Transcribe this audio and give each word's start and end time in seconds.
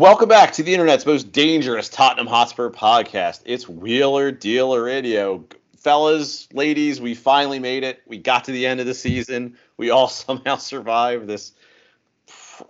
Welcome 0.00 0.30
back 0.30 0.52
to 0.52 0.62
the 0.62 0.72
internet's 0.72 1.04
most 1.04 1.30
dangerous 1.30 1.90
Tottenham 1.90 2.26
Hotspur 2.26 2.70
podcast. 2.70 3.42
It's 3.44 3.68
Wheeler 3.68 4.32
Dealer 4.32 4.82
Radio. 4.82 5.44
Fellas, 5.76 6.48
ladies, 6.54 7.02
we 7.02 7.14
finally 7.14 7.58
made 7.58 7.84
it. 7.84 8.00
We 8.06 8.16
got 8.16 8.44
to 8.44 8.52
the 8.52 8.66
end 8.66 8.80
of 8.80 8.86
the 8.86 8.94
season. 8.94 9.58
We 9.76 9.90
all 9.90 10.08
somehow 10.08 10.56
survived 10.56 11.26
this. 11.26 11.52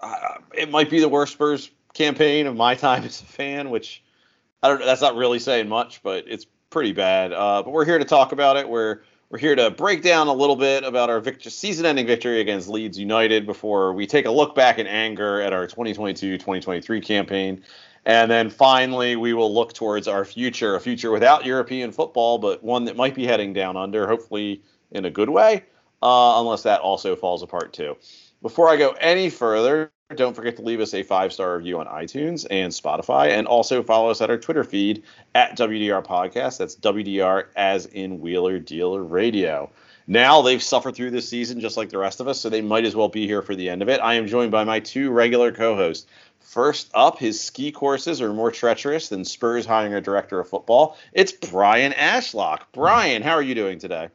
Uh, 0.02 0.38
it 0.52 0.72
might 0.72 0.90
be 0.90 0.98
the 0.98 1.08
worst 1.08 1.34
Spurs 1.34 1.70
campaign 1.94 2.48
of 2.48 2.56
my 2.56 2.74
time 2.74 3.04
as 3.04 3.20
a 3.20 3.26
fan, 3.26 3.70
which 3.70 4.02
I 4.60 4.66
don't. 4.66 4.80
That's 4.80 5.00
not 5.00 5.14
really 5.14 5.38
saying 5.38 5.68
much, 5.68 6.02
but 6.02 6.24
it's 6.26 6.46
pretty 6.68 6.90
bad. 6.90 7.32
Uh, 7.32 7.62
but 7.62 7.70
we're 7.70 7.84
here 7.84 8.00
to 8.00 8.04
talk 8.04 8.32
about 8.32 8.56
it. 8.56 8.68
We're 8.68 9.02
we're 9.30 9.38
here 9.38 9.54
to 9.54 9.70
break 9.70 10.02
down 10.02 10.26
a 10.26 10.32
little 10.32 10.56
bit 10.56 10.82
about 10.82 11.08
our 11.08 11.20
victory, 11.20 11.52
season-ending 11.52 12.04
victory 12.04 12.40
against 12.40 12.68
Leeds 12.68 12.98
United 12.98 13.46
before 13.46 13.92
we 13.92 14.04
take 14.04 14.26
a 14.26 14.30
look 14.30 14.56
back 14.56 14.80
in 14.80 14.88
anger 14.88 15.40
at 15.40 15.52
our 15.52 15.68
2022-2023 15.68 17.04
campaign. 17.04 17.62
And 18.04 18.28
then 18.28 18.50
finally, 18.50 19.14
we 19.14 19.32
will 19.32 19.54
look 19.54 19.72
towards 19.72 20.09
our 20.09 20.24
future, 20.24 20.74
a 20.74 20.80
future 20.80 21.12
without 21.12 21.46
European 21.46 21.92
football, 21.92 22.38
but 22.38 22.64
one 22.64 22.87
that 22.87 22.96
might 22.96 23.14
be 23.14 23.24
heading 23.24 23.52
down 23.52 23.76
under, 23.76 24.09
hopefully 24.09 24.62
in 24.90 25.04
a 25.04 25.10
good 25.10 25.30
way, 25.30 25.65
uh, 26.02 26.40
unless 26.40 26.65
that 26.65 26.80
also 26.80 27.15
falls 27.15 27.44
apart 27.44 27.72
too. 27.72 27.96
Before 28.43 28.71
I 28.71 28.77
go 28.77 28.93
any 28.99 29.29
further, 29.29 29.93
don't 30.16 30.35
forget 30.35 30.57
to 30.57 30.63
leave 30.63 30.80
us 30.80 30.95
a 30.95 31.02
five 31.02 31.30
star 31.30 31.59
review 31.59 31.79
on 31.79 31.87
iTunes 31.87 32.46
and 32.51 32.73
Spotify, 32.73 33.37
and 33.37 33.46
also 33.46 33.83
follow 33.83 34.09
us 34.09 34.23
at 34.23 34.30
our 34.30 34.38
Twitter 34.38 34.65
feed 34.65 35.02
at 35.35 35.59
WDR 35.59 36.02
Podcast. 36.02 36.57
That's 36.57 36.74
WDR 36.77 37.49
as 37.55 37.85
in 37.85 38.18
Wheeler 38.18 38.59
Dealer 38.59 39.05
Radio. 39.05 39.71
Now 40.07 40.41
they've 40.41 40.63
suffered 40.63 40.96
through 40.96 41.11
this 41.11 41.29
season 41.29 41.61
just 41.61 41.77
like 41.77 41.91
the 41.91 41.99
rest 41.99 42.18
of 42.21 42.29
us, 42.29 42.41
so 42.41 42.49
they 42.49 42.63
might 42.63 42.87
as 42.87 42.96
well 42.96 43.11
be 43.11 43.27
here 43.27 43.43
for 43.43 43.55
the 43.55 43.68
end 43.68 43.83
of 43.83 43.91
it. 43.91 44.01
I 44.01 44.15
am 44.15 44.27
joined 44.27 44.52
by 44.52 44.65
my 44.65 44.80
two 44.80 45.11
regular 45.11 45.52
co 45.52 45.77
hosts. 45.77 46.07
First 46.41 46.91
up, 46.95 47.18
his 47.18 47.38
ski 47.38 47.71
courses 47.71 48.23
are 48.23 48.33
more 48.33 48.51
treacherous 48.51 49.11
than 49.11 49.27
Spurs 49.27 49.66
hiring 49.66 49.93
a 49.93 50.01
director 50.01 50.41
of 50.41 50.49
football. 50.49 50.96
It's 51.13 51.33
Brian 51.33 51.93
Ashlock. 51.93 52.61
Brian, 52.73 53.21
how 53.21 53.33
are 53.33 53.43
you 53.43 53.55
doing 53.55 53.79
today? 53.79 54.09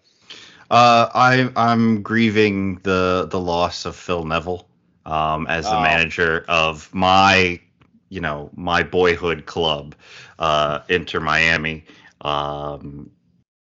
Uh, 0.69 1.09
I, 1.13 1.52
I'm 1.55 2.02
grieving 2.02 2.80
the 2.83 3.27
the 3.30 3.39
loss 3.39 3.85
of 3.85 3.95
Phil 3.95 4.23
Neville 4.25 4.67
um, 5.05 5.47
as 5.47 5.69
the 5.69 5.77
Oh. 5.77 5.81
manager 5.83 6.45
of 6.47 6.94
my, 6.94 7.59
you 8.09 8.22
know, 8.22 8.49
my 8.55 8.83
boyhood 8.83 9.45
club, 9.45 9.95
uh, 10.39 10.80
Inter 10.89 11.19
Miami. 11.19 11.85
Um, 12.22 13.11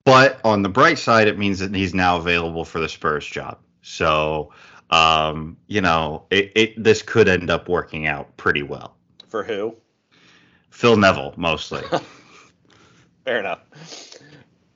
but 0.03 0.39
on 0.43 0.61
the 0.63 0.69
bright 0.69 0.97
side, 0.97 1.27
it 1.27 1.37
means 1.37 1.59
that 1.59 1.73
he's 1.75 1.93
now 1.93 2.17
available 2.17 2.65
for 2.65 2.79
the 2.79 2.89
Spurs 2.89 3.25
job. 3.25 3.59
So, 3.81 4.51
um, 4.89 5.57
you 5.67 5.81
know, 5.81 6.25
it, 6.31 6.51
it 6.55 6.83
this 6.83 7.01
could 7.03 7.27
end 7.27 7.49
up 7.49 7.69
working 7.69 8.07
out 8.07 8.35
pretty 8.37 8.63
well. 8.63 8.95
For 9.27 9.43
who? 9.43 9.75
Phil 10.71 10.97
Neville, 10.97 11.33
mostly. 11.37 11.81
Fair 13.25 13.39
enough. 13.39 13.59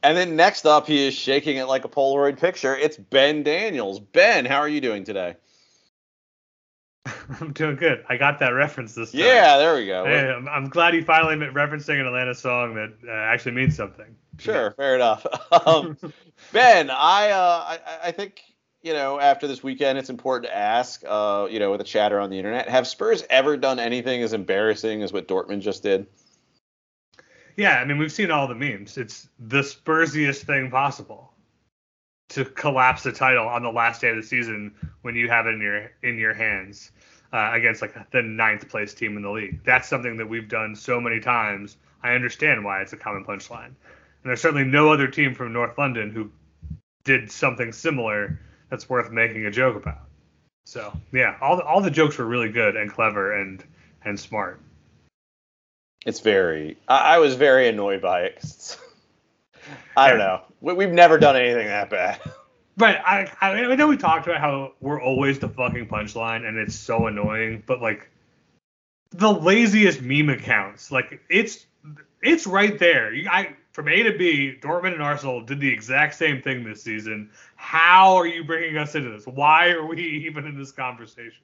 And 0.02 0.18
then 0.18 0.36
next 0.36 0.66
up, 0.66 0.88
he 0.88 1.08
is 1.08 1.14
shaking 1.14 1.58
it 1.58 1.66
like 1.66 1.84
a 1.84 1.90
Polaroid 1.90 2.40
picture. 2.40 2.76
It's 2.76 2.96
Ben 2.96 3.44
Daniels. 3.44 4.00
Ben, 4.00 4.46
how 4.46 4.58
are 4.58 4.70
you 4.70 4.80
doing 4.80 5.04
today? 5.04 5.36
I'm 7.42 7.52
doing 7.54 7.76
good. 7.76 8.04
I 8.08 8.18
got 8.18 8.40
that 8.40 8.50
reference 8.50 8.96
this 8.96 9.12
time. 9.12 9.22
Yeah, 9.22 9.58
there 9.58 9.76
we 9.76 9.86
go. 9.86 10.06
Hey, 10.06 10.30
I'm, 10.30 10.48
I'm 10.48 10.70
glad 10.70 10.94
he 10.94 11.02
finally 11.02 11.36
referencing 11.36 12.00
an 12.00 12.06
Atlanta 12.06 12.34
song 12.36 12.76
that 12.76 12.94
uh, 13.08 13.12
actually 13.12 13.54
means 13.54 13.76
something. 13.76 14.16
Sure, 14.38 14.72
fair 14.72 14.96
enough. 14.96 15.26
Um, 15.66 15.98
ben, 16.54 16.90
I, 16.90 17.31
uh, 17.31 17.64
I 17.68 17.80
I 18.04 18.12
think 18.12 18.42
you 18.81 18.94
know 18.94 19.20
after 19.20 19.48
this 19.48 19.64
weekend, 19.64 19.98
it's 19.98 20.10
important 20.10 20.50
to 20.50 20.56
ask, 20.56 21.04
uh, 21.06 21.48
you 21.50 21.60
know, 21.60 21.72
with 21.72 21.81
a 21.81 21.84
chatter 21.84 22.20
on 22.20 22.30
the 22.30 22.38
internet, 22.38 22.70
have 22.70 22.88
Spurs 22.88 23.24
ever 23.30 23.58
done 23.58 23.80
anything 23.80 24.22
as 24.22 24.34
embarrassing 24.34 25.02
as 25.02 25.12
what 25.12 25.28
Dortmund 25.28 25.62
just 25.62 25.84
did? 25.84 26.06
Yeah, 27.59 27.81
I 27.81 27.84
mean 27.84 27.97
we've 27.97 28.12
seen 28.12 28.31
all 28.31 28.47
the 28.47 28.56
memes. 28.56 28.97
It's 28.97 29.28
the 29.38 29.59
Spursiest 29.59 30.46
thing 30.46 30.72
possible 30.72 31.34
to 32.30 32.46
collapse 32.46 33.03
the 33.03 33.12
title 33.12 33.46
on 33.50 33.64
the 33.64 33.72
last 33.72 34.00
day 34.00 34.12
of 34.12 34.16
the 34.16 34.24
season 34.24 34.74
when 35.02 35.14
you 35.14 35.28
have 35.28 35.46
it 35.46 35.56
in 35.56 35.62
your 35.62 35.92
in 36.02 36.18
your 36.18 36.34
hands 36.34 36.92
uh, 37.34 37.50
against 37.52 37.81
like 37.81 38.12
the 38.12 38.22
ninth 38.22 38.69
place 38.69 38.94
team 38.94 39.18
in 39.18 39.24
the 39.24 39.30
league. 39.30 39.62
That's 39.66 39.90
something 39.90 40.16
that 40.16 40.30
we've 40.30 40.48
done 40.48 40.74
so 40.74 41.02
many 41.02 41.19
times. 41.19 41.75
I 42.02 42.14
understand 42.14 42.64
why 42.64 42.81
it's 42.81 42.94
a 42.94 42.98
common 42.98 43.25
punchline. 43.25 43.66
And 43.66 43.75
there's 44.24 44.40
certainly 44.40 44.64
no 44.64 44.94
other 44.94 45.09
team 45.09 45.36
from 45.36 45.52
North 45.52 45.78
London 45.78 46.12
who 46.12 46.31
did 47.03 47.30
something 47.30 47.74
similar 47.74 48.40
that's 48.69 48.88
worth 48.88 49.12
making 49.12 49.46
a 49.46 49.52
joke 49.52 49.75
about. 49.75 50.08
So 50.66 50.94
yeah, 51.12 51.36
all 51.42 51.58
the, 51.58 51.64
all 51.64 51.81
the 51.81 51.92
jokes 51.92 52.18
were 52.19 52.25
really 52.25 52.50
good 52.50 52.78
and 52.78 52.90
clever 52.90 53.34
and 53.34 53.62
and 54.06 54.18
smart. 54.18 54.62
It's 56.09 56.22
very. 56.22 56.75
I, 56.88 57.16
I 57.16 57.18
was 57.20 57.36
very 57.36 57.68
annoyed 57.68 58.02
by 58.02 58.22
it. 58.24 58.78
I 59.96 60.09
don't 60.09 60.18
know. 60.18 60.42
We, 60.59 60.74
we've 60.74 60.92
never 60.92 61.20
done 61.20 61.36
anything 61.36 61.68
that 61.68 61.92
bad. 61.92 62.20
But 62.75 62.97
I, 63.06 63.31
I 63.40 63.52
I 63.52 63.75
know 63.75 63.88
we 63.88 63.96
talked 63.96 64.25
about 64.25 64.42
how 64.42 64.74
we're 64.81 65.00
always 65.00 65.38
the 65.38 65.50
fucking 65.50 65.88
punchline 65.88 66.48
and 66.48 66.58
it's 66.58 66.74
so 66.74 67.06
annoying, 67.06 67.62
but 67.68 67.80
like 67.80 68.09
the 69.12 69.31
laziest 69.31 70.02
meme 70.02 70.30
accounts, 70.30 70.92
like 70.92 71.22
it's 71.30 71.68
it's 72.24 72.48
right 72.48 72.80
there. 72.80 73.14
You, 73.14 73.30
I 73.30 73.56
from 73.74 73.88
A 73.88 74.02
to 74.02 74.18
B, 74.18 74.58
Dortmund 74.59 74.94
and 74.94 75.03
Arsenal 75.03 75.42
did 75.42 75.59
the 75.59 75.72
exact 75.72 76.16
same 76.16 76.42
thing 76.42 76.64
this 76.64 76.81
season. 76.81 77.30
How 77.56 78.16
are 78.16 78.25
you 78.25 78.44
bringing 78.44 78.78
us 78.78 78.96
into 78.96 79.12
this? 79.12 79.28
Why 79.28 79.69
are 79.69 79.86
we 79.86 80.02
even 80.28 80.48
in 80.48 80.58
this 80.58 80.72
conversation? 80.72 81.44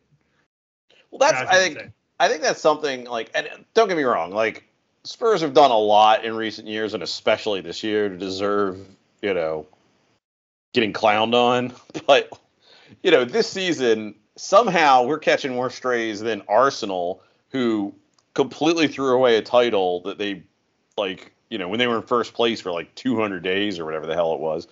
Well, 1.11 1.19
that's 1.19 1.33
Drives 1.33 1.51
I 1.51 1.55
think 1.55 1.75
insane. 1.75 1.93
I 2.19 2.27
think 2.27 2.41
that's 2.41 2.61
something 2.61 3.05
like, 3.05 3.29
and 3.35 3.47
don't 3.73 3.87
get 3.87 3.97
me 3.97 4.03
wrong, 4.03 4.31
like 4.31 4.63
Spurs 5.03 5.41
have 5.41 5.53
done 5.53 5.71
a 5.71 5.77
lot 5.77 6.25
in 6.25 6.35
recent 6.35 6.67
years, 6.67 6.93
and 6.93 7.03
especially 7.03 7.61
this 7.61 7.83
year, 7.83 8.09
to 8.09 8.17
deserve 8.17 8.79
you 9.21 9.33
know 9.33 9.67
getting 10.73 10.93
clowned 10.93 11.33
on. 11.33 11.73
But 12.07 12.29
you 13.03 13.11
know, 13.11 13.25
this 13.25 13.49
season 13.49 14.15
somehow 14.35 15.03
we're 15.03 15.19
catching 15.19 15.53
more 15.53 15.69
strays 15.69 16.19
than 16.19 16.43
Arsenal, 16.47 17.21
who 17.49 17.93
completely 18.33 18.87
threw 18.87 19.15
away 19.15 19.37
a 19.37 19.41
title 19.41 20.01
that 20.01 20.17
they 20.17 20.43
like 20.97 21.33
you 21.49 21.57
know 21.57 21.67
when 21.67 21.79
they 21.79 21.87
were 21.87 21.97
in 21.97 22.03
first 22.03 22.33
place 22.33 22.61
for 22.61 22.71
like 22.71 22.93
200 22.95 23.43
days 23.43 23.79
or 23.79 23.85
whatever 23.85 24.05
the 24.05 24.15
hell 24.15 24.33
it 24.33 24.39
was, 24.39 24.67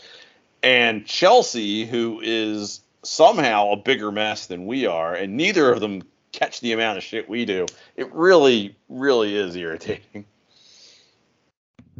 and 0.61 1.05
Chelsea, 1.05 1.85
who 1.85 2.21
is 2.23 2.81
somehow 3.03 3.71
a 3.71 3.77
bigger 3.77 4.11
mess 4.11 4.47
than 4.47 4.65
we 4.65 4.85
are, 4.85 5.13
and 5.13 5.35
neither 5.35 5.71
of 5.71 5.79
them 5.79 6.03
catch 6.33 6.59
the 6.59 6.73
amount 6.73 6.97
of 6.97 7.03
shit 7.03 7.29
we 7.29 7.45
do. 7.45 7.66
It 7.95 8.11
really, 8.13 8.75
really 8.89 9.35
is 9.35 9.55
irritating. 9.55 10.25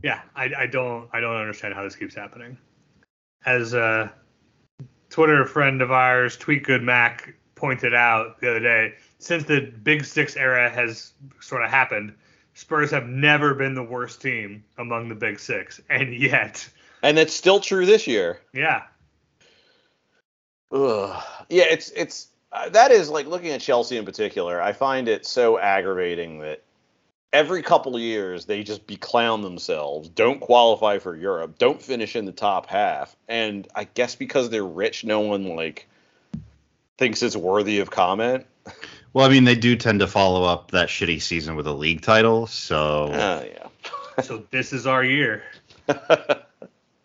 Yeah, 0.04 0.20
I, 0.36 0.52
I 0.58 0.68
don't 0.68 1.08
I 1.14 1.22
don't 1.22 1.36
understand 1.38 1.74
how 1.74 1.84
this 1.84 1.96
keeps 1.96 2.14
happening. 2.14 2.58
As 3.46 3.74
a 3.74 4.12
Twitter 5.10 5.46
friend 5.46 5.82
of 5.82 5.92
ours, 5.92 6.36
Tweet 6.36 6.64
Good 6.64 6.84
Mac, 6.84 7.34
pointed 7.56 7.94
out 7.94 8.42
the 8.42 8.50
other 8.50 8.60
day, 8.60 8.96
since 9.20 9.46
the 9.46 9.62
Big 9.62 10.04
Six 10.04 10.36
era 10.36 10.70
has 10.70 11.14
sort 11.40 11.64
of 11.64 11.70
happened, 11.70 12.14
Spurs 12.54 12.92
have 12.92 13.08
never 13.08 13.54
been 13.54 13.76
the 13.76 13.84
worst 13.84 14.22
team 14.22 14.64
among 14.78 15.08
the 15.08 15.16
Big 15.16 15.40
Six, 15.40 15.80
and 15.90 16.14
yet, 16.14 16.68
And 17.02 17.18
that's 17.18 17.34
still 17.34 17.60
true 17.62 17.86
this 17.86 18.06
year. 18.08 18.42
yeah, 18.54 18.84
Ugh. 20.72 21.24
Yeah, 21.50 21.66
it's 21.70 21.92
it's 21.92 22.28
uh, 22.28 22.33
Uh, 22.54 22.70
that 22.70 22.92
is 22.92 23.10
like 23.10 23.26
looking 23.26 23.50
at 23.50 23.62
Chelsea 23.62 23.98
in 23.98 24.06
particular. 24.06 24.62
I 24.62 24.74
find 24.74 25.08
it 25.08 25.26
so 25.26 25.58
aggravating 25.58 26.40
that 26.40 26.62
every 27.34 27.64
couple 27.64 27.96
of 27.96 28.02
years 28.02 28.46
they 28.46 28.64
just 28.64 28.86
beclown 28.86 29.42
themselves, 29.42 30.08
don't 30.08 30.40
qualify 30.40 31.00
for 31.00 31.16
Europe, 31.16 31.58
don't 31.58 31.82
finish 31.82 32.16
in 32.16 32.26
the 32.26 32.32
top 32.32 32.68
half, 32.68 33.16
and 33.28 33.68
I 33.74 33.86
guess 33.86 34.14
because 34.14 34.52
they're 34.52 34.64
rich, 34.64 35.04
no 35.04 35.22
one 35.22 35.56
like 35.56 35.90
thinks 37.00 37.24
it's 37.24 37.36
worthy 37.36 37.80
of 37.80 37.90
comment. 37.90 38.46
well, 39.14 39.26
I 39.26 39.30
mean, 39.30 39.46
they 39.46 39.56
do 39.56 39.76
tend 39.76 40.02
to 40.02 40.08
follow 40.08 40.44
up 40.44 40.72
that 40.72 40.90
shitty 40.90 41.24
season 41.24 41.56
with 41.56 41.66
a 41.66 41.74
league 41.74 42.02
title, 42.02 42.46
so 42.46 43.10
Oh 43.12 43.46
yeah. 43.52 44.22
so 44.22 44.44
this 44.52 44.74
is 44.74 44.86
our 44.86 45.04
year. 45.04 45.44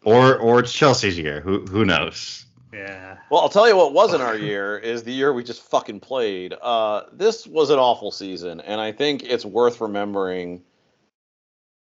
or 0.04 0.36
or 0.36 0.60
it's 0.60 0.72
Chelsea's 0.74 1.18
year. 1.18 1.40
Who 1.40 1.64
who 1.64 1.86
knows? 1.86 2.44
Yeah. 2.72 3.18
Well, 3.30 3.40
I'll 3.40 3.48
tell 3.48 3.68
you 3.68 3.76
what 3.76 3.92
wasn't 3.92 4.22
our 4.22 4.36
year 4.36 4.76
is 4.76 5.02
the 5.02 5.12
year 5.12 5.32
we 5.32 5.42
just 5.42 5.62
fucking 5.62 6.00
played. 6.00 6.54
Uh, 6.60 7.02
this 7.12 7.46
was 7.46 7.70
an 7.70 7.78
awful 7.78 8.10
season, 8.10 8.60
and 8.60 8.80
I 8.80 8.92
think 8.92 9.22
it's 9.22 9.44
worth 9.44 9.80
remembering. 9.80 10.62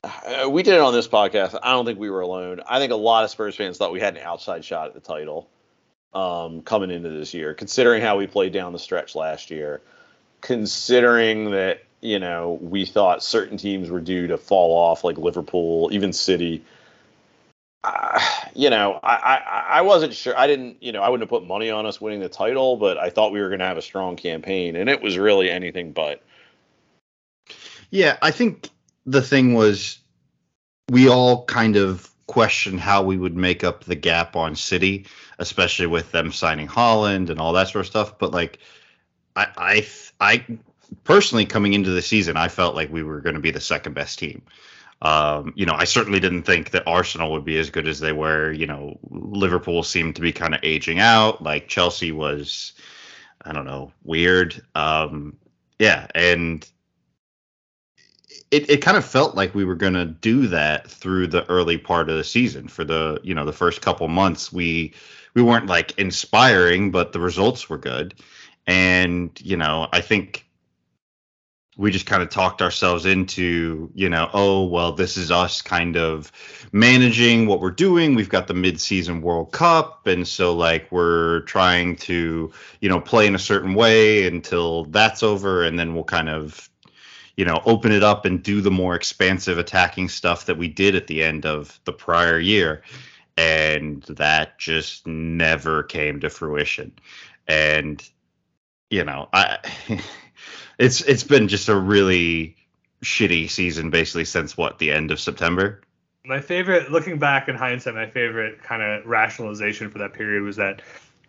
Uh, 0.03 0.49
we 0.49 0.63
did 0.63 0.75
it 0.75 0.81
on 0.81 0.93
this 0.93 1.09
podcast. 1.09 1.59
I 1.63 1.73
don't 1.73 1.85
think 1.85 1.99
we 1.99 2.09
were 2.09 2.21
alone. 2.21 2.61
I 2.69 2.79
think 2.79 2.93
a 2.93 2.97
lot 2.97 3.25
of 3.25 3.31
Spurs 3.31 3.57
fans 3.57 3.79
thought 3.79 3.93
we 3.93 4.01
had 4.01 4.17
an 4.17 4.23
outside 4.23 4.65
shot 4.65 4.89
at 4.89 4.95
the 4.95 5.01
title 5.01 5.51
um, 6.15 6.63
coming 6.63 6.91
into 6.91 7.11
this 7.11 7.35
year, 7.35 7.55
considering 7.55 8.01
how 8.01 8.17
we 8.17 8.27
played 8.27 8.53
down 8.53 8.73
the 8.73 8.79
stretch 8.79 9.15
last 9.15 9.51
year, 9.51 9.81
considering 10.41 11.51
that 11.51 11.83
you 12.01 12.19
know 12.19 12.59
we 12.63 12.87
thought 12.87 13.23
certain 13.23 13.57
teams 13.57 13.91
were 13.91 14.01
due 14.01 14.29
to 14.29 14.39
fall 14.39 14.77
off, 14.77 15.05
like 15.05 15.19
Liverpool, 15.19 15.91
even 15.93 16.13
City. 16.13 16.65
You 18.53 18.69
know, 18.69 18.99
I, 19.01 19.15
I 19.15 19.67
I 19.79 19.81
wasn't 19.83 20.13
sure. 20.13 20.37
I 20.37 20.49
didn't, 20.49 20.83
you 20.83 20.91
know, 20.91 21.03
I 21.03 21.09
wouldn't 21.09 21.23
have 21.23 21.31
put 21.31 21.47
money 21.47 21.71
on 21.71 21.87
us 21.87 22.01
winning 22.01 22.19
the 22.19 22.29
title, 22.29 22.77
but 22.77 22.99
I 22.99 23.09
thought 23.09 23.33
we 23.33 23.41
were 23.41 23.49
going 23.49 23.61
to 23.61 23.65
have 23.65 23.79
a 23.79 23.83
strong 23.83 24.17
campaign, 24.17 24.75
and 24.75 24.91
it 24.91 25.01
was 25.01 25.17
really 25.17 25.49
anything 25.49 25.93
but. 25.93 26.21
Yeah, 27.91 28.19
I 28.23 28.33
think 28.33 28.69
the 29.07 29.23
thing 29.23 29.55
was 29.55 29.99
we 30.91 31.09
all 31.09 31.45
kind 31.45 31.77
of 31.77 32.11
questioned 32.27 32.81
how 32.81 33.03
we 33.03 33.17
would 33.17 33.37
make 33.37 33.63
up 33.63 33.85
the 33.85 33.95
gap 33.95 34.35
on 34.35 34.57
City, 34.57 35.07
especially 35.39 35.87
with 35.87 36.11
them 36.11 36.33
signing 36.33 36.69
Haaland 36.69 37.31
and 37.31 37.41
all 37.41 37.53
that 37.53 37.69
sort 37.69 37.85
of 37.85 37.91
stuff. 37.91 38.19
But 38.19 38.33
like, 38.33 38.59
I 39.37 39.47
I 39.57 39.87
I 40.21 40.59
personally 41.05 41.47
coming 41.47 41.73
into 41.75 41.91
the 41.91 42.03
season, 42.03 42.37
I 42.37 42.49
felt 42.49 42.75
like 42.75 42.93
we 42.93 43.05
were 43.05 43.21
going 43.21 43.37
to 43.37 43.41
be 43.41 43.53
the 43.53 43.61
second 43.61 43.95
best 43.95 44.19
team. 44.19 44.43
Um, 45.03 45.55
you 45.57 45.65
know, 45.65 45.75
I 45.75 45.85
certainly 45.85 46.21
didn't 46.21 46.43
think 46.43 46.71
that 46.71 46.87
Arsenal 46.87 47.33
would 47.33 47.45
be 47.45 47.59
as 47.59 47.71
good 47.71 47.89
as 47.89 48.01
they 48.01 48.13
were. 48.13 48.53
You 48.53 48.67
know, 48.67 48.99
Liverpool 49.11 49.83
seemed 49.83 50.17
to 50.17 50.23
be 50.23 50.33
kind 50.33 50.55
of 50.55 50.61
aging 50.63 50.99
out. 50.99 51.43
Like 51.43 51.69
Chelsea 51.69 52.13
was, 52.13 52.73
I 53.43 53.53
don't 53.53 53.65
know, 53.65 53.93
weird. 54.05 54.61
Um, 54.75 55.37
yeah, 55.79 56.07
and 56.15 56.69
it, 58.51 58.69
it 58.69 58.83
kind 58.83 58.97
of 58.97 59.05
felt 59.05 59.35
like 59.35 59.55
we 59.55 59.65
were 59.65 59.77
going 59.77 59.95
to 59.95 60.05
do 60.05 60.49
that 60.49 60.91
through 60.91 61.29
the 61.29 61.49
early 61.49 61.79
part 61.79 62.11
of 62.11 62.17
the 62.17 62.25
season. 62.25 62.69
For 62.69 62.85
the 62.85 63.21
you 63.23 63.35
know 63.35 63.47
the 63.47 63.53
first 63.53 63.81
couple 63.81 64.09
months, 64.09 64.53
we 64.53 64.93
we 65.35 65.43
weren't 65.43 65.67
like 65.67 65.99
inspiring, 65.99 66.91
but 66.91 67.13
the 67.13 67.21
results 67.21 67.71
were 67.71 67.79
good. 67.79 68.15
And 68.67 69.31
you 69.41 69.57
know, 69.57 69.89
I 69.93 70.01
think 70.01 70.47
we 71.77 71.91
just 71.91 72.07
kind 72.07 72.23
of 72.23 72.29
talked 72.29 72.61
ourselves 72.61 73.07
into, 73.07 73.91
you 73.95 74.09
know, 74.09 74.29
oh, 74.35 74.65
well, 74.65 74.93
this 74.93 75.17
is 75.17 75.31
us 75.31 75.63
kind 75.63 75.97
of 75.97 76.31
managing 76.73 77.47
what 77.47 77.61
we're 77.61 77.71
doing. 77.71 78.15
We've 78.15 78.29
got 78.29 78.49
the 78.49 78.55
mid-season 78.55 79.23
World 79.23 79.53
Cup, 79.53 80.07
and 80.07 80.27
so 80.27 80.55
like 80.55 80.91
we're 80.91 81.41
trying 81.43 81.97
to, 81.97 82.53
you 82.81 82.89
know, 82.89 83.01
play 83.01 83.27
in 83.27 83.35
a 83.35 83.39
certain 83.39 83.75
way 83.75 84.27
until 84.27 84.85
that's 84.87 85.23
over, 85.23 85.63
and 85.65 85.79
then 85.79 85.95
we'll 85.95 86.05
kind 86.05 86.29
of, 86.29 86.69
you 87.37 87.45
know, 87.45 87.63
open 87.65 87.93
it 87.93 88.03
up 88.03 88.25
and 88.25 88.43
do 88.43 88.61
the 88.61 88.71
more 88.71 88.95
expansive 88.95 89.57
attacking 89.57 90.09
stuff 90.09 90.47
that 90.47 90.59
we 90.59 90.69
did 90.69 90.97
at 90.97 91.07
the 91.07 91.23
end 91.23 91.47
of 91.47 91.81
the 91.85 91.93
prior 91.93 92.39
year. 92.39 92.83
And 93.37 94.03
that 94.03 94.59
just 94.59 95.07
never 95.07 95.85
came 95.85 96.21
to 96.21 96.29
fruition. 96.29 96.93
And, 97.47 98.07
you 98.91 99.05
know, 99.05 99.29
I 99.33 99.59
it's 100.81 101.03
it's 101.03 101.23
been 101.23 101.47
just 101.47 101.69
a 101.69 101.77
really 101.77 102.57
shitty 103.05 103.51
season 103.51 103.91
basically 103.91 104.25
since 104.25 104.57
what 104.57 104.79
the 104.79 104.91
end 104.91 105.11
of 105.11 105.21
September. 105.21 105.81
My 106.25 106.41
favorite, 106.41 106.91
looking 106.91 107.19
back 107.19 107.49
in 107.49 107.55
hindsight, 107.55 107.95
my 107.95 108.09
favorite 108.09 108.63
kind 108.63 108.83
of 108.83 109.07
rationalization 109.07 109.91
for 109.91 109.99
that 109.99 110.13
period 110.13 110.43
was 110.43 110.57
that 110.57 110.83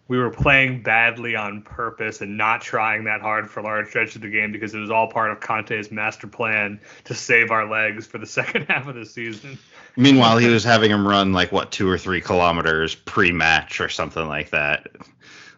we 0.08 0.18
were 0.18 0.30
playing 0.30 0.84
badly 0.84 1.36
on 1.36 1.62
purpose 1.62 2.20
and 2.20 2.38
not 2.38 2.62
trying 2.62 3.06
that 3.06 3.22
hard 3.22 3.50
for 3.50 3.62
large 3.62 3.88
stretches 3.88 4.18
of 4.18 4.22
the 4.22 4.30
game 4.30 4.52
because 4.52 4.74
it 4.74 4.80
was 4.80 4.92
all 4.92 5.08
part 5.08 5.32
of 5.32 5.40
Conte's 5.40 5.92
master 5.92 6.28
plan 6.28 6.80
to 7.06 7.14
save 7.14 7.52
our 7.52 7.70
legs 7.70 8.06
for 8.06 8.18
the 8.18 8.26
second 8.40 8.66
half 8.66 8.88
of 8.88 8.96
the 8.96 9.06
season. 9.06 9.58
Meanwhile, 9.96 10.38
he 10.38 10.48
was 10.48 10.64
having 10.64 10.92
him 10.92 11.08
run 11.08 11.32
like 11.32 11.52
what 11.52 11.72
two 11.72 11.90
or 11.90 11.98
three 11.98 12.22
kilometers 12.22 12.96
pre-match 12.96 13.80
or 13.80 13.90
something 13.90 14.28
like 14.28 14.50
that. 14.50 14.88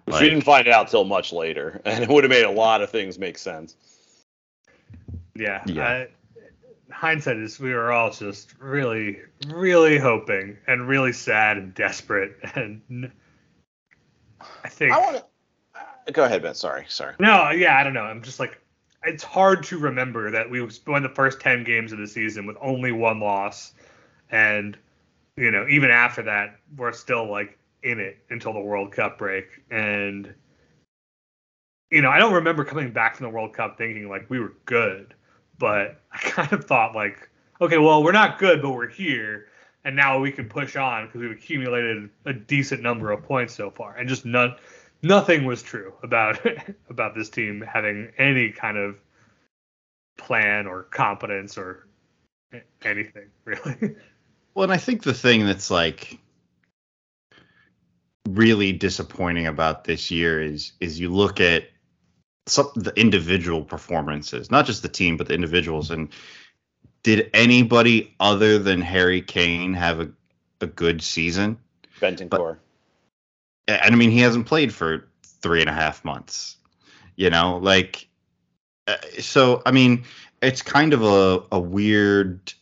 Which 0.05 0.19
we 0.19 0.29
didn't 0.29 0.43
find 0.43 0.67
out 0.67 0.89
till 0.89 1.05
much 1.05 1.31
later, 1.31 1.81
and 1.85 2.03
it 2.03 2.09
would 2.09 2.23
have 2.23 2.31
made 2.31 2.45
a 2.45 2.51
lot 2.51 2.81
of 2.81 2.89
things 2.89 3.17
make 3.17 3.37
sense. 3.37 3.75
Yeah. 5.35 5.63
Yeah. 5.65 5.87
I, 5.87 6.07
hindsight 6.93 7.37
is 7.37 7.59
we 7.59 7.73
were 7.73 7.91
all 7.91 8.11
just 8.11 8.53
really, 8.59 9.19
really 9.47 9.97
hoping 9.97 10.57
and 10.67 10.87
really 10.87 11.11
sad 11.13 11.57
and 11.57 11.73
desperate. 11.73 12.37
And 12.55 13.11
I 14.63 14.69
think. 14.69 14.93
I 14.93 14.99
want 14.99 15.17
to 15.17 15.25
uh, 15.75 16.11
go 16.11 16.23
ahead, 16.25 16.41
Ben. 16.41 16.55
Sorry, 16.55 16.85
sorry. 16.87 17.15
No, 17.19 17.49
yeah, 17.51 17.77
I 17.77 17.83
don't 17.83 17.93
know. 17.93 18.03
I'm 18.03 18.21
just 18.21 18.39
like, 18.39 18.59
it's 19.05 19.23
hard 19.23 19.63
to 19.63 19.77
remember 19.77 20.31
that 20.31 20.49
we 20.49 20.61
won 20.87 21.03
the 21.03 21.09
first 21.09 21.39
10 21.39 21.63
games 21.63 21.91
of 21.91 21.99
the 21.99 22.07
season 22.07 22.45
with 22.45 22.57
only 22.61 22.91
one 22.91 23.19
loss. 23.19 23.73
And, 24.29 24.77
you 25.35 25.51
know, 25.51 25.65
even 25.69 25.91
after 25.91 26.23
that, 26.23 26.57
we're 26.77 26.91
still 26.91 27.29
like 27.29 27.57
in 27.83 27.99
it 27.99 28.17
until 28.29 28.53
the 28.53 28.59
World 28.59 28.91
Cup 28.91 29.17
break. 29.17 29.45
And, 29.69 30.33
you 31.91 32.01
know, 32.01 32.09
I 32.09 32.19
don't 32.19 32.33
remember 32.33 32.65
coming 32.65 32.91
back 32.91 33.15
from 33.15 33.25
the 33.25 33.29
World 33.29 33.53
Cup 33.53 33.77
thinking 33.77 34.09
like 34.09 34.29
we 34.29 34.39
were 34.39 34.53
good, 34.65 35.13
but 35.57 36.01
I 36.11 36.17
kind 36.17 36.53
of 36.53 36.65
thought 36.65 36.95
like, 36.95 37.29
okay, 37.61 37.77
well, 37.77 38.03
we're 38.03 38.11
not 38.11 38.39
good, 38.39 38.61
but 38.61 38.71
we're 38.71 38.89
here. 38.89 39.47
And 39.85 39.95
now 39.95 40.19
we 40.19 40.31
can 40.31 40.47
push 40.47 40.75
on 40.77 41.07
because 41.07 41.21
we've 41.21 41.31
accumulated 41.31 42.09
a 42.25 42.33
decent 42.33 42.81
number 42.81 43.11
of 43.11 43.21
points 43.23 43.53
so 43.53 43.69
far, 43.69 43.97
and 43.97 44.07
just 44.07 44.23
none, 44.23 44.55
nothing 45.01 45.43
was 45.43 45.61
true 45.61 45.93
about 46.03 46.39
about 46.89 47.15
this 47.15 47.29
team 47.29 47.61
having 47.61 48.09
any 48.17 48.49
kind 48.49 48.77
of 48.77 48.95
plan 50.17 50.67
or 50.67 50.83
competence 50.83 51.57
or 51.57 51.85
anything 52.83 53.27
really. 53.43 53.95
Well, 54.53 54.63
and 54.63 54.71
I 54.71 54.77
think 54.77 55.03
the 55.03 55.13
thing 55.13 55.45
that's 55.45 55.69
like 55.69 56.19
really 58.29 58.71
disappointing 58.71 59.47
about 59.47 59.83
this 59.83 60.09
year 60.09 60.41
is 60.41 60.73
is 60.79 60.99
you 60.99 61.09
look 61.09 61.39
at 61.39 61.65
some 62.47 62.69
the 62.75 62.93
individual 62.99 63.63
performances, 63.63 64.51
not 64.51 64.65
just 64.65 64.81
the 64.81 64.89
team, 64.89 65.17
but 65.17 65.27
the 65.27 65.33
individuals. 65.33 65.91
And 65.91 66.09
did 67.03 67.29
anybody 67.33 68.13
other 68.19 68.59
than 68.59 68.81
Harry 68.81 69.21
Kane 69.21 69.73
have 69.73 69.99
a, 69.99 70.09
a 70.61 70.67
good 70.67 71.01
season? 71.01 71.57
Bentancur. 71.99 72.57
And 73.67 73.93
I 73.93 73.97
mean, 73.97 74.11
he 74.11 74.19
hasn't 74.19 74.45
played 74.45 74.73
for 74.73 75.07
three 75.41 75.61
and 75.61 75.69
a 75.69 75.73
half 75.73 76.03
months. 76.03 76.57
You 77.15 77.29
know, 77.29 77.57
like, 77.57 78.07
uh, 78.87 78.97
so 79.19 79.61
I 79.65 79.71
mean, 79.71 80.03
it's 80.41 80.61
kind 80.61 80.93
of 80.93 81.03
a, 81.03 81.43
a 81.51 81.59
weird 81.59 82.53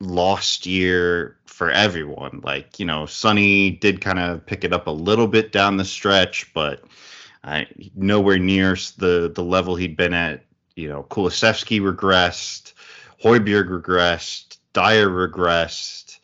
lost 0.00 0.66
year 0.66 1.36
for 1.46 1.70
everyone. 1.70 2.40
Like, 2.44 2.78
you 2.78 2.86
know, 2.86 3.06
Sonny 3.06 3.70
did 3.70 4.00
kind 4.00 4.18
of 4.18 4.44
pick 4.44 4.64
it 4.64 4.72
up 4.72 4.86
a 4.86 4.90
little 4.90 5.26
bit 5.26 5.52
down 5.52 5.76
the 5.76 5.84
stretch, 5.84 6.52
but 6.52 6.84
nowhere 7.94 8.38
near 8.38 8.76
the 8.98 9.32
the 9.34 9.42
level 9.42 9.76
he'd 9.76 9.96
been 9.96 10.14
at. 10.14 10.44
You 10.74 10.88
know, 10.88 11.04
Kulusevski 11.04 11.80
regressed, 11.80 12.74
Højbjerg 13.24 13.68
regressed, 13.68 14.58
Dier 14.74 15.08
regressed. 15.08 16.18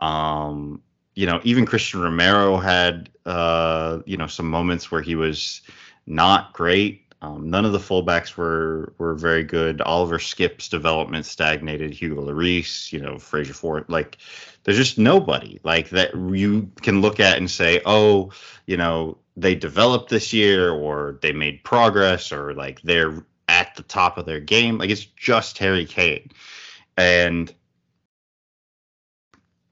Um, 0.00 0.82
you 1.14 1.26
know, 1.26 1.40
even 1.44 1.64
Cristian 1.64 2.02
Romero 2.02 2.58
had 2.58 3.08
uh, 3.24 4.00
you 4.04 4.16
know 4.16 4.26
some 4.26 4.48
moments 4.50 4.90
where 4.90 5.00
he 5.00 5.14
was 5.14 5.62
not 6.06 6.52
great. 6.52 7.03
Um, 7.24 7.48
none 7.48 7.64
of 7.64 7.72
the 7.72 7.78
fullbacks 7.78 8.36
were 8.36 8.92
were 8.98 9.14
very 9.14 9.44
good. 9.44 9.80
Oliver 9.80 10.18
Skipp's 10.18 10.68
development 10.68 11.24
stagnated. 11.24 11.94
Hugo 11.94 12.20
Lloris, 12.20 12.92
you 12.92 13.00
know, 13.00 13.18
Fraser 13.18 13.54
Ford, 13.54 13.86
like 13.88 14.18
there's 14.64 14.76
just 14.76 14.98
nobody 14.98 15.58
like 15.64 15.88
that 15.90 16.14
you 16.14 16.70
can 16.82 17.00
look 17.00 17.20
at 17.20 17.38
and 17.38 17.50
say, 17.50 17.80
oh, 17.86 18.30
you 18.66 18.76
know, 18.76 19.16
they 19.36 19.54
developed 19.54 20.10
this 20.10 20.32
year 20.34 20.70
or 20.70 21.18
they 21.22 21.32
made 21.32 21.64
progress 21.64 22.30
or 22.30 22.52
like 22.52 22.82
they're 22.82 23.24
at 23.48 23.74
the 23.76 23.82
top 23.84 24.18
of 24.18 24.26
their 24.26 24.40
game. 24.40 24.76
Like 24.76 24.90
it's 24.90 25.04
just 25.04 25.56
Harry 25.58 25.86
Kane. 25.86 26.30
And 26.96 27.48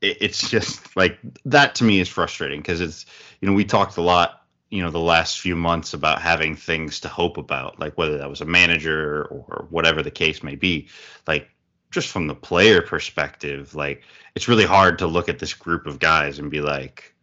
it, 0.00 0.18
it's 0.20 0.48
just 0.48 0.96
like 0.96 1.18
that 1.44 1.74
to 1.76 1.84
me 1.84 2.00
is 2.00 2.08
frustrating 2.08 2.60
because 2.60 2.80
it's, 2.80 3.04
you 3.40 3.48
know, 3.48 3.54
we 3.54 3.64
talked 3.64 3.96
a 3.98 4.02
lot, 4.02 4.41
you 4.72 4.82
know, 4.82 4.90
the 4.90 4.98
last 4.98 5.38
few 5.38 5.54
months 5.54 5.92
about 5.92 6.22
having 6.22 6.56
things 6.56 7.00
to 7.00 7.08
hope 7.08 7.36
about, 7.36 7.78
like 7.78 7.98
whether 7.98 8.16
that 8.16 8.30
was 8.30 8.40
a 8.40 8.46
manager 8.46 9.24
or 9.24 9.66
whatever 9.68 10.02
the 10.02 10.10
case 10.10 10.42
may 10.42 10.56
be. 10.56 10.88
Like 11.26 11.50
just 11.90 12.08
from 12.08 12.26
the 12.26 12.34
player 12.34 12.80
perspective, 12.80 13.74
like 13.74 14.02
it's 14.34 14.48
really 14.48 14.64
hard 14.64 14.98
to 15.00 15.06
look 15.06 15.28
at 15.28 15.38
this 15.38 15.52
group 15.52 15.86
of 15.86 15.98
guys 15.98 16.38
and 16.38 16.50
be 16.50 16.62
like, 16.62 17.14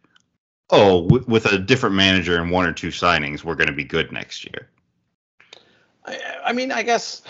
oh, 0.70 1.08
w- 1.08 1.26
with 1.28 1.48
a 1.48 1.58
different 1.58 1.96
manager 1.96 2.40
and 2.40 2.52
one 2.52 2.68
or 2.68 2.72
two 2.72 2.90
signings, 2.90 3.44
we're 3.44 3.56
going 3.56 3.66
to 3.68 3.74
be 3.74 3.84
good 3.84 4.12
next 4.12 4.46
year. 4.46 4.70
I, 6.06 6.20
I 6.46 6.54
mean, 6.54 6.72
I 6.72 6.84
guess 6.84 7.24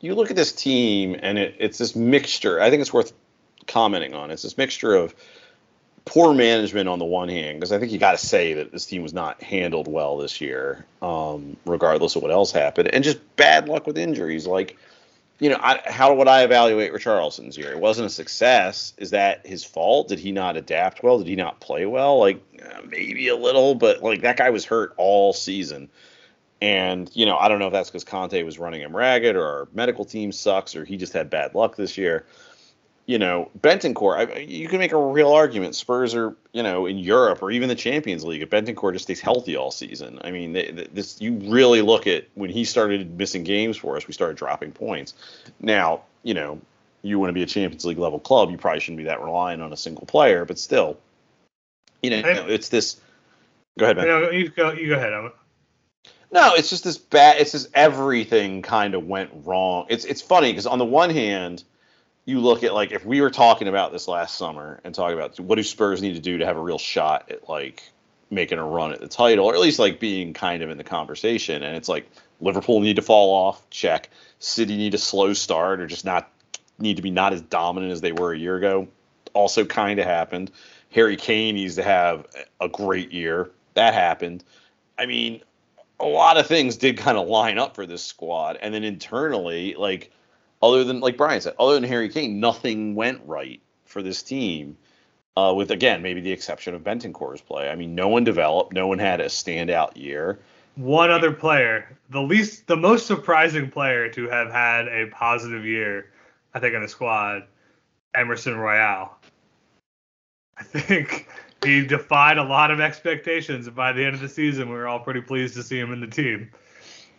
you 0.00 0.16
look 0.16 0.30
at 0.30 0.36
this 0.36 0.50
team 0.50 1.14
and 1.22 1.38
it, 1.38 1.54
it's 1.60 1.78
this 1.78 1.94
mixture. 1.94 2.60
I 2.60 2.68
think 2.68 2.80
it's 2.80 2.92
worth 2.92 3.12
commenting 3.68 4.14
on. 4.14 4.32
It's 4.32 4.42
this 4.42 4.58
mixture 4.58 4.96
of 4.96 5.14
poor 6.04 6.34
management 6.34 6.88
on 6.88 6.98
the 6.98 7.04
one 7.04 7.28
hand, 7.28 7.58
because 7.58 7.72
I 7.72 7.78
think 7.78 7.92
you 7.92 7.98
got 7.98 8.12
to 8.12 8.26
say 8.26 8.54
that 8.54 8.72
this 8.72 8.86
team 8.86 9.02
was 9.02 9.12
not 9.12 9.42
handled 9.42 9.88
well 9.88 10.16
this 10.16 10.40
year, 10.40 10.84
um, 11.02 11.56
regardless 11.64 12.16
of 12.16 12.22
what 12.22 12.30
else 12.30 12.52
happened, 12.52 12.88
and 12.92 13.04
just 13.04 13.18
bad 13.36 13.68
luck 13.68 13.86
with 13.86 13.98
injuries. 13.98 14.46
Like, 14.46 14.76
you 15.38 15.48
know, 15.50 15.58
I, 15.60 15.80
how 15.86 16.14
would 16.14 16.28
I 16.28 16.42
evaluate 16.42 16.92
Richarlison's 16.92 17.56
year? 17.56 17.70
It 17.70 17.78
wasn't 17.78 18.06
a 18.06 18.10
success. 18.10 18.92
Is 18.98 19.10
that 19.10 19.46
his 19.46 19.64
fault? 19.64 20.08
Did 20.08 20.18
he 20.18 20.32
not 20.32 20.56
adapt 20.56 21.02
well? 21.02 21.18
Did 21.18 21.28
he 21.28 21.36
not 21.36 21.60
play 21.60 21.86
well? 21.86 22.18
Like, 22.18 22.42
uh, 22.62 22.82
maybe 22.86 23.28
a 23.28 23.36
little, 23.36 23.74
but 23.74 24.02
like 24.02 24.22
that 24.22 24.36
guy 24.36 24.50
was 24.50 24.64
hurt 24.64 24.94
all 24.96 25.32
season. 25.32 25.88
And, 26.60 27.08
you 27.14 27.24
know, 27.24 27.38
I 27.38 27.48
don't 27.48 27.60
know 27.60 27.68
if 27.68 27.72
that's 27.72 27.88
because 27.88 28.02
Conte 28.02 28.42
was 28.42 28.58
running 28.58 28.80
him 28.80 28.96
ragged 28.96 29.36
or 29.36 29.46
our 29.46 29.68
medical 29.74 30.04
team 30.04 30.32
sucks 30.32 30.74
or 30.74 30.84
he 30.84 30.96
just 30.96 31.12
had 31.12 31.30
bad 31.30 31.54
luck 31.54 31.76
this 31.76 31.96
year 31.96 32.26
you 33.08 33.18
know, 33.18 33.50
Bentancur, 33.58 34.18
I, 34.18 34.38
you 34.40 34.68
can 34.68 34.78
make 34.78 34.92
a 34.92 34.98
real 34.98 35.32
argument. 35.32 35.74
Spurs 35.74 36.14
are, 36.14 36.36
you 36.52 36.62
know, 36.62 36.84
in 36.84 36.98
Europe 36.98 37.42
or 37.42 37.50
even 37.50 37.70
the 37.70 37.74
Champions 37.74 38.22
League. 38.22 38.42
If 38.42 38.50
Bentancur 38.50 38.92
just 38.92 39.04
stays 39.04 39.18
healthy 39.18 39.56
all 39.56 39.70
season, 39.70 40.20
I 40.22 40.30
mean, 40.30 40.52
they, 40.52 40.88
this 40.92 41.18
you 41.18 41.32
really 41.32 41.80
look 41.80 42.06
at 42.06 42.26
when 42.34 42.50
he 42.50 42.64
started 42.64 43.16
missing 43.16 43.44
games 43.44 43.78
for 43.78 43.96
us, 43.96 44.06
we 44.06 44.12
started 44.12 44.36
dropping 44.36 44.72
points. 44.72 45.14
Now, 45.58 46.02
you 46.22 46.34
know, 46.34 46.60
you 47.00 47.18
want 47.18 47.30
to 47.30 47.32
be 47.32 47.42
a 47.42 47.46
Champions 47.46 47.86
League 47.86 47.98
level 47.98 48.20
club, 48.20 48.50
you 48.50 48.58
probably 48.58 48.80
shouldn't 48.80 48.98
be 48.98 49.04
that 49.04 49.22
reliant 49.22 49.62
on 49.62 49.72
a 49.72 49.76
single 49.76 50.04
player, 50.04 50.44
but 50.44 50.58
still, 50.58 50.98
you 52.02 52.10
know, 52.10 52.20
it's 52.46 52.68
this. 52.68 53.00
Go 53.78 53.86
ahead, 53.86 53.96
man. 53.96 54.06
No, 54.06 54.30
you 54.30 54.50
go. 54.50 54.72
You 54.72 54.88
go 54.88 54.96
ahead. 54.96 55.14
I'm, 55.14 55.32
no, 56.30 56.52
it's 56.54 56.68
just 56.68 56.84
this 56.84 56.98
bad. 56.98 57.40
It's 57.40 57.52
just 57.52 57.70
everything 57.72 58.60
kind 58.60 58.94
of 58.94 59.06
went 59.06 59.30
wrong. 59.46 59.86
It's 59.88 60.04
it's 60.04 60.20
funny 60.20 60.52
because 60.52 60.66
on 60.66 60.78
the 60.78 60.84
one 60.84 61.08
hand 61.08 61.64
you 62.28 62.40
look 62.40 62.62
at 62.62 62.74
like 62.74 62.92
if 62.92 63.06
we 63.06 63.22
were 63.22 63.30
talking 63.30 63.68
about 63.68 63.90
this 63.90 64.06
last 64.06 64.36
summer 64.36 64.82
and 64.84 64.94
talking 64.94 65.16
about 65.16 65.40
what 65.40 65.54
do 65.54 65.62
Spurs 65.62 66.02
need 66.02 66.12
to 66.12 66.20
do 66.20 66.36
to 66.36 66.44
have 66.44 66.58
a 66.58 66.60
real 66.60 66.76
shot 66.76 67.30
at 67.30 67.48
like 67.48 67.82
making 68.28 68.58
a 68.58 68.66
run 68.66 68.92
at 68.92 69.00
the 69.00 69.08
title, 69.08 69.46
or 69.46 69.54
at 69.54 69.60
least 69.60 69.78
like 69.78 69.98
being 69.98 70.34
kind 70.34 70.62
of 70.62 70.68
in 70.68 70.76
the 70.76 70.84
conversation. 70.84 71.62
And 71.62 71.74
it's 71.74 71.88
like 71.88 72.06
Liverpool 72.42 72.80
need 72.80 72.96
to 72.96 73.02
fall 73.02 73.34
off, 73.34 73.70
check. 73.70 74.10
City 74.40 74.76
need 74.76 74.92
a 74.92 74.98
slow 74.98 75.32
start 75.32 75.80
or 75.80 75.86
just 75.86 76.04
not 76.04 76.30
need 76.78 76.96
to 76.96 77.02
be 77.02 77.10
not 77.10 77.32
as 77.32 77.40
dominant 77.40 77.92
as 77.92 78.02
they 78.02 78.12
were 78.12 78.34
a 78.34 78.38
year 78.38 78.56
ago. 78.56 78.88
Also 79.32 79.64
kind 79.64 79.98
of 79.98 80.04
happened. 80.04 80.50
Harry 80.92 81.16
Kane 81.16 81.54
needs 81.54 81.76
to 81.76 81.82
have 81.82 82.26
a 82.60 82.68
great 82.68 83.10
year. 83.10 83.50
That 83.72 83.94
happened. 83.94 84.44
I 84.98 85.06
mean, 85.06 85.40
a 85.98 86.04
lot 86.04 86.36
of 86.36 86.46
things 86.46 86.76
did 86.76 86.98
kind 86.98 87.16
of 87.16 87.26
line 87.26 87.58
up 87.58 87.74
for 87.74 87.86
this 87.86 88.04
squad. 88.04 88.58
And 88.60 88.74
then 88.74 88.84
internally, 88.84 89.76
like 89.78 90.12
other 90.62 90.84
than 90.84 91.00
like 91.00 91.16
Brian 91.16 91.40
said, 91.40 91.54
other 91.58 91.74
than 91.74 91.84
Harry 91.84 92.08
Kane, 92.08 92.40
nothing 92.40 92.94
went 92.94 93.20
right 93.26 93.60
for 93.84 94.02
this 94.02 94.22
team. 94.22 94.76
Uh, 95.36 95.54
with 95.54 95.70
again, 95.70 96.02
maybe 96.02 96.20
the 96.20 96.32
exception 96.32 96.74
of 96.74 96.82
Bentancur's 96.82 97.40
play. 97.40 97.68
I 97.68 97.76
mean, 97.76 97.94
no 97.94 98.08
one 98.08 98.24
developed, 98.24 98.72
no 98.72 98.88
one 98.88 98.98
had 98.98 99.20
a 99.20 99.26
standout 99.26 99.96
year. 99.96 100.40
One 100.74 101.10
other 101.10 101.32
player, 101.32 101.96
the 102.10 102.22
least, 102.22 102.66
the 102.66 102.76
most 102.76 103.06
surprising 103.06 103.70
player 103.70 104.08
to 104.10 104.28
have 104.28 104.50
had 104.50 104.88
a 104.88 105.06
positive 105.06 105.64
year, 105.64 106.10
I 106.54 106.60
think, 106.60 106.74
in 106.74 106.82
the 106.82 106.88
squad, 106.88 107.44
Emerson 108.14 108.56
Royal. 108.56 109.10
I 110.56 110.62
think 110.64 111.28
he 111.64 111.86
defied 111.86 112.38
a 112.38 112.42
lot 112.42 112.70
of 112.70 112.80
expectations, 112.80 113.66
and 113.66 113.76
by 113.76 113.92
the 113.92 114.04
end 114.04 114.14
of 114.14 114.20
the 114.20 114.28
season, 114.28 114.68
we 114.68 114.74
were 114.74 114.88
all 114.88 115.00
pretty 115.00 115.20
pleased 115.20 115.54
to 115.54 115.62
see 115.62 115.78
him 115.78 115.92
in 115.92 116.00
the 116.00 116.06
team. 116.06 116.50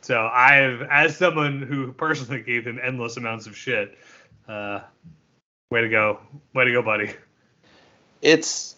So 0.02 0.30
I 0.32 0.56
have, 0.56 0.82
as 0.90 1.18
someone 1.18 1.62
who 1.62 1.92
personally 1.92 2.42
gave 2.42 2.66
him 2.66 2.80
endless 2.82 3.18
amounts 3.18 3.48
of 3.48 3.56
shit, 3.56 3.98
uh, 4.48 4.82
way 5.70 5.82
to 5.82 5.90
go, 5.90 6.20
way 6.54 6.66
to 6.66 6.72
go, 6.72 6.82
buddy. 6.82 7.14
It's, 8.22 8.76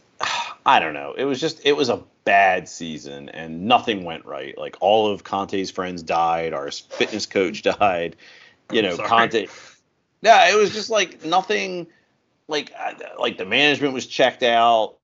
I 0.65 0.79
don't 0.79 0.93
know. 0.93 1.13
It 1.17 1.25
was 1.25 1.39
just, 1.39 1.65
it 1.65 1.73
was 1.73 1.89
a 1.89 2.03
bad 2.23 2.67
season, 2.67 3.29
and 3.29 3.65
nothing 3.65 4.03
went 4.03 4.25
right. 4.25 4.57
Like 4.57 4.77
all 4.79 5.11
of 5.11 5.23
Conte's 5.23 5.71
friends 5.71 6.03
died. 6.03 6.53
Our 6.53 6.71
fitness 6.71 7.25
coach 7.25 7.61
died. 7.79 8.15
You 8.71 8.81
know, 8.81 8.97
Conte. 8.97 9.47
Yeah, 10.21 10.51
it 10.51 10.55
was 10.55 10.73
just 10.73 10.89
like 10.89 11.25
nothing. 11.25 11.87
Like, 12.47 12.73
like 13.17 13.37
the 13.37 13.45
management 13.45 13.93
was 13.93 14.05
checked 14.05 14.43
out. 14.43 14.97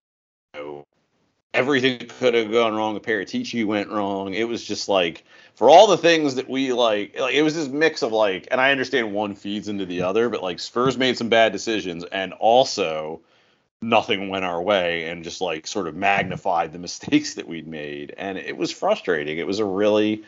You 0.53 0.61
know, 0.61 0.83
everything 1.57 1.97
could 2.19 2.35
have 2.35 2.51
gone 2.51 2.75
wrong. 2.75 2.93
The 2.93 2.99
Paratici 2.99 3.65
went 3.65 3.89
wrong. 3.89 4.35
It 4.35 4.47
was 4.47 4.63
just 4.63 4.87
like 4.87 5.23
for 5.55 5.69
all 5.69 5.87
the 5.87 5.97
things 5.97 6.35
that 6.35 6.47
we 6.47 6.71
like, 6.71 7.19
like 7.19 7.33
it 7.33 7.41
was 7.41 7.55
this 7.55 7.67
mix 7.67 8.03
of 8.03 8.11
like, 8.11 8.47
and 8.51 8.61
I 8.61 8.71
understand 8.71 9.11
one 9.11 9.33
feeds 9.33 9.67
into 9.67 9.85
the 9.85 10.03
other, 10.03 10.29
but 10.29 10.43
like 10.43 10.59
Spurs 10.59 10.97
made 10.97 11.17
some 11.17 11.29
bad 11.29 11.51
decisions, 11.51 12.05
and 12.11 12.31
also 12.33 13.21
nothing 13.81 14.29
went 14.29 14.45
our 14.45 14.61
way, 14.61 15.09
and 15.09 15.23
just 15.23 15.41
like 15.41 15.65
sort 15.65 15.87
of 15.87 15.95
magnified 15.95 16.73
the 16.73 16.79
mistakes 16.87 17.33
that 17.33 17.47
we'd 17.47 17.67
made, 17.67 18.13
and 18.17 18.37
it 18.37 18.55
was 18.55 18.71
frustrating. 18.71 19.39
It 19.39 19.47
was 19.47 19.57
a 19.59 19.65
really 19.65 20.23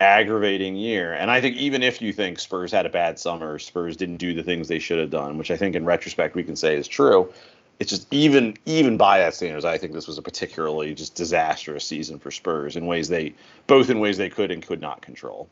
aggravating 0.00 0.76
year, 0.76 1.14
and 1.14 1.30
I 1.30 1.40
think 1.40 1.56
even 1.56 1.82
if 1.82 2.02
you 2.02 2.12
think 2.12 2.38
Spurs 2.38 2.70
had 2.70 2.84
a 2.84 2.90
bad 2.90 3.18
summer, 3.18 3.58
Spurs 3.58 3.96
didn't 3.96 4.18
do 4.18 4.34
the 4.34 4.42
things 4.42 4.68
they 4.68 4.78
should 4.78 4.98
have 4.98 5.10
done, 5.10 5.38
which 5.38 5.50
I 5.50 5.56
think 5.56 5.74
in 5.74 5.86
retrospect 5.86 6.34
we 6.34 6.44
can 6.44 6.56
say 6.56 6.76
is 6.76 6.86
true 6.86 7.32
it's 7.78 7.90
just 7.90 8.12
even 8.12 8.56
even 8.66 8.96
by 8.96 9.18
that 9.18 9.34
standards, 9.34 9.64
I 9.64 9.78
think 9.78 9.92
this 9.92 10.06
was 10.06 10.18
a 10.18 10.22
particularly 10.22 10.94
just 10.94 11.14
disastrous 11.14 11.84
season 11.84 12.18
for 12.18 12.30
Spurs 12.30 12.76
in 12.76 12.86
ways 12.86 13.08
they 13.08 13.34
both 13.66 13.90
in 13.90 14.00
ways 14.00 14.16
they 14.16 14.30
could 14.30 14.50
and 14.50 14.66
could 14.66 14.80
not 14.80 15.00
control. 15.00 15.48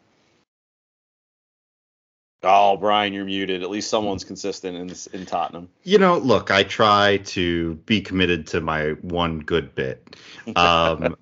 Oh, 2.43 2.77
Brian, 2.77 3.13
you're 3.13 3.25
muted. 3.25 3.63
At 3.63 3.71
least 3.71 3.91
someone's 3.91 4.25
consistent 4.25 4.77
in 4.77 5.19
in 5.19 5.27
Tottenham. 5.27 5.69
You 5.85 5.99
know, 5.99 6.19
look, 6.19 6.51
I 6.51 6.65
try 6.65 7.19
to 7.27 7.75
be 7.87 8.01
committed 8.01 8.47
to 8.49 8.61
my 8.61 8.91
one 9.03 9.41
good 9.41 9.75
bit. 9.75 10.17
Um, 10.57 11.17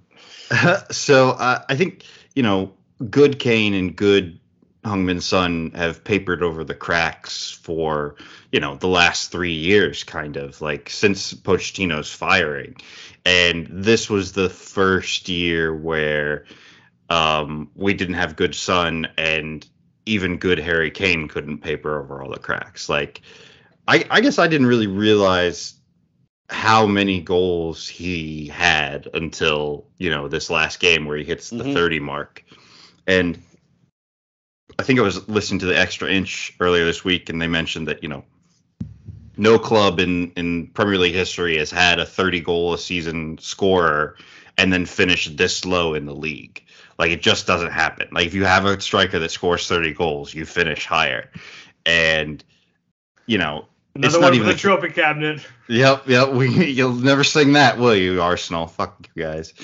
so 0.90 1.30
uh, 1.30 1.62
I 1.68 1.76
think 1.76 2.04
you 2.34 2.42
know, 2.42 2.72
good 3.10 3.38
Kane 3.38 3.74
and 3.74 3.94
good 3.96 4.38
Heung-min 4.84 5.20
Son 5.20 5.72
have 5.74 6.04
papered 6.04 6.42
over 6.42 6.62
the 6.62 6.74
cracks 6.74 7.50
for 7.50 8.16
you 8.52 8.60
know 8.60 8.76
the 8.76 8.88
last 8.88 9.32
three 9.32 9.54
years, 9.54 10.04
kind 10.04 10.36
of 10.36 10.60
like 10.60 10.90
since 10.90 11.32
Pochettino's 11.32 12.12
firing, 12.12 12.76
and 13.24 13.66
this 13.70 14.10
was 14.10 14.32
the 14.32 14.50
first 14.50 15.28
year 15.28 15.74
where 15.74 16.44
um, 17.08 17.70
we 17.74 17.94
didn't 17.94 18.14
have 18.14 18.36
good 18.36 18.54
Son 18.54 19.08
and 19.16 19.66
even 20.06 20.38
good 20.38 20.58
Harry 20.58 20.90
Kane 20.90 21.28
couldn't 21.28 21.58
paper 21.58 22.00
over 22.00 22.22
all 22.22 22.30
the 22.30 22.38
cracks. 22.38 22.88
Like, 22.88 23.22
I, 23.88 24.04
I 24.10 24.20
guess 24.20 24.38
I 24.38 24.48
didn't 24.48 24.66
really 24.66 24.86
realize 24.86 25.74
how 26.50 26.86
many 26.86 27.20
goals 27.20 27.88
he 27.88 28.48
had 28.48 29.08
until 29.14 29.86
you 29.96 30.10
know 30.10 30.28
this 30.28 30.50
last 30.50 30.78
game 30.78 31.06
where 31.06 31.16
he 31.16 31.24
hits 31.24 31.50
the 31.50 31.64
mm-hmm. 31.64 31.74
30 31.74 32.00
mark, 32.00 32.44
and 33.06 33.42
I 34.78 34.82
think 34.82 34.98
I 34.98 35.02
was 35.02 35.28
listening 35.28 35.60
to 35.60 35.66
the 35.66 35.78
Extra 35.78 36.10
Inch 36.10 36.54
earlier 36.60 36.84
this 36.84 37.04
week, 37.04 37.28
and 37.28 37.40
they 37.40 37.46
mentioned 37.48 37.88
that 37.88 38.02
you 38.02 38.08
know 38.08 38.24
no 39.36 39.58
club 39.58 40.00
in 40.00 40.32
in 40.32 40.68
Premier 40.68 40.98
League 40.98 41.14
history 41.14 41.58
has 41.58 41.70
had 41.70 41.98
a 41.98 42.06
30 42.06 42.40
goal 42.40 42.74
a 42.74 42.78
season 42.78 43.38
scorer 43.38 44.16
and 44.56 44.72
then 44.72 44.86
finished 44.86 45.36
this 45.36 45.64
low 45.64 45.94
in 45.94 46.06
the 46.06 46.14
league. 46.14 46.64
Like 46.98 47.10
it 47.10 47.22
just 47.22 47.46
doesn't 47.46 47.72
happen. 47.72 48.08
Like 48.12 48.26
if 48.26 48.34
you 48.34 48.44
have 48.44 48.66
a 48.66 48.80
striker 48.80 49.18
that 49.18 49.30
scores 49.30 49.66
30 49.66 49.94
goals, 49.94 50.32
you 50.32 50.46
finish 50.46 50.86
higher. 50.86 51.30
And 51.84 52.42
you 53.26 53.38
know, 53.38 53.66
Another 53.96 54.16
it's 54.16 54.20
not 54.20 54.34
even 54.34 54.48
the 54.48 54.54
trophy 54.54 54.88
cabinet. 54.88 55.46
Yep, 55.68 56.08
yep. 56.08 56.30
We 56.30 56.66
you'll 56.66 56.94
never 56.94 57.22
sing 57.22 57.52
that, 57.52 57.78
will 57.78 57.94
you, 57.94 58.20
Arsenal? 58.20 58.66
Fuck 58.66 59.08
you 59.14 59.22
guys. 59.22 59.54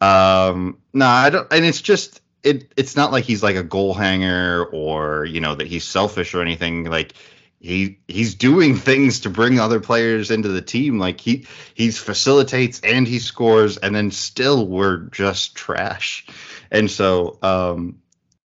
Um, 0.00 0.78
no, 0.94 1.06
I 1.06 1.28
don't. 1.28 1.52
And 1.52 1.64
it's 1.66 1.82
just 1.82 2.20
it 2.44 2.72
it's 2.76 2.96
not 2.96 3.12
like 3.12 3.24
he's 3.24 3.42
like 3.42 3.56
a 3.56 3.62
goal 3.62 3.94
hanger 3.94 4.64
or 4.66 5.24
you 5.24 5.40
know 5.40 5.54
that 5.54 5.66
he's 5.66 5.84
selfish 5.84 6.34
or 6.34 6.42
anything. 6.42 6.84
Like 6.84 7.14
he 7.60 7.98
he's 8.06 8.34
doing 8.34 8.76
things 8.90 9.20
to 9.20 9.30
bring 9.30 9.58
other 9.58 9.80
players 9.80 10.30
into 10.30 10.48
the 10.48 10.62
team. 10.62 10.98
Like 10.98 11.20
he 11.20 11.46
he 11.74 11.90
facilitates 11.90 12.80
and 12.84 13.08
he 13.08 13.18
scores 13.18 13.76
and 13.78 13.94
then 13.94 14.10
still 14.10 14.66
we're 14.66 14.98
just 15.10 15.56
trash. 15.56 16.26
And 16.70 16.90
so 16.90 17.38
um 17.42 17.98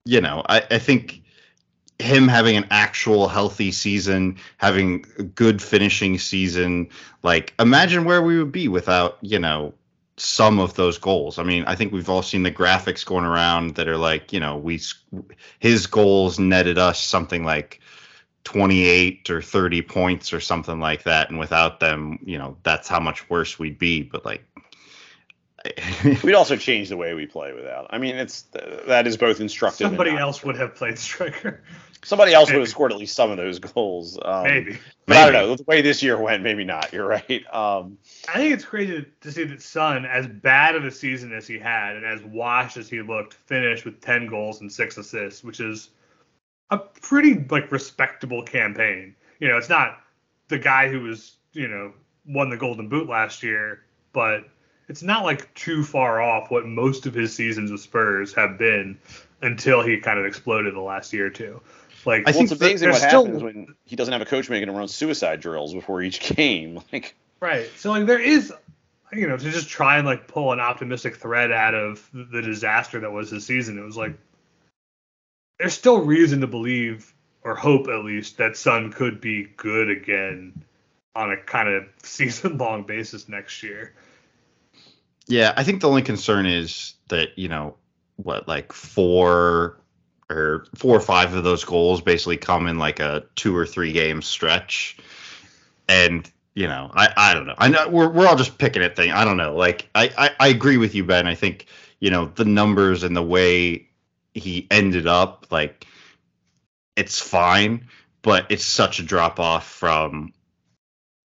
you 0.05 0.21
know 0.21 0.43
i 0.47 0.63
i 0.71 0.79
think 0.79 1.21
him 1.99 2.27
having 2.27 2.55
an 2.55 2.65
actual 2.71 3.27
healthy 3.27 3.71
season 3.71 4.37
having 4.57 5.05
a 5.17 5.23
good 5.23 5.61
finishing 5.61 6.17
season 6.17 6.87
like 7.23 7.53
imagine 7.59 8.05
where 8.05 8.21
we 8.21 8.37
would 8.37 8.51
be 8.51 8.67
without 8.67 9.17
you 9.21 9.37
know 9.37 9.73
some 10.19 10.59
of 10.59 10.75
those 10.75 10.97
goals. 10.97 11.39
I 11.39 11.43
mean, 11.43 11.63
I 11.65 11.75
think 11.75 11.91
we've 11.93 12.09
all 12.09 12.21
seen 12.21 12.43
the 12.43 12.51
graphics 12.51 13.05
going 13.05 13.25
around 13.25 13.75
that 13.75 13.87
are 13.87 13.97
like, 13.97 14.33
you 14.33 14.39
know, 14.39 14.57
we 14.57 14.81
his 15.59 15.87
goals 15.87 16.39
netted 16.39 16.77
us 16.77 17.03
something 17.03 17.43
like 17.43 17.79
28 18.43 19.29
or 19.29 19.41
30 19.41 19.81
points 19.83 20.33
or 20.33 20.39
something 20.39 20.79
like 20.79 21.03
that 21.03 21.29
and 21.29 21.39
without 21.39 21.79
them, 21.79 22.19
you 22.23 22.37
know, 22.37 22.57
that's 22.63 22.87
how 22.87 22.99
much 22.99 23.29
worse 23.29 23.59
we'd 23.59 23.77
be, 23.79 24.01
but 24.01 24.25
like 24.25 24.43
We'd 26.23 26.35
also 26.35 26.55
change 26.55 26.89
the 26.89 26.97
way 26.97 27.13
we 27.13 27.25
play 27.25 27.53
without. 27.53 27.87
I 27.89 27.97
mean, 27.97 28.15
it's 28.15 28.43
that 28.87 29.07
is 29.07 29.17
both 29.17 29.41
instructive. 29.41 29.87
and 29.87 29.91
Somebody 29.91 30.11
not. 30.11 30.21
else 30.21 30.43
would 30.43 30.55
have 30.55 30.75
played 30.75 30.97
striker. 30.97 31.61
Somebody 32.03 32.33
else 32.33 32.49
would 32.49 32.59
have 32.59 32.69
scored 32.69 32.91
at 32.91 32.97
least 32.97 33.15
some 33.15 33.29
of 33.29 33.37
those 33.37 33.59
goals. 33.59 34.17
Um, 34.23 34.43
Maybe. 34.43 34.79
But 35.05 35.17
I 35.17 35.25
don't 35.25 35.33
know. 35.33 35.55
The 35.55 35.63
way 35.63 35.81
this 35.81 36.01
year 36.01 36.17
went, 36.17 36.43
maybe 36.43 36.63
not. 36.63 36.93
You're 36.93 37.07
right. 37.07 37.43
Um, 37.53 37.97
I 38.27 38.37
think 38.37 38.53
it's 38.53 38.63
crazy 38.63 39.05
to 39.21 39.31
see 39.31 39.43
that 39.43 39.61
Son, 39.61 40.05
as 40.05 40.27
bad 40.27 40.75
of 40.75 40.85
a 40.85 40.91
season 40.91 41.33
as 41.33 41.47
he 41.47 41.59
had 41.59 41.95
and 41.95 42.05
as 42.05 42.21
washed 42.23 42.77
as 42.77 42.89
he 42.89 43.01
looked, 43.01 43.33
finished 43.33 43.85
with 43.85 43.99
10 44.01 44.27
goals 44.27 44.61
and 44.61 44.71
six 44.71 44.97
assists, 44.97 45.43
which 45.43 45.59
is 45.59 45.89
a 46.69 46.77
pretty 46.77 47.45
like 47.49 47.71
respectable 47.71 48.43
campaign. 48.43 49.15
You 49.39 49.49
know, 49.49 49.57
it's 49.57 49.69
not 49.69 49.99
the 50.47 50.59
guy 50.59 50.89
who 50.89 51.01
was, 51.01 51.37
you 51.53 51.67
know, 51.67 51.93
won 52.25 52.49
the 52.49 52.57
Golden 52.57 52.87
Boot 52.87 53.09
last 53.09 53.43
year, 53.43 53.83
but 54.13 54.45
it's 54.87 55.03
not 55.03 55.23
like 55.23 55.53
too 55.53 55.83
far 55.83 56.21
off 56.21 56.51
what 56.51 56.65
most 56.65 57.05
of 57.05 57.13
his 57.13 57.33
seasons 57.33 57.71
with 57.71 57.81
Spurs 57.81 58.33
have 58.33 58.57
been 58.57 58.97
until 59.41 59.81
he 59.81 59.99
kind 59.99 60.19
of 60.19 60.25
exploded 60.25 60.75
the 60.75 60.81
last 60.81 61.13
year 61.13 61.27
or 61.27 61.29
two. 61.29 61.61
Like 62.05 62.21
I 62.27 62.31
well, 62.31 62.33
think 62.33 62.51
it's 62.51 62.61
amazing 62.61 62.89
what 62.89 62.99
there's 62.99 63.07
still- 63.09 63.25
happens 63.25 63.43
when 63.43 63.75
he 63.85 63.95
doesn't 63.95 64.11
have 64.11 64.21
a 64.21 64.25
coach 64.25 64.49
making 64.49 64.69
him 64.69 64.75
run 64.75 64.87
suicide 64.87 65.39
drills 65.41 65.73
before 65.73 66.01
each 66.01 66.19
game. 66.35 66.81
Like, 66.93 67.15
Right. 67.41 67.69
So 67.77 67.91
like 67.91 68.05
there 68.05 68.19
is 68.19 68.51
you 69.11 69.27
know, 69.27 69.37
to 69.37 69.51
just 69.51 69.69
try 69.69 69.97
and 69.97 70.05
like 70.05 70.27
pull 70.27 70.51
an 70.51 70.59
optimistic 70.59 71.15
thread 71.15 71.51
out 71.51 71.73
of 71.73 72.07
the 72.13 72.41
disaster 72.41 72.99
that 72.99 73.11
was 73.11 73.31
his 73.31 73.45
season, 73.45 73.77
it 73.77 73.81
was 73.81 73.97
like 73.97 74.13
there's 75.57 75.73
still 75.73 75.99
reason 75.99 76.41
to 76.41 76.47
believe 76.47 77.13
or 77.43 77.55
hope 77.55 77.87
at 77.87 78.03
least 78.03 78.37
that 78.37 78.57
Son 78.57 78.91
could 78.91 79.19
be 79.21 79.47
good 79.57 79.89
again 79.89 80.63
on 81.15 81.31
a 81.31 81.37
kind 81.37 81.69
of 81.69 81.85
season 82.03 82.57
long 82.57 82.83
basis 82.83 83.27
next 83.29 83.63
year. 83.63 83.93
Yeah, 85.27 85.53
I 85.55 85.63
think 85.63 85.81
the 85.81 85.89
only 85.89 86.01
concern 86.01 86.45
is 86.45 86.95
that, 87.09 87.37
you 87.37 87.49
know, 87.49 87.75
what, 88.15 88.47
like 88.47 88.73
four 88.73 89.78
or 90.29 90.65
four 90.75 90.95
or 90.95 91.01
five 91.01 91.33
of 91.33 91.43
those 91.43 91.63
goals 91.63 92.01
basically 92.01 92.37
come 92.37 92.67
in 92.67 92.77
like 92.77 92.99
a 92.99 93.23
two 93.35 93.55
or 93.55 93.65
three 93.65 93.91
game 93.91 94.21
stretch. 94.21 94.97
And, 95.87 96.29
you 96.53 96.67
know, 96.67 96.91
I, 96.93 97.11
I 97.17 97.33
don't 97.33 97.47
know. 97.47 97.55
I 97.57 97.67
know 97.69 97.89
we're, 97.89 98.09
we're 98.09 98.27
all 98.27 98.35
just 98.35 98.57
picking 98.57 98.83
at 98.83 98.95
thing. 98.95 99.11
I 99.11 99.25
don't 99.25 99.37
know. 99.37 99.55
Like, 99.55 99.89
I, 99.95 100.11
I, 100.17 100.31
I 100.39 100.47
agree 100.49 100.77
with 100.77 100.93
you, 100.93 101.03
Ben. 101.03 101.25
I 101.25 101.35
think, 101.35 101.65
you 101.99 102.11
know, 102.11 102.25
the 102.35 102.45
numbers 102.45 103.03
and 103.03 103.15
the 103.15 103.23
way 103.23 103.87
he 104.33 104.67
ended 104.69 105.07
up, 105.07 105.47
like, 105.49 105.87
it's 106.95 107.19
fine, 107.19 107.87
but 108.21 108.45
it's 108.49 108.65
such 108.65 108.99
a 108.99 109.03
drop 109.03 109.39
off 109.39 109.67
from 109.67 110.33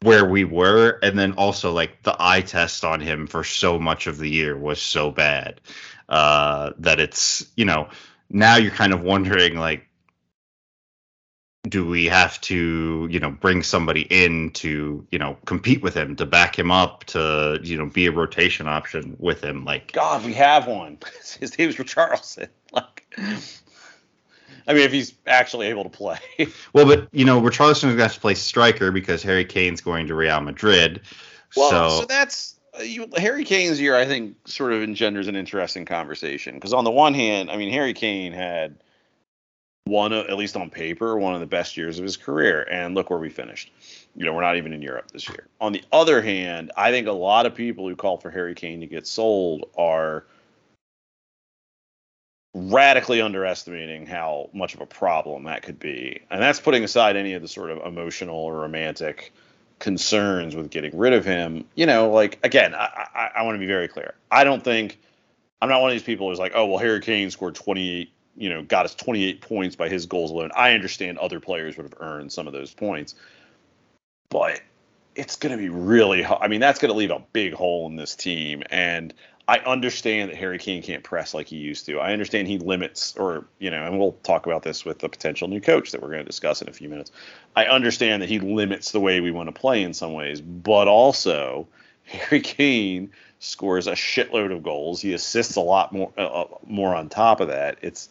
where 0.03 0.25
we 0.25 0.45
were 0.45 0.99
and 1.03 1.19
then 1.19 1.33
also 1.33 1.73
like 1.73 2.03
the 2.03 2.15
eye 2.19 2.43
test 2.43 2.85
on 2.85 3.01
him 3.01 3.27
for 3.27 3.43
so 3.43 3.79
much 3.79 4.07
of 4.07 4.19
the 4.19 4.29
year 4.29 4.55
was 4.55 4.81
so 4.81 5.11
bad 5.11 5.63
uh 6.11 6.73
that 6.79 7.01
it's 7.01 7.51
you 7.57 7.65
know 7.65 7.89
now 8.31 8.57
you're 8.57 8.73
kind 8.73 8.93
of 8.93 9.03
wondering 9.03 9.57
like 9.57 9.89
do 11.69 11.87
we 11.87 12.07
have 12.07 12.41
to 12.43 13.09
you 13.11 13.19
know 13.19 13.31
bring 13.31 13.63
somebody 13.63 14.03
in 14.03 14.51
to 14.51 15.07
you 15.11 15.19
know 15.19 15.37
compete 15.47 15.83
with 15.83 15.95
him 15.95 16.15
to 16.17 16.27
back 16.27 16.59
him 16.59 16.71
up 16.71 17.05
to 17.05 17.59
you 17.63 17.77
know 17.77 17.87
be 17.87 18.07
a 18.07 18.13
rotation 18.13 18.67
option 18.67 19.17
with 19.19 19.43
him 19.43 19.65
like 19.65 19.93
God, 19.93 20.25
we 20.25 20.35
have 20.35 20.67
one. 20.67 20.99
His 21.41 21.59
name's 21.59 21.77
Richarlison. 21.77 22.49
Like, 22.73 23.07
I 24.67 24.73
mean, 24.73 24.83
if 24.83 24.91
he's 24.91 25.15
actually 25.29 25.69
able 25.69 25.85
to 25.85 25.89
play. 25.89 26.19
well 26.73 26.85
but 26.85 27.09
you 27.13 27.25
know 27.25 27.41
Richarlison 27.41 27.89
is 27.89 27.95
going 27.95 28.11
to 28.11 28.21
play 28.21 28.35
striker 28.35 28.91
because 28.91 29.23
Harry 29.23 29.45
Kane's 29.45 29.81
going 29.81 30.09
to 30.09 30.15
Real 30.17 30.41
Madrid 30.41 31.03
Well, 31.57 31.71
so, 31.71 32.01
so, 32.01 32.07
that's 32.07 32.54
you, 32.83 33.09
Harry 33.17 33.45
Kane's 33.45 33.81
year. 33.81 33.97
I 33.97 34.05
think 34.05 34.37
sort 34.47 34.73
of 34.73 34.83
engenders 34.83 35.29
an 35.29 35.37
interesting 35.37 35.85
conversation 35.85 36.55
because 36.55 36.73
on 36.73 36.85
the 36.85 36.91
one 36.91 37.15
hand, 37.15 37.51
I 37.51 37.57
mean 37.57 37.73
Harry 37.73 37.95
Kane 37.95 38.33
had 38.33 38.77
one, 39.85 40.13
at 40.13 40.37
least 40.37 40.57
on 40.57 40.71
paper, 40.71 41.17
one 41.19 41.35
of 41.35 41.41
the 41.41 41.47
best 41.47 41.77
years 41.77 41.99
of 41.99 42.05
his 42.05 42.17
career, 42.17 42.67
and 42.71 42.95
look 42.95 43.11
where 43.11 43.19
we 43.19 43.29
finished. 43.29 43.71
You 44.17 44.25
know, 44.25 44.33
we're 44.33 44.41
not 44.41 44.57
even 44.57 44.73
in 44.73 44.81
Europe 44.81 45.11
this 45.11 45.29
year. 45.29 45.47
On 45.61 45.73
the 45.73 45.85
other 45.93 46.23
hand, 46.23 46.73
I 46.77 46.91
think 46.91 47.07
a 47.07 47.13
lot 47.13 47.45
of 47.47 47.55
people 47.55 47.89
who 47.89 47.95
call 47.95 48.17
for 48.17 48.31
Harry 48.31 48.55
Kane 48.55 48.81
to 48.81 48.87
get 48.87 49.07
sold 49.07 49.69
are 49.77 50.25
radically 52.55 53.21
underestimating 53.21 54.07
how 54.07 54.49
much 54.55 54.75
of 54.75 54.81
a 54.81 54.87
problem 54.87 55.45
that 55.45 55.63
could 55.63 55.79
be. 55.79 56.21
And 56.31 56.41
that's 56.41 56.61
putting 56.61 56.85
aside 56.85 57.17
any 57.17 57.35
of 57.35 57.43
the 57.43 57.49
sort 57.49 57.71
of 57.71 57.85
emotional 57.85 58.37
or 58.37 58.61
romantic 58.61 59.33
concerns 59.79 60.55
with 60.55 60.71
getting 60.71 60.97
rid 60.97 61.13
of 61.13 61.25
him. 61.25 61.65
You 61.75 61.87
know, 61.87 62.11
like 62.11 62.39
again, 62.43 62.75
I, 62.75 63.09
I, 63.15 63.31
I 63.37 63.43
want 63.43 63.57
to 63.57 63.59
be 63.61 63.67
very 63.67 63.89
clear. 63.89 64.15
I 64.31 64.45
don't 64.45 64.63
think 64.63 64.99
I'm 65.61 65.69
not 65.69 65.81
one 65.81 65.91
of 65.91 65.95
these 65.95 66.03
people 66.03 66.29
who's 66.29 66.39
like, 66.39 66.53
oh 66.55 66.67
well, 66.67 66.79
Harry 66.79 67.01
Kane 67.01 67.31
scored 67.31 67.55
28, 67.55 68.13
you 68.37 68.51
know, 68.51 68.63
got 68.63 68.85
us 68.85 68.95
28 68.95 69.41
points 69.41 69.77
by 69.77 69.89
his 69.89 70.07
goals 70.07 70.31
alone. 70.31 70.51
I 70.55 70.73
understand 70.73 71.19
other 71.19 71.41
players 71.41 71.77
would 71.77 71.85
have 71.85 72.01
earned 72.01 72.33
some 72.33 72.47
of 72.47 72.53
those 72.53 72.73
points, 72.73 73.15
but 74.29 74.61
it's 75.15 75.37
going 75.37 75.57
to 75.57 75.59
be 75.59 75.69
really. 75.69 76.25
I 76.25 76.49
mean, 76.49 76.61
that's 76.61 76.79
going 76.79 76.91
to 76.91 76.97
leave 76.97 77.11
a 77.11 77.23
big 77.33 77.55
hole 77.55 77.87
in 77.87 77.97
this 77.97 78.15
team, 78.15 78.63
and 78.71 79.15
I 79.47 79.59
understand 79.59 80.31
that 80.31 80.37
Harry 80.37 80.59
Kane 80.59 80.83
can't 80.83 81.05
press 81.05 81.35
like 81.35 81.49
he 81.49 81.57
used 81.57 81.85
to. 81.87 81.99
I 81.99 82.13
understand 82.13 82.49
he 82.49 82.59
limits, 82.59 83.15
or 83.17 83.45
you 83.59 83.71
know, 83.71 83.85
and 83.85 83.99
we'll 83.99 84.13
talk 84.23 84.47
about 84.47 84.63
this 84.63 84.85
with 84.85 85.01
the 85.01 85.09
potential 85.09 85.49
new 85.49 85.61
coach 85.61 85.93
that 85.93 86.01
we're 86.01 86.09
going 86.09 86.21
to 86.21 86.25
discuss 86.25 86.63
in 86.63 86.69
a 86.69 86.73
few 86.73 86.89
minutes. 86.89 87.13
I 87.55 87.67
understand 87.67 88.23
that 88.23 88.29
he 88.29 88.39
limits 88.39 88.93
the 88.93 89.01
way 89.01 89.21
we 89.21 89.31
want 89.31 89.49
to 89.49 89.53
play 89.53 89.83
in 89.83 89.93
some 89.93 90.15
ways, 90.15 90.41
but 90.41 90.89
also 90.89 91.69
Harry 92.05 92.41
Kane 92.41 93.11
scores 93.39 93.87
a 93.87 93.93
shitload 93.93 94.51
of 94.51 94.63
goals. 94.63 95.03
He 95.03 95.13
assists 95.13 95.57
a 95.57 95.61
lot 95.61 95.93
more, 95.93 96.11
uh, 96.17 96.23
uh, 96.23 96.49
more 96.67 96.95
on 96.95 97.11
top 97.11 97.41
of 97.41 97.49
that. 97.49 97.77
It's 97.83 98.09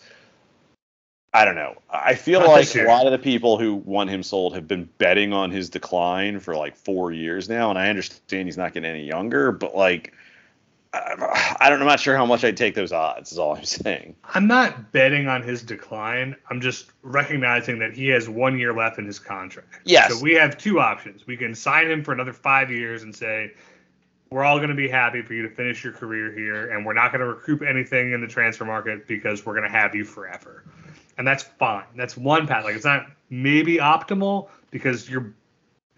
I 1.33 1.45
don't 1.45 1.55
know. 1.55 1.75
I 1.89 2.13
feel 2.13 2.41
Not 2.41 2.49
like 2.49 2.75
a 2.75 2.83
lot 2.83 3.07
of 3.07 3.11
the 3.11 3.17
people 3.17 3.57
who 3.57 3.73
want 3.73 4.11
him 4.11 4.21
sold 4.21 4.53
have 4.53 4.67
been 4.67 4.87
betting 4.99 5.33
on 5.33 5.49
his 5.49 5.67
decline 5.67 6.39
for 6.39 6.55
like 6.55 6.75
four 6.75 7.11
years 7.11 7.49
now, 7.49 7.71
and 7.71 7.79
I 7.79 7.89
understand 7.89 8.47
he's 8.47 8.57
not 8.57 8.73
getting 8.73 8.89
any 8.89 9.05
younger, 9.05 9.51
but 9.51 9.75
like. 9.75 10.13
I 10.93 11.57
I 11.59 11.69
don't. 11.69 11.81
I'm 11.81 11.87
not 11.87 11.99
sure 11.99 12.15
how 12.15 12.25
much 12.25 12.43
I'd 12.43 12.57
take 12.57 12.75
those 12.75 12.91
odds. 12.91 13.31
Is 13.31 13.39
all 13.39 13.55
I'm 13.55 13.65
saying. 13.65 14.15
I'm 14.33 14.47
not 14.47 14.91
betting 14.91 15.27
on 15.27 15.41
his 15.41 15.63
decline. 15.63 16.35
I'm 16.49 16.61
just 16.61 16.91
recognizing 17.01 17.79
that 17.79 17.93
he 17.93 18.07
has 18.09 18.29
one 18.29 18.59
year 18.59 18.73
left 18.73 18.99
in 18.99 19.05
his 19.05 19.19
contract. 19.19 19.67
Yes. 19.85 20.13
So 20.13 20.21
we 20.21 20.33
have 20.33 20.57
two 20.57 20.79
options. 20.79 21.25
We 21.25 21.37
can 21.37 21.55
sign 21.55 21.89
him 21.89 22.03
for 22.03 22.13
another 22.13 22.33
five 22.33 22.69
years 22.69 23.03
and 23.03 23.15
say, 23.15 23.53
we're 24.29 24.43
all 24.43 24.57
going 24.57 24.69
to 24.69 24.75
be 24.75 24.87
happy 24.87 25.21
for 25.21 25.33
you 25.33 25.43
to 25.43 25.49
finish 25.49 25.83
your 25.83 25.93
career 25.93 26.31
here, 26.31 26.71
and 26.71 26.85
we're 26.85 26.93
not 26.93 27.11
going 27.11 27.21
to 27.21 27.27
recoup 27.27 27.61
anything 27.61 28.13
in 28.13 28.21
the 28.21 28.27
transfer 28.27 28.65
market 28.65 29.07
because 29.07 29.45
we're 29.45 29.53
going 29.53 29.69
to 29.69 29.77
have 29.77 29.95
you 29.95 30.03
forever. 30.03 30.63
And 31.17 31.27
that's 31.27 31.43
fine. 31.43 31.85
That's 31.95 32.17
one 32.17 32.47
path. 32.47 32.65
Like, 32.65 32.75
it's 32.75 32.85
not 32.85 33.07
maybe 33.29 33.77
optimal 33.77 34.49
because 34.71 35.09
you're 35.09 35.33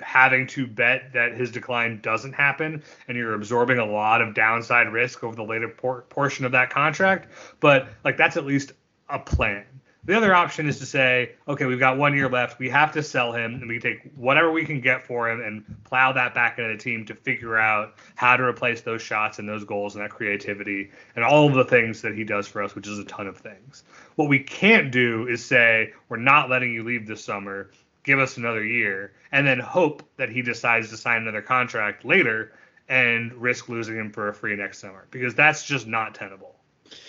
having 0.02 0.46
to 0.48 0.68
bet 0.68 1.14
that 1.14 1.34
his 1.34 1.52
decline 1.52 2.00
doesn't 2.02 2.34
happen 2.34 2.84
and 3.08 3.18
you're 3.18 3.34
absorbing 3.34 3.80
a 3.80 3.86
lot 3.86 4.22
of 4.22 4.34
downside 4.34 4.92
risk 4.92 5.24
over 5.24 5.36
the 5.36 5.44
later 5.44 5.70
por- 5.70 6.02
portion 6.10 6.46
of 6.46 6.52
that 6.52 6.70
contract. 6.70 7.30
But 7.60 7.88
like 8.04 8.18
that's 8.18 8.38
at 8.38 8.46
least 8.46 8.74
a 9.10 9.20
plan. 9.20 9.66
The 10.04 10.16
other 10.16 10.36
option 10.36 10.68
is 10.68 10.78
to 10.80 10.86
say 10.86 11.32
okay 11.48 11.66
we've 11.66 11.80
got 11.80 11.98
one 11.98 12.14
year 12.14 12.30
left. 12.30 12.60
We 12.60 12.70
have 12.70 12.92
to 12.92 13.02
sell 13.02 13.32
him 13.32 13.56
and 13.56 13.68
we 13.68 13.80
take 13.80 14.12
whatever 14.16 14.52
we 14.52 14.66
can 14.66 14.82
get 14.82 15.02
for 15.02 15.30
him 15.30 15.42
and 15.42 15.64
plow 15.86 16.12
that 16.12 16.34
back 16.36 16.60
into 16.60 16.74
the 16.74 16.78
team 16.78 17.06
to 17.06 17.16
figure 17.16 17.58
out 17.58 17.96
how 18.16 18.36
to 18.36 18.44
replace 18.44 18.82
those 18.82 19.02
shots 19.02 19.40
and 19.40 19.48
those 19.48 19.64
goals 19.64 19.96
and 19.96 20.04
that 20.04 20.12
creativity 20.12 20.92
and 21.16 21.24
all 21.24 21.48
of 21.48 21.56
the 21.56 21.66
things 21.66 22.02
that 22.02 22.14
he 22.14 22.24
does 22.24 22.48
for 22.48 22.62
us 22.62 22.76
which 22.76 22.88
is 22.88 23.00
a 23.00 23.06
ton 23.06 23.28
of 23.28 23.38
things. 23.38 23.84
What 24.16 24.28
we 24.28 24.40
can't 24.40 24.92
do 24.92 25.28
is 25.28 25.44
say 25.44 25.94
we're 26.10 26.18
not 26.18 26.50
letting 26.50 26.74
you 26.74 26.84
leave 26.84 27.08
this 27.08 27.24
summer 27.24 27.72
give 28.06 28.20
us 28.20 28.38
another 28.38 28.64
year, 28.64 29.12
and 29.32 29.46
then 29.46 29.60
hope 29.60 30.04
that 30.18 30.30
he 30.30 30.42
decides 30.42 30.90
to 30.90 30.98
sign 30.98 31.24
another 31.24 31.42
contract 31.42 32.06
later 32.06 32.54
and 32.88 33.34
risk 33.34 33.68
losing 33.68 33.96
him 33.96 34.12
for 34.12 34.30
a 34.30 34.34
free 34.34 34.56
next 34.56 34.80
summer 34.80 35.08
because 35.12 35.34
that's 35.36 35.66
just 35.66 35.88
not 35.88 36.16
tenable. 36.16 36.56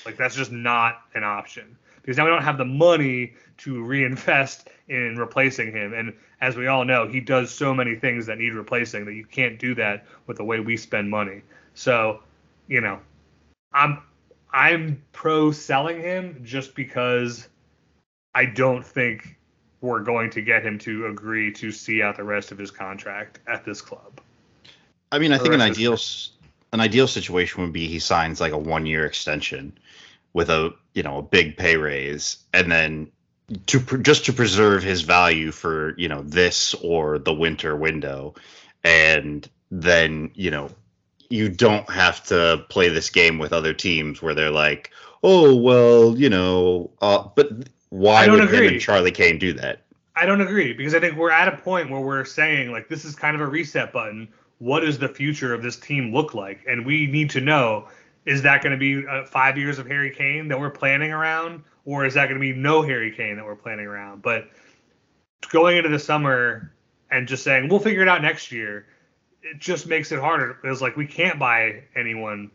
Like 0.04 0.16
that's 0.16 0.34
just 0.34 0.50
not 0.50 1.02
an 1.14 1.22
option 1.22 1.76
because 2.00 2.16
now 2.16 2.24
we 2.24 2.30
don't 2.30 2.42
have 2.42 2.58
the 2.58 2.64
money 2.64 3.34
to 3.58 3.82
reinvest 3.82 4.68
in 4.88 5.16
replacing 5.16 5.72
him. 5.72 5.92
And 5.92 6.14
as 6.40 6.56
we 6.56 6.66
all 6.66 6.84
know, 6.84 7.06
he 7.06 7.20
does 7.20 7.50
so 7.50 7.74
many 7.74 7.96
things 7.96 8.26
that 8.26 8.38
need 8.38 8.52
replacing 8.52 9.04
that 9.04 9.14
you 9.14 9.26
can't 9.26 9.58
do 9.58 9.74
that 9.74 10.06
with 10.26 10.36
the 10.36 10.44
way 10.44 10.60
we 10.60 10.76
spend 10.76 11.10
money. 11.10 11.42
So, 11.74 12.20
you 12.68 12.80
know, 12.80 13.00
I'm 13.72 14.02
I'm 14.52 15.02
pro 15.12 15.50
selling 15.52 16.00
him 16.00 16.40
just 16.42 16.74
because 16.74 17.48
I 18.34 18.46
don't 18.46 18.84
think 18.84 19.35
we're 19.80 20.00
going 20.00 20.30
to 20.30 20.40
get 20.40 20.64
him 20.64 20.78
to 20.80 21.06
agree 21.06 21.52
to 21.52 21.70
see 21.70 22.02
out 22.02 22.16
the 22.16 22.24
rest 22.24 22.52
of 22.52 22.58
his 22.58 22.70
contract 22.70 23.40
at 23.46 23.64
this 23.64 23.80
club. 23.80 24.20
I 25.12 25.18
mean, 25.18 25.32
I 25.32 25.38
think 25.38 25.54
an 25.54 25.60
ideal 25.60 25.98
an 26.72 26.80
ideal 26.80 27.06
situation 27.06 27.62
would 27.62 27.72
be 27.72 27.86
he 27.86 27.98
signs 27.98 28.40
like 28.40 28.52
a 28.52 28.58
one 28.58 28.86
year 28.86 29.06
extension 29.06 29.78
with 30.32 30.50
a 30.50 30.74
you 30.94 31.02
know 31.02 31.18
a 31.18 31.22
big 31.22 31.56
pay 31.56 31.76
raise, 31.76 32.38
and 32.52 32.70
then 32.70 33.10
to 33.66 33.80
pr- 33.80 33.98
just 33.98 34.26
to 34.26 34.32
preserve 34.32 34.82
his 34.82 35.02
value 35.02 35.52
for 35.52 35.94
you 35.96 36.08
know 36.08 36.22
this 36.22 36.74
or 36.74 37.18
the 37.18 37.32
winter 37.32 37.76
window, 37.76 38.34
and 38.82 39.48
then 39.70 40.30
you 40.34 40.50
know 40.50 40.70
you 41.28 41.48
don't 41.48 41.88
have 41.90 42.22
to 42.24 42.64
play 42.68 42.88
this 42.88 43.10
game 43.10 43.38
with 43.38 43.52
other 43.52 43.72
teams 43.72 44.22
where 44.22 44.34
they're 44.34 44.50
like, 44.50 44.90
oh 45.22 45.54
well, 45.54 46.16
you 46.16 46.28
know, 46.28 46.90
uh, 47.00 47.26
but 47.34 47.68
why 47.96 48.22
I 48.22 48.26
don't 48.26 48.36
would 48.36 48.48
him 48.48 48.54
agree. 48.54 48.68
and 48.68 48.80
Charlie 48.80 49.10
Kane 49.10 49.38
do 49.38 49.52
that? 49.54 49.82
I 50.14 50.26
don't 50.26 50.40
agree 50.40 50.72
because 50.72 50.94
I 50.94 51.00
think 51.00 51.16
we're 51.16 51.30
at 51.30 51.48
a 51.48 51.56
point 51.56 51.90
where 51.90 52.00
we're 52.00 52.24
saying 52.24 52.70
like 52.70 52.88
this 52.88 53.04
is 53.04 53.14
kind 53.16 53.34
of 53.34 53.40
a 53.40 53.46
reset 53.46 53.92
button. 53.92 54.28
What 54.58 54.80
does 54.80 54.98
the 54.98 55.08
future 55.08 55.52
of 55.52 55.62
this 55.62 55.76
team 55.76 56.12
look 56.12 56.34
like? 56.34 56.60
And 56.66 56.86
we 56.86 57.06
need 57.06 57.30
to 57.30 57.40
know 57.40 57.88
is 58.24 58.42
that 58.42 58.62
going 58.62 58.72
to 58.72 58.78
be 58.78 59.06
uh, 59.06 59.24
five 59.24 59.56
years 59.56 59.78
of 59.78 59.86
Harry 59.86 60.10
Kane 60.10 60.48
that 60.48 60.58
we're 60.58 60.70
planning 60.70 61.12
around, 61.12 61.62
or 61.84 62.04
is 62.04 62.14
that 62.14 62.24
going 62.28 62.40
to 62.40 62.40
be 62.40 62.52
no 62.52 62.82
Harry 62.82 63.14
Kane 63.14 63.36
that 63.36 63.44
we're 63.44 63.56
planning 63.56 63.86
around? 63.86 64.20
But 64.22 64.48
going 65.50 65.76
into 65.76 65.88
the 65.88 65.98
summer 65.98 66.72
and 67.10 67.28
just 67.28 67.44
saying 67.44 67.68
we'll 67.68 67.78
figure 67.78 68.02
it 68.02 68.08
out 68.08 68.20
next 68.20 68.52
year, 68.52 68.86
it 69.42 69.58
just 69.58 69.86
makes 69.86 70.12
it 70.12 70.18
harder. 70.18 70.58
It's 70.64 70.80
like 70.80 70.96
we 70.96 71.06
can't 71.06 71.38
buy 71.38 71.84
anyone 71.94 72.50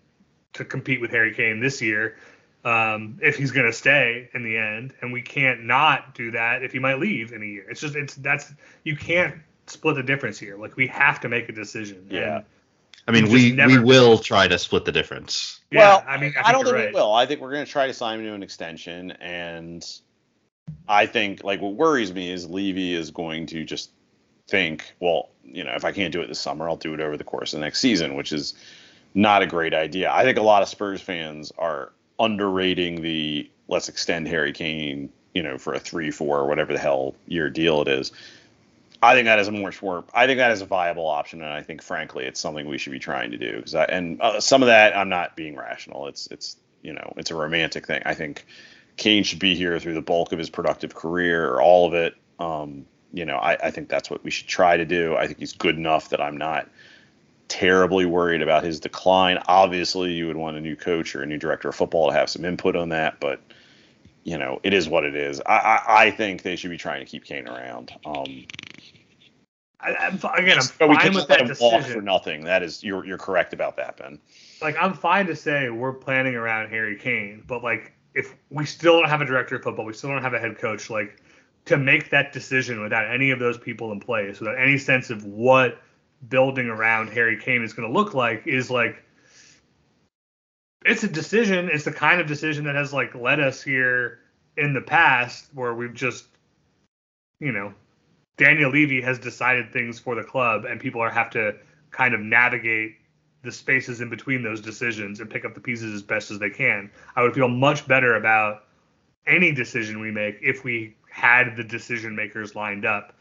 to 0.53 0.65
compete 0.65 0.99
with 0.99 1.11
Harry 1.11 1.33
Kane 1.33 1.59
this 1.59 1.81
year 1.81 2.17
um, 2.63 3.19
if 3.21 3.37
he's 3.37 3.51
going 3.51 3.65
to 3.65 3.73
stay 3.73 4.29
in 4.33 4.43
the 4.43 4.57
end, 4.57 4.93
and 5.01 5.11
we 5.11 5.21
can't 5.21 5.63
not 5.63 6.13
do 6.13 6.31
that 6.31 6.63
if 6.63 6.71
he 6.71 6.79
might 6.79 6.99
leave 6.99 7.31
in 7.31 7.41
a 7.41 7.45
year. 7.45 7.65
It's 7.69 7.81
just 7.81 7.95
it's 7.95 8.15
that's 8.15 8.51
you 8.83 8.95
can't 8.95 9.35
split 9.67 9.95
the 9.95 10.03
difference 10.03 10.37
here. 10.37 10.57
Like 10.57 10.75
we 10.75 10.87
have 10.87 11.19
to 11.21 11.29
make 11.29 11.49
a 11.49 11.51
decision. 11.51 12.07
Yeah. 12.09 12.37
And, 12.37 12.45
I 13.07 13.11
mean, 13.11 13.25
You 13.27 13.33
we 13.33 13.51
never- 13.51 13.73
we 13.73 13.79
will 13.79 14.19
try 14.19 14.47
to 14.47 14.59
split 14.59 14.85
the 14.85 14.91
difference. 14.91 15.59
yeah. 15.71 15.79
well, 15.79 16.03
I 16.07 16.17
mean, 16.17 16.33
I, 16.37 16.49
I, 16.49 16.51
don't 16.51 16.63
think 16.63 16.75
right. 16.75 16.87
we 16.89 16.93
will. 16.93 17.13
I 17.13 17.25
think 17.25 17.41
we're 17.41 17.51
going 17.51 17.65
to 17.65 17.71
try 17.71 17.87
to 17.87 17.93
sign 17.93 18.19
him 18.19 18.25
to 18.27 18.33
an 18.33 18.43
extension, 18.43 19.11
and 19.11 19.83
I 20.87 21.07
think 21.07 21.43
like 21.43 21.61
what 21.61 21.73
worries 21.73 22.13
me 22.13 22.31
is 22.31 22.47
Levy 22.47 22.93
is 22.93 23.09
going 23.09 23.47
to 23.47 23.63
just 23.63 23.91
think, 24.47 24.93
well, 24.99 25.29
you 25.43 25.63
know, 25.63 25.73
if 25.73 25.83
I 25.83 25.91
can't 25.91 26.13
do 26.13 26.21
it 26.21 26.27
this 26.27 26.39
summer, 26.39 26.69
I'll 26.69 26.75
do 26.75 26.93
it 26.93 26.99
over 26.99 27.17
the 27.17 27.23
course 27.23 27.53
of 27.53 27.59
the 27.59 27.65
next 27.65 27.79
season, 27.79 28.15
which 28.15 28.31
is 28.31 28.53
not 29.13 29.41
a 29.41 29.47
great 29.47 29.73
idea. 29.73 30.11
I 30.11 30.23
think 30.23 30.37
a 30.37 30.43
lot 30.43 30.61
of 30.61 30.69
Spurs 30.69 31.01
fans 31.01 31.51
are 31.57 31.91
underrating 32.21 33.01
the 33.01 33.49
let's 33.67 33.89
extend 33.89 34.27
Harry 34.27 34.53
Kane, 34.53 35.11
you 35.33 35.41
know, 35.43 35.57
for 35.57 35.73
a 35.73 35.79
three, 35.79 36.11
four, 36.11 36.39
or 36.39 36.47
whatever 36.47 36.73
the 36.73 36.79
hell 36.79 37.15
year 37.27 37.49
deal 37.49 37.81
it 37.81 37.87
is. 37.87 38.11
I 39.03 39.15
think 39.15 39.25
that 39.25 39.39
is 39.39 39.47
a 39.47 39.51
more 39.51 39.71
short. 39.71 40.05
I 40.13 40.27
think 40.27 40.37
that 40.37 40.51
is 40.51 40.61
a 40.61 40.65
viable 40.65 41.07
option, 41.07 41.41
and 41.41 41.51
I 41.51 41.63
think, 41.63 41.81
frankly, 41.81 42.25
it's 42.25 42.39
something 42.39 42.67
we 42.67 42.77
should 42.77 42.91
be 42.91 42.99
trying 42.99 43.31
to 43.31 43.37
do. 43.37 43.57
Because 43.57 43.73
and 43.73 44.21
uh, 44.21 44.39
some 44.39 44.61
of 44.61 44.67
that, 44.67 44.95
I'm 44.95 45.09
not 45.09 45.35
being 45.35 45.55
rational. 45.55 46.07
It's 46.07 46.27
it's 46.27 46.57
you 46.83 46.93
know, 46.93 47.13
it's 47.17 47.31
a 47.31 47.35
romantic 47.35 47.87
thing. 47.87 48.01
I 48.05 48.13
think 48.13 48.45
Kane 48.97 49.23
should 49.23 49.39
be 49.39 49.55
here 49.55 49.79
through 49.79 49.95
the 49.95 50.01
bulk 50.01 50.31
of 50.31 50.39
his 50.39 50.49
productive 50.49 50.93
career, 50.93 51.49
or 51.49 51.61
all 51.61 51.87
of 51.87 51.95
it. 51.95 52.15
Um, 52.39 52.85
you 53.13 53.25
know, 53.25 53.37
I, 53.37 53.57
I 53.61 53.71
think 53.71 53.89
that's 53.89 54.09
what 54.09 54.23
we 54.23 54.31
should 54.31 54.47
try 54.47 54.77
to 54.77 54.85
do. 54.85 55.15
I 55.15 55.27
think 55.27 55.39
he's 55.39 55.53
good 55.53 55.75
enough 55.75 56.09
that 56.09 56.21
I'm 56.21 56.37
not 56.37 56.69
terribly 57.51 58.05
worried 58.05 58.41
about 58.41 58.63
his 58.63 58.79
decline. 58.79 59.37
Obviously, 59.47 60.13
you 60.13 60.25
would 60.27 60.37
want 60.37 60.55
a 60.55 60.61
new 60.61 60.77
coach 60.77 61.13
or 61.13 61.21
a 61.21 61.25
new 61.25 61.37
director 61.37 61.67
of 61.67 61.75
football 61.75 62.07
to 62.07 62.13
have 62.13 62.29
some 62.29 62.45
input 62.45 62.77
on 62.77 62.89
that, 62.89 63.19
but 63.19 63.41
you 64.23 64.37
know, 64.37 64.61
it 64.63 64.73
is 64.73 64.87
what 64.87 65.03
it 65.03 65.15
is. 65.15 65.41
I, 65.45 65.57
I, 65.57 66.05
I 66.05 66.11
think 66.11 66.43
they 66.43 66.55
should 66.55 66.69
be 66.69 66.77
trying 66.77 67.03
to 67.03 67.05
keep 67.05 67.25
Kane 67.25 67.49
around. 67.49 67.91
Um, 68.05 68.45
I, 69.81 69.95
I'm, 69.95 70.17
fi- 70.17 70.37
again, 70.37 70.59
I'm 70.59 70.65
but 70.79 70.89
we 70.89 70.95
fine 70.95 71.13
with 71.13 71.27
that 71.27 71.59
walk 71.59 71.83
for 71.83 72.01
nothing. 72.01 72.45
That 72.45 72.63
is, 72.63 72.83
you're 72.83 73.05
you're 73.05 73.17
correct 73.17 73.53
about 73.53 73.75
that, 73.77 73.97
Ben. 73.97 74.19
Like 74.61 74.77
I'm 74.79 74.93
fine 74.93 75.25
to 75.25 75.35
say 75.35 75.69
we're 75.69 75.91
planning 75.91 76.35
around 76.35 76.69
Harry 76.69 76.95
Kane, 76.95 77.43
but 77.45 77.63
like 77.63 77.91
if 78.13 78.33
we 78.49 78.65
still 78.65 79.01
don't 79.01 79.09
have 79.09 79.19
a 79.19 79.25
director 79.25 79.57
of 79.57 79.63
football, 79.63 79.83
we 79.83 79.93
still 79.93 80.11
don't 80.11 80.21
have 80.21 80.33
a 80.33 80.39
head 80.39 80.57
coach, 80.57 80.89
like 80.89 81.21
to 81.65 81.75
make 81.77 82.11
that 82.11 82.31
decision 82.31 82.81
without 82.81 83.11
any 83.11 83.31
of 83.31 83.39
those 83.39 83.57
people 83.57 83.91
in 83.91 83.99
place, 83.99 84.39
without 84.39 84.57
any 84.57 84.77
sense 84.77 85.09
of 85.09 85.25
what 85.25 85.81
building 86.27 86.67
around 86.67 87.09
Harry 87.09 87.37
Kane 87.37 87.63
is 87.63 87.73
going 87.73 87.87
to 87.87 87.93
look 87.93 88.13
like, 88.13 88.47
is 88.47 88.69
like 88.69 89.03
it's 90.85 91.03
a 91.03 91.07
decision. 91.07 91.69
It's 91.71 91.85
the 91.85 91.91
kind 91.91 92.21
of 92.21 92.27
decision 92.27 92.65
that 92.65 92.75
has 92.75 92.93
like 92.93 93.13
led 93.15 93.39
us 93.39 93.61
here 93.61 94.19
in 94.57 94.73
the 94.73 94.81
past 94.81 95.47
where 95.53 95.73
we've 95.73 95.93
just, 95.93 96.25
you 97.39 97.51
know, 97.51 97.73
Daniel 98.37 98.71
Levy 98.71 99.01
has 99.01 99.19
decided 99.19 99.71
things 99.71 99.99
for 99.99 100.15
the 100.15 100.23
club, 100.23 100.65
and 100.65 100.79
people 100.79 101.01
are 101.01 101.09
have 101.09 101.29
to 101.31 101.55
kind 101.91 102.13
of 102.13 102.21
navigate 102.21 102.97
the 103.43 103.51
spaces 103.51 104.01
in 104.01 104.09
between 104.09 104.43
those 104.43 104.61
decisions 104.61 105.19
and 105.19 105.29
pick 105.29 105.45
up 105.45 105.53
the 105.53 105.61
pieces 105.61 105.93
as 105.93 106.01
best 106.01 106.31
as 106.31 106.39
they 106.39 106.49
can. 106.49 106.89
I 107.15 107.23
would 107.23 107.33
feel 107.33 107.47
much 107.47 107.87
better 107.87 108.15
about 108.15 108.63
any 109.27 109.51
decision 109.51 109.99
we 109.99 110.11
make 110.11 110.37
if 110.41 110.63
we 110.63 110.95
had 111.09 111.55
the 111.55 111.63
decision 111.63 112.15
makers 112.15 112.55
lined 112.55 112.85
up 112.85 113.13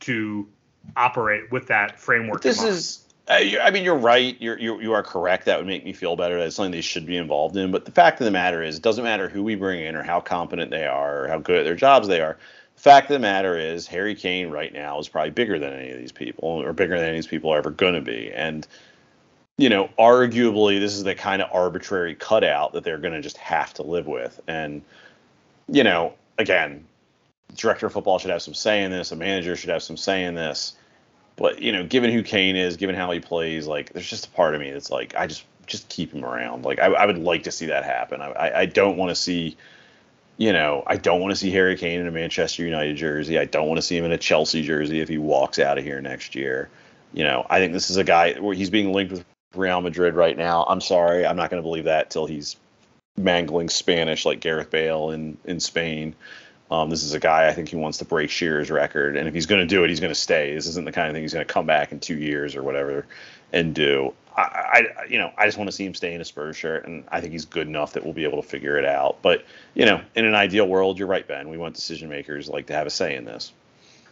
to 0.00 0.48
operate 0.96 1.50
with 1.50 1.66
that 1.68 1.98
framework. 1.98 2.44
in 2.44 2.48
This 2.48 2.62
is, 2.62 3.04
uh, 3.28 3.40
I 3.62 3.70
mean, 3.70 3.84
you're 3.84 3.96
right. 3.96 4.36
You're, 4.40 4.58
you're 4.58 4.80
you 4.80 4.92
are 4.92 5.02
correct. 5.02 5.46
That 5.46 5.58
would 5.58 5.66
make 5.66 5.84
me 5.84 5.92
feel 5.92 6.16
better. 6.16 6.38
That's 6.38 6.54
something 6.54 6.72
they 6.72 6.80
should 6.80 7.06
be 7.06 7.16
involved 7.16 7.56
in. 7.56 7.70
But 7.70 7.84
the 7.84 7.90
fact 7.90 8.20
of 8.20 8.24
the 8.24 8.30
matter 8.30 8.62
is, 8.62 8.76
it 8.76 8.82
doesn't 8.82 9.04
matter 9.04 9.28
who 9.28 9.42
we 9.42 9.54
bring 9.54 9.80
in 9.80 9.96
or 9.96 10.02
how 10.02 10.20
competent 10.20 10.70
they 10.70 10.86
are 10.86 11.24
or 11.24 11.28
how 11.28 11.38
good 11.38 11.58
at 11.58 11.64
their 11.64 11.74
jobs 11.74 12.08
they 12.08 12.20
are. 12.20 12.36
The 12.76 12.82
fact 12.82 13.10
of 13.10 13.14
the 13.14 13.20
matter 13.20 13.58
is, 13.58 13.86
Harry 13.86 14.14
Kane 14.14 14.50
right 14.50 14.72
now 14.72 14.98
is 14.98 15.08
probably 15.08 15.30
bigger 15.30 15.58
than 15.58 15.72
any 15.72 15.90
of 15.90 15.98
these 15.98 16.12
people, 16.12 16.48
or 16.48 16.72
bigger 16.72 16.96
than 16.96 17.08
any 17.08 17.16
of 17.16 17.24
these 17.24 17.26
people 17.26 17.52
are 17.52 17.58
ever 17.58 17.70
going 17.70 17.94
to 17.94 18.02
be. 18.02 18.30
And 18.32 18.66
you 19.58 19.70
know, 19.70 19.88
arguably, 19.98 20.78
this 20.78 20.94
is 20.94 21.02
the 21.02 21.14
kind 21.14 21.40
of 21.40 21.48
arbitrary 21.52 22.14
cutout 22.14 22.74
that 22.74 22.84
they're 22.84 22.98
going 22.98 23.14
to 23.14 23.22
just 23.22 23.38
have 23.38 23.72
to 23.74 23.82
live 23.82 24.06
with. 24.06 24.40
And 24.46 24.82
you 25.68 25.82
know, 25.82 26.14
again, 26.38 26.86
director 27.54 27.86
of 27.86 27.92
football 27.92 28.18
should 28.18 28.30
have 28.30 28.42
some 28.42 28.54
say 28.54 28.82
in 28.82 28.90
this. 28.90 29.12
A 29.12 29.16
manager 29.16 29.56
should 29.56 29.70
have 29.70 29.82
some 29.82 29.96
say 29.96 30.24
in 30.24 30.34
this. 30.34 30.74
But 31.36 31.60
you 31.60 31.72
know, 31.72 31.84
given 31.84 32.10
who 32.10 32.22
Kane 32.22 32.56
is, 32.56 32.76
given 32.76 32.94
how 32.94 33.10
he 33.10 33.20
plays, 33.20 33.66
like 33.66 33.92
there's 33.92 34.08
just 34.08 34.26
a 34.26 34.30
part 34.30 34.54
of 34.54 34.60
me 34.60 34.70
that's 34.70 34.90
like, 34.90 35.14
I 35.16 35.26
just 35.26 35.44
just 35.66 35.88
keep 35.88 36.12
him 36.12 36.24
around. 36.24 36.64
Like 36.64 36.78
I, 36.78 36.86
I 36.86 37.06
would 37.06 37.18
like 37.18 37.44
to 37.44 37.52
see 37.52 37.66
that 37.66 37.84
happen. 37.84 38.20
I, 38.20 38.52
I, 38.60 38.66
don't 38.66 38.96
want 38.96 39.10
to 39.10 39.14
see, 39.14 39.56
you 40.36 40.52
know, 40.52 40.82
I 40.86 40.96
don't 40.96 41.20
want 41.20 41.32
to 41.32 41.36
see 41.36 41.50
Harry 41.50 41.76
Kane 41.76 42.00
in 42.00 42.06
a 42.06 42.12
Manchester 42.12 42.64
United 42.64 42.96
jersey. 42.96 43.38
I 43.38 43.44
don't 43.44 43.66
want 43.66 43.78
to 43.78 43.82
see 43.82 43.96
him 43.96 44.04
in 44.04 44.12
a 44.12 44.18
Chelsea 44.18 44.62
jersey 44.62 45.00
if 45.00 45.08
he 45.08 45.18
walks 45.18 45.58
out 45.58 45.76
of 45.76 45.84
here 45.84 46.00
next 46.00 46.34
year. 46.34 46.70
You 47.12 47.24
know, 47.24 47.46
I 47.50 47.58
think 47.58 47.72
this 47.72 47.90
is 47.90 47.96
a 47.96 48.04
guy 48.04 48.34
where 48.34 48.54
he's 48.54 48.70
being 48.70 48.92
linked 48.92 49.12
with 49.12 49.24
Real 49.54 49.80
Madrid 49.80 50.14
right 50.14 50.36
now. 50.36 50.64
I'm 50.68 50.80
sorry, 50.80 51.26
I'm 51.26 51.36
not 51.36 51.50
going 51.50 51.62
to 51.62 51.66
believe 51.66 51.84
that 51.84 52.10
till 52.10 52.26
he's 52.26 52.56
mangling 53.16 53.70
Spanish 53.70 54.26
like 54.26 54.40
Gareth 54.40 54.70
Bale 54.70 55.10
in 55.10 55.38
in 55.44 55.60
Spain. 55.60 56.14
Um, 56.70 56.90
this 56.90 57.04
is 57.04 57.14
a 57.14 57.20
guy 57.20 57.48
I 57.48 57.52
think 57.52 57.68
he 57.68 57.76
wants 57.76 57.98
to 57.98 58.04
break 58.04 58.30
Shearer's 58.30 58.70
record, 58.70 59.16
and 59.16 59.28
if 59.28 59.34
he's 59.34 59.46
going 59.46 59.60
to 59.60 59.66
do 59.66 59.84
it, 59.84 59.88
he's 59.88 60.00
going 60.00 60.12
to 60.12 60.18
stay. 60.18 60.54
This 60.54 60.66
isn't 60.66 60.84
the 60.84 60.92
kind 60.92 61.08
of 61.08 61.14
thing 61.14 61.22
he's 61.22 61.32
going 61.32 61.46
to 61.46 61.52
come 61.52 61.66
back 61.66 61.92
in 61.92 62.00
two 62.00 62.18
years 62.18 62.56
or 62.56 62.62
whatever 62.62 63.06
and 63.52 63.74
do. 63.74 64.12
I, 64.36 64.42
I, 64.42 65.04
you 65.08 65.18
know, 65.18 65.32
I 65.38 65.46
just 65.46 65.56
want 65.56 65.68
to 65.68 65.72
see 65.72 65.86
him 65.86 65.94
stay 65.94 66.12
in 66.12 66.20
a 66.20 66.24
Spurs 66.24 66.56
shirt, 66.56 66.86
and 66.86 67.04
I 67.08 67.20
think 67.20 67.32
he's 67.32 67.44
good 67.44 67.68
enough 67.68 67.92
that 67.94 68.04
we'll 68.04 68.12
be 68.12 68.24
able 68.24 68.42
to 68.42 68.48
figure 68.48 68.76
it 68.76 68.84
out. 68.84 69.22
But 69.22 69.44
you 69.74 69.86
know, 69.86 70.02
in 70.14 70.24
an 70.24 70.34
ideal 70.34 70.66
world, 70.66 70.98
you're 70.98 71.08
right, 71.08 71.26
Ben. 71.26 71.48
We 71.48 71.56
want 71.56 71.74
decision 71.74 72.08
makers 72.08 72.48
like 72.48 72.66
to 72.66 72.74
have 72.74 72.86
a 72.86 72.90
say 72.90 73.14
in 73.14 73.24
this. 73.24 73.52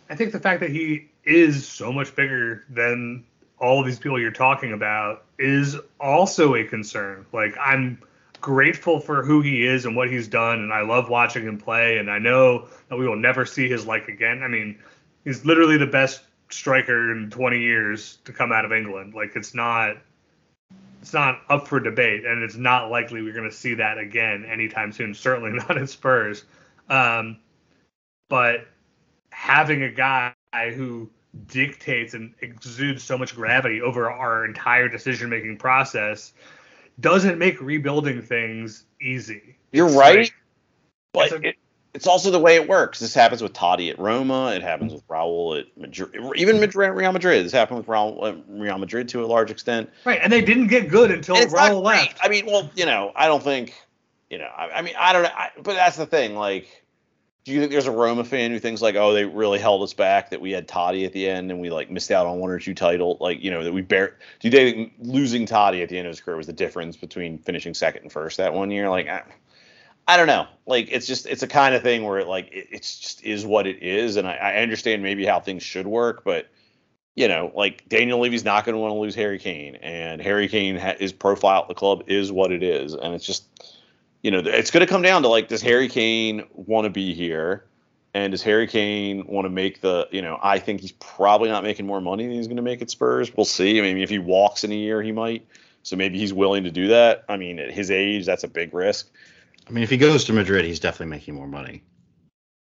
I 0.09 0.15
think 0.15 0.33
the 0.33 0.41
fact 0.41 0.61
that 0.61 0.71
he 0.71 1.09
is 1.25 1.67
so 1.67 1.93
much 1.93 2.15
bigger 2.15 2.65
than 2.71 3.25
all 3.59 3.81
of 3.81 3.87
these 3.87 3.99
people 3.99 4.21
you're 4.21 4.31
talking 4.31 4.73
about 4.73 5.25
is 5.39 5.77
also 6.01 6.55
a 6.55 6.65
concern. 6.65 7.27
Like 7.33 7.57
I'm 7.61 8.01
grateful 8.45 9.01
for 9.01 9.23
who 9.23 9.41
he 9.41 9.65
is 9.65 9.87
and 9.87 9.97
what 9.97 10.11
he's 10.11 10.29
done, 10.29 10.61
and 10.61 10.71
I 10.71 10.83
love 10.83 11.09
watching 11.09 11.45
him 11.45 11.57
play. 11.57 11.97
And 11.97 12.11
I 12.11 12.19
know 12.19 12.69
that 12.91 12.97
we 12.99 13.09
will 13.09 13.17
never 13.17 13.47
see 13.47 13.71
his 13.71 13.87
like 13.87 14.09
again. 14.09 14.43
I 14.43 14.49
mean, 14.49 14.79
he's 15.25 15.47
literally 15.47 15.79
the 15.79 15.87
best 15.87 16.21
striker 16.51 17.11
in 17.11 17.31
20 17.31 17.59
years 17.59 18.19
to 18.27 18.35
come 18.35 18.53
out 18.53 18.67
of 18.67 18.73
England. 18.73 19.15
Like 19.15 19.35
it's 19.35 19.55
not. 19.55 19.97
It's 21.01 21.15
not 21.15 21.41
up 21.49 21.69
for 21.69 21.81
debate, 21.81 22.27
and 22.27 22.43
it's 22.43 22.57
not 22.57 22.91
likely 22.91 23.23
we're 23.23 23.33
going 23.33 23.49
to 23.49 23.57
see 23.57 23.75
that 23.75 23.97
again 23.97 24.45
anytime 24.45 24.93
soon. 24.93 25.15
Certainly 25.15 25.53
not 25.69 25.79
in 25.79 25.87
Spurs. 25.87 26.45
Um, 26.91 27.39
but 28.29 28.67
having 29.31 29.83
a 29.83 29.91
guy 29.91 30.35
who 30.53 31.11
dictates 31.47 32.13
and 32.13 32.35
exudes 32.43 33.03
so 33.03 33.17
much 33.17 33.35
gravity 33.35 33.81
over 33.81 34.11
our 34.11 34.45
entire 34.45 34.89
decision 34.89 35.31
making 35.31 35.57
process 35.57 36.33
doesn't 37.01 37.39
make 37.39 37.61
rebuilding 37.61 38.23
things 38.23 38.85
easy. 39.01 39.57
You're 39.73 39.87
It's 39.89 39.97
right, 39.97 40.19
like- 40.19 40.35
but 41.13 41.25
it's 41.27 41.35
a- 41.35 41.49
it, 41.49 41.57
it's 41.95 42.07
also 42.09 42.31
the 42.33 42.41
way 42.41 42.57
it 42.57 42.69
works. 42.69 42.99
This 42.99 43.15
happens 43.15 43.41
with 43.41 43.53
Totti 43.53 43.89
at 43.91 43.99
Roma. 44.01 44.53
It 44.55 44.63
happens 44.63 44.93
with 44.93 45.07
Raul 45.07 45.61
at 45.61 45.67
Madrid. 45.79 46.11
Even 46.37 46.59
Madrid, 46.59 46.91
Real 46.93 47.13
Madrid. 47.13 47.45
This 47.45 47.53
happened 47.53 47.79
with 47.79 47.87
Raul, 47.87 48.21
uh, 48.21 48.35
Real 48.49 48.79
Madrid 48.79 49.09
to 49.11 49.25
a 49.25 49.27
large 49.27 49.51
extent. 49.51 49.91
right, 50.05 50.19
and 50.21 50.33
they 50.33 50.41
didn't 50.43 50.67
get 50.67 50.89
good 50.89 51.13
until 51.13 51.37
Raul 51.37 51.83
left. 51.83 52.19
I 52.23 52.29
mean, 52.29 52.47
well, 52.47 52.69
you 52.75 52.85
know, 52.87 53.13
I 53.15 53.27
don't 53.29 53.43
think, 53.43 53.75
you 54.29 54.39
know, 54.39 54.49
I, 54.57 54.71
I 54.71 54.83
mean, 54.83 54.95
I 54.99 55.13
don't 55.13 55.23
know, 55.23 55.31
but 55.63 55.75
that's 55.75 55.97
the 55.97 56.07
thing. 56.07 56.35
Like, 56.35 56.84
do 57.45 57.53
you 57.53 57.61
think 57.61 57.73
there's 57.73 57.87
a 57.87 57.93
Roma 57.93 58.25
fan 58.25 58.51
who 58.51 58.59
thinks 58.59 58.81
like, 58.81 58.95
oh, 58.95 59.13
they 59.13 59.27
really 59.27 59.59
held 59.59 59.83
us 59.83 59.93
back 59.93 60.31
that 60.31 60.41
we 60.41 60.51
had 60.51 60.67
Totti 60.67 61.05
at 61.05 61.13
the 61.13 61.29
end 61.29 61.51
and 61.51 61.61
we 61.61 61.69
like 61.69 61.91
missed 61.91 62.11
out 62.11 62.27
on 62.27 62.39
one 62.39 62.51
or 62.51 62.59
two 62.59 62.75
title, 62.75 63.19
like 63.21 63.43
you 63.43 63.51
know, 63.51 63.63
that 63.63 63.73
we 63.73 63.83
bear? 63.83 64.17
Do 64.41 64.49
they 64.49 64.73
think 64.73 64.93
losing 64.99 65.47
Totti 65.47 65.83
at 65.83 65.91
the 65.91 65.99
end 65.99 66.07
of 66.07 66.11
his 66.11 66.21
career 66.21 66.39
was 66.39 66.47
the 66.47 66.55
difference 66.55 66.97
between 66.97 67.39
finishing 67.39 67.75
second 67.75 68.03
and 68.03 68.13
first 68.13 68.39
that 68.39 68.55
one 68.55 68.71
year? 68.71 68.89
Like, 68.89 69.09
I, 69.09 69.23
I 70.09 70.17
don't 70.17 70.27
know. 70.27 70.47
Like, 70.67 70.89
it's 70.91 71.07
just 71.07 71.27
it's 71.27 71.43
a 71.43 71.47
kind 71.47 71.75
of 71.75 71.83
thing 71.83 72.05
where 72.05 72.19
it 72.19 72.29
like 72.29 72.51
it, 72.51 72.69
it's 72.71 72.99
just 72.99 73.23
is 73.23 73.45
what 73.45 73.67
it 73.67 73.83
is, 73.83 74.17
and 74.17 74.27
I, 74.27 74.37
I 74.37 74.57
understand 74.57 75.03
maybe 75.03 75.27
how 75.27 75.39
things 75.39 75.63
should 75.63 75.87
work, 75.87 76.25
but 76.25 76.49
you 77.15 77.29
know, 77.29 77.53
like 77.55 77.89
Daniel 77.89 78.19
Levy's 78.21 78.45
not 78.45 78.65
going 78.65 78.75
to 78.75 78.79
want 78.79 78.93
to 78.93 78.99
lose 78.99 79.15
Harry 79.15 79.39
Kane, 79.39 79.77
and 79.77 80.21
Harry 80.21 80.49
Kane 80.49 80.77
ha- 80.77 80.97
his 80.99 81.13
profile 81.13 81.63
at 81.63 81.69
the 81.69 81.75
club 81.75 82.05
is 82.07 82.33
what 82.33 82.53
it 82.53 82.63
is, 82.63 82.95
and 82.95 83.15
it's 83.15 83.27
just, 83.27 83.45
you 84.25 84.31
know, 84.31 84.39
it's 84.39 84.71
going 84.71 84.81
to 84.81 84.91
come 84.91 85.03
down 85.03 85.23
to 85.23 85.29
like, 85.29 85.49
does 85.49 85.61
Harry 85.61 85.87
Kane 85.87 86.45
want 86.55 86.87
to 86.87 86.91
be 86.91 87.13
here, 87.13 87.67
and 88.15 88.31
does 88.31 88.43
Harry 88.43 88.67
Kane 88.67 89.27
want 89.27 89.45
to 89.45 89.51
make 89.51 89.83
the, 89.83 90.09
you 90.11 90.23
know, 90.23 90.39
I 90.43 90.59
think 90.59 90.81
he's 90.81 90.93
probably 90.93 91.51
not 91.51 91.63
making 91.63 91.87
more 91.87 92.01
money 92.01 92.27
than 92.27 92.35
he's 92.35 92.47
going 92.47 92.57
to 92.57 92.63
make 92.63 92.81
at 92.81 92.89
Spurs. 92.89 93.37
We'll 93.37 93.45
see. 93.45 93.79
I 93.79 93.83
mean, 93.83 93.99
if 93.99 94.09
he 94.09 94.19
walks 94.19 94.65
in 94.65 94.73
a 94.73 94.77
year, 94.77 95.03
he 95.03 95.13
might. 95.13 95.47
So 95.83 95.95
maybe 95.95 96.19
he's 96.19 96.33
willing 96.33 96.65
to 96.65 96.71
do 96.71 96.89
that. 96.89 97.25
I 97.29 97.37
mean, 97.37 97.59
at 97.59 97.71
his 97.71 97.91
age, 97.91 98.25
that's 98.25 98.45
a 98.45 98.49
big 98.49 98.73
risk. 98.73 99.11
I 99.69 99.71
mean, 99.73 99.85
if 99.85 99.91
he 99.91 99.99
goes 99.99 100.25
to 100.25 100.33
Madrid, 100.33 100.65
he's 100.65 100.81
definitely 100.81 101.15
making 101.15 101.35
more 101.35 101.47
money. 101.47 101.83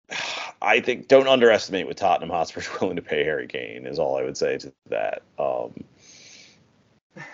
I 0.62 0.82
think 0.82 1.08
don't 1.08 1.28
underestimate 1.28 1.88
what 1.88 1.96
Tottenham 1.96 2.30
Hotspur's 2.30 2.70
willing 2.82 2.98
to 2.98 3.02
pay 3.02 3.24
Harry 3.24 3.48
Kane 3.48 3.86
is 3.86 4.00
all 4.00 4.18
I 4.18 4.24
would 4.24 4.36
say 4.36 4.58
to 4.58 4.74
that. 4.90 5.22
Um, 5.40 5.74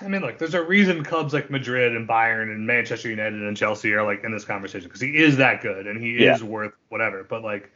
I 0.01 0.07
mean, 0.07 0.21
look, 0.21 0.37
there's 0.37 0.53
a 0.53 0.61
reason 0.61 1.03
clubs 1.03 1.33
like 1.33 1.49
Madrid 1.49 1.95
and 1.95 2.07
Bayern 2.07 2.51
and 2.51 2.67
Manchester 2.67 3.09
United 3.09 3.41
and 3.41 3.55
Chelsea 3.55 3.93
are 3.93 4.03
like 4.03 4.23
in 4.23 4.31
this 4.31 4.43
conversation 4.43 4.87
because 4.87 5.01
he 5.01 5.15
is 5.15 5.37
that 5.37 5.61
good 5.61 5.87
and 5.87 6.01
he 6.01 6.23
Yeah. 6.23 6.33
is 6.33 6.43
worth 6.43 6.73
whatever. 6.89 7.23
But 7.23 7.43
like, 7.43 7.71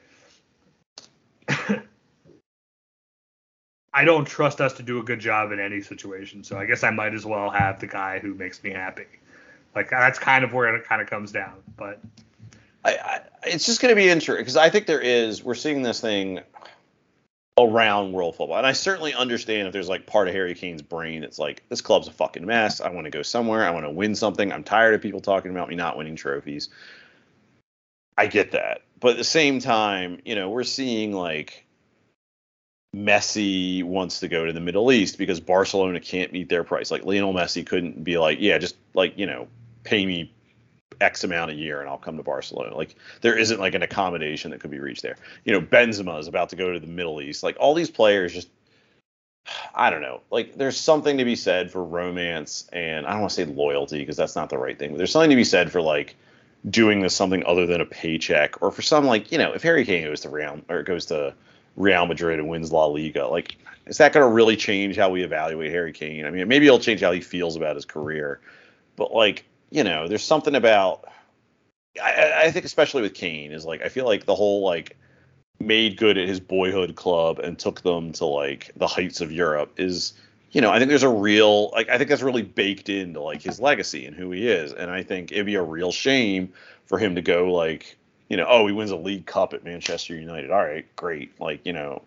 I 3.94 4.04
don't 4.06 4.26
trust 4.26 4.60
us 4.60 4.74
to 4.74 4.84
do 4.84 5.00
a 5.00 5.04
good 5.04 5.20
job 5.20 5.52
in 5.52 5.60
any 5.60 5.82
situation. 5.82 6.44
So 6.44 6.58
I 6.58 6.66
guess 6.66 6.84
I 6.84 6.90
might 6.90 7.14
as 7.14 7.26
well 7.26 7.50
have 7.50 7.80
the 7.80 7.88
guy 7.88 8.20
who 8.20 8.34
makes 8.34 8.62
me 8.64 8.72
happy. 8.72 9.06
Like 9.76 9.90
that's 9.90 10.20
kind 10.20 10.44
of 10.44 10.52
where 10.52 10.76
it 10.76 10.86
kind 10.86 11.02
of 11.02 11.10
comes 11.10 11.32
down. 11.32 11.56
But 11.78 12.02
I, 12.84 12.92
I, 12.92 13.22
it's 13.46 13.66
just 13.66 13.82
going 13.82 13.92
to 13.92 13.96
be 13.96 14.10
interesting 14.10 14.42
because 14.42 14.58
I 14.58 14.70
think 14.70 14.88
there 14.88 15.00
is 15.00 15.44
we're 15.44 15.56
seeing 15.56 15.84
this 15.84 16.02
thing 16.02 16.42
around 17.58 18.12
world 18.12 18.36
football, 18.36 18.58
and 18.58 18.66
I 18.66 18.72
certainly 18.72 19.14
understand 19.14 19.68
if 19.68 19.74
there's 19.74 19.90
like 19.90 20.08
part 20.08 20.28
of 20.28 20.34
Harry 20.34 20.56
Kane's 20.56 20.82
brain. 20.82 21.24
It's 21.24 21.38
like 21.38 21.64
this 21.70 21.82
club's 21.82 22.08
a 22.08 22.12
fucking 22.12 22.46
mess. 22.46 22.82
I 22.82 22.90
want 22.90 23.06
to 23.06 23.12
go 23.12 23.22
somewhere. 23.22 23.66
I 23.66 23.72
want 23.72 23.86
to 23.86 23.92
win 23.92 24.16
something. 24.16 24.52
I'm 24.52 24.64
tired 24.64 24.96
of 24.96 25.02
people 25.02 25.22
talking 25.22 25.52
about 25.52 25.70
me 25.70 25.76
not 25.76 25.98
winning 25.98 26.16
trophies. 26.16 26.70
I 28.18 28.28
get 28.28 28.52
that, 28.52 28.82
but 29.00 29.12
at 29.12 29.18
the 29.18 29.24
same 29.24 29.60
time, 29.60 30.20
you 30.26 30.36
know, 30.36 30.50
we're 30.50 30.64
seeing 30.64 31.14
like 31.14 31.66
Messi 32.96 33.84
wants 33.84 34.20
to 34.20 34.28
go 34.28 34.46
to 34.46 34.54
the 34.54 34.60
Middle 34.60 34.92
East 34.92 35.18
because 35.18 35.40
Barcelona 35.40 36.00
can't 36.00 36.32
meet 36.32 36.50
their 36.50 36.64
price. 36.64 36.92
Like 36.92 37.06
Lionel 37.06 37.34
Messi 37.34 37.66
couldn't 37.66 38.04
be 38.04 38.18
like, 38.18 38.38
yeah, 38.40 38.58
just 38.58 38.76
like 38.94 39.18
you 39.18 39.26
know, 39.26 39.48
pay 39.84 40.06
me 40.06 40.32
X 41.02 41.24
amount 41.24 41.52
a 41.52 41.54
year 41.54 41.80
and 41.80 41.90
I'll 41.90 41.98
come 41.98 42.18
to 42.18 42.24
Barcelona. 42.24 42.76
Like 42.76 42.96
there 43.22 43.38
isn't 43.38 43.60
like 43.60 43.76
an 43.76 43.84
accommodation 43.84 44.52
that 44.52 44.60
could 44.60 44.72
be 44.72 44.80
reached 44.80 45.02
there. 45.02 45.18
You 45.46 45.54
know, 45.54 45.62
Benzema 45.62 46.20
is 46.20 46.28
about 46.28 46.50
to 46.50 46.56
go 46.56 46.72
to 46.72 46.80
the 46.80 46.88
Middle 46.88 47.22
East. 47.22 47.44
Like 47.44 47.58
all 47.60 47.74
these 47.74 47.90
players 47.90 48.34
just 48.34 48.50
I 49.76 49.90
don't 49.90 50.02
know. 50.02 50.22
Like 50.32 50.56
there's 50.56 50.78
something 50.78 51.18
to 51.18 51.26
be 51.26 51.36
said 51.36 51.72
for 51.72 51.84
romance 51.84 52.68
and 52.74 53.06
I 53.06 53.12
don't 53.12 53.22
want 53.22 53.32
to 53.32 53.36
say 53.36 53.46
loyalty 53.46 54.00
because 54.00 54.18
that's 54.18 54.36
not 54.36 54.50
the 54.50 54.58
right 54.58 54.78
thing. 54.78 54.92
But 54.92 54.98
there's 54.98 55.12
something 55.12 55.32
to 55.32 55.36
be 55.36 55.44
said 55.44 55.72
for 55.72 55.82
like 55.82 56.16
doing 56.70 57.02
this 57.02 57.16
something 57.16 57.44
other 57.46 57.66
than 57.66 57.82
a 57.82 57.86
paycheck 57.86 58.62
or 58.62 58.72
for 58.72 58.82
some 58.82 59.06
like, 59.06 59.32
you 59.32 59.38
know, 59.38 59.54
if 59.54 59.64
Harry 59.64 59.86
Kane 59.86 60.06
goes 60.06 60.22
to 60.22 60.30
Real 60.30 60.62
or 60.70 60.84
goes 60.84 61.06
to 61.08 61.34
Real 61.76 62.06
Madrid 62.06 62.40
and 62.40 62.48
wins 62.48 62.72
La 62.72 62.86
Liga, 62.86 63.28
like 63.28 63.58
is 63.86 63.98
that 63.98 64.14
going 64.14 64.26
to 64.26 64.32
really 64.32 64.56
change 64.56 64.96
how 64.96 65.10
we 65.10 65.24
evaluate 65.24 65.72
Harry 65.72 65.92
Kane? 65.92 66.26
I 66.26 66.30
mean, 66.30 66.48
maybe 66.48 66.68
it'll 66.68 66.80
change 66.80 67.02
how 67.02 67.12
he 67.12 67.22
feels 67.22 67.56
about 67.56 67.76
his 67.76 67.86
career. 67.86 68.40
But 68.96 69.14
like, 69.14 69.46
you 69.74 69.84
know, 69.84 70.08
there's 70.08 70.24
something 70.24 70.54
about 70.54 71.04
I, 72.02 72.44
I 72.46 72.52
think 72.52 72.64
especially 72.64 73.02
with 73.02 73.16
Kane 73.16 73.52
is 73.52 73.66
like 73.66 73.82
I 73.82 73.90
feel 73.90 74.06
like 74.06 74.26
the 74.26 74.36
whole 74.36 74.64
like 74.64 74.96
made 75.60 75.98
good 75.98 76.18
at 76.18 76.28
his 76.28 76.40
boyhood 76.40 76.96
club 76.96 77.40
and 77.40 77.58
took 77.58 77.82
them 77.82 78.12
to 78.14 78.26
like 78.26 78.72
the 78.76 78.86
heights 78.86 79.20
of 79.20 79.32
Europe 79.32 79.74
is 79.78 80.14
you 80.52 80.62
know 80.62 80.70
I 80.72 80.78
think 80.78 80.90
there's 80.90 81.02
a 81.02 81.10
real 81.10 81.72
like 81.72 81.90
I 81.90 81.98
think 81.98 82.12
that's 82.12 82.22
really 82.22 82.44
baked 82.44 82.88
into 82.88 83.20
like 83.20 83.42
his 83.42 83.60
legacy 83.60 84.06
and 84.06 84.16
who 84.16 84.30
he 84.30 84.48
is. 84.48 84.74
And 84.74 84.92
I 84.92 85.02
think 85.02 85.32
it'd 85.32 85.48
be 85.48 85.56
a 85.56 85.64
real 85.64 85.92
shame 85.92 86.54
for 86.86 87.00
him 87.00 87.16
to 87.16 87.24
go 87.24 87.52
like 87.52 87.98
you 88.30 88.38
know 88.38 88.46
oh 88.48 88.68
he 88.68 88.74
wins 88.74 88.92
a 88.92 88.96
league 88.96 89.26
cup 89.26 89.56
at 89.56 89.64
Manchester 89.64 90.16
United. 90.16 90.52
All 90.52 90.64
right 90.64 90.86
great. 90.96 91.40
Like 91.42 91.66
you 91.66 91.74
know 91.74 92.04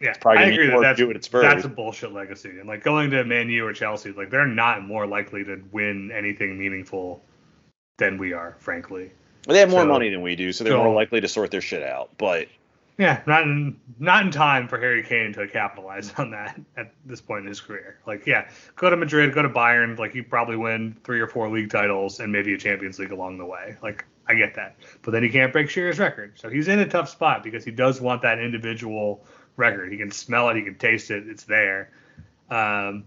yeah, 0.00 0.14
probably 0.20 0.44
I 0.44 0.46
agree 0.46 0.66
that 0.68 0.80
that's, 0.80 0.96
do 0.98 1.10
it 1.10 1.16
at 1.16 1.42
that's 1.42 1.64
a 1.64 1.68
bullshit 1.68 2.12
legacy. 2.12 2.50
And 2.50 2.68
like 2.68 2.84
going 2.84 3.10
to 3.10 3.24
Man 3.24 3.48
U 3.50 3.66
or 3.66 3.72
Chelsea, 3.72 4.12
like 4.12 4.30
they're 4.30 4.46
not 4.46 4.86
more 4.86 5.06
likely 5.06 5.44
to 5.44 5.60
win 5.72 6.10
anything 6.12 6.58
meaningful 6.58 7.22
than 7.98 8.16
we 8.18 8.32
are, 8.32 8.56
frankly. 8.60 9.10
they 9.46 9.58
have 9.58 9.70
more 9.70 9.82
so- 9.82 9.88
money 9.88 10.08
than 10.10 10.22
we 10.22 10.36
do 10.36 10.52
so 10.52 10.62
they're 10.64 10.72
so- 10.72 10.84
more 10.84 10.94
likely 10.94 11.20
to 11.20 11.28
sort 11.28 11.50
their 11.50 11.60
shit 11.60 11.82
out 11.82 12.10
but 12.18 12.46
Yeah, 12.98 13.20
not 13.26 13.42
in 13.42 13.78
not 13.98 14.24
in 14.24 14.30
time 14.30 14.68
for 14.68 14.78
Harry 14.78 15.02
Kane 15.02 15.32
to 15.34 15.46
capitalize 15.48 16.12
on 16.18 16.30
that 16.30 16.60
at 16.76 16.92
this 17.06 17.20
point 17.20 17.42
in 17.42 17.48
his 17.48 17.60
career. 17.60 17.98
Like, 18.06 18.26
yeah, 18.26 18.48
go 18.76 18.90
to 18.90 18.96
Madrid, 18.96 19.32
go 19.34 19.42
to 19.42 19.48
Bayern, 19.48 19.98
like 19.98 20.14
you 20.14 20.22
probably 20.22 20.56
win 20.56 20.96
three 21.04 21.20
or 21.20 21.26
four 21.26 21.48
league 21.48 21.70
titles 21.70 22.20
and 22.20 22.30
maybe 22.32 22.54
a 22.54 22.58
Champions 22.58 22.98
League 22.98 23.12
along 23.12 23.38
the 23.38 23.46
way. 23.46 23.76
Like, 23.82 24.04
I 24.28 24.34
get 24.34 24.54
that, 24.56 24.76
but 25.02 25.12
then 25.12 25.22
he 25.22 25.28
can't 25.30 25.52
break 25.52 25.70
Shearer's 25.70 25.98
record, 25.98 26.32
so 26.38 26.48
he's 26.50 26.68
in 26.68 26.80
a 26.80 26.86
tough 26.86 27.08
spot 27.08 27.42
because 27.42 27.64
he 27.64 27.70
does 27.70 28.00
want 28.00 28.20
that 28.22 28.38
individual 28.38 29.24
record. 29.58 29.92
He 29.92 29.98
can 29.98 30.10
smell 30.10 30.48
it, 30.48 30.56
he 30.56 30.62
can 30.62 30.76
taste 30.76 31.10
it, 31.10 31.28
it's 31.28 31.44
there. 31.44 31.90
Um, 32.50 33.04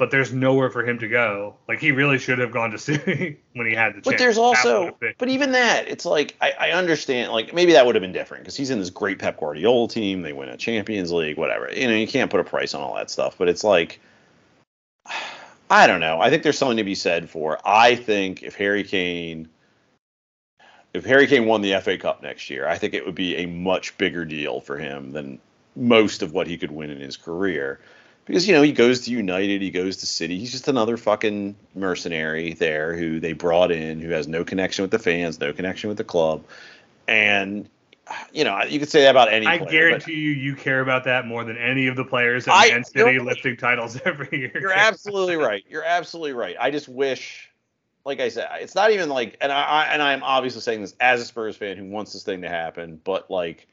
but 0.00 0.10
there's 0.10 0.32
nowhere 0.32 0.70
for 0.70 0.82
him 0.82 0.98
to 0.98 1.08
go. 1.08 1.56
Like 1.68 1.78
he 1.78 1.92
really 1.92 2.18
should 2.18 2.38
have 2.38 2.50
gone 2.50 2.70
to 2.70 2.78
City 2.78 3.38
when 3.52 3.66
he 3.66 3.74
had 3.74 3.90
the 3.90 4.00
chance. 4.00 4.06
But 4.06 4.18
there's 4.18 4.38
also, 4.38 4.96
but 5.18 5.28
even 5.28 5.52
that, 5.52 5.88
it's 5.88 6.06
like 6.06 6.34
I, 6.40 6.52
I 6.58 6.70
understand. 6.70 7.32
Like 7.32 7.52
maybe 7.52 7.72
that 7.72 7.84
would 7.84 7.94
have 7.94 8.00
been 8.00 8.10
different 8.10 8.42
because 8.42 8.56
he's 8.56 8.70
in 8.70 8.78
this 8.78 8.88
great 8.88 9.18
Pep 9.18 9.38
Guardiola 9.38 9.88
team. 9.88 10.22
They 10.22 10.32
win 10.32 10.48
a 10.48 10.56
Champions 10.56 11.12
League, 11.12 11.36
whatever. 11.36 11.70
You 11.70 11.86
know, 11.86 11.94
you 11.94 12.08
can't 12.08 12.30
put 12.30 12.40
a 12.40 12.44
price 12.44 12.72
on 12.72 12.80
all 12.80 12.94
that 12.94 13.10
stuff. 13.10 13.36
But 13.36 13.50
it's 13.50 13.62
like, 13.62 14.00
I 15.70 15.86
don't 15.86 16.00
know. 16.00 16.18
I 16.18 16.30
think 16.30 16.42
there's 16.44 16.58
something 16.58 16.78
to 16.78 16.84
be 16.84 16.94
said 16.94 17.28
for. 17.28 17.58
I 17.62 17.94
think 17.94 18.42
if 18.42 18.56
Harry 18.56 18.84
Kane, 18.84 19.50
if 20.94 21.04
Harry 21.04 21.26
Kane 21.26 21.44
won 21.44 21.60
the 21.60 21.78
FA 21.78 21.98
Cup 21.98 22.22
next 22.22 22.48
year, 22.48 22.66
I 22.66 22.78
think 22.78 22.94
it 22.94 23.04
would 23.04 23.14
be 23.14 23.36
a 23.36 23.46
much 23.46 23.96
bigger 23.98 24.24
deal 24.24 24.62
for 24.62 24.78
him 24.78 25.12
than 25.12 25.38
most 25.76 26.22
of 26.22 26.32
what 26.32 26.46
he 26.46 26.58
could 26.58 26.70
win 26.70 26.90
in 26.90 27.00
his 27.00 27.16
career 27.16 27.80
because 28.30 28.46
you 28.46 28.54
know 28.54 28.62
he 28.62 28.72
goes 28.72 29.00
to 29.00 29.10
United, 29.10 29.60
he 29.60 29.70
goes 29.70 29.98
to 29.98 30.06
City. 30.06 30.38
He's 30.38 30.52
just 30.52 30.68
another 30.68 30.96
fucking 30.96 31.56
mercenary 31.74 32.52
there 32.54 32.94
who 32.96 33.18
they 33.18 33.32
brought 33.32 33.72
in, 33.72 34.00
who 34.00 34.10
has 34.10 34.28
no 34.28 34.44
connection 34.44 34.82
with 34.82 34.92
the 34.92 35.00
fans, 35.00 35.40
no 35.40 35.52
connection 35.52 35.88
with 35.88 35.98
the 35.98 36.04
club, 36.04 36.44
and 37.08 37.68
you 38.32 38.44
know 38.44 38.62
you 38.62 38.78
could 38.78 38.88
say 38.88 39.02
that 39.02 39.10
about 39.10 39.32
any. 39.32 39.46
I 39.46 39.58
player, 39.58 39.70
guarantee 39.70 40.14
you, 40.14 40.30
you 40.30 40.54
care 40.54 40.80
about 40.80 41.04
that 41.04 41.26
more 41.26 41.42
than 41.42 41.56
any 41.56 41.88
of 41.88 41.96
the 41.96 42.04
players 42.04 42.46
in 42.46 42.52
Man 42.52 42.84
City 42.84 43.18
lifting 43.18 43.56
titles 43.56 44.00
every 44.04 44.28
year. 44.38 44.52
You're 44.54 44.72
absolutely 44.72 45.36
right. 45.36 45.64
You're 45.68 45.84
absolutely 45.84 46.32
right. 46.32 46.54
I 46.60 46.70
just 46.70 46.88
wish, 46.88 47.50
like 48.04 48.20
I 48.20 48.28
said, 48.28 48.48
it's 48.60 48.76
not 48.76 48.92
even 48.92 49.08
like, 49.08 49.38
and 49.40 49.50
I, 49.50 49.62
I 49.62 49.84
and 49.86 50.00
I'm 50.00 50.22
obviously 50.22 50.60
saying 50.60 50.82
this 50.82 50.94
as 51.00 51.20
a 51.20 51.24
Spurs 51.24 51.56
fan 51.56 51.76
who 51.76 51.86
wants 51.86 52.12
this 52.12 52.22
thing 52.22 52.42
to 52.42 52.48
happen, 52.48 53.00
but 53.02 53.28
like, 53.28 53.66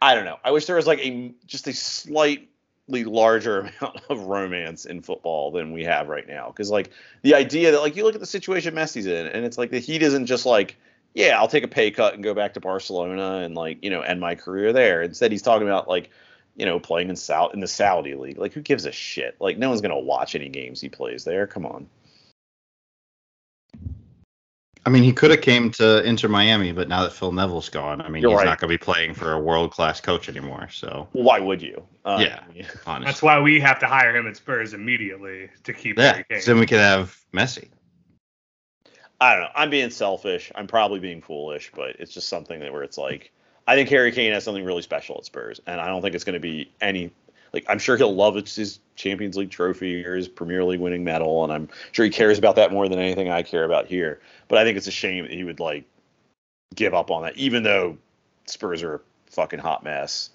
I 0.00 0.14
don't 0.14 0.24
know. 0.24 0.38
I 0.44 0.50
wish 0.50 0.66
there 0.66 0.76
was 0.76 0.86
like 0.86 1.00
a 1.00 1.32
just 1.46 1.66
a 1.66 1.72
slightly 1.72 2.48
larger 2.88 3.60
amount 3.80 4.00
of 4.08 4.20
romance 4.22 4.84
in 4.84 5.02
football 5.02 5.50
than 5.50 5.72
we 5.72 5.84
have 5.84 6.08
right 6.08 6.26
now. 6.26 6.48
Because 6.48 6.70
like 6.70 6.90
the 7.22 7.34
idea 7.34 7.72
that 7.72 7.80
like 7.80 7.96
you 7.96 8.04
look 8.04 8.14
at 8.14 8.20
the 8.20 8.26
situation 8.26 8.74
Messi's 8.74 9.06
in, 9.06 9.26
and 9.26 9.44
it's 9.44 9.58
like 9.58 9.70
the 9.70 9.78
Heat 9.78 10.02
isn't 10.02 10.26
just 10.26 10.46
like. 10.46 10.76
Yeah, 11.14 11.38
I'll 11.38 11.48
take 11.48 11.64
a 11.64 11.68
pay 11.68 11.90
cut 11.90 12.12
and 12.12 12.22
go 12.22 12.34
back 12.34 12.52
to 12.54 12.60
Barcelona 12.60 13.36
and 13.38 13.54
like 13.54 13.82
you 13.82 13.88
know 13.88 14.02
end 14.02 14.20
my 14.20 14.34
career 14.34 14.74
there. 14.74 15.00
Instead, 15.00 15.32
he's 15.32 15.40
talking 15.40 15.66
about 15.66 15.88
like 15.88 16.10
you 16.56 16.64
know, 16.64 16.80
playing 16.80 17.10
in 17.10 17.16
South 17.16 17.54
in 17.54 17.60
the 17.60 17.68
Saudi 17.68 18.14
league. 18.14 18.38
Like, 18.38 18.52
who 18.52 18.62
gives 18.62 18.86
a 18.86 18.92
shit? 18.92 19.36
Like, 19.40 19.58
no 19.58 19.68
one's 19.68 19.82
gonna 19.82 19.98
watch 19.98 20.34
any 20.34 20.48
games 20.48 20.80
he 20.80 20.88
plays 20.88 21.24
there. 21.24 21.46
Come 21.46 21.66
on. 21.66 21.86
I 24.86 24.88
mean, 24.88 25.02
he 25.02 25.12
could 25.12 25.32
have 25.32 25.40
came 25.40 25.72
to 25.72 26.00
Inter 26.04 26.28
Miami, 26.28 26.70
but 26.70 26.88
now 26.88 27.02
that 27.02 27.12
Phil 27.12 27.32
Neville's 27.32 27.68
gone, 27.68 28.00
I 28.00 28.08
mean, 28.08 28.22
You're 28.22 28.30
he's 28.30 28.38
right. 28.38 28.44
not 28.44 28.60
going 28.60 28.70
to 28.70 28.74
be 28.74 28.82
playing 28.82 29.14
for 29.14 29.32
a 29.32 29.38
world 29.38 29.72
class 29.72 30.00
coach 30.00 30.28
anymore. 30.28 30.68
So, 30.70 31.08
Well, 31.12 31.24
why 31.24 31.40
would 31.40 31.60
you? 31.60 31.82
Uh, 32.04 32.18
Yeah. 32.20 32.40
That's 32.56 32.86
honestly, 32.86 33.26
why 33.26 33.40
we 33.40 33.58
have 33.58 33.80
to 33.80 33.86
hire 33.86 34.14
him 34.14 34.28
at 34.28 34.36
Spurs 34.36 34.74
immediately 34.74 35.50
to 35.64 35.72
keep 35.72 35.98
yeah. 35.98 36.12
Harry 36.12 36.24
Kane. 36.30 36.40
So 36.40 36.52
then 36.52 36.60
we 36.60 36.66
could 36.66 36.78
have 36.78 37.18
Messi. 37.34 37.68
I 39.20 39.32
don't 39.32 39.42
know. 39.42 39.50
I'm 39.56 39.70
being 39.70 39.90
selfish. 39.90 40.52
I'm 40.54 40.68
probably 40.68 41.00
being 41.00 41.20
foolish, 41.20 41.72
but 41.74 41.96
it's 41.98 42.14
just 42.14 42.28
something 42.28 42.60
that 42.60 42.72
where 42.72 42.84
it's 42.84 42.98
like, 42.98 43.32
I 43.66 43.74
think 43.74 43.88
Harry 43.88 44.12
Kane 44.12 44.32
has 44.34 44.44
something 44.44 44.64
really 44.64 44.82
special 44.82 45.16
at 45.18 45.24
Spurs, 45.24 45.60
and 45.66 45.80
I 45.80 45.88
don't 45.88 46.00
think 46.00 46.14
it's 46.14 46.22
going 46.22 46.34
to 46.34 46.40
be 46.40 46.70
any. 46.80 47.10
Like, 47.56 47.64
I'm 47.70 47.78
sure 47.78 47.96
he'll 47.96 48.14
love 48.14 48.34
his 48.34 48.80
Champions 48.96 49.34
League 49.34 49.48
trophy 49.48 50.04
or 50.04 50.14
his 50.14 50.28
Premier 50.28 50.62
League 50.62 50.78
winning 50.78 51.04
medal, 51.04 51.42
and 51.42 51.50
I'm 51.50 51.70
sure 51.90 52.04
he 52.04 52.10
cares 52.10 52.36
about 52.36 52.56
that 52.56 52.70
more 52.70 52.86
than 52.86 52.98
anything 52.98 53.30
I 53.30 53.42
care 53.42 53.64
about 53.64 53.86
here. 53.86 54.20
But 54.48 54.58
I 54.58 54.64
think 54.64 54.76
it's 54.76 54.86
a 54.86 54.92
shame 54.92 55.24
that 55.24 55.32
he 55.32 55.42
would 55.42 55.58
like 55.58 55.84
give 56.74 56.92
up 56.92 57.10
on 57.10 57.22
that, 57.22 57.34
even 57.38 57.62
though 57.62 57.96
Spurs 58.44 58.82
are 58.82 58.96
a 58.96 59.00
fucking 59.30 59.58
hot 59.58 59.84
mess, 59.84 60.28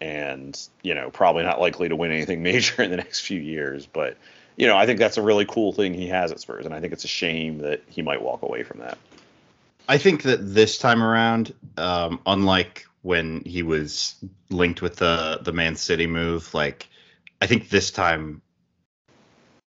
and 0.00 0.56
you 0.82 0.94
know 0.94 1.10
probably 1.10 1.42
not 1.42 1.60
likely 1.60 1.88
to 1.88 1.96
win 1.96 2.12
anything 2.12 2.42
major 2.44 2.80
in 2.80 2.92
the 2.92 2.96
next 2.96 3.22
few 3.22 3.40
years. 3.40 3.84
But 3.84 4.16
you 4.56 4.68
know, 4.68 4.76
I 4.76 4.86
think 4.86 5.00
that's 5.00 5.18
a 5.18 5.22
really 5.22 5.44
cool 5.44 5.72
thing 5.72 5.94
he 5.94 6.06
has 6.06 6.30
at 6.30 6.38
Spurs, 6.38 6.64
and 6.64 6.72
I 6.72 6.78
think 6.78 6.92
it's 6.92 7.04
a 7.04 7.08
shame 7.08 7.58
that 7.58 7.82
he 7.88 8.02
might 8.02 8.22
walk 8.22 8.42
away 8.42 8.62
from 8.62 8.78
that. 8.78 8.98
I 9.88 9.98
think 9.98 10.22
that 10.22 10.54
this 10.54 10.78
time 10.78 11.02
around, 11.02 11.52
um, 11.76 12.20
unlike 12.24 12.86
when 13.02 13.42
he 13.44 13.62
was 13.62 14.14
linked 14.48 14.80
with 14.80 14.96
the 14.96 15.40
the 15.42 15.52
Man 15.52 15.76
City 15.76 16.06
move, 16.06 16.54
like 16.54 16.88
I 17.40 17.46
think 17.46 17.68
this 17.68 17.90
time 17.90 18.40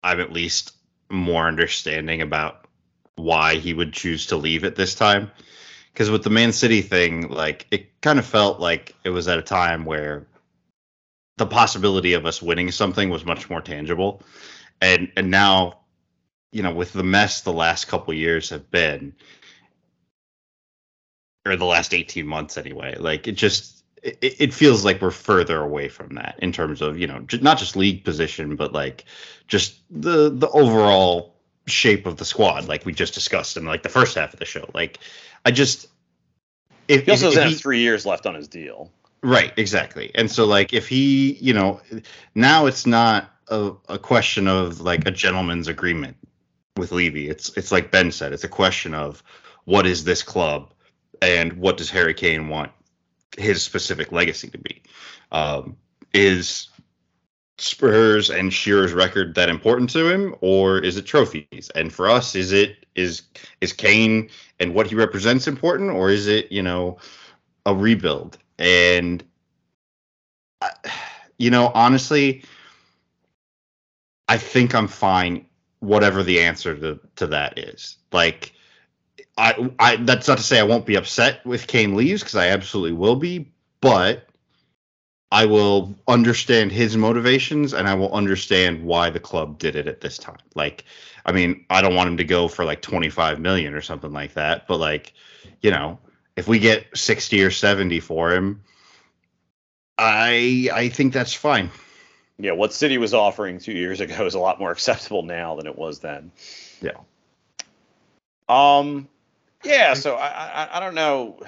I'm 0.04 0.20
at 0.20 0.34
least 0.34 0.76
more 1.10 1.48
understanding 1.48 2.22
about 2.22 2.66
why 3.16 3.56
he 3.56 3.74
would 3.74 3.94
choose 3.94 4.28
to 4.28 4.38
leave 4.38 4.64
at 4.64 4.76
this 4.76 4.96
time. 4.96 5.32
Because 5.94 6.10
with 6.10 6.24
the 6.24 6.30
Man 6.30 6.52
City 6.52 6.82
thing, 6.82 7.30
like 7.30 7.68
it 7.72 8.02
kind 8.02 8.20
of 8.20 8.26
felt 8.26 8.60
like 8.60 8.96
it 9.04 9.10
was 9.10 9.28
at 9.28 9.40
a 9.40 9.44
time 9.44 9.86
where 9.86 10.26
the 11.38 11.46
possibility 11.46 12.14
of 12.14 12.26
us 12.26 12.42
winning 12.42 12.72
something 12.72 13.10
was 13.10 13.26
much 13.26 13.50
more 13.50 13.62
tangible. 13.62 14.22
And 14.82 15.12
and 15.16 15.30
now, 15.30 15.80
you 16.52 16.64
know, 16.64 16.74
with 16.74 16.94
the 16.94 17.04
mess 17.04 17.42
the 17.42 17.54
last 17.54 17.86
couple 17.86 18.14
years 18.14 18.50
have 18.50 18.72
been, 18.72 19.14
or 21.50 21.56
the 21.56 21.66
last 21.66 21.94
18 21.94 22.26
months 22.26 22.58
anyway, 22.58 22.96
like 23.00 23.28
it 23.28 23.34
just 23.34 23.84
it, 24.04 24.18
it 24.22 24.54
feels 24.54 24.86
like 24.86 25.02
we're 25.02 25.12
further 25.12 25.62
away 25.62 25.90
from 25.90 26.16
that 26.16 26.36
in 26.40 26.52
terms 26.52 26.82
of 26.82 26.98
you 26.98 27.08
know 27.08 27.20
j- 27.22 27.40
not 27.40 27.58
just 27.58 27.76
league 27.76 28.04
position 28.06 28.56
but 28.56 28.72
like 28.72 29.06
just 29.48 29.80
the 29.90 30.30
the 30.30 30.50
overall 30.50 31.36
shape 31.68 32.06
of 32.06 32.16
the 32.18 32.24
squad 32.26 32.68
like 32.68 32.86
we 32.86 32.94
just 32.94 33.14
discussed 33.14 33.58
in 33.58 33.66
like 33.66 33.84
the 33.84 33.90
first 33.90 34.16
half 34.16 34.34
of 34.34 34.40
the 34.40 34.46
show 34.46 34.70
like 34.74 35.00
i 35.46 35.52
just 35.52 35.88
if, 36.88 37.06
He 37.06 37.12
also 37.12 37.28
if- 37.28 37.34
doesn't 37.36 37.48
if 37.48 37.54
have 37.54 37.62
three 37.62 37.80
years 37.80 38.06
left 38.06 38.26
on 38.26 38.36
his 38.36 38.48
deal. 38.48 38.92
Right, 39.22 39.52
exactly. 39.58 40.12
And 40.16 40.32
so 40.32 40.46
like 40.46 40.74
if 40.74 40.88
he, 40.88 41.34
you 41.34 41.54
know, 41.54 41.82
now 42.36 42.66
it's 42.68 42.86
not 42.86 43.30
a, 43.50 43.74
a 43.90 44.00
question 44.00 44.48
of 44.48 44.80
like 44.82 45.06
a 45.06 45.12
gentleman's 45.12 45.68
agreement 45.68 46.16
with 46.78 46.92
Levy. 46.92 47.30
It's 47.30 47.56
it's 47.58 47.72
like 47.72 47.92
Ben 47.92 48.12
said, 48.12 48.32
it's 48.34 48.46
a 48.46 48.50
question 48.50 48.94
of 48.94 49.22
what 49.66 49.86
is 49.86 50.04
this 50.04 50.24
club 50.24 50.74
and 51.22 51.54
what 51.54 51.78
does 51.78 51.90
Harry 51.90 52.14
Kane 52.14 52.48
want 52.50 52.72
his 53.38 53.64
specific 53.64 54.12
legacy 54.12 54.50
to 54.50 54.58
be? 54.58 54.82
Um, 55.32 55.78
is 56.14 56.70
Spurs 57.58 58.30
and 58.30 58.54
Shearer's 58.54 58.94
record 58.94 59.36
that 59.36 59.50
important 59.50 59.90
to 59.92 60.10
him, 60.10 60.36
or 60.42 60.80
is 60.80 60.98
it 60.98 61.06
trophies? 61.06 61.70
And 61.76 61.92
for 61.94 62.10
us, 62.10 62.36
is 62.36 62.52
it 62.52 62.86
is 62.96 63.22
is 63.62 63.74
Kane 63.74 64.30
and 64.60 64.74
what 64.74 64.88
he 64.88 64.96
represents 64.96 65.48
important, 65.48 65.92
or 65.92 66.10
is 66.10 66.28
it 66.28 66.52
you 66.52 66.64
know 66.64 66.98
a 67.66 67.76
rebuild? 67.76 68.38
And 68.58 69.24
I- 70.62 70.72
you 71.38 71.50
know, 71.50 71.72
honestly, 71.74 72.44
I 74.28 74.38
think 74.38 74.76
I'm 74.76 74.88
fine. 74.88 75.46
Whatever 75.80 76.24
the 76.24 76.42
answer 76.42 76.76
to 76.76 77.00
to 77.18 77.28
that 77.28 77.58
is, 77.60 77.98
like. 78.12 78.54
I, 79.40 79.72
I 79.80 79.96
that's 79.96 80.28
not 80.28 80.38
to 80.38 80.44
say 80.44 80.60
I 80.60 80.64
won't 80.64 80.86
be 80.86 80.96
upset 80.96 81.40
if 81.46 81.66
Kane 81.66 81.96
leaves 81.96 82.22
because 82.22 82.36
I 82.36 82.50
absolutely 82.50 82.92
will 82.92 83.16
be, 83.16 83.50
but 83.80 84.28
I 85.32 85.46
will 85.46 85.96
understand 86.10 86.74
his 86.74 86.98
motivations 86.98 87.74
and 87.74 87.88
I 87.88 87.94
will 87.94 88.12
understand 88.12 88.84
why 88.84 89.10
the 89.10 89.20
club 89.20 89.58
did 89.58 89.78
it 89.78 89.88
at 89.88 90.02
this 90.02 90.18
time. 90.18 90.40
Like, 90.56 90.84
I 91.26 91.32
mean, 91.32 91.66
I 91.70 91.82
don't 91.82 91.96
want 91.96 92.10
him 92.10 92.18
to 92.18 92.26
go 92.26 92.50
for 92.50 92.66
like 92.66 92.82
25 92.82 93.40
million 93.40 93.74
or 93.74 93.82
something 93.82 94.12
like 94.12 94.34
that, 94.34 94.68
but 94.68 94.78
like, 94.78 95.14
you 95.62 95.72
know, 95.72 96.00
if 96.36 96.50
we 96.50 96.60
get 96.60 96.86
60 96.94 97.42
or 97.42 97.52
70 97.52 98.02
for 98.02 98.34
him, 98.34 98.62
I 99.98 100.70
I 100.74 100.90
think 100.90 101.14
that's 101.14 101.34
fine. 101.34 101.70
Yeah, 102.38 102.54
what 102.54 102.74
City 102.74 102.98
was 102.98 103.14
offering 103.14 103.60
two 103.60 103.74
years 103.74 104.02
ago 104.02 104.26
is 104.26 104.34
a 104.34 104.40
lot 104.40 104.60
more 104.60 104.72
acceptable 104.78 105.24
now 105.24 105.56
than 105.56 105.66
it 105.66 105.78
was 105.78 106.00
then. 106.00 106.32
Yeah. 106.82 106.98
Um, 108.50 109.08
yeah. 109.64 109.94
So 109.94 110.16
I, 110.16 110.28
I 110.28 110.78
I 110.78 110.80
don't 110.80 110.96
know. 110.96 111.40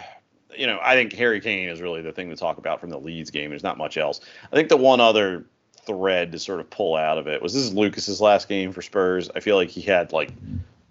You 0.57 0.67
know, 0.67 0.79
I 0.81 0.95
think 0.95 1.13
Harry 1.13 1.39
Kane 1.39 1.69
is 1.69 1.81
really 1.81 2.01
the 2.01 2.11
thing 2.11 2.29
to 2.29 2.35
talk 2.35 2.57
about 2.57 2.81
from 2.81 2.89
the 2.89 2.99
Leeds 2.99 3.29
game. 3.29 3.49
There's 3.49 3.63
not 3.63 3.77
much 3.77 3.97
else. 3.97 4.19
I 4.51 4.55
think 4.55 4.67
the 4.69 4.77
one 4.77 4.99
other 4.99 5.45
thread 5.85 6.31
to 6.33 6.39
sort 6.39 6.59
of 6.59 6.69
pull 6.69 6.95
out 6.95 7.17
of 7.17 7.27
it 7.27 7.41
was 7.41 7.53
this 7.53 7.63
is 7.63 7.73
Lucas's 7.73 8.21
last 8.21 8.49
game 8.49 8.71
for 8.71 8.81
Spurs. 8.81 9.29
I 9.33 9.39
feel 9.39 9.55
like 9.55 9.69
he 9.69 9.81
had 9.81 10.11
like 10.11 10.31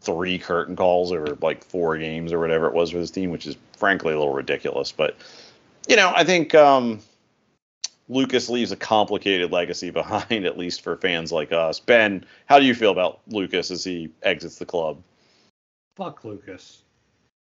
three 0.00 0.38
curtain 0.38 0.76
calls 0.76 1.12
over 1.12 1.36
like 1.42 1.62
four 1.62 1.98
games 1.98 2.32
or 2.32 2.38
whatever 2.38 2.66
it 2.66 2.74
was 2.74 2.90
for 2.90 2.98
this 2.98 3.10
team, 3.10 3.30
which 3.30 3.46
is 3.46 3.56
frankly 3.76 4.14
a 4.14 4.18
little 4.18 4.32
ridiculous. 4.32 4.90
But 4.90 5.16
you 5.88 5.96
know, 5.96 6.12
I 6.14 6.24
think 6.24 6.54
um, 6.54 7.00
Lucas 8.08 8.48
leaves 8.48 8.72
a 8.72 8.76
complicated 8.76 9.52
legacy 9.52 9.90
behind, 9.90 10.46
at 10.46 10.56
least 10.56 10.80
for 10.80 10.96
fans 10.96 11.32
like 11.32 11.52
us. 11.52 11.80
Ben, 11.80 12.24
how 12.46 12.58
do 12.58 12.64
you 12.64 12.74
feel 12.74 12.92
about 12.92 13.20
Lucas 13.28 13.70
as 13.70 13.84
he 13.84 14.10
exits 14.22 14.56
the 14.56 14.66
club? 14.66 15.02
fuck 16.00 16.24
Lucas. 16.24 16.82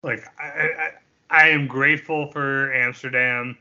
Like 0.06 0.24
I, 0.40 0.46
I, 0.46 0.92
I 1.32 1.48
am 1.50 1.66
grateful 1.66 2.32
for 2.32 2.72
Amsterdam. 2.72 3.58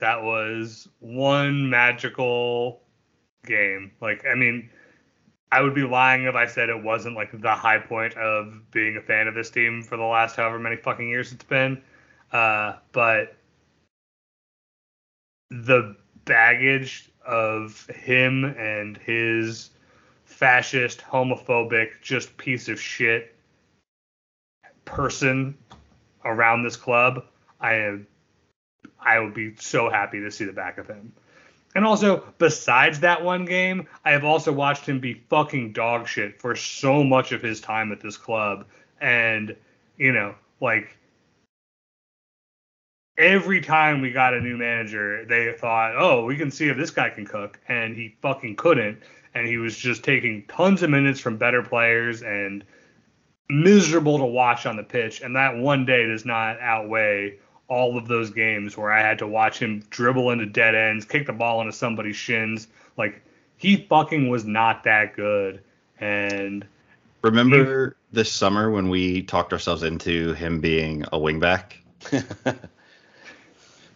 That 0.00 0.24
was 0.24 0.88
one 0.98 1.70
magical 1.70 2.82
game. 3.46 3.92
Like 4.00 4.26
I 4.26 4.34
mean, 4.34 4.68
I 5.52 5.60
would 5.60 5.72
be 5.72 5.84
lying 5.84 6.24
if 6.24 6.34
I 6.34 6.46
said 6.46 6.68
it 6.68 6.82
wasn't 6.82 7.14
like 7.14 7.30
the 7.40 7.54
high 7.54 7.78
point 7.78 8.14
of 8.14 8.68
being 8.72 8.96
a 8.96 9.00
fan 9.00 9.28
of 9.28 9.36
this 9.36 9.50
team 9.50 9.84
for 9.84 9.96
the 9.96 10.02
last 10.02 10.34
however 10.34 10.58
many 10.58 10.74
fucking 10.74 11.08
years 11.08 11.32
it's 11.32 11.44
been. 11.44 11.80
Uh, 12.32 12.74
but 12.90 13.36
the 15.50 15.94
baggage 16.24 17.08
of 17.24 17.86
him 17.86 18.44
and 18.44 18.96
his 18.98 19.70
fascist, 20.24 21.02
homophobic, 21.02 21.90
just 22.02 22.36
piece 22.36 22.68
of 22.68 22.80
shit 22.80 23.30
person 24.84 25.56
around 26.24 26.62
this 26.62 26.76
club, 26.76 27.24
I 27.60 27.74
am 27.74 28.06
I 29.00 29.18
would 29.18 29.34
be 29.34 29.54
so 29.56 29.90
happy 29.90 30.20
to 30.20 30.30
see 30.30 30.44
the 30.44 30.52
back 30.52 30.78
of 30.78 30.86
him. 30.86 31.12
And 31.74 31.84
also, 31.84 32.24
besides 32.38 33.00
that 33.00 33.22
one 33.22 33.44
game, 33.44 33.88
I 34.04 34.12
have 34.12 34.24
also 34.24 34.52
watched 34.52 34.86
him 34.86 35.00
be 35.00 35.22
fucking 35.28 35.72
dog 35.72 36.06
shit 36.06 36.40
for 36.40 36.54
so 36.54 37.02
much 37.02 37.32
of 37.32 37.42
his 37.42 37.60
time 37.60 37.90
at 37.90 38.00
this 38.00 38.16
club. 38.16 38.66
And, 39.00 39.56
you 39.98 40.12
know, 40.12 40.36
like 40.60 40.96
every 43.18 43.60
time 43.60 44.00
we 44.00 44.12
got 44.12 44.34
a 44.34 44.40
new 44.40 44.56
manager, 44.56 45.24
they 45.24 45.52
thought, 45.52 45.94
oh, 45.96 46.24
we 46.24 46.36
can 46.36 46.50
see 46.50 46.68
if 46.68 46.76
this 46.76 46.90
guy 46.90 47.10
can 47.10 47.26
cook. 47.26 47.58
And 47.68 47.96
he 47.96 48.16
fucking 48.22 48.54
couldn't. 48.54 49.02
And 49.34 49.46
he 49.46 49.56
was 49.56 49.76
just 49.76 50.04
taking 50.04 50.44
tons 50.46 50.84
of 50.84 50.90
minutes 50.90 51.18
from 51.18 51.36
better 51.38 51.62
players 51.62 52.22
and 52.22 52.64
miserable 53.48 54.18
to 54.18 54.24
watch 54.24 54.66
on 54.66 54.76
the 54.76 54.82
pitch. 54.82 55.20
And 55.20 55.36
that 55.36 55.56
one 55.56 55.84
day 55.84 56.06
does 56.06 56.24
not 56.24 56.60
outweigh 56.60 57.38
all 57.68 57.96
of 57.96 58.08
those 58.08 58.30
games 58.30 58.76
where 58.76 58.92
I 58.92 59.00
had 59.00 59.18
to 59.18 59.26
watch 59.26 59.58
him 59.58 59.82
dribble 59.90 60.30
into 60.30 60.46
dead 60.46 60.74
ends, 60.74 61.04
kick 61.04 61.26
the 61.26 61.32
ball 61.32 61.60
into 61.60 61.72
somebody's 61.72 62.16
shins. 62.16 62.68
Like, 62.96 63.22
he 63.56 63.76
fucking 63.88 64.28
was 64.28 64.44
not 64.44 64.84
that 64.84 65.16
good. 65.16 65.62
And 66.00 66.66
Remember 67.22 67.96
this 68.12 68.30
summer 68.30 68.70
when 68.70 68.90
we 68.90 69.22
talked 69.22 69.52
ourselves 69.52 69.82
into 69.82 70.34
him 70.34 70.60
being 70.60 71.04
a 71.04 71.18
wingback? 71.18 71.72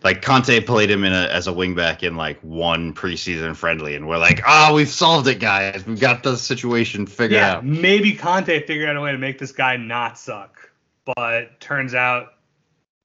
like 0.02 0.22
Conte 0.22 0.60
played 0.60 0.90
him 0.90 1.04
in 1.04 1.12
a, 1.12 1.26
as 1.26 1.48
a 1.48 1.52
wingback 1.52 2.02
in 2.02 2.16
like 2.16 2.38
one 2.40 2.94
preseason 2.94 3.56
friendly, 3.56 3.94
and 3.94 4.08
we're 4.08 4.18
like, 4.18 4.40
"Oh, 4.46 4.74
we've 4.74 4.88
solved 4.88 5.26
it, 5.26 5.40
guys. 5.40 5.84
We've 5.86 6.00
got 6.00 6.22
the 6.22 6.36
situation 6.36 7.06
figured 7.06 7.32
yeah, 7.32 7.56
out." 7.56 7.64
maybe 7.64 8.14
Conte 8.14 8.66
figured 8.66 8.88
out 8.88 8.96
a 8.96 9.00
way 9.00 9.12
to 9.12 9.18
make 9.18 9.38
this 9.38 9.52
guy 9.52 9.76
not 9.76 10.18
suck. 10.18 10.70
But 11.16 11.58
turns 11.60 11.94
out, 11.94 12.34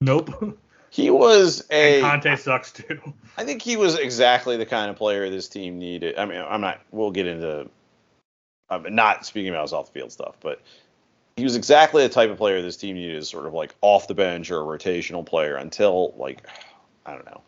nope. 0.00 0.58
He 0.94 1.10
was 1.10 1.66
a. 1.72 2.00
And 2.00 2.22
Conte 2.22 2.36
sucks 2.36 2.70
too. 2.70 3.00
I 3.36 3.42
think 3.42 3.62
he 3.62 3.76
was 3.76 3.98
exactly 3.98 4.56
the 4.56 4.64
kind 4.64 4.92
of 4.92 4.96
player 4.96 5.28
this 5.28 5.48
team 5.48 5.76
needed. 5.76 6.16
I 6.16 6.24
mean, 6.24 6.40
I'm 6.48 6.60
not. 6.60 6.82
We'll 6.92 7.10
get 7.10 7.26
into. 7.26 7.62
Uh, 8.70 8.80
I'm 8.86 8.94
not 8.94 9.26
speaking 9.26 9.50
about 9.50 9.62
his 9.62 9.72
off 9.72 9.86
the 9.86 9.98
field 9.98 10.12
stuff, 10.12 10.36
but 10.38 10.62
he 11.36 11.42
was 11.42 11.56
exactly 11.56 12.06
the 12.06 12.14
type 12.14 12.30
of 12.30 12.36
player 12.36 12.62
this 12.62 12.76
team 12.76 12.94
needed, 12.94 13.16
as 13.16 13.28
sort 13.28 13.46
of 13.46 13.54
like 13.54 13.74
off 13.80 14.06
the 14.06 14.14
bench 14.14 14.52
or 14.52 14.60
a 14.60 14.78
rotational 14.78 15.26
player 15.26 15.56
until 15.56 16.14
like, 16.16 16.46
I 17.06 17.12
don't 17.12 17.26
know. 17.26 17.42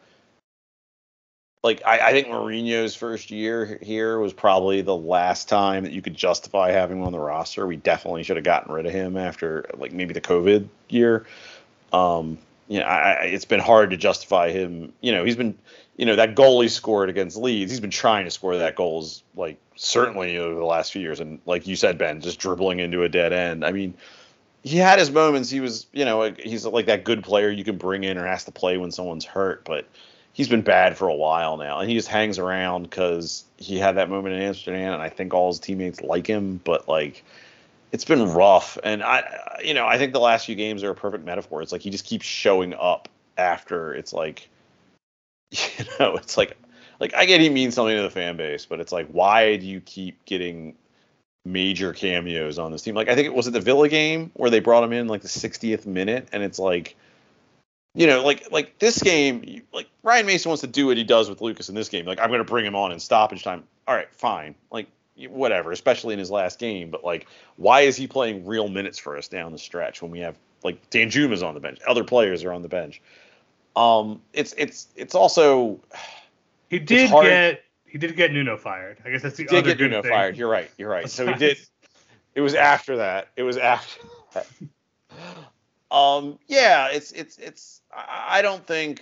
Like 1.63 1.83
I, 1.85 1.99
I 1.99 2.13
think 2.13 2.29
Mourinho's 2.29 2.95
first 2.95 3.31
year 3.31 3.79
here 3.83 4.21
was 4.21 4.33
probably 4.33 4.83
the 4.83 4.97
last 4.97 5.49
time 5.49 5.83
that 5.83 5.93
you 5.93 6.01
could 6.01 6.15
justify 6.15 6.71
having 6.71 6.99
him 6.99 7.05
on 7.05 7.13
the 7.13 7.19
roster. 7.19 7.67
We 7.67 7.77
definitely 7.77 8.23
should 8.23 8.37
have 8.37 8.45
gotten 8.45 8.73
rid 8.73 8.87
of 8.87 8.93
him 8.93 9.17
after 9.17 9.69
like 9.77 9.93
maybe 9.93 10.15
the 10.15 10.21
COVID 10.21 10.69
year. 10.89 11.27
Um, 11.93 12.39
you 12.69 12.81
know, 12.81 12.87
I, 12.87 13.13
I, 13.13 13.25
it's 13.25 13.45
been 13.45 13.61
hard 13.61 13.91
to 13.91 13.97
justify 13.97 14.51
him. 14.51 14.93
You 15.01 15.13
know, 15.13 15.25
he's 15.25 15.37
been, 15.37 15.57
you 15.97 16.07
know, 16.07 16.17
that 16.17 16.35
goal 16.35 16.61
he 16.61 16.69
scored 16.69 17.09
against 17.09 17.37
Leeds. 17.37 17.71
He's 17.71 17.81
been 17.81 17.91
trying 17.91 18.25
to 18.25 18.31
score 18.31 18.57
that 18.57 18.77
goals 18.77 19.23
like 19.35 19.59
certainly 19.77 20.37
over 20.39 20.55
the 20.55 20.65
last 20.65 20.93
few 20.93 21.03
years, 21.03 21.21
and 21.21 21.41
like 21.47 21.67
you 21.67 21.77
said, 21.77 21.99
Ben, 21.99 22.21
just 22.21 22.39
dribbling 22.39 22.81
into 22.81 23.03
a 23.03 23.09
dead 23.09 23.33
end. 23.33 23.65
I 23.65 23.73
mean, 23.73 23.95
he 24.67 24.79
had 24.79 24.99
his 24.99 25.13
moments. 25.13 25.49
He 25.49 25.61
was, 25.61 25.87
you 25.93 26.05
know, 26.05 26.35
he's 26.37 26.67
like 26.67 26.87
that 26.87 27.05
good 27.05 27.23
player 27.23 27.51
you 27.51 27.63
can 27.63 27.77
bring 27.77 28.03
in 28.03 28.19
or 28.19 28.27
has 28.27 28.45
to 28.47 28.51
play 28.51 28.77
when 28.79 28.91
someone's 28.91 29.25
hurt, 29.25 29.65
but 29.65 29.87
he's 30.33 30.49
been 30.49 30.63
bad 30.63 30.99
for 30.99 31.07
a 31.07 31.15
while 31.15 31.57
now, 31.57 31.79
and 31.79 31.89
he 31.89 31.95
just 31.95 32.09
hangs 32.09 32.41
around 32.41 32.83
because 32.83 33.45
he 33.59 33.79
had 33.79 33.97
that 33.97 34.11
moment 34.11 34.35
in 34.35 34.43
Amsterdam, 34.43 34.95
and 34.95 35.01
I 35.01 35.09
think 35.09 35.33
all 35.33 35.47
his 35.53 35.61
teammates 35.61 36.01
like 36.01 36.27
him, 36.27 36.61
but 36.65 36.89
like 36.89 37.25
it's 37.93 38.05
been 38.05 38.33
rough. 38.33 38.77
And 38.83 39.05
I, 39.05 39.61
you 39.65 39.73
know, 39.73 39.87
I 39.87 39.99
think 39.99 40.13
the 40.13 40.19
last 40.19 40.47
few 40.47 40.57
games 40.57 40.83
are 40.83 40.91
a 40.91 40.97
perfect 40.97 41.25
metaphor. 41.25 41.63
It's 41.63 41.71
like 41.71 41.83
he 41.83 41.91
just 41.91 42.05
keeps 42.05 42.27
showing 42.27 42.75
up 42.75 43.09
after 43.39 43.95
it's 43.95 44.13
like, 44.13 44.49
you 45.53 45.85
know, 46.01 46.17
it's 46.17 46.37
like 46.37 46.57
like 46.99 47.15
I 47.15 47.25
get 47.25 47.41
he 47.41 47.51
means 47.51 47.77
something 47.77 47.97
to 47.97 48.03
the 48.03 48.11
fan 48.11 48.37
base, 48.37 48.67
but 48.67 48.81
it's 48.81 48.91
like 48.91 49.07
why 49.11 49.59
do 49.59 49.67
you 49.67 49.81
keep 49.81 50.25
getting 50.25 50.75
major 51.47 51.93
cameos 51.93 52.59
on 52.59 52.73
this 52.73 52.83
team? 52.83 52.95
Like 52.95 53.09
I 53.09 53.15
think 53.15 53.27
it 53.27 53.35
was 53.35 53.47
at 53.47 53.53
the 53.53 53.61
Villa 53.61 53.89
game 53.89 54.31
where 54.35 54.51
they 54.51 54.61
brought 54.61 54.85
him 54.85 54.93
in 54.93 55.09
like 55.09 55.23
the 55.23 55.29
60th 55.29 55.87
minute, 55.87 56.29
and 56.33 56.43
it's 56.43 56.59
like, 56.59 56.97
you 57.95 58.07
know, 58.07 58.25
like 58.25 58.51
like 58.51 58.79
this 58.79 59.03
game, 59.03 59.63
like 59.73 59.89
Ryan 60.03 60.27
Mason 60.27 60.51
wants 60.51 60.61
to 60.61 60.67
do 60.67 60.87
what 60.87 60.97
he 60.97 61.05
does 61.05 61.29
with 61.29 61.41
Lucas 61.41 61.69
in 61.69 61.75
this 61.75 61.89
game. 61.89 62.05
Like 62.05 62.21
I'm 62.21 62.29
going 62.29 62.39
to 62.39 62.45
bring 62.45 62.67
him 62.67 62.77
on 62.77 62.93
in 62.93 63.01
stoppage 63.01 63.43
time. 63.43 63.65
All 63.87 63.95
right, 63.95 64.13
fine. 64.15 64.55
Like 64.71 64.89
whatever, 65.29 65.73
especially 65.73 66.13
in 66.13 66.19
his 66.19 66.31
last 66.31 66.59
game. 66.59 66.91
But 66.91 67.05
like, 67.05 67.27
why 67.57 67.83
is 67.83 67.97
he 67.97 68.07
playing 68.07 68.45
real 68.45 68.69
minutes 68.69 68.99
for 68.99 69.17
us 69.17 69.29
down 69.29 69.53
the 69.53 69.59
stretch 69.59 70.03
when 70.03 70.11
we 70.11 70.21
have 70.21 70.37
like 70.63 70.91
Dan 70.91 71.09
Danjuma's 71.09 71.43
on 71.43 71.55
the 71.55 71.61
bench, 71.61 71.79
other 71.87 72.05
players 72.05 72.45
are 72.45 72.53
on 72.53 72.63
the 72.63 72.69
bench. 72.69 73.01
Um, 73.77 74.21
it's 74.33 74.55
it's 74.59 74.89
it's 74.97 75.15
also 75.15 75.81
He 76.69 76.81
did 76.81 77.11
get 77.11 77.65
he 77.87 77.99
did 77.99 78.17
get 78.17 78.33
Nuno 78.33 78.57
fired. 78.57 78.99
I 79.05 79.11
guess 79.11 79.23
that's 79.23 79.37
the 79.37 79.45
did 79.45 79.59
other 79.59 79.75
get 79.75 79.81
Nuno 79.81 80.03
thing. 80.03 80.11
fired. 80.11 80.37
You're 80.37 80.49
right. 80.49 80.71
You're 80.77 80.91
right. 80.91 81.09
So 81.09 81.27
he 81.27 81.35
did. 81.35 81.59
It 82.35 82.43
was 82.43 82.55
after 82.55 82.97
that. 82.99 83.29
It 83.35 83.45
was 83.45 83.57
after 83.57 83.99
that. 84.35 84.47
Um. 85.91 86.39
Yeah. 86.47 86.89
It's 86.89 87.11
it's 87.13 87.39
it's. 87.39 87.81
I 87.91 88.41
I 88.41 88.43
don't 88.43 88.67
think 88.67 89.01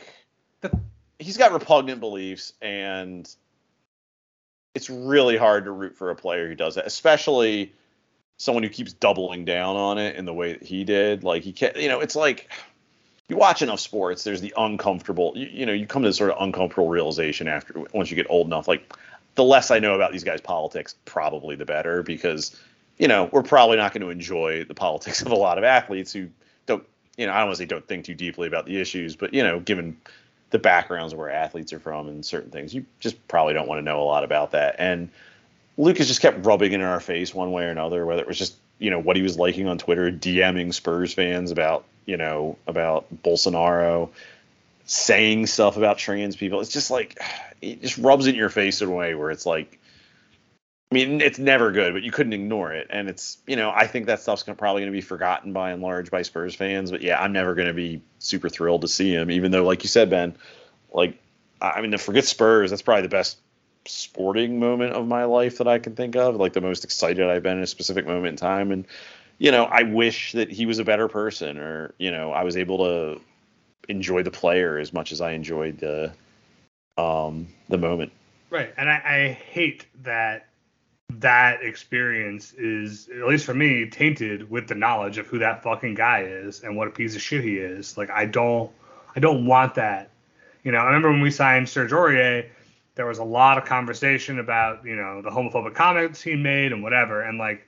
he's 1.18 1.36
got 1.36 1.52
repugnant 1.52 1.98
beliefs, 1.98 2.52
and 2.62 3.28
it's 4.74 4.88
really 4.88 5.36
hard 5.36 5.64
to 5.64 5.72
root 5.72 5.96
for 5.96 6.10
a 6.10 6.14
player 6.14 6.46
who 6.46 6.54
does 6.54 6.76
that, 6.76 6.86
especially 6.86 7.72
someone 8.36 8.62
who 8.62 8.68
keeps 8.68 8.92
doubling 8.92 9.44
down 9.44 9.76
on 9.76 9.98
it 9.98 10.16
in 10.16 10.24
the 10.26 10.34
way 10.34 10.52
that 10.52 10.62
he 10.62 10.84
did. 10.84 11.24
Like 11.24 11.42
he 11.42 11.52
can't. 11.52 11.76
You 11.76 11.88
know, 11.88 12.00
it's 12.00 12.16
like 12.16 12.52
you 13.28 13.36
watch 13.36 13.62
enough 13.62 13.80
sports. 13.80 14.24
There's 14.24 14.40
the 14.40 14.52
uncomfortable. 14.56 15.32
You, 15.34 15.46
you 15.46 15.66
know, 15.66 15.72
you 15.72 15.86
come 15.86 16.02
to 16.02 16.08
this 16.08 16.16
sort 16.16 16.30
of 16.30 16.36
uncomfortable 16.40 16.88
realization 16.88 17.48
after 17.48 17.84
once 17.92 18.10
you 18.10 18.16
get 18.16 18.26
old 18.28 18.46
enough. 18.46 18.68
Like 18.68 18.94
the 19.34 19.44
less 19.44 19.70
I 19.70 19.78
know 19.78 19.94
about 19.94 20.12
these 20.12 20.24
guys' 20.24 20.40
politics, 20.40 20.94
probably 21.04 21.56
the 21.56 21.64
better 21.64 22.02
because, 22.02 22.58
you 22.98 23.08
know, 23.08 23.28
we're 23.32 23.42
probably 23.42 23.76
not 23.76 23.92
going 23.92 24.02
to 24.02 24.10
enjoy 24.10 24.64
the 24.64 24.74
politics 24.74 25.22
of 25.22 25.32
a 25.32 25.36
lot 25.36 25.58
of 25.58 25.64
athletes 25.64 26.12
who 26.12 26.28
don't, 26.66 26.84
you 27.16 27.26
know, 27.26 27.32
I 27.32 27.38
don't 27.38 27.46
want 27.46 27.56
to 27.56 27.62
say 27.62 27.66
don't 27.66 27.86
think 27.86 28.04
too 28.04 28.14
deeply 28.14 28.46
about 28.46 28.66
the 28.66 28.80
issues, 28.80 29.16
but, 29.16 29.32
you 29.32 29.42
know, 29.42 29.58
given 29.58 29.96
the 30.50 30.58
backgrounds 30.58 31.12
of 31.12 31.18
where 31.18 31.30
athletes 31.30 31.72
are 31.72 31.80
from 31.80 32.08
and 32.08 32.24
certain 32.24 32.50
things, 32.50 32.74
you 32.74 32.84
just 33.00 33.26
probably 33.26 33.54
don't 33.54 33.66
want 33.66 33.78
to 33.78 33.82
know 33.82 34.02
a 34.02 34.04
lot 34.04 34.22
about 34.22 34.52
that. 34.52 34.76
And 34.78 35.08
Lucas 35.78 36.06
just 36.06 36.20
kept 36.20 36.44
rubbing 36.44 36.72
it 36.72 36.76
in 36.76 36.80
our 36.82 37.00
face 37.00 37.34
one 37.34 37.50
way 37.52 37.64
or 37.64 37.70
another, 37.70 38.04
whether 38.04 38.20
it 38.20 38.28
was 38.28 38.38
just, 38.38 38.56
you 38.78 38.90
know, 38.90 39.00
what 39.00 39.16
he 39.16 39.22
was 39.22 39.38
liking 39.38 39.66
on 39.66 39.78
Twitter, 39.78 40.12
DMing 40.12 40.74
Spurs 40.74 41.14
fans 41.14 41.50
about, 41.50 41.84
you 42.06 42.16
know, 42.16 42.56
about 42.66 43.06
Bolsonaro, 43.22 44.10
saying 44.86 45.46
stuff 45.46 45.76
about 45.76 45.98
trans 45.98 46.36
people. 46.36 46.60
It's 46.60 46.72
just 46.72 46.90
like 46.90 47.18
it 47.60 47.82
just 47.82 47.98
rubs 47.98 48.26
in 48.26 48.34
your 48.34 48.50
face 48.50 48.82
in 48.82 48.88
a 48.88 48.92
way 48.92 49.14
where 49.14 49.30
it's 49.30 49.46
like 49.46 49.78
I 50.90 50.94
mean, 50.94 51.20
it's 51.22 51.40
never 51.40 51.72
good, 51.72 51.92
but 51.92 52.04
you 52.04 52.12
couldn't 52.12 52.34
ignore 52.34 52.72
it. 52.72 52.86
And 52.88 53.08
it's, 53.08 53.38
you 53.48 53.56
know, 53.56 53.72
I 53.74 53.88
think 53.88 54.06
that 54.06 54.20
stuff's 54.20 54.44
gonna, 54.44 54.54
probably 54.54 54.82
going 54.82 54.92
to 54.92 54.96
be 54.96 55.00
forgotten 55.00 55.52
by 55.52 55.72
and 55.72 55.82
large 55.82 56.08
by 56.08 56.22
Spurs 56.22 56.54
fans. 56.54 56.92
But 56.92 57.02
yeah, 57.02 57.20
I'm 57.20 57.32
never 57.32 57.56
going 57.56 57.66
to 57.66 57.74
be 57.74 58.00
super 58.20 58.48
thrilled 58.48 58.82
to 58.82 58.88
see 58.88 59.12
him, 59.12 59.28
even 59.30 59.50
though, 59.50 59.64
like 59.64 59.82
you 59.82 59.88
said, 59.88 60.08
Ben, 60.08 60.36
like, 60.92 61.18
I 61.60 61.70
I 61.70 61.80
mean, 61.80 61.90
to 61.90 61.98
forget 61.98 62.26
Spurs, 62.26 62.70
that's 62.70 62.82
probably 62.82 63.02
the 63.02 63.08
best 63.08 63.38
sporting 63.86 64.60
moment 64.60 64.92
of 64.92 65.04
my 65.04 65.24
life 65.24 65.58
that 65.58 65.66
I 65.66 65.80
can 65.80 65.96
think 65.96 66.14
of, 66.14 66.36
like 66.36 66.52
the 66.52 66.60
most 66.60 66.84
excited 66.84 67.28
I've 67.28 67.42
been 67.42 67.56
in 67.56 67.64
a 67.64 67.66
specific 67.66 68.06
moment 68.06 68.28
in 68.28 68.36
time. 68.36 68.70
And, 68.70 68.86
you 69.38 69.50
know, 69.50 69.64
I 69.64 69.82
wish 69.82 70.32
that 70.32 70.50
he 70.50 70.66
was 70.66 70.78
a 70.78 70.84
better 70.84 71.08
person 71.08 71.58
or, 71.58 71.94
you 71.98 72.10
know, 72.10 72.32
I 72.32 72.44
was 72.44 72.56
able 72.56 72.78
to 72.78 73.20
enjoy 73.88 74.22
the 74.22 74.30
player 74.30 74.78
as 74.78 74.92
much 74.92 75.12
as 75.12 75.20
I 75.20 75.32
enjoyed 75.32 75.78
the, 75.78 76.12
um, 76.96 77.48
the 77.68 77.78
moment. 77.78 78.12
Right, 78.50 78.72
and 78.76 78.88
I, 78.88 79.02
I 79.04 79.28
hate 79.32 79.86
that 80.02 80.46
that 81.10 81.62
experience 81.62 82.52
is, 82.54 83.08
at 83.08 83.26
least 83.26 83.44
for 83.44 83.54
me, 83.54 83.88
tainted 83.88 84.50
with 84.50 84.68
the 84.68 84.74
knowledge 84.74 85.18
of 85.18 85.26
who 85.26 85.38
that 85.38 85.62
fucking 85.62 85.94
guy 85.94 86.22
is 86.22 86.62
and 86.62 86.76
what 86.76 86.88
a 86.88 86.90
piece 86.90 87.14
of 87.14 87.22
shit 87.22 87.42
he 87.42 87.58
is. 87.58 87.96
Like 87.96 88.10
I 88.10 88.26
don't, 88.26 88.70
I 89.16 89.20
don't 89.20 89.46
want 89.46 89.74
that. 89.74 90.10
You 90.62 90.72
know, 90.72 90.78
I 90.78 90.86
remember 90.86 91.10
when 91.10 91.20
we 91.20 91.30
signed 91.30 91.68
Serge 91.68 91.90
Aurier, 91.90 92.48
there 92.94 93.06
was 93.06 93.18
a 93.18 93.24
lot 93.24 93.58
of 93.58 93.64
conversation 93.64 94.38
about 94.38 94.84
you 94.84 94.96
know 94.96 95.20
the 95.20 95.30
homophobic 95.30 95.74
comments 95.74 96.22
he 96.22 96.36
made 96.36 96.72
and 96.72 96.82
whatever, 96.82 97.22
and 97.22 97.38
like 97.38 97.66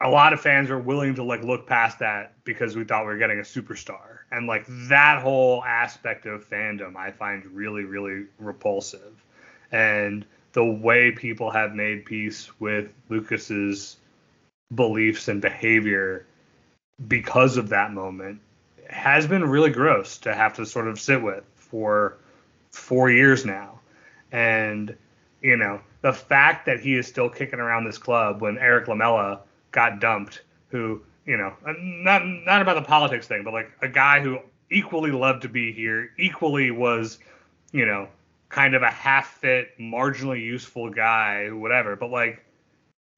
a 0.00 0.08
lot 0.08 0.32
of 0.32 0.40
fans 0.40 0.70
were 0.70 0.78
willing 0.78 1.14
to 1.14 1.22
like 1.22 1.42
look 1.42 1.66
past 1.66 1.98
that 2.00 2.32
because 2.44 2.76
we 2.76 2.84
thought 2.84 3.02
we 3.02 3.12
were 3.12 3.18
getting 3.18 3.38
a 3.38 3.42
superstar. 3.42 4.18
And 4.30 4.46
like 4.46 4.64
that 4.88 5.22
whole 5.22 5.62
aspect 5.64 6.26
of 6.26 6.48
fandom 6.48 6.96
i 6.96 7.10
find 7.10 7.44
really 7.46 7.84
really 7.84 8.26
repulsive. 8.38 9.24
And 9.72 10.24
the 10.52 10.64
way 10.64 11.10
people 11.10 11.50
have 11.50 11.74
made 11.74 12.04
peace 12.04 12.48
with 12.60 12.92
lucas's 13.08 13.96
beliefs 14.74 15.28
and 15.28 15.40
behavior 15.40 16.26
because 17.08 17.56
of 17.56 17.68
that 17.70 17.92
moment 17.92 18.40
has 18.88 19.26
been 19.26 19.44
really 19.44 19.70
gross 19.70 20.18
to 20.18 20.34
have 20.34 20.54
to 20.54 20.66
sort 20.66 20.88
of 20.88 21.00
sit 21.00 21.22
with 21.22 21.44
for 21.56 22.16
four 22.70 23.10
years 23.10 23.44
now. 23.44 23.80
And 24.32 24.96
you 25.40 25.56
know 25.56 25.80
the 26.00 26.12
fact 26.12 26.66
that 26.66 26.80
he 26.80 26.96
is 26.96 27.06
still 27.06 27.28
kicking 27.28 27.60
around 27.60 27.84
this 27.84 27.98
club 27.98 28.40
when 28.40 28.58
erik 28.58 28.88
lamela 28.88 29.40
got 29.74 30.00
dumped, 30.00 30.42
who, 30.68 31.02
you 31.26 31.36
know, 31.36 31.52
uh, 31.66 31.74
not 31.78 32.24
not 32.24 32.62
about 32.62 32.76
the 32.76 32.88
politics 32.88 33.26
thing, 33.26 33.44
but 33.44 33.52
like 33.52 33.70
a 33.82 33.88
guy 33.88 34.20
who 34.20 34.38
equally 34.70 35.10
loved 35.10 35.42
to 35.42 35.48
be 35.48 35.72
here, 35.72 36.10
equally 36.16 36.70
was, 36.70 37.18
you 37.72 37.84
know, 37.84 38.08
kind 38.48 38.74
of 38.74 38.82
a 38.82 38.90
half 38.90 39.26
fit, 39.40 39.78
marginally 39.78 40.40
useful 40.40 40.88
guy, 40.88 41.50
whatever. 41.50 41.96
But 41.96 42.10
like 42.10 42.42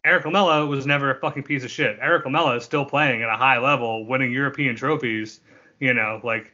Erik 0.04 0.24
Lamela 0.24 0.66
was 0.66 0.86
never 0.86 1.10
a 1.10 1.20
fucking 1.20 1.44
piece 1.44 1.62
of 1.62 1.70
shit. 1.70 1.98
Erik 2.00 2.24
Lamela 2.24 2.56
is 2.56 2.64
still 2.64 2.84
playing 2.84 3.22
at 3.22 3.28
a 3.28 3.36
high 3.36 3.58
level, 3.58 4.06
winning 4.06 4.32
European 4.32 4.74
trophies. 4.74 5.40
You 5.78 5.92
know, 5.92 6.20
like 6.24 6.52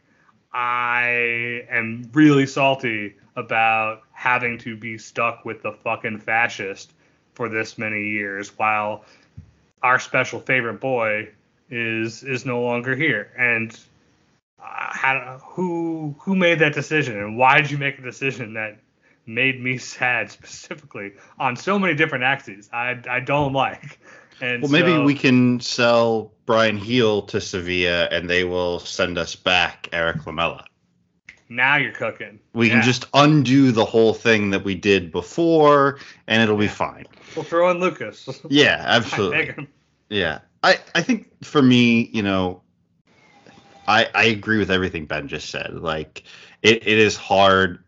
I 0.53 1.65
am 1.71 2.11
really 2.13 2.47
salty 2.47 3.15
about 3.37 4.03
having 4.13 4.59
to 4.59 4.77
be 4.77 4.99
stuck 4.99 5.45
with 5.45 5.63
the 5.63 5.73
fucking 5.73 6.19
fascist 6.19 6.93
for 7.35 7.49
this 7.49 7.79
many 7.79 8.11
years 8.11 8.59
while 8.59 9.05
our 9.83 9.99
special 9.99 10.41
favorite 10.41 10.81
boy 10.81 11.29
is 11.71 12.23
is 12.23 12.45
no 12.45 12.63
longer 12.63 12.95
here. 12.95 13.33
And 13.37 13.73
uh, 14.59 14.65
how 14.65 15.41
who 15.43 16.15
who 16.21 16.37
made 16.37 16.59
that 16.61 16.75
decision? 16.75 17.19
And 17.19 17.37
why 17.37 17.61
did 17.61 17.71
you 17.71 17.79
make 17.79 17.99
a 17.99 18.03
decision 18.03 18.55
that 18.55 18.79
made 19.27 19.63
me 19.63 19.79
sad 19.97 20.31
specifically 20.31 21.13
on 21.39 21.57
so 21.57 21.79
many 21.79 21.95
different 21.95 22.25
axes? 22.25 22.71
I 22.73 23.01
I 23.09 23.21
don't 23.21 23.53
like. 23.53 23.99
And 24.41 24.63
Well, 24.63 24.73
maybe 24.73 24.99
we 24.99 25.15
can 25.15 25.61
sell 25.61 26.33
Bryan 26.47 26.81
Gil 26.81 27.23
to 27.23 27.41
Sevilla, 27.41 28.07
and 28.11 28.29
they 28.29 28.43
will 28.43 28.81
send 28.81 29.17
us 29.17 29.37
back 29.37 29.89
Erik 29.93 30.27
Lamela. 30.27 30.65
Now 31.57 31.77
you're 31.77 31.93
cooking 31.93 32.39
We 32.55 32.69
Yeah. 32.69 32.75
can 32.75 32.83
just 32.83 33.07
undo 33.15 33.73
the 33.73 33.85
whole 33.85 34.15
thing 34.15 34.51
that 34.51 34.65
we 34.65 34.75
did 34.75 35.13
before, 35.13 35.99
and 36.27 36.43
it'll 36.43 36.57
be 36.57 36.69
fine. 36.69 37.07
we'll 37.35 37.45
throw 37.45 37.71
in 37.71 37.79
Lucas 37.81 38.29
Yeah, 38.49 38.83
absolutely. 38.87 39.55
Yeah, 40.11 40.41
I 40.63 40.79
I 40.95 41.03
think 41.03 41.45
for 41.45 41.63
me, 41.63 42.11
you 42.13 42.23
know, 42.23 42.63
I 43.89 44.09
I 44.15 44.25
agree 44.25 44.59
with 44.59 44.71
everything 44.71 45.07
Ben 45.07 45.29
just 45.29 45.51
said. 45.51 45.75
Like 45.75 46.25
it, 46.63 46.87
it 46.87 46.99
is 46.99 47.17
hard 47.17 47.83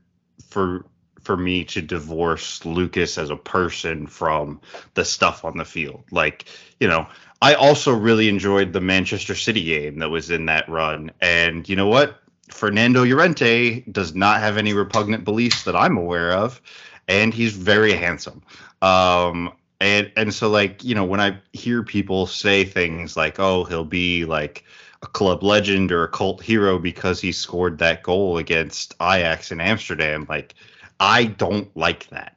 for 0.48 0.86
for 1.22 1.36
me 1.36 1.64
to 1.64 1.80
divorce 1.80 2.64
Lucas 2.66 3.16
as 3.18 3.30
a 3.30 3.36
person 3.36 4.06
from 4.06 4.60
the 4.94 5.04
stuff 5.04 5.44
on 5.44 5.56
the 5.56 5.64
field. 5.64 6.04
Like 6.10 6.46
you 6.80 6.88
know, 6.88 7.06
I 7.42 7.54
also 7.54 7.92
really 7.92 8.28
enjoyed 8.28 8.72
the 8.72 8.80
Manchester 8.80 9.34
City 9.34 9.64
game 9.64 9.98
that 9.98 10.10
was 10.10 10.30
in 10.30 10.46
that 10.46 10.68
run, 10.68 11.12
and 11.20 11.68
you 11.68 11.76
know 11.76 11.86
what? 11.86 12.20
Fernando 12.54 13.04
Llorente 13.04 13.80
does 13.90 14.14
not 14.14 14.38
have 14.38 14.56
any 14.56 14.72
repugnant 14.72 15.24
beliefs 15.24 15.64
that 15.64 15.74
I'm 15.74 15.96
aware 15.96 16.32
of, 16.32 16.62
and 17.08 17.34
he's 17.34 17.52
very 17.52 17.92
handsome. 17.92 18.42
Um, 18.80 19.52
and 19.80 20.10
and 20.16 20.32
so 20.32 20.48
like 20.48 20.82
you 20.84 20.94
know 20.94 21.04
when 21.04 21.20
I 21.20 21.36
hear 21.52 21.82
people 21.82 22.26
say 22.26 22.64
things 22.64 23.16
like, 23.16 23.40
"Oh, 23.40 23.64
he'll 23.64 23.84
be 23.84 24.24
like 24.24 24.64
a 25.02 25.06
club 25.08 25.42
legend 25.42 25.90
or 25.90 26.04
a 26.04 26.08
cult 26.08 26.42
hero 26.42 26.78
because 26.78 27.20
he 27.20 27.32
scored 27.32 27.78
that 27.78 28.04
goal 28.04 28.38
against 28.38 28.94
Ajax 29.02 29.50
in 29.50 29.60
Amsterdam," 29.60 30.24
like 30.28 30.54
I 31.00 31.24
don't 31.24 31.76
like 31.76 32.08
that. 32.10 32.36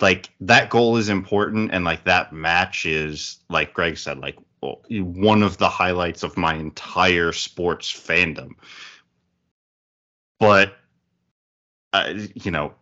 Like 0.00 0.30
that 0.40 0.70
goal 0.70 0.96
is 0.96 1.10
important, 1.10 1.70
and 1.72 1.84
like 1.84 2.04
that 2.04 2.32
match 2.32 2.86
is 2.86 3.38
like 3.50 3.74
Greg 3.74 3.98
said, 3.98 4.18
like 4.18 4.38
one 4.90 5.42
of 5.42 5.58
the 5.58 5.68
highlights 5.68 6.22
of 6.22 6.36
my 6.38 6.54
entire 6.54 7.32
sports 7.32 7.92
fandom. 7.92 8.52
But 10.40 10.74
uh, 11.92 12.14
you 12.34 12.50
know, 12.50 12.74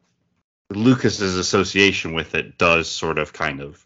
Lucas's 0.71 1.37
association 1.37 2.15
with 2.15 2.35
it 2.35 2.57
does 2.57 2.91
sort 2.91 3.19
of 3.19 3.33
kind 3.33 3.61
of 3.61 3.85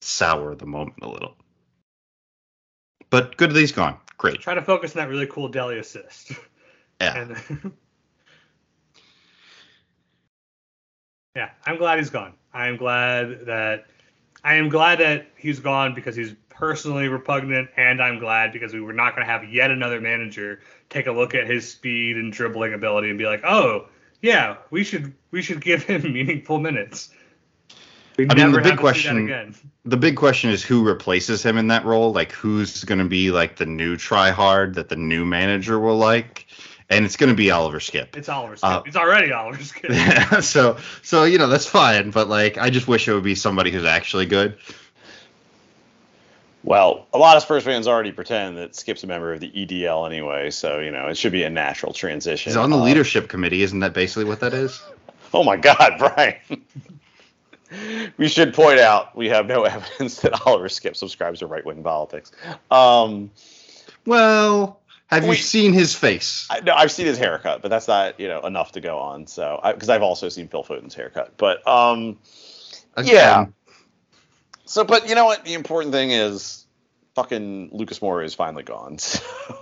sour 0.00 0.54
the 0.54 0.66
moment 0.66 0.98
a 1.02 1.08
little. 1.08 1.36
But 3.08 3.36
good 3.36 3.50
that 3.50 3.58
he's 3.58 3.72
gone. 3.72 3.96
Great. 4.18 4.40
try 4.40 4.54
to 4.54 4.62
focus 4.62 4.94
on 4.94 5.02
that 5.02 5.08
really 5.08 5.26
cool 5.26 5.48
Dele 5.48 5.78
assist 5.78 6.32
Yeah. 7.00 7.16
and 7.50 7.72
Yeah, 11.36 11.50
I'm 11.64 11.76
glad 11.76 11.98
he's 11.98 12.10
gone. 12.10 12.34
I 12.52 12.66
am 12.66 12.76
glad 12.76 13.46
that 13.46 13.86
I 14.42 14.54
am 14.54 14.68
glad 14.68 14.98
that 14.98 15.28
he's 15.36 15.60
gone 15.60 15.94
because 15.94 16.16
he's 16.16 16.34
personally 16.48 17.06
repugnant, 17.08 17.70
and 17.76 18.02
I'm 18.02 18.18
glad 18.18 18.52
because 18.52 18.72
we 18.72 18.80
were 18.80 18.92
not 18.92 19.14
going 19.14 19.26
to 19.26 19.32
have 19.32 19.48
yet 19.48 19.70
another 19.70 20.00
manager 20.00 20.60
take 20.90 21.06
a 21.06 21.12
look 21.12 21.34
at 21.34 21.46
his 21.46 21.70
speed 21.70 22.16
and 22.16 22.32
dribbling 22.32 22.74
ability 22.74 23.08
and 23.08 23.18
be 23.18 23.24
like, 23.24 23.42
oh 23.44 23.86
yeah, 24.20 24.56
we 24.70 24.84
should 24.84 25.14
we 25.30 25.40
should 25.40 25.60
give 25.60 25.84
him 25.84 26.02
meaningful 26.12 26.58
minutes. 26.58 27.10
We 28.18 28.26
I 28.28 28.34
mean, 28.34 28.36
the 28.36 28.44
never 28.44 28.56
big 28.60 28.64
have 28.64 28.72
to 28.72 28.76
see 28.76 28.80
question- 28.80 29.24
again. 29.24 29.54
The 29.86 29.96
big 29.96 30.16
question 30.16 30.50
is 30.50 30.62
who 30.62 30.84
replaces 30.84 31.42
him 31.42 31.56
in 31.56 31.68
that 31.68 31.86
role? 31.86 32.12
Like, 32.12 32.32
who's 32.32 32.84
going 32.84 32.98
to 32.98 33.06
be 33.06 33.30
like 33.30 33.56
the 33.56 33.64
new 33.64 33.96
try 33.96 34.30
hard 34.30 34.74
that 34.74 34.90
the 34.90 34.96
new 34.96 35.24
manager 35.24 35.80
will 35.80 35.96
like? 35.96 36.46
And 36.90 37.06
it's 37.06 37.16
going 37.16 37.30
to 37.30 37.36
be 37.36 37.50
Oliver 37.50 37.78
Skipp. 37.78 38.14
It's 38.14 38.28
Oliver 38.28 38.56
Skipp. 38.56 38.64
Uh, 38.64 38.82
it's 38.84 38.96
already 38.96 39.32
Oliver 39.32 39.62
Skipp. 39.62 40.42
so, 40.42 40.76
so 41.02 41.24
you 41.24 41.38
know 41.38 41.46
that's 41.46 41.66
fine, 41.66 42.10
but 42.10 42.28
like, 42.28 42.58
I 42.58 42.68
just 42.68 42.88
wish 42.88 43.08
it 43.08 43.14
would 43.14 43.24
be 43.24 43.36
somebody 43.36 43.70
who's 43.70 43.84
actually 43.84 44.26
good. 44.26 44.58
Well, 46.62 47.06
a 47.14 47.18
lot 47.18 47.36
of 47.36 47.42
Spurs 47.42 47.64
fans 47.64 47.88
already 47.88 48.12
pretend 48.12 48.58
that 48.58 48.76
Skipp's 48.76 49.02
a 49.02 49.06
member 49.06 49.32
of 49.32 49.40
the 49.40 49.50
EDL 49.50 50.06
anyway, 50.06 50.50
so 50.50 50.78
you 50.78 50.90
know 50.90 51.06
it 51.08 51.16
should 51.16 51.32
be 51.32 51.42
a 51.44 51.50
natural 51.50 51.92
transition. 51.92 52.50
He's 52.50 52.56
on 52.56 52.70
the 52.70 52.76
Uh, 52.76 52.82
leadership 52.84 53.28
committee, 53.28 53.62
isn't 53.62 53.80
that 53.80 53.94
basically 53.94 54.24
what 54.24 54.40
that 54.40 54.54
is? 54.54 54.82
Oh 55.32 55.44
my 55.44 55.56
God, 55.56 55.92
Brian. 55.96 56.34
we 58.16 58.26
should 58.26 58.52
point 58.52 58.80
out 58.80 59.14
we 59.16 59.28
have 59.28 59.46
no 59.46 59.62
evidence 59.76 60.20
that 60.22 60.44
Oliver 60.44 60.66
Skipp 60.68 60.96
subscribes 60.96 61.38
to 61.38 61.46
right 61.46 61.64
wing 61.64 61.84
politics. 61.84 62.32
Um, 62.68 63.30
Well, 64.04 64.80
have 65.06 65.24
you 65.24 65.34
seen 65.36 65.72
his 65.72 65.94
face? 65.94 66.48
I, 66.50 66.60
no, 66.60 66.74
I've 66.74 66.90
seen 66.90 67.06
his 67.06 67.16
haircut, 67.16 67.62
but 67.62 67.68
that's 67.68 67.86
not 67.86 68.18
you 68.18 68.26
know 68.26 68.40
enough 68.40 68.72
to 68.72 68.80
go 68.80 68.98
on. 68.98 69.28
So 69.28 69.60
because 69.64 69.88
I've 69.88 70.02
also 70.02 70.28
seen 70.28 70.48
Phil 70.48 70.64
Foden's 70.64 70.94
haircut, 70.94 71.34
but 71.36 71.64
um, 71.66 72.18
yeah. 73.04 73.46
So, 74.70 74.84
but 74.84 75.08
you 75.08 75.16
know 75.16 75.24
what? 75.24 75.44
The 75.44 75.54
important 75.54 75.92
thing 75.92 76.12
is, 76.12 76.64
fucking 77.16 77.70
Lucas 77.72 77.98
Moura 77.98 78.24
is 78.24 78.34
finally 78.34 78.62
gone. 78.62 78.98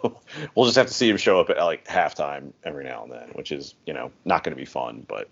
So 0.01 0.21
we'll 0.55 0.67
just 0.67 0.77
have 0.77 0.87
to 0.89 0.93
see 0.93 1.09
him 1.09 1.17
show 1.17 1.41
up 1.41 1.49
at 1.49 1.57
like 1.57 1.87
halftime 1.87 2.53
every 2.63 2.85
now 2.85 3.05
and 3.05 3.13
then, 3.13 3.31
which 3.33 3.51
is 3.51 3.75
you 3.87 3.95
know 3.95 4.13
not 4.27 4.45
going 4.45 4.55
to 4.55 4.61
be 4.61 4.67
fun, 4.67 5.05
but 5.09 5.31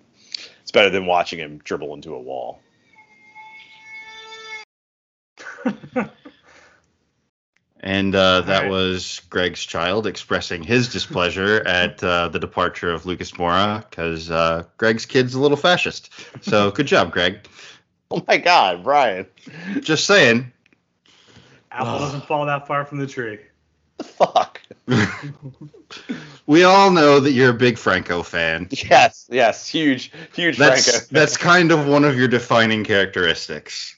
it's 0.62 0.70
better 0.70 0.88
than 0.88 1.04
watching 1.04 1.38
him 1.38 1.58
dribble 1.58 1.92
into 1.92 2.14
a 2.14 2.20
wall. 2.20 2.58
And 7.80 8.16
uh, 8.16 8.40
that 8.40 8.64
Alright. 8.64 8.70
was 8.70 9.20
Greg's 9.30 9.64
child 9.64 10.08
expressing 10.08 10.64
his 10.64 10.88
displeasure 10.88 11.62
at 11.66 12.02
uh, 12.02 12.28
the 12.28 12.40
departure 12.40 12.90
of 12.90 13.06
Lucas 13.06 13.30
Moura 13.32 13.88
because 13.88 14.28
uh, 14.28 14.64
Greg's 14.76 15.06
kid's 15.06 15.34
a 15.34 15.40
little 15.40 15.56
fascist. 15.56 16.10
So 16.40 16.72
good 16.72 16.88
job, 16.88 17.12
Greg. 17.12 17.46
Oh 18.10 18.22
my 18.28 18.36
God, 18.36 18.84
Brian! 18.84 19.26
Just 19.80 20.06
saying. 20.06 20.52
Apple 21.72 21.98
doesn't 21.98 22.24
fall 22.24 22.46
that 22.46 22.66
far 22.68 22.84
from 22.84 22.98
the 22.98 23.06
tree. 23.06 23.40
Fuck. 24.00 24.62
We 26.46 26.62
all 26.62 26.90
know 26.90 27.18
that 27.20 27.32
you're 27.32 27.50
a 27.50 27.54
big 27.54 27.76
Franco 27.78 28.22
fan. 28.22 28.68
Yes, 28.70 29.28
yes, 29.30 29.66
huge, 29.66 30.12
huge 30.34 30.56
That's 30.56 30.88
Franco. 30.88 31.06
that's 31.10 31.36
kind 31.36 31.72
of 31.72 31.86
one 31.88 32.04
of 32.04 32.16
your 32.16 32.28
defining 32.28 32.84
characteristics. 32.84 33.96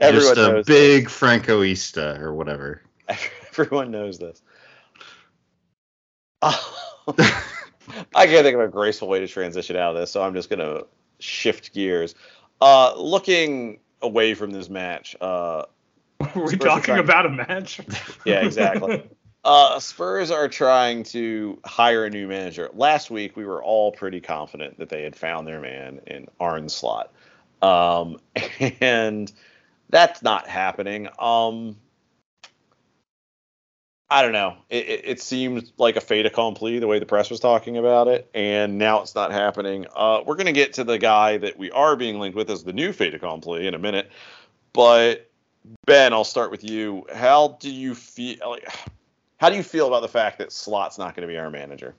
Everyone 0.00 0.34
Just 0.34 0.38
a 0.38 0.52
knows. 0.52 0.66
big 0.66 1.08
Francoista 1.08 2.18
or 2.20 2.32
whatever. 2.34 2.82
Everyone 3.58 3.90
knows 3.90 4.18
this. 4.18 4.40
I 6.40 6.56
can't 8.14 8.44
think 8.44 8.54
of 8.54 8.60
a 8.60 8.68
graceful 8.68 9.08
way 9.08 9.20
to 9.20 9.28
transition 9.28 9.76
out 9.76 9.94
of 9.94 10.00
this, 10.00 10.10
so 10.10 10.22
I'm 10.22 10.34
just 10.34 10.48
gonna 10.50 10.82
shift 11.18 11.74
gears. 11.74 12.14
Uh, 12.60 12.94
looking 12.96 13.78
away 14.02 14.34
from 14.34 14.50
this 14.50 14.68
match, 14.68 15.16
uh, 15.20 15.64
Were 16.34 16.42
we 16.44 16.48
Spurs 16.50 16.58
talking 16.60 16.84
trying- 16.84 17.00
about 17.00 17.26
a 17.26 17.30
match? 17.30 17.80
yeah, 18.24 18.40
exactly. 18.40 19.02
uh, 19.44 19.78
Spurs 19.78 20.30
are 20.30 20.48
trying 20.48 21.04
to 21.04 21.58
hire 21.64 22.04
a 22.04 22.10
new 22.10 22.26
manager. 22.26 22.70
Last 22.74 23.10
week, 23.10 23.36
we 23.36 23.44
were 23.44 23.62
all 23.62 23.92
pretty 23.92 24.20
confident 24.20 24.78
that 24.78 24.88
they 24.88 25.02
had 25.02 25.14
found 25.14 25.46
their 25.46 25.60
man 25.60 26.00
in 26.06 26.26
Arne 26.40 26.68
Slot, 26.68 27.12
um, 27.62 28.18
and 28.80 29.32
that's 29.90 30.22
not 30.22 30.48
happening. 30.48 31.08
Um, 31.18 31.76
I 34.10 34.22
don't 34.22 34.32
know. 34.32 34.56
It, 34.70 34.88
it, 34.88 35.00
it 35.04 35.22
seemed 35.22 35.70
like 35.76 35.96
a 35.96 36.00
fait 36.00 36.24
accompli 36.24 36.78
the 36.78 36.86
way 36.86 36.98
the 36.98 37.06
press 37.06 37.30
was 37.30 37.40
talking 37.40 37.76
about 37.76 38.08
it, 38.08 38.30
and 38.32 38.78
now 38.78 39.02
it's 39.02 39.14
not 39.14 39.32
happening. 39.32 39.86
Uh, 39.94 40.22
we're 40.24 40.36
going 40.36 40.46
to 40.46 40.52
get 40.52 40.72
to 40.74 40.84
the 40.84 40.98
guy 40.98 41.36
that 41.38 41.58
we 41.58 41.70
are 41.72 41.94
being 41.94 42.18
linked 42.18 42.36
with 42.36 42.50
as 42.50 42.64
the 42.64 42.72
new 42.72 42.92
fait 42.92 43.14
accompli 43.14 43.66
in 43.66 43.74
a 43.74 43.78
minute, 43.78 44.10
but 44.72 45.28
Ben, 45.86 46.12
I'll 46.12 46.24
start 46.24 46.50
with 46.50 46.64
you. 46.64 47.06
How 47.12 47.58
do 47.60 47.70
you 47.70 47.94
feel? 47.94 48.38
Like, 48.48 48.66
how 49.36 49.50
do 49.50 49.56
you 49.56 49.62
feel 49.62 49.86
about 49.86 50.00
the 50.00 50.08
fact 50.08 50.38
that 50.38 50.52
Slot's 50.52 50.98
not 50.98 51.14
going 51.14 51.28
to 51.28 51.32
be 51.32 51.38
our 51.38 51.50
manager? 51.50 51.94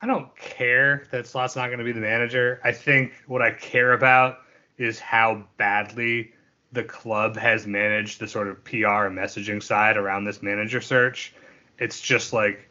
I 0.00 0.06
don't 0.06 0.34
care 0.36 1.06
that 1.10 1.26
Slot's 1.26 1.56
not 1.56 1.66
going 1.66 1.80
to 1.80 1.84
be 1.84 1.92
the 1.92 2.00
manager. 2.00 2.60
I 2.64 2.72
think 2.72 3.12
what 3.26 3.42
I 3.42 3.50
care 3.50 3.92
about 3.92 4.38
is 4.78 5.00
how 5.00 5.44
badly 5.56 6.32
the 6.72 6.84
club 6.84 7.36
has 7.36 7.66
managed 7.66 8.20
the 8.20 8.28
sort 8.28 8.48
of 8.48 8.62
PR 8.64 9.08
messaging 9.08 9.62
side 9.62 9.96
around 9.96 10.24
this 10.24 10.42
manager 10.42 10.80
search. 10.80 11.32
It's 11.78 12.00
just 12.00 12.32
like 12.32 12.68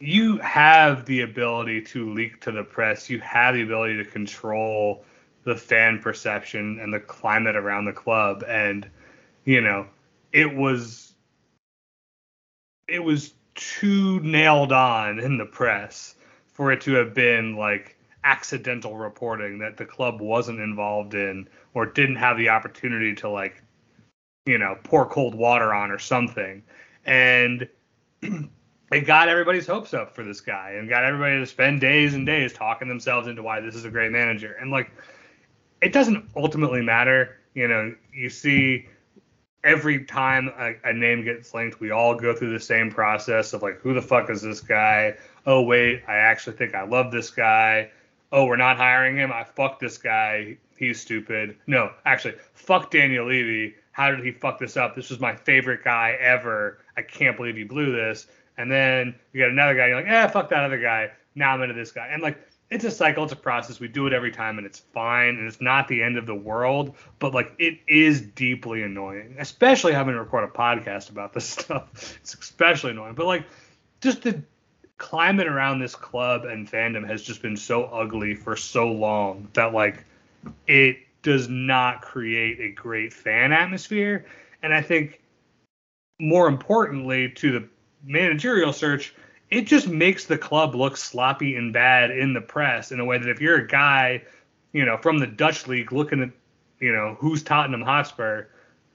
you 0.00 0.38
have 0.38 1.04
the 1.06 1.22
ability 1.22 1.82
to 1.82 2.12
leak 2.12 2.40
to 2.42 2.52
the 2.52 2.62
press, 2.62 3.10
you 3.10 3.20
have 3.20 3.54
the 3.54 3.62
ability 3.62 3.96
to 3.98 4.04
control 4.04 5.04
the 5.44 5.56
fan 5.56 5.98
perception 5.98 6.78
and 6.80 6.92
the 6.92 7.00
climate 7.00 7.56
around 7.56 7.84
the 7.84 7.92
club 7.92 8.44
and 8.48 8.88
you 9.44 9.60
know, 9.60 9.86
it 10.32 10.54
was 10.54 11.12
it 12.88 13.02
was 13.02 13.34
too 13.54 14.20
nailed 14.20 14.72
on 14.72 15.18
in 15.18 15.36
the 15.38 15.44
press 15.44 16.14
for 16.46 16.72
it 16.72 16.80
to 16.82 16.94
have 16.94 17.14
been 17.14 17.56
like 17.56 17.93
accidental 18.24 18.96
reporting 18.96 19.58
that 19.58 19.76
the 19.76 19.84
club 19.84 20.20
wasn't 20.20 20.58
involved 20.58 21.14
in 21.14 21.46
or 21.74 21.86
didn't 21.86 22.16
have 22.16 22.38
the 22.38 22.48
opportunity 22.48 23.14
to 23.14 23.28
like 23.28 23.62
you 24.46 24.58
know 24.58 24.76
pour 24.82 25.06
cold 25.06 25.34
water 25.34 25.72
on 25.72 25.90
or 25.90 25.98
something. 25.98 26.62
And 27.04 27.68
it 28.22 29.06
got 29.06 29.28
everybody's 29.28 29.66
hopes 29.66 29.92
up 29.94 30.14
for 30.14 30.24
this 30.24 30.40
guy 30.40 30.72
and 30.78 30.88
got 30.88 31.04
everybody 31.04 31.38
to 31.38 31.46
spend 31.46 31.80
days 31.80 32.14
and 32.14 32.24
days 32.24 32.52
talking 32.52 32.88
themselves 32.88 33.28
into 33.28 33.42
why 33.42 33.60
this 33.60 33.74
is 33.74 33.84
a 33.84 33.90
great 33.90 34.10
manager. 34.10 34.56
And 34.60 34.70
like 34.70 34.90
it 35.82 35.92
doesn't 35.92 36.24
ultimately 36.34 36.82
matter. 36.82 37.36
You 37.52 37.68
know 37.68 37.94
you 38.12 38.30
see 38.30 38.88
every 39.62 40.04
time 40.04 40.50
a, 40.58 40.74
a 40.84 40.92
name 40.92 41.24
gets 41.24 41.54
linked 41.54 41.80
we 41.80 41.90
all 41.90 42.14
go 42.14 42.34
through 42.34 42.52
the 42.52 42.60
same 42.60 42.90
process 42.90 43.52
of 43.52 43.62
like 43.62 43.80
who 43.80 43.94
the 43.94 44.02
fuck 44.02 44.30
is 44.30 44.40
this 44.40 44.60
guy? 44.60 45.14
Oh 45.46 45.60
wait 45.60 46.02
i 46.08 46.14
actually 46.14 46.56
think 46.56 46.74
i 46.74 46.84
love 46.84 47.12
this 47.12 47.30
guy 47.30 47.90
oh 48.34 48.44
we're 48.44 48.56
not 48.56 48.76
hiring 48.76 49.16
him? 49.16 49.32
I 49.32 49.44
fuck 49.44 49.78
this 49.78 49.96
guy. 49.96 50.58
He's 50.76 51.00
stupid. 51.00 51.56
No 51.66 51.92
actually 52.04 52.34
fuck 52.52 52.90
daniel 52.90 53.26
levy. 53.26 53.76
How 53.92 54.10
did 54.10 54.24
he 54.24 54.32
fuck 54.32 54.58
this 54.58 54.76
up? 54.76 54.96
This 54.96 55.08
was 55.08 55.20
my 55.20 55.36
favorite 55.36 55.84
guy 55.84 56.18
ever. 56.20 56.78
I 56.96 57.02
can't 57.02 57.36
believe 57.36 57.56
he 57.56 57.62
blew 57.62 57.92
this. 57.92 58.26
And 58.58 58.70
then 58.70 59.14
you 59.32 59.40
got 59.40 59.50
another 59.50 59.74
guy 59.74 59.86
you're 59.86 59.96
like 59.96 60.08
eh 60.08 60.26
fuck 60.26 60.50
that 60.50 60.64
other 60.64 60.80
guy. 60.80 61.12
Now 61.36 61.54
i'm 61.54 61.62
into 61.62 61.74
this 61.74 61.92
guy. 61.92 62.08
And 62.08 62.22
like 62.22 62.38
it's 62.70 62.84
a 62.84 62.90
cycle 62.90 63.22
it's 63.22 63.32
a 63.32 63.36
process. 63.36 63.78
We 63.78 63.86
do 63.86 64.08
it 64.08 64.12
every 64.12 64.32
time 64.32 64.58
and 64.58 64.66
it's 64.66 64.80
fine 64.80 65.36
and 65.36 65.46
it's 65.46 65.60
not 65.60 65.86
the 65.86 66.02
end 66.02 66.18
of 66.18 66.26
the 66.26 66.34
world 66.34 66.96
but 67.20 67.32
like 67.32 67.54
it 67.58 67.78
is 67.86 68.20
deeply 68.20 68.82
annoying 68.82 69.36
especially 69.38 69.92
having 69.92 70.14
to 70.14 70.20
record 70.20 70.42
a 70.42 70.48
podcast 70.48 71.08
about 71.08 71.32
this 71.32 71.48
stuff. 71.48 72.18
It's 72.20 72.34
especially 72.34 72.90
annoying. 72.90 73.14
But 73.14 73.26
like 73.26 73.46
just 74.00 74.22
the 74.22 74.42
climate 74.98 75.46
around 75.46 75.80
this 75.80 75.94
club 75.94 76.44
and 76.44 76.70
fandom 76.70 77.06
has 77.06 77.22
just 77.22 77.42
been 77.42 77.56
so 77.56 77.84
ugly 77.86 78.34
for 78.34 78.56
so 78.56 78.90
long 78.90 79.48
that 79.54 79.72
like 79.72 80.04
it 80.66 80.98
does 81.22 81.48
not 81.48 82.02
create 82.02 82.60
a 82.60 82.70
great 82.70 83.12
fan 83.12 83.52
atmosphere. 83.52 84.26
And 84.62 84.72
i 84.72 84.80
think 84.80 85.20
more 86.20 86.46
importantly 86.46 87.28
to 87.28 87.52
the 87.52 87.68
managerial 88.04 88.72
search 88.72 89.14
it 89.50 89.62
just 89.62 89.88
makes 89.88 90.24
the 90.24 90.38
club 90.38 90.74
look 90.74 90.96
sloppy 90.96 91.56
and 91.56 91.72
bad 91.72 92.10
in 92.10 92.32
the 92.32 92.40
press 92.40 92.92
in 92.92 93.00
a 93.00 93.04
way 93.04 93.18
that 93.18 93.28
if 93.28 93.40
you're 93.40 93.58
a 93.58 93.66
guy 93.66 94.22
you 94.72 94.84
know 94.84 94.96
from 94.96 95.18
the 95.18 95.26
dutch 95.26 95.66
league 95.66 95.92
looking 95.92 96.22
at 96.22 96.30
you 96.80 96.92
know 96.92 97.16
who's 97.18 97.42
tottenham 97.42 97.82
hotspur 97.82 98.44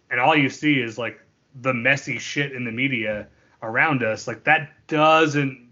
and 0.10 0.20
all 0.20 0.36
you 0.36 0.50
see 0.50 0.80
is 0.80 0.97
like 0.97 1.20
the 1.62 1.74
messy 1.74 2.18
shit 2.18 2.54
in 2.54 2.64
the 2.64 2.72
media 2.72 3.28
around 3.64 4.02
us 4.02 4.28
like 4.28 4.43
that 4.43 4.72
doesn't 4.88 5.68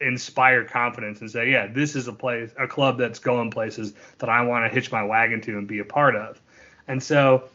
inspire 0.00 0.64
confidence 0.64 1.20
and 1.20 1.30
say, 1.30 1.50
yeah, 1.50 1.66
this 1.66 1.96
is 1.96 2.08
a 2.08 2.12
place, 2.12 2.50
a 2.58 2.66
club 2.66 2.98
that's 2.98 3.18
going 3.18 3.50
places 3.50 3.94
that 4.18 4.28
I 4.28 4.42
want 4.42 4.64
to 4.64 4.74
hitch 4.74 4.92
my 4.92 5.02
wagon 5.02 5.40
to 5.42 5.58
and 5.58 5.66
be 5.66 5.78
a 5.78 5.84
part 5.84 6.16
of. 6.16 6.40
And 6.88 7.02
so, 7.02 7.48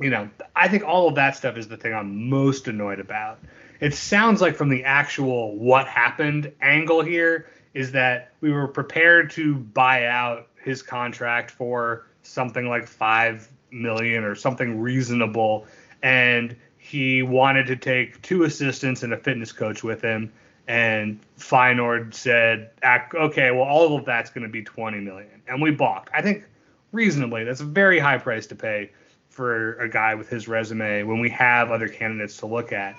you 0.00 0.10
know, 0.10 0.28
I 0.54 0.68
think 0.68 0.84
all 0.84 1.08
of 1.08 1.14
that 1.16 1.36
stuff 1.36 1.56
is 1.56 1.68
the 1.68 1.76
thing 1.76 1.92
I'm 1.92 2.28
most 2.28 2.68
annoyed 2.68 3.00
about. 3.00 3.40
It 3.80 3.94
sounds 3.94 4.40
like 4.40 4.56
from 4.56 4.68
the 4.68 4.84
actual 4.84 5.56
what 5.56 5.86
happened 5.88 6.52
angle 6.60 7.02
here 7.02 7.48
is 7.74 7.92
that 7.92 8.32
we 8.40 8.52
were 8.52 8.68
prepared 8.68 9.30
to 9.30 9.56
buy 9.56 10.06
out 10.06 10.48
his 10.62 10.82
contract 10.82 11.50
for 11.50 12.06
something 12.22 12.68
like 12.68 12.86
five 12.86 13.50
million 13.70 14.24
or 14.24 14.34
something 14.34 14.80
reasonable, 14.80 15.66
and 16.02 16.54
he 16.78 17.22
wanted 17.22 17.66
to 17.66 17.76
take 17.76 18.20
two 18.22 18.44
assistants 18.44 19.02
and 19.02 19.12
a 19.12 19.16
fitness 19.16 19.52
coach 19.52 19.82
with 19.82 20.02
him. 20.02 20.32
And 20.68 21.20
Feyenoord 21.38 22.14
said, 22.14 22.70
"Okay, 22.84 23.50
well, 23.50 23.64
all 23.64 23.96
of 23.96 24.04
that's 24.04 24.30
going 24.30 24.44
to 24.46 24.52
be 24.52 24.62
20 24.62 25.00
million," 25.00 25.42
and 25.48 25.60
we 25.60 25.70
balked. 25.72 26.10
I 26.14 26.22
think 26.22 26.44
reasonably, 26.92 27.44
that's 27.44 27.60
a 27.60 27.64
very 27.64 27.98
high 27.98 28.18
price 28.18 28.46
to 28.48 28.54
pay 28.54 28.90
for 29.28 29.74
a 29.78 29.88
guy 29.88 30.14
with 30.14 30.28
his 30.28 30.46
resume 30.46 31.02
when 31.02 31.18
we 31.18 31.30
have 31.30 31.70
other 31.70 31.88
candidates 31.88 32.36
to 32.38 32.46
look 32.46 32.72
at. 32.72 32.94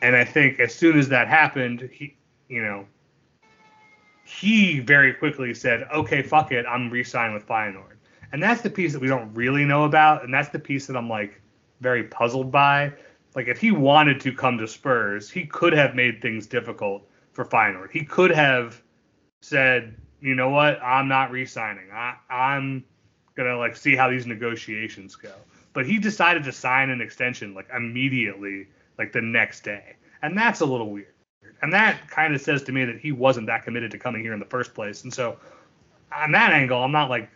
And 0.00 0.16
I 0.16 0.24
think 0.24 0.58
as 0.58 0.74
soon 0.74 0.98
as 0.98 1.08
that 1.10 1.28
happened, 1.28 1.88
he, 1.92 2.16
you 2.48 2.62
know, 2.62 2.86
he 4.24 4.80
very 4.80 5.12
quickly 5.12 5.52
said, 5.54 5.86
"Okay, 5.92 6.22
fuck 6.22 6.50
it, 6.50 6.64
I'm 6.66 6.88
re-signing 6.88 7.34
with 7.34 7.46
Feyenoord." 7.46 7.96
And 8.32 8.42
that's 8.42 8.62
the 8.62 8.70
piece 8.70 8.94
that 8.94 9.00
we 9.00 9.08
don't 9.08 9.34
really 9.34 9.64
know 9.64 9.84
about, 9.84 10.24
and 10.24 10.32
that's 10.32 10.48
the 10.48 10.58
piece 10.58 10.86
that 10.86 10.96
I'm 10.96 11.08
like 11.08 11.40
very 11.80 12.04
puzzled 12.04 12.50
by. 12.50 12.92
Like 13.34 13.48
if 13.48 13.60
he 13.60 13.70
wanted 13.70 14.20
to 14.20 14.32
come 14.32 14.58
to 14.58 14.66
Spurs, 14.68 15.30
he 15.30 15.46
could 15.46 15.72
have 15.72 15.94
made 15.94 16.20
things 16.20 16.46
difficult 16.46 17.08
for 17.32 17.44
Feyenoord. 17.44 17.90
He 17.90 18.04
could 18.04 18.30
have 18.30 18.82
said, 19.40 19.96
"You 20.20 20.34
know 20.34 20.50
what? 20.50 20.82
I'm 20.82 21.08
not 21.08 21.30
re-signing. 21.30 21.90
I, 21.92 22.16
I'm 22.28 22.84
gonna 23.34 23.56
like 23.56 23.76
see 23.76 23.96
how 23.96 24.10
these 24.10 24.26
negotiations 24.26 25.16
go." 25.16 25.32
But 25.72 25.86
he 25.86 25.98
decided 25.98 26.44
to 26.44 26.52
sign 26.52 26.90
an 26.90 27.00
extension 27.00 27.54
like 27.54 27.68
immediately, 27.74 28.68
like 28.98 29.12
the 29.12 29.22
next 29.22 29.64
day, 29.64 29.96
and 30.20 30.36
that's 30.36 30.60
a 30.60 30.66
little 30.66 30.90
weird. 30.90 31.06
And 31.62 31.72
that 31.72 32.08
kind 32.08 32.34
of 32.34 32.40
says 32.40 32.62
to 32.64 32.72
me 32.72 32.84
that 32.84 32.98
he 32.98 33.12
wasn't 33.12 33.46
that 33.46 33.64
committed 33.64 33.90
to 33.92 33.98
coming 33.98 34.22
here 34.22 34.32
in 34.32 34.40
the 34.40 34.46
first 34.46 34.74
place. 34.74 35.04
And 35.04 35.14
so, 35.14 35.38
on 36.14 36.32
that 36.32 36.52
angle, 36.52 36.82
I'm 36.82 36.92
not 36.92 37.08
like, 37.08 37.30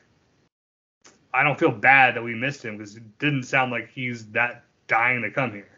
I 1.33 1.43
don't 1.45 1.59
feel 1.59 1.71
bad 1.71 2.17
that 2.17 2.23
we 2.23 2.35
missed 2.35 2.65
him 2.65 2.77
because 2.77 2.97
it 2.97 3.19
didn't 3.19 3.45
sound 3.45 3.71
like 3.71 3.89
he's 3.89 4.27
that 4.33 4.65
dying 4.89 5.23
to 5.23 5.31
come 5.31 5.53
here. 5.53 5.76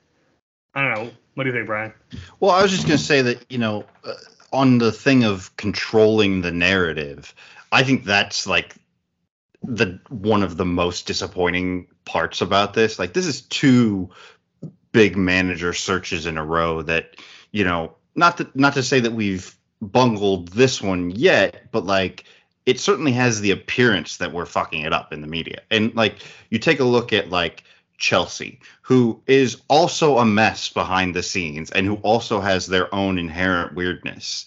I 0.78 0.82
don't 0.82 0.94
know. 1.06 1.10
What 1.34 1.42
do 1.42 1.50
you 1.50 1.56
think, 1.56 1.66
Brian? 1.66 1.92
Well, 2.38 2.52
I 2.52 2.62
was 2.62 2.70
just 2.70 2.86
going 2.86 2.98
to 2.98 3.04
say 3.04 3.20
that, 3.22 3.44
you 3.50 3.58
know, 3.58 3.84
uh, 4.04 4.14
on 4.52 4.78
the 4.78 4.92
thing 4.92 5.24
of 5.24 5.56
controlling 5.56 6.40
the 6.40 6.52
narrative, 6.52 7.34
I 7.72 7.82
think 7.82 8.04
that's 8.04 8.46
like 8.46 8.76
the 9.64 9.98
one 10.08 10.44
of 10.44 10.56
the 10.56 10.64
most 10.64 11.08
disappointing 11.08 11.88
parts 12.04 12.42
about 12.42 12.74
this. 12.74 12.96
Like, 12.96 13.12
this 13.12 13.26
is 13.26 13.40
two 13.42 14.10
big 14.92 15.16
manager 15.16 15.72
searches 15.72 16.26
in 16.26 16.38
a 16.38 16.44
row 16.44 16.82
that, 16.82 17.16
you 17.50 17.64
know, 17.64 17.96
not 18.14 18.36
to 18.36 18.48
not 18.54 18.74
to 18.74 18.84
say 18.84 19.00
that 19.00 19.12
we've 19.12 19.56
bungled 19.82 20.48
this 20.48 20.80
one 20.80 21.10
yet, 21.10 21.72
but 21.72 21.86
like 21.86 22.22
it 22.66 22.78
certainly 22.78 23.12
has 23.12 23.40
the 23.40 23.50
appearance 23.50 24.18
that 24.18 24.32
we're 24.32 24.46
fucking 24.46 24.82
it 24.82 24.92
up 24.92 25.12
in 25.12 25.22
the 25.22 25.26
media. 25.26 25.60
And 25.72 25.92
like 25.96 26.18
you 26.50 26.60
take 26.60 26.78
a 26.78 26.84
look 26.84 27.12
at 27.12 27.30
like 27.30 27.64
Chelsea, 27.98 28.60
who 28.82 29.20
is 29.26 29.60
also 29.68 30.18
a 30.18 30.24
mess 30.24 30.68
behind 30.68 31.14
the 31.14 31.22
scenes 31.22 31.70
and 31.70 31.86
who 31.86 31.96
also 31.96 32.40
has 32.40 32.66
their 32.66 32.92
own 32.94 33.18
inherent 33.18 33.74
weirdness. 33.74 34.46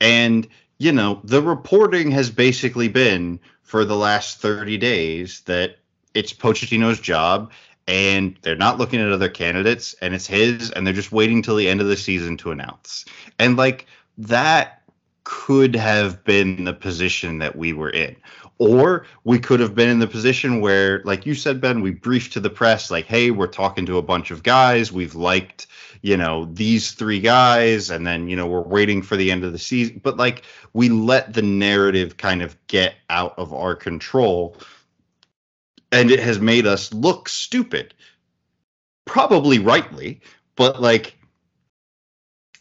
And 0.00 0.48
you 0.78 0.90
know, 0.90 1.20
the 1.22 1.42
reporting 1.42 2.10
has 2.10 2.30
basically 2.30 2.88
been 2.88 3.38
for 3.62 3.84
the 3.84 3.96
last 3.96 4.38
30 4.38 4.78
days 4.78 5.40
that 5.42 5.76
it's 6.12 6.32
Pochettino's 6.32 7.00
job 7.00 7.52
and 7.86 8.36
they're 8.42 8.56
not 8.56 8.78
looking 8.78 9.00
at 9.00 9.10
other 9.10 9.28
candidates 9.28 9.94
and 10.00 10.14
it's 10.14 10.26
his 10.26 10.70
and 10.70 10.86
they're 10.86 10.94
just 10.94 11.12
waiting 11.12 11.42
till 11.42 11.56
the 11.56 11.68
end 11.68 11.80
of 11.80 11.86
the 11.86 11.96
season 11.96 12.36
to 12.36 12.50
announce 12.50 13.04
and 13.38 13.56
like 13.56 13.86
that 14.18 14.82
could 15.24 15.74
have 15.74 16.22
been 16.24 16.64
the 16.64 16.72
position 16.72 17.38
that 17.38 17.56
we 17.56 17.72
were 17.72 17.90
in 17.90 18.14
or 18.62 19.06
we 19.24 19.38
could 19.38 19.60
have 19.60 19.74
been 19.74 19.88
in 19.88 19.98
the 19.98 20.06
position 20.06 20.60
where 20.60 21.02
like 21.04 21.26
you 21.26 21.34
said 21.34 21.60
ben 21.60 21.80
we 21.80 21.90
briefed 21.90 22.32
to 22.32 22.40
the 22.40 22.50
press 22.50 22.90
like 22.90 23.06
hey 23.06 23.30
we're 23.30 23.46
talking 23.46 23.86
to 23.86 23.98
a 23.98 24.02
bunch 24.02 24.30
of 24.30 24.42
guys 24.42 24.92
we've 24.92 25.14
liked 25.14 25.66
you 26.02 26.16
know 26.16 26.46
these 26.52 26.92
three 26.92 27.20
guys 27.20 27.90
and 27.90 28.06
then 28.06 28.28
you 28.28 28.36
know 28.36 28.46
we're 28.46 28.60
waiting 28.60 29.02
for 29.02 29.16
the 29.16 29.30
end 29.30 29.44
of 29.44 29.52
the 29.52 29.58
season 29.58 30.00
but 30.02 30.16
like 30.16 30.42
we 30.72 30.88
let 30.88 31.32
the 31.32 31.42
narrative 31.42 32.16
kind 32.16 32.42
of 32.42 32.56
get 32.66 32.94
out 33.10 33.34
of 33.38 33.52
our 33.52 33.74
control 33.74 34.56
and 35.92 36.10
it 36.10 36.18
has 36.18 36.40
made 36.40 36.66
us 36.66 36.92
look 36.92 37.28
stupid. 37.28 37.94
Probably 39.04 39.58
rightly, 39.58 40.22
but 40.56 40.80
like 40.80 41.16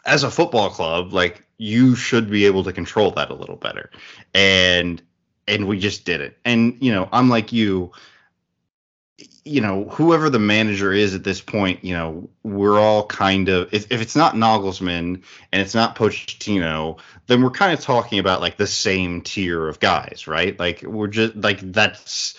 as 0.05 0.23
a 0.23 0.29
football 0.29 0.69
club, 0.69 1.13
like 1.13 1.43
you 1.57 1.95
should 1.95 2.29
be 2.29 2.45
able 2.45 2.63
to 2.65 2.73
control 2.73 3.11
that 3.11 3.29
a 3.31 3.35
little 3.35 3.55
better. 3.55 3.89
And 4.33 5.01
and 5.51 5.67
we 5.67 5.77
just 5.77 6.05
did 6.05 6.21
it. 6.21 6.37
And 6.45 6.77
you 6.79 6.91
know, 6.91 7.07
I'm 7.11 7.29
like 7.29 7.51
you, 7.51 7.91
you 9.43 9.61
know, 9.61 9.85
whoever 9.85 10.29
the 10.29 10.39
manager 10.39 10.93
is 10.93 11.13
at 11.13 11.23
this 11.23 11.41
point, 11.41 11.83
you 11.83 11.93
know, 11.93 12.29
we're 12.43 12.79
all 12.79 13.05
kind 13.05 13.49
of 13.49 13.73
if, 13.73 13.91
if 13.91 14.01
it's 14.01 14.15
not 14.15 14.35
Nagelsmann 14.35 15.21
and 15.51 15.61
it's 15.61 15.75
not 15.75 15.95
Pochettino, 15.95 16.99
then 17.27 17.43
we're 17.43 17.51
kind 17.51 17.77
of 17.77 17.81
talking 17.81 18.17
about 18.19 18.41
like 18.41 18.57
the 18.57 18.67
same 18.67 19.21
tier 19.21 19.67
of 19.67 19.79
guys, 19.79 20.25
right? 20.25 20.57
Like 20.57 20.83
we're 20.83 21.07
just 21.07 21.35
like 21.35 21.59
that's 21.59 22.37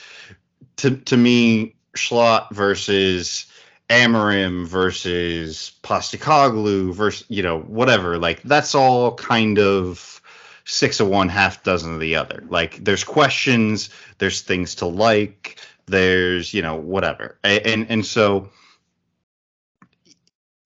to 0.77 0.97
to 0.97 1.17
me, 1.17 1.77
Slot 1.95 2.55
versus 2.55 3.47
Amorim 3.91 4.67
versus 4.67 5.73
Postecoglou 5.83 6.95
versus 6.95 7.27
you 7.29 7.43
know 7.43 7.61
whatever. 7.61 8.19
Like 8.19 8.43
that's 8.43 8.75
all 8.75 9.15
kind 9.15 9.59
of 9.59 10.22
six 10.65 11.01
of 11.01 11.09
one, 11.09 11.29
half 11.29 11.63
dozen 11.63 11.95
of 11.95 12.01
the 12.01 12.17
other. 12.17 12.45
Like 12.49 12.85
there's 12.85 13.05
questions, 13.05 13.91
there's 14.19 14.43
things 14.43 14.75
to 14.77 14.87
like, 14.87 15.59
there's 15.87 16.55
you 16.55 16.63
know 16.63 16.77
whatever, 16.77 17.39
and 17.43 17.67
and, 17.67 17.87
and 17.91 18.07
so 18.07 18.51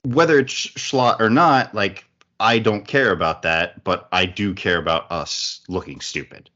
whether 0.04 0.38
it's 0.38 0.54
Slot 0.80 1.20
or 1.20 1.30
not, 1.30 1.74
like 1.74 2.04
I 2.38 2.58
don't 2.58 2.86
care 2.86 3.12
about 3.12 3.42
that, 3.42 3.82
but 3.82 4.08
I 4.12 4.26
do 4.26 4.54
care 4.54 4.78
about 4.78 5.10
us 5.10 5.60
looking 5.68 6.00
stupid. 6.00 6.50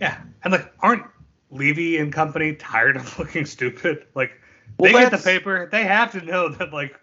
Yeah, 0.00 0.18
and 0.44 0.52
like 0.52 0.72
aren't 0.80 1.04
Levy 1.50 1.98
and 1.98 2.12
company 2.12 2.54
tired 2.54 2.96
of 2.96 3.18
looking 3.18 3.46
stupid? 3.46 4.06
Like 4.14 4.40
Well, 4.78 4.92
they 4.92 4.98
get 4.98 5.10
the 5.10 5.18
paper, 5.18 5.68
they 5.70 5.84
have 5.84 6.12
to 6.12 6.20
know 6.20 6.48
that 6.50 6.72
like 6.72 7.00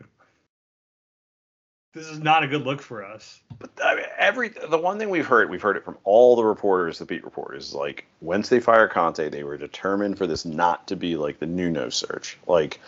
this 1.93 2.07
is 2.07 2.19
not 2.19 2.43
a 2.43 2.47
good 2.47 2.63
look 2.63 2.81
for 2.81 3.05
us. 3.05 3.39
But 3.59 3.69
I 3.83 3.95
mean, 3.95 4.05
every 4.17 4.49
the 4.49 4.77
one 4.77 4.97
thing 4.97 5.09
we've 5.09 5.25
heard, 5.25 5.49
we've 5.49 5.61
heard 5.61 5.77
it 5.77 5.85
from 5.85 5.97
all 6.03 6.35
the 6.35 6.43
reporters, 6.43 6.99
the 6.99 7.05
beat 7.05 7.23
reporters, 7.23 7.67
is 7.67 7.73
like 7.73 8.05
once 8.21 8.49
they 8.49 8.59
fire 8.59 8.87
Conte, 8.87 9.29
they 9.29 9.43
were 9.43 9.57
determined 9.57 10.17
for 10.17 10.27
this 10.27 10.43
not 10.43 10.87
to 10.87 10.95
be 10.95 11.15
like 11.15 11.39
the 11.39 11.45
Nuno 11.45 11.89
search. 11.89 12.37
Like 12.47 12.79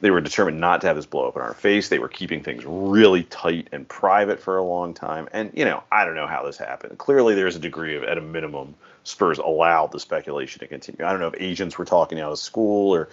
they 0.00 0.10
were 0.10 0.20
determined 0.20 0.60
not 0.60 0.80
to 0.80 0.88
have 0.88 0.96
this 0.96 1.06
blow 1.06 1.28
up 1.28 1.36
in 1.36 1.42
our 1.42 1.54
face. 1.54 1.88
They 1.88 1.98
were 1.98 2.08
keeping 2.08 2.42
things 2.42 2.64
really 2.64 3.24
tight 3.24 3.68
and 3.72 3.88
private 3.88 4.40
for 4.40 4.56
a 4.56 4.62
long 4.62 4.92
time. 4.92 5.28
And 5.32 5.52
you 5.54 5.64
know, 5.64 5.82
I 5.92 6.04
don't 6.04 6.16
know 6.16 6.26
how 6.26 6.44
this 6.44 6.58
happened. 6.58 6.98
Clearly, 6.98 7.36
there's 7.36 7.56
a 7.56 7.60
degree 7.60 7.96
of, 7.96 8.02
at 8.02 8.18
a 8.18 8.22
minimum, 8.22 8.74
Spurs 9.04 9.38
allowed 9.38 9.92
the 9.92 10.00
speculation 10.00 10.60
to 10.60 10.66
continue. 10.66 11.04
I 11.04 11.10
don't 11.10 11.20
know 11.20 11.28
if 11.28 11.34
agents 11.38 11.78
were 11.78 11.84
talking 11.84 12.20
out 12.20 12.32
of 12.32 12.38
school 12.38 12.94
or 12.94 13.08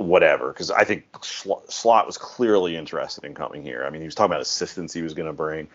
whatever, 0.00 0.48
because 0.48 0.70
I 0.70 0.84
think 0.84 1.04
Slot 1.22 2.06
was 2.06 2.16
clearly 2.16 2.76
interested 2.76 3.24
in 3.24 3.34
coming 3.34 3.62
here. 3.62 3.84
I 3.84 3.90
mean, 3.90 4.00
he 4.00 4.06
was 4.06 4.14
talking 4.14 4.32
about 4.32 4.40
assistance 4.40 4.94
he 4.94 5.02
was 5.02 5.12
going 5.12 5.26
to 5.26 5.32
bring. 5.32 5.68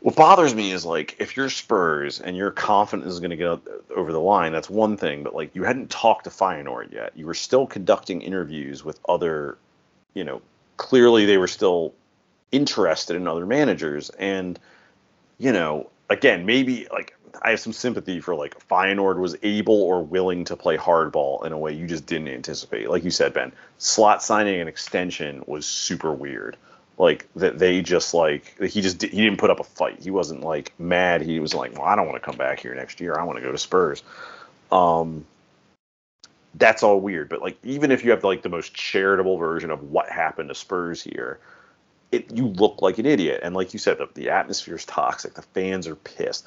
What 0.00 0.14
bothers 0.14 0.54
me 0.54 0.70
is 0.70 0.84
like 0.84 1.16
if 1.18 1.36
you're 1.36 1.50
Spurs 1.50 2.20
and 2.20 2.36
you're 2.36 2.52
confident 2.52 3.08
is 3.08 3.18
going 3.18 3.30
to 3.30 3.36
get 3.36 3.60
over 3.96 4.12
the 4.12 4.20
line, 4.20 4.52
that's 4.52 4.70
one 4.70 4.96
thing. 4.96 5.24
But 5.24 5.34
like 5.34 5.54
you 5.54 5.64
hadn't 5.64 5.90
talked 5.90 6.24
to 6.24 6.30
Feyenoord 6.30 6.92
yet. 6.92 7.12
You 7.16 7.26
were 7.26 7.34
still 7.34 7.66
conducting 7.66 8.20
interviews 8.20 8.84
with 8.84 9.00
other, 9.08 9.58
you 10.12 10.22
know, 10.22 10.40
clearly 10.76 11.24
they 11.24 11.38
were 11.38 11.48
still 11.48 11.92
interested 12.52 13.16
in 13.16 13.26
other 13.26 13.46
managers. 13.46 14.10
And 14.10 14.60
you 15.38 15.52
know, 15.52 15.90
again, 16.08 16.46
maybe 16.46 16.86
like 16.92 17.16
I 17.42 17.50
have 17.50 17.60
some 17.60 17.72
sympathy 17.72 18.20
for 18.20 18.34
like 18.34 18.66
Feyenoord 18.68 19.18
was 19.18 19.36
able 19.42 19.82
or 19.82 20.02
willing 20.02 20.44
to 20.46 20.56
play 20.56 20.76
hardball 20.76 21.44
in 21.44 21.52
a 21.52 21.58
way 21.58 21.72
you 21.72 21.86
just 21.86 22.06
didn't 22.06 22.28
anticipate. 22.28 22.88
Like 22.88 23.04
you 23.04 23.10
said, 23.10 23.34
Ben, 23.34 23.52
Slot 23.78 24.22
signing 24.22 24.60
an 24.60 24.68
extension 24.68 25.42
was 25.46 25.66
super 25.66 26.12
weird. 26.12 26.56
Like 26.96 27.26
that 27.36 27.58
they 27.58 27.82
just 27.82 28.14
like 28.14 28.56
he 28.62 28.80
just 28.80 29.02
he 29.02 29.22
didn't 29.22 29.38
put 29.38 29.50
up 29.50 29.60
a 29.60 29.64
fight. 29.64 30.00
He 30.00 30.10
wasn't 30.10 30.42
like 30.42 30.72
mad. 30.78 31.22
He 31.22 31.40
was 31.40 31.52
like, 31.54 31.72
well, 31.72 31.82
I 31.86 31.96
don't 31.96 32.06
want 32.06 32.22
to 32.22 32.24
come 32.24 32.36
back 32.36 32.60
here 32.60 32.74
next 32.74 33.00
year. 33.00 33.18
I 33.18 33.24
want 33.24 33.38
to 33.38 33.42
go 33.42 33.50
to 33.50 33.58
Spurs. 33.58 34.02
Um, 34.70 35.26
that's 36.54 36.84
all 36.84 37.00
weird. 37.00 37.28
But 37.28 37.40
like 37.40 37.58
even 37.64 37.90
if 37.90 38.04
you 38.04 38.12
have 38.12 38.22
like 38.22 38.42
the 38.42 38.48
most 38.48 38.74
charitable 38.74 39.38
version 39.38 39.70
of 39.70 39.90
what 39.90 40.08
happened 40.08 40.50
to 40.50 40.54
Spurs 40.54 41.02
here, 41.02 41.40
it 42.12 42.30
you 42.32 42.46
look 42.46 42.80
like 42.80 42.98
an 42.98 43.06
idiot. 43.06 43.40
And 43.42 43.56
like 43.56 43.72
you 43.72 43.80
said, 43.80 43.98
the, 43.98 44.08
the 44.14 44.30
atmosphere 44.30 44.76
is 44.76 44.84
toxic. 44.84 45.34
The 45.34 45.42
fans 45.42 45.88
are 45.88 45.96
pissed. 45.96 46.46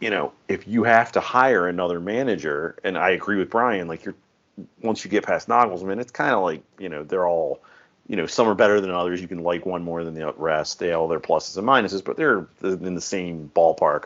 You 0.00 0.10
know, 0.10 0.32
if 0.48 0.68
you 0.68 0.84
have 0.84 1.12
to 1.12 1.20
hire 1.20 1.66
another 1.68 2.00
manager, 2.00 2.76
and 2.84 2.98
I 2.98 3.10
agree 3.10 3.36
with 3.36 3.50
Brian, 3.50 3.88
like 3.88 4.04
you're 4.04 4.14
once 4.82 5.04
you 5.04 5.10
get 5.10 5.24
past 5.24 5.48
Nagelsmann, 5.48 6.00
it's 6.00 6.10
kind 6.10 6.32
of 6.32 6.42
like 6.42 6.62
you 6.78 6.88
know 6.88 7.04
they're 7.04 7.26
all, 7.26 7.62
you 8.06 8.16
know, 8.16 8.26
some 8.26 8.48
are 8.48 8.54
better 8.54 8.80
than 8.80 8.90
others. 8.90 9.20
You 9.20 9.28
can 9.28 9.42
like 9.42 9.66
one 9.66 9.82
more 9.82 10.04
than 10.04 10.14
the 10.14 10.32
rest. 10.36 10.78
They 10.78 10.92
all 10.92 11.08
their 11.08 11.20
pluses 11.20 11.56
and 11.56 11.66
minuses, 11.66 12.04
but 12.04 12.16
they're 12.16 12.46
in 12.62 12.94
the 12.94 13.00
same 13.00 13.50
ballpark. 13.54 14.04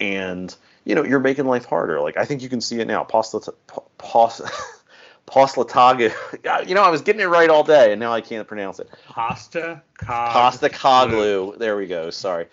And 0.00 0.54
you 0.84 0.94
know, 0.94 1.04
you're 1.04 1.20
making 1.20 1.46
life 1.46 1.64
harder. 1.64 2.00
Like 2.00 2.16
I 2.16 2.24
think 2.24 2.42
you 2.42 2.48
can 2.48 2.60
see 2.60 2.80
it 2.80 2.86
now. 2.86 3.04
Pasta, 3.04 3.52
pasta, 3.98 4.50
Poslataga. 5.26 6.12
You 6.68 6.74
know, 6.74 6.82
I 6.82 6.90
was 6.90 7.02
getting 7.02 7.20
it 7.20 7.26
right 7.26 7.50
all 7.50 7.64
day, 7.64 7.92
and 7.92 8.00
now 8.00 8.12
I 8.12 8.20
can't 8.20 8.46
pronounce 8.48 8.78
it. 8.78 8.88
Pasta 9.06 9.82
Pasta 9.98 10.68
Coglu. 10.68 11.58
There 11.58 11.76
we 11.76 11.86
go. 11.86 12.10
Sorry. 12.10 12.46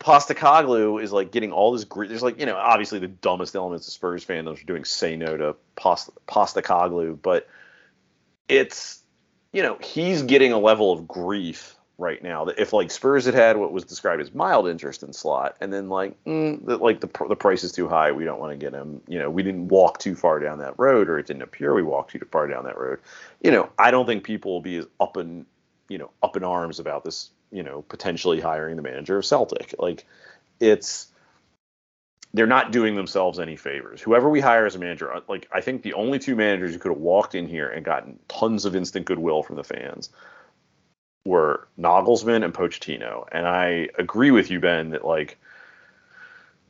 Pasta 0.00 0.34
Coglu 0.34 1.00
is 1.00 1.12
like 1.12 1.30
getting 1.30 1.52
all 1.52 1.72
this 1.72 1.84
grief. 1.84 2.08
There's 2.08 2.22
like, 2.22 2.40
you 2.40 2.46
know, 2.46 2.56
obviously 2.56 2.98
the 2.98 3.06
dumbest 3.06 3.54
elements 3.54 3.86
of 3.86 3.92
Spurs 3.92 4.24
fandoms 4.24 4.60
are 4.62 4.66
doing 4.66 4.84
say 4.84 5.14
no 5.14 5.36
to 5.36 5.54
Pasta, 5.76 6.10
Pasta 6.26 6.62
Coglu, 6.62 7.20
but 7.20 7.46
it's, 8.48 9.02
you 9.52 9.62
know, 9.62 9.78
he's 9.82 10.22
getting 10.22 10.52
a 10.52 10.58
level 10.58 10.90
of 10.90 11.06
grief 11.06 11.76
right 12.00 12.22
now 12.22 12.46
that 12.46 12.58
if 12.58 12.72
like 12.72 12.90
Spurs 12.90 13.26
had 13.26 13.34
had 13.34 13.58
what 13.58 13.72
was 13.72 13.84
described 13.84 14.22
as 14.22 14.34
mild 14.34 14.66
interest 14.66 15.02
in 15.02 15.12
Slot, 15.12 15.56
and 15.60 15.70
then 15.70 15.90
like 15.90 16.16
mm, 16.24 16.64
that 16.64 16.80
like 16.80 17.00
the 17.00 17.10
the 17.28 17.36
price 17.36 17.62
is 17.62 17.70
too 17.70 17.86
high, 17.86 18.10
we 18.10 18.24
don't 18.24 18.40
want 18.40 18.52
to 18.52 18.56
get 18.56 18.72
him. 18.72 19.02
You 19.06 19.18
know, 19.18 19.30
we 19.30 19.42
didn't 19.42 19.68
walk 19.68 19.98
too 19.98 20.14
far 20.14 20.40
down 20.40 20.58
that 20.60 20.78
road, 20.78 21.10
or 21.10 21.18
it 21.18 21.26
didn't 21.26 21.42
appear 21.42 21.74
we 21.74 21.82
walked 21.82 22.12
too 22.12 22.26
far 22.32 22.48
down 22.48 22.64
that 22.64 22.78
road. 22.78 23.00
You 23.42 23.50
know, 23.50 23.68
I 23.78 23.90
don't 23.90 24.06
think 24.06 24.24
people 24.24 24.52
will 24.52 24.62
be 24.62 24.76
as 24.76 24.86
up 24.98 25.18
in 25.18 25.44
you 25.88 25.98
know 25.98 26.10
up 26.22 26.36
in 26.36 26.42
arms 26.42 26.80
about 26.80 27.04
this. 27.04 27.30
You 27.50 27.62
know, 27.62 27.82
potentially 27.82 28.40
hiring 28.40 28.76
the 28.76 28.82
manager 28.82 29.18
of 29.18 29.26
Celtic. 29.26 29.74
Like, 29.78 30.06
it's 30.60 31.08
they're 32.32 32.46
not 32.46 32.70
doing 32.70 32.94
themselves 32.94 33.38
any 33.38 33.56
favors. 33.56 34.00
Whoever 34.00 34.28
we 34.28 34.40
hire 34.40 34.66
as 34.66 34.76
a 34.76 34.78
manager, 34.78 35.12
uh, 35.12 35.20
like 35.28 35.48
I 35.52 35.60
think 35.60 35.82
the 35.82 35.94
only 35.94 36.18
two 36.18 36.36
managers 36.36 36.72
who 36.72 36.78
could 36.78 36.92
have 36.92 37.00
walked 37.00 37.34
in 37.34 37.48
here 37.48 37.68
and 37.68 37.84
gotten 37.84 38.18
tons 38.28 38.64
of 38.64 38.76
instant 38.76 39.06
goodwill 39.06 39.42
from 39.42 39.56
the 39.56 39.64
fans 39.64 40.10
were 41.24 41.68
Nagelsmann 41.78 42.44
and 42.44 42.54
Pochettino. 42.54 43.26
And 43.30 43.46
I 43.46 43.88
agree 43.98 44.30
with 44.30 44.50
you, 44.50 44.60
Ben, 44.60 44.90
that 44.90 45.04
like 45.04 45.38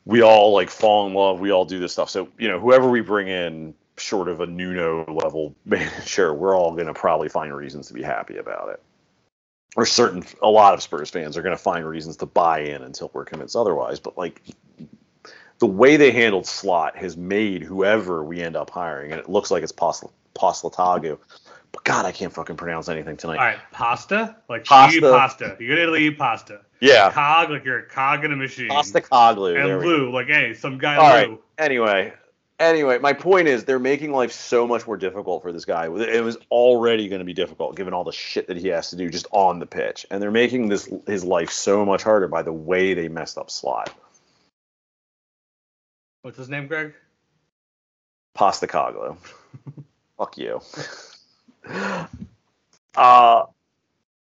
we 0.06 0.22
all 0.22 0.52
like 0.52 0.70
fall 0.70 1.06
in 1.06 1.14
love, 1.14 1.40
we 1.40 1.50
all 1.50 1.66
do 1.66 1.78
this 1.78 1.92
stuff. 1.92 2.08
So, 2.08 2.28
you 2.38 2.48
know, 2.48 2.58
whoever 2.58 2.88
we 2.88 3.02
bring 3.02 3.28
in 3.28 3.74
short 3.98 4.28
of 4.28 4.40
a 4.40 4.46
Nuno 4.46 5.04
level 5.12 5.54
manager, 5.66 6.32
we're 6.32 6.56
all 6.56 6.74
gonna 6.74 6.94
probably 6.94 7.28
find 7.28 7.54
reasons 7.54 7.88
to 7.88 7.94
be 7.94 8.02
happy 8.02 8.38
about 8.38 8.70
it. 8.70 8.82
Or 9.76 9.86
certain 9.86 10.24
a 10.42 10.48
lot 10.48 10.74
of 10.74 10.82
Spurs 10.82 11.10
fans 11.10 11.36
are 11.36 11.42
gonna 11.42 11.56
find 11.56 11.86
reasons 11.86 12.16
to 12.18 12.26
buy 12.26 12.60
in 12.60 12.82
until 12.82 13.10
we're 13.12 13.24
convinced 13.24 13.54
otherwise. 13.56 14.00
But 14.00 14.18
like 14.18 14.42
the 15.58 15.66
way 15.66 15.96
they 15.96 16.10
handled 16.10 16.46
Slot 16.46 16.96
has 16.96 17.16
made 17.16 17.62
whoever 17.62 18.24
we 18.24 18.40
end 18.40 18.56
up 18.56 18.70
hiring, 18.70 19.12
and 19.12 19.20
it 19.20 19.28
looks 19.28 19.50
like 19.50 19.62
it's 19.62 19.72
Posl- 19.72 20.10
Poslatagu, 20.34 21.18
but 21.72 21.84
God, 21.84 22.04
I 22.04 22.12
can't 22.12 22.32
fucking 22.32 22.56
pronounce 22.56 22.88
anything 22.88 23.16
tonight. 23.16 23.38
All 23.38 23.44
right, 23.44 23.58
pasta, 23.72 24.36
like 24.48 24.64
Pasta. 24.64 24.96
you 24.98 25.06
eat 25.06 25.12
pasta. 25.12 25.56
You 25.60 25.68
go 25.68 25.76
to 25.76 25.82
Italy, 25.82 26.06
eat 26.06 26.18
pasta. 26.18 26.62
Yeah, 26.80 27.12
Cog, 27.12 27.50
like 27.50 27.64
you're 27.64 27.80
a 27.80 27.86
cog 27.86 28.24
in 28.24 28.32
a 28.32 28.36
machine. 28.36 28.68
Pasta 28.68 29.00
Coglu. 29.02 29.54
and. 29.56 29.86
Lou, 29.86 30.10
like 30.10 30.28
hey, 30.28 30.54
some 30.54 30.78
guy 30.78 30.96
All 30.96 31.08
Lou. 31.08 31.14
right. 31.32 31.40
Anyway, 31.58 32.12
anyway, 32.60 32.98
my 32.98 33.12
point 33.12 33.48
is 33.48 33.64
they're 33.64 33.78
making 33.78 34.12
life 34.12 34.32
so 34.32 34.66
much 34.66 34.86
more 34.86 34.96
difficult 34.96 35.42
for 35.42 35.52
this 35.52 35.64
guy. 35.64 35.86
It 35.86 36.22
was 36.22 36.36
already 36.50 37.08
going 37.08 37.20
to 37.20 37.24
be 37.24 37.32
difficult 37.32 37.76
given 37.76 37.94
all 37.94 38.04
the 38.04 38.12
shit 38.12 38.46
that 38.48 38.56
he 38.56 38.68
has 38.68 38.90
to 38.90 38.96
do 38.96 39.08
just 39.08 39.26
on 39.32 39.58
the 39.58 39.66
pitch, 39.66 40.06
and 40.10 40.22
they're 40.22 40.30
making 40.30 40.68
this 40.68 40.88
his 41.06 41.24
life 41.24 41.50
so 41.50 41.84
much 41.84 42.02
harder 42.02 42.28
by 42.28 42.42
the 42.42 42.52
way 42.52 42.94
they 42.94 43.08
messed 43.08 43.38
up 43.38 43.50
Slot. 43.50 43.92
What's 46.22 46.36
his 46.36 46.48
name, 46.48 46.66
Greg? 46.66 46.94
Pasta 48.34 48.66
Coglu. 48.66 49.16
Fuck 50.18 50.38
you. 50.38 50.60
Uh, 52.96 53.44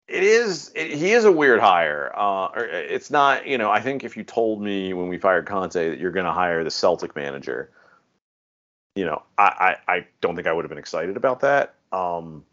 it 0.07 0.23
is. 0.23 0.71
It, 0.75 0.91
he 0.91 1.11
is 1.11 1.23
a 1.23 1.31
weird 1.31 1.59
hire. 1.59 2.11
Uh, 2.15 2.47
or 2.47 2.65
it's 2.65 3.11
not. 3.11 3.47
You 3.47 3.59
know, 3.59 3.69
I 3.69 3.79
think 3.79 4.03
if 4.03 4.17
you 4.17 4.23
told 4.23 4.61
me 4.61 4.93
when 4.93 5.07
we 5.07 5.19
fired 5.19 5.45
Conte 5.45 5.89
that 5.89 5.99
you're 5.99 6.11
going 6.11 6.25
to 6.25 6.31
hire 6.31 6.63
the 6.63 6.71
Celtic 6.71 7.15
manager, 7.15 7.69
you 8.95 9.05
know, 9.05 9.21
I, 9.37 9.75
I, 9.87 9.93
I 9.93 10.07
don't 10.21 10.35
think 10.35 10.47
I 10.47 10.53
would 10.53 10.65
have 10.65 10.69
been 10.69 10.77
excited 10.77 11.17
about 11.17 11.41
that. 11.41 11.75
Um, 11.91 12.45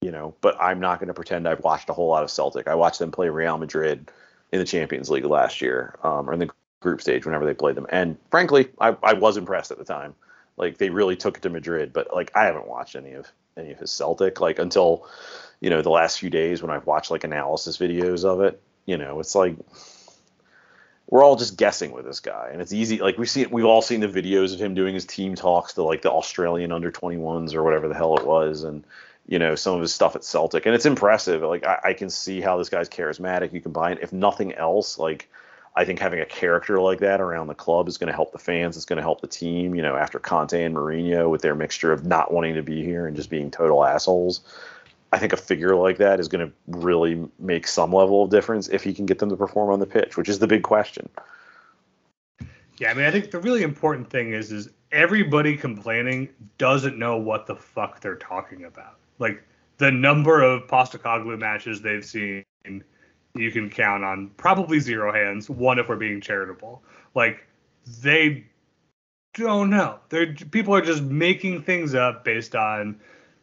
you 0.00 0.10
know, 0.10 0.34
but 0.40 0.60
I'm 0.60 0.80
not 0.80 0.98
going 0.98 1.08
to 1.08 1.14
pretend 1.14 1.46
I've 1.46 1.62
watched 1.62 1.88
a 1.88 1.92
whole 1.92 2.08
lot 2.08 2.24
of 2.24 2.30
Celtic. 2.30 2.66
I 2.66 2.74
watched 2.74 2.98
them 2.98 3.12
play 3.12 3.28
Real 3.28 3.56
Madrid 3.56 4.10
in 4.50 4.58
the 4.58 4.64
Champions 4.64 5.08
League 5.10 5.24
last 5.24 5.60
year, 5.60 5.96
um, 6.02 6.28
or 6.28 6.32
in 6.32 6.40
the 6.40 6.50
group 6.80 7.00
stage 7.00 7.24
whenever 7.24 7.46
they 7.46 7.54
played 7.54 7.76
them, 7.76 7.86
and 7.90 8.18
frankly, 8.30 8.68
I, 8.80 8.96
I 9.02 9.12
was 9.14 9.36
impressed 9.36 9.70
at 9.70 9.78
the 9.78 9.84
time. 9.84 10.14
Like 10.56 10.78
they 10.78 10.90
really 10.90 11.16
took 11.16 11.38
it 11.38 11.42
to 11.44 11.50
Madrid, 11.50 11.92
but 11.92 12.12
like 12.12 12.30
I 12.34 12.44
haven't 12.44 12.66
watched 12.66 12.96
any 12.96 13.12
of 13.12 13.30
any 13.56 13.72
of 13.72 13.78
his 13.78 13.90
Celtic 13.90 14.40
like 14.40 14.58
until 14.58 15.06
you 15.60 15.70
know 15.70 15.80
the 15.80 15.90
last 15.90 16.18
few 16.18 16.28
days 16.28 16.60
when 16.60 16.70
I've 16.70 16.86
watched 16.86 17.10
like 17.10 17.24
analysis 17.24 17.78
videos 17.78 18.24
of 18.24 18.40
it. 18.42 18.60
You 18.84 18.98
know, 18.98 19.20
it's 19.20 19.34
like 19.34 19.56
we're 21.12 21.22
all 21.22 21.36
just 21.36 21.58
guessing 21.58 21.92
with 21.92 22.06
this 22.06 22.20
guy, 22.20 22.48
and 22.52 22.62
it's 22.62 22.72
easy. 22.72 22.96
Like 22.96 23.18
we've 23.18 23.28
seen, 23.28 23.50
we've 23.50 23.66
all 23.66 23.82
seen 23.82 24.00
the 24.00 24.08
videos 24.08 24.54
of 24.54 24.58
him 24.58 24.74
doing 24.74 24.94
his 24.94 25.04
team 25.04 25.34
talks 25.34 25.74
to 25.74 25.82
like 25.82 26.00
the 26.00 26.10
Australian 26.10 26.72
under 26.72 26.90
21s 26.90 27.52
or 27.54 27.62
whatever 27.62 27.86
the 27.86 27.94
hell 27.94 28.16
it 28.16 28.26
was, 28.26 28.64
and 28.64 28.82
you 29.26 29.38
know 29.38 29.54
some 29.54 29.74
of 29.74 29.82
his 29.82 29.92
stuff 29.92 30.16
at 30.16 30.24
Celtic, 30.24 30.64
and 30.64 30.74
it's 30.74 30.86
impressive. 30.86 31.42
Like 31.42 31.66
I, 31.66 31.80
I 31.84 31.92
can 31.92 32.08
see 32.08 32.40
how 32.40 32.56
this 32.56 32.70
guy's 32.70 32.88
charismatic. 32.88 33.52
You 33.52 33.60
combine, 33.60 33.98
if 34.00 34.10
nothing 34.10 34.54
else, 34.54 34.98
like 34.98 35.28
I 35.76 35.84
think 35.84 35.98
having 35.98 36.20
a 36.20 36.24
character 36.24 36.80
like 36.80 37.00
that 37.00 37.20
around 37.20 37.48
the 37.48 37.54
club 37.54 37.88
is 37.88 37.98
going 37.98 38.08
to 38.08 38.14
help 38.14 38.32
the 38.32 38.38
fans. 38.38 38.78
It's 38.78 38.86
going 38.86 38.96
to 38.96 39.02
help 39.02 39.20
the 39.20 39.26
team. 39.26 39.74
You 39.74 39.82
know, 39.82 39.96
after 39.96 40.18
Conte 40.18 40.64
and 40.64 40.74
Mourinho 40.74 41.28
with 41.28 41.42
their 41.42 41.54
mixture 41.54 41.92
of 41.92 42.06
not 42.06 42.32
wanting 42.32 42.54
to 42.54 42.62
be 42.62 42.82
here 42.82 43.06
and 43.06 43.14
just 43.14 43.28
being 43.28 43.50
total 43.50 43.84
assholes. 43.84 44.40
I 45.12 45.18
think 45.18 45.32
a 45.32 45.36
figure 45.36 45.76
like 45.76 45.98
that 45.98 46.20
is 46.20 46.28
going 46.28 46.46
to 46.46 46.52
really 46.66 47.28
make 47.38 47.66
some 47.66 47.92
level 47.92 48.24
of 48.24 48.30
difference 48.30 48.68
if 48.68 48.82
he 48.82 48.94
can 48.94 49.04
get 49.04 49.18
them 49.18 49.28
to 49.28 49.36
perform 49.36 49.70
on 49.70 49.78
the 49.78 49.86
pitch, 49.86 50.16
which 50.16 50.28
is 50.28 50.38
the 50.38 50.46
big 50.46 50.62
question. 50.62 51.08
Yeah, 52.78 52.90
I 52.90 52.94
mean, 52.94 53.04
I 53.04 53.10
think 53.10 53.30
the 53.30 53.38
really 53.38 53.62
important 53.62 54.08
thing 54.08 54.32
is, 54.32 54.50
is 54.50 54.70
everybody 54.90 55.56
complaining 55.56 56.30
doesn't 56.58 56.98
know 56.98 57.18
what 57.18 57.46
the 57.46 57.54
fuck 57.54 58.00
they're 58.00 58.16
talking 58.16 58.64
about. 58.64 58.96
Like 59.18 59.42
the 59.78 59.92
number 59.92 60.42
of 60.42 60.66
Postecoglou 60.66 61.38
matches 61.38 61.82
they've 61.82 62.04
seen, 62.04 62.44
you 63.34 63.50
can 63.50 63.70
count 63.70 64.04
on 64.04 64.30
probably 64.36 64.80
zero 64.80 65.12
hands. 65.12 65.48
One 65.48 65.78
if 65.78 65.88
we're 65.88 65.96
being 65.96 66.20
charitable. 66.20 66.82
Like 67.14 67.46
they 68.00 68.46
don't 69.34 69.70
know. 69.70 69.98
They're 70.08 70.34
people 70.34 70.74
are 70.74 70.82
just 70.82 71.02
making 71.02 71.62
things 71.62 71.94
up 71.94 72.24
based 72.24 72.54
on, 72.54 73.00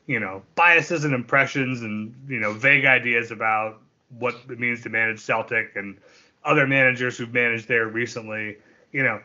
you 0.09 0.19
know, 0.19 0.41
biases 0.55 1.05
and 1.05 1.13
impressions 1.13 1.83
and 1.83 2.15
you 2.27 2.39
know 2.39 2.51
vague 2.51 2.83
ideas 2.83 3.29
about 3.29 3.79
what 4.17 4.35
it 4.49 4.59
means 4.59 4.81
to 4.81 4.89
manage 4.89 5.19
Celtic 5.19 5.75
and 5.75 5.99
other 6.43 6.65
managers 6.65 7.15
who've 7.15 7.31
managed 7.31 7.67
there 7.67 7.87
recently. 7.87 8.57
You 8.91 9.03
know, 9.03 9.21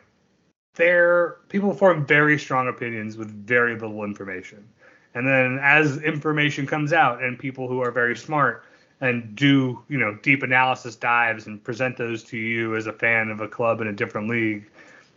they're 0.74 1.38
people 1.48 1.72
form 1.72 2.04
very 2.04 2.38
strong 2.38 2.68
opinions 2.68 3.16
with 3.16 3.30
very 3.30 3.72
little 3.72 4.04
information. 4.04 4.68
And 5.14 5.26
then 5.26 5.58
as 5.62 6.02
information 6.02 6.66
comes 6.66 6.92
out 6.92 7.22
and 7.22 7.38
people 7.38 7.66
who 7.66 7.80
are 7.80 7.90
very 7.90 8.14
smart 8.14 8.64
and 9.00 9.34
do, 9.34 9.82
you 9.88 9.96
know, 9.96 10.18
deep 10.20 10.42
analysis 10.42 10.96
dives 10.96 11.46
and 11.46 11.64
present 11.64 11.96
those 11.96 12.22
to 12.24 12.36
you 12.36 12.76
as 12.76 12.86
a 12.86 12.92
fan 12.92 13.30
of 13.30 13.40
a 13.40 13.48
club 13.48 13.80
in 13.80 13.86
a 13.86 13.92
different 13.92 14.28
league, 14.28 14.68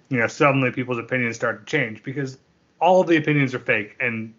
you 0.07 0.17
know, 0.17 0.27
suddenly 0.27 0.71
people's 0.71 0.97
opinions 0.97 1.35
start 1.35 1.65
to 1.65 1.69
change 1.69 2.03
because 2.03 2.37
all 2.79 3.01
of 3.01 3.07
the 3.07 3.17
opinions 3.17 3.53
are 3.53 3.59
fake 3.59 3.97
and 3.99 4.33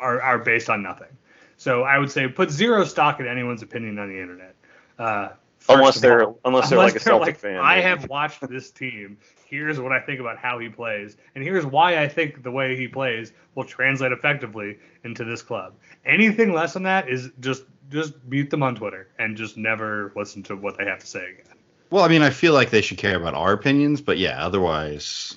are, 0.00 0.20
are 0.20 0.38
based 0.38 0.70
on 0.70 0.82
nothing. 0.82 1.08
So 1.56 1.82
I 1.82 1.98
would 1.98 2.10
say 2.10 2.26
put 2.28 2.50
zero 2.50 2.84
stock 2.84 3.20
in 3.20 3.26
anyone's 3.26 3.62
opinion 3.62 3.98
on 3.98 4.08
the 4.08 4.20
internet. 4.20 4.54
Uh, 4.98 5.30
Unless 5.68 6.00
they're 6.00 6.24
all. 6.24 6.38
unless 6.44 6.70
they're 6.70 6.78
like 6.78 6.96
a 6.96 7.00
Celtic 7.00 7.26
like, 7.26 7.38
fan. 7.38 7.58
I 7.58 7.76
maybe. 7.76 7.88
have 7.88 8.08
watched 8.08 8.48
this 8.48 8.70
team. 8.70 9.18
Here's 9.46 9.78
what 9.78 9.92
I 9.92 10.00
think 10.00 10.20
about 10.20 10.38
how 10.38 10.58
he 10.58 10.68
plays, 10.68 11.16
and 11.34 11.44
here's 11.44 11.66
why 11.66 12.02
I 12.02 12.08
think 12.08 12.42
the 12.42 12.50
way 12.50 12.76
he 12.76 12.88
plays 12.88 13.32
will 13.54 13.64
translate 13.64 14.12
effectively 14.12 14.78
into 15.04 15.24
this 15.24 15.42
club. 15.42 15.74
Anything 16.04 16.52
less 16.54 16.72
than 16.72 16.84
that 16.84 17.08
is 17.08 17.30
just 17.40 17.64
just 17.90 18.14
mute 18.24 18.50
them 18.50 18.62
on 18.62 18.74
Twitter 18.74 19.08
and 19.18 19.36
just 19.36 19.56
never 19.56 20.12
listen 20.16 20.42
to 20.44 20.56
what 20.56 20.78
they 20.78 20.86
have 20.86 21.00
to 21.00 21.06
say 21.06 21.20
again. 21.20 21.56
Well, 21.90 22.04
I 22.04 22.08
mean, 22.08 22.22
I 22.22 22.30
feel 22.30 22.54
like 22.54 22.70
they 22.70 22.82
should 22.82 22.98
care 22.98 23.16
about 23.16 23.34
our 23.34 23.52
opinions, 23.52 24.00
but 24.00 24.16
yeah, 24.16 24.44
otherwise, 24.44 25.36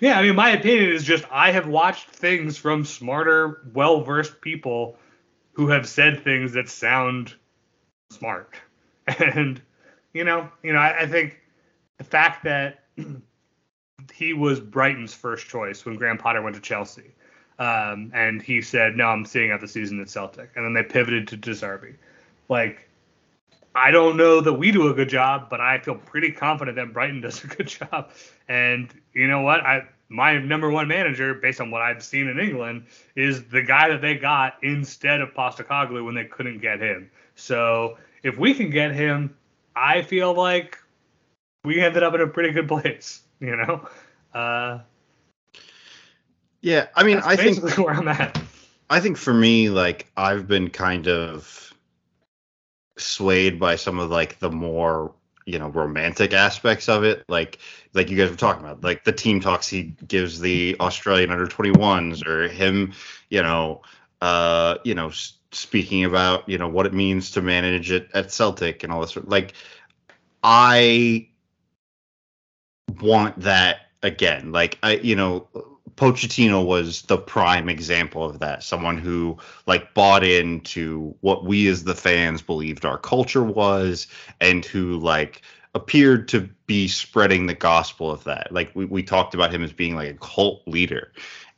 Yeah, 0.00 0.18
I 0.18 0.22
mean, 0.22 0.36
my 0.36 0.50
opinion 0.50 0.90
is 0.92 1.04
just 1.04 1.24
I 1.30 1.52
have 1.52 1.66
watched 1.66 2.10
things 2.10 2.58
from 2.58 2.84
smarter, 2.84 3.62
well 3.72 4.02
versed 4.02 4.40
people 4.40 4.98
who 5.52 5.68
have 5.68 5.88
said 5.88 6.22
things 6.22 6.52
that 6.52 6.68
sound 6.68 7.34
smart. 8.10 8.54
And 9.20 9.62
you 10.12 10.24
know, 10.24 10.50
you 10.64 10.72
know, 10.72 10.80
I, 10.80 11.02
I 11.02 11.06
think 11.06 11.40
the 11.98 12.04
fact 12.04 12.42
that 12.44 12.84
he 14.12 14.32
was 14.32 14.58
Brighton's 14.58 15.14
first 15.14 15.46
choice 15.46 15.84
when 15.84 15.94
Graham 15.94 16.18
Potter 16.18 16.42
went 16.42 16.56
to 16.56 16.62
Chelsea, 16.62 17.12
um, 17.58 18.10
and 18.14 18.42
he 18.42 18.60
said, 18.62 18.96
"No, 18.96 19.06
I'm 19.06 19.24
seeing 19.24 19.52
out 19.52 19.60
the 19.60 19.68
season 19.68 20.00
at 20.00 20.08
Celtic," 20.08 20.50
and 20.56 20.64
then 20.64 20.72
they 20.72 20.82
pivoted 20.82 21.28
to 21.28 21.36
De 21.36 21.52
Zerbi. 21.52 21.94
Like, 22.48 22.85
I 23.76 23.90
don't 23.90 24.16
know 24.16 24.40
that 24.40 24.54
we 24.54 24.72
do 24.72 24.88
a 24.88 24.94
good 24.94 25.10
job, 25.10 25.48
but 25.50 25.60
I 25.60 25.78
feel 25.78 25.96
pretty 25.96 26.32
confident 26.32 26.76
that 26.76 26.92
Brighton 26.92 27.20
does 27.22 27.44
a 27.44 27.46
good 27.46 27.68
job. 27.68 28.10
And 28.48 28.92
you 29.12 29.28
know 29.28 29.42
what? 29.42 29.60
I 29.60 29.86
my 30.08 30.38
number 30.38 30.70
one 30.70 30.86
manager, 30.88 31.34
based 31.34 31.60
on 31.60 31.70
what 31.70 31.82
I've 31.82 32.02
seen 32.02 32.28
in 32.28 32.38
England, 32.38 32.86
is 33.16 33.44
the 33.48 33.60
guy 33.60 33.88
that 33.88 34.00
they 34.00 34.14
got 34.14 34.54
instead 34.62 35.20
of 35.20 35.34
Postecoglou 35.34 36.04
when 36.04 36.14
they 36.14 36.24
couldn't 36.24 36.60
get 36.60 36.80
him. 36.80 37.10
So 37.34 37.98
if 38.22 38.38
we 38.38 38.54
can 38.54 38.70
get 38.70 38.92
him, 38.92 39.36
I 39.74 40.02
feel 40.02 40.32
like 40.32 40.78
we 41.64 41.80
ended 41.80 42.04
up 42.04 42.14
in 42.14 42.20
a 42.20 42.26
pretty 42.26 42.52
good 42.52 42.68
place. 42.68 43.22
You 43.38 43.54
know, 43.54 43.86
Uh, 44.32 44.78
Yeah, 46.62 46.86
I 46.94 47.02
mean, 47.02 47.18
I 47.18 47.36
think 47.36 47.76
where 47.78 47.94
I'm 47.94 48.08
at. 48.08 48.40
I 48.88 48.98
think 48.98 49.18
for 49.18 49.34
me, 49.34 49.68
like 49.68 50.10
I've 50.16 50.48
been 50.48 50.70
kind 50.70 51.06
of 51.06 51.65
swayed 52.96 53.58
by 53.58 53.76
some 53.76 53.98
of 53.98 54.10
like 54.10 54.38
the 54.38 54.50
more 54.50 55.12
you 55.44 55.58
know 55.58 55.68
romantic 55.68 56.32
aspects 56.32 56.88
of 56.88 57.04
it, 57.04 57.24
like 57.28 57.58
like 57.94 58.10
you 58.10 58.16
guys 58.16 58.30
were 58.30 58.36
talking 58.36 58.64
about, 58.64 58.82
like 58.82 59.04
the 59.04 59.12
team 59.12 59.40
talks 59.40 59.68
he 59.68 59.94
gives 60.06 60.40
the 60.40 60.76
Australian 60.80 61.30
under 61.30 61.46
21s, 61.46 62.26
or 62.26 62.48
him, 62.48 62.92
you 63.30 63.42
know, 63.42 63.82
uh, 64.20 64.76
you 64.84 64.94
know, 64.94 65.10
speaking 65.52 66.04
about 66.04 66.48
you 66.48 66.58
know 66.58 66.68
what 66.68 66.86
it 66.86 66.92
means 66.92 67.30
to 67.32 67.42
manage 67.42 67.90
it 67.90 68.08
at 68.14 68.32
Celtic 68.32 68.82
and 68.82 68.92
all 68.92 69.00
this. 69.00 69.16
Like, 69.16 69.54
I 70.42 71.28
want 73.00 73.40
that 73.40 73.80
again. 74.02 74.52
Like 74.52 74.78
I, 74.82 74.96
you 74.96 75.16
know, 75.16 75.46
Pochettino 75.96 76.64
was 76.64 77.02
the 77.02 77.18
prime 77.18 77.68
example 77.68 78.24
of 78.24 78.38
that. 78.40 78.62
Someone 78.62 78.98
who 78.98 79.38
like 79.66 79.94
bought 79.94 80.24
into 80.24 81.14
what 81.20 81.44
we 81.44 81.68
as 81.68 81.84
the 81.84 81.94
fans 81.94 82.42
believed 82.42 82.84
our 82.84 82.98
culture 82.98 83.44
was, 83.44 84.06
and 84.40 84.64
who 84.64 84.98
like 84.98 85.42
appeared 85.74 86.28
to 86.28 86.48
be 86.66 86.88
spreading 86.88 87.46
the 87.46 87.54
gospel 87.54 88.10
of 88.10 88.24
that. 88.24 88.52
Like 88.52 88.70
we, 88.74 88.84
we 88.84 89.02
talked 89.02 89.34
about 89.34 89.52
him 89.52 89.62
as 89.62 89.72
being 89.72 89.94
like 89.94 90.10
a 90.10 90.18
cult 90.18 90.62
leader, 90.66 91.12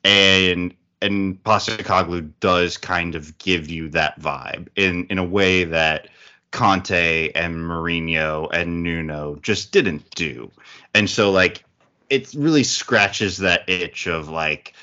and 0.05 0.75
and 1.03 1.43
Postecoglou 1.43 2.33
does 2.41 2.77
kind 2.77 3.15
of 3.15 3.37
give 3.39 3.71
you 3.71 3.89
that 3.91 4.21
vibe 4.21 4.69
in 4.77 5.07
in 5.07 5.19
a 5.19 5.25
way 5.25 5.65
that 5.65 6.09
Conte 6.51 7.31
and 7.35 7.57
Mourinho 7.57 8.49
and 8.53 8.83
Nuno 8.83 9.37
just 9.43 9.73
didn't 9.73 10.09
do. 10.15 10.51
And 10.95 11.09
so 11.11 11.31
like 11.31 11.65
it 12.11 12.33
really 12.35 12.65
scratches 12.65 13.39
that 13.39 13.69
itch 13.69 14.07
of 14.07 14.29
like, 14.29 14.75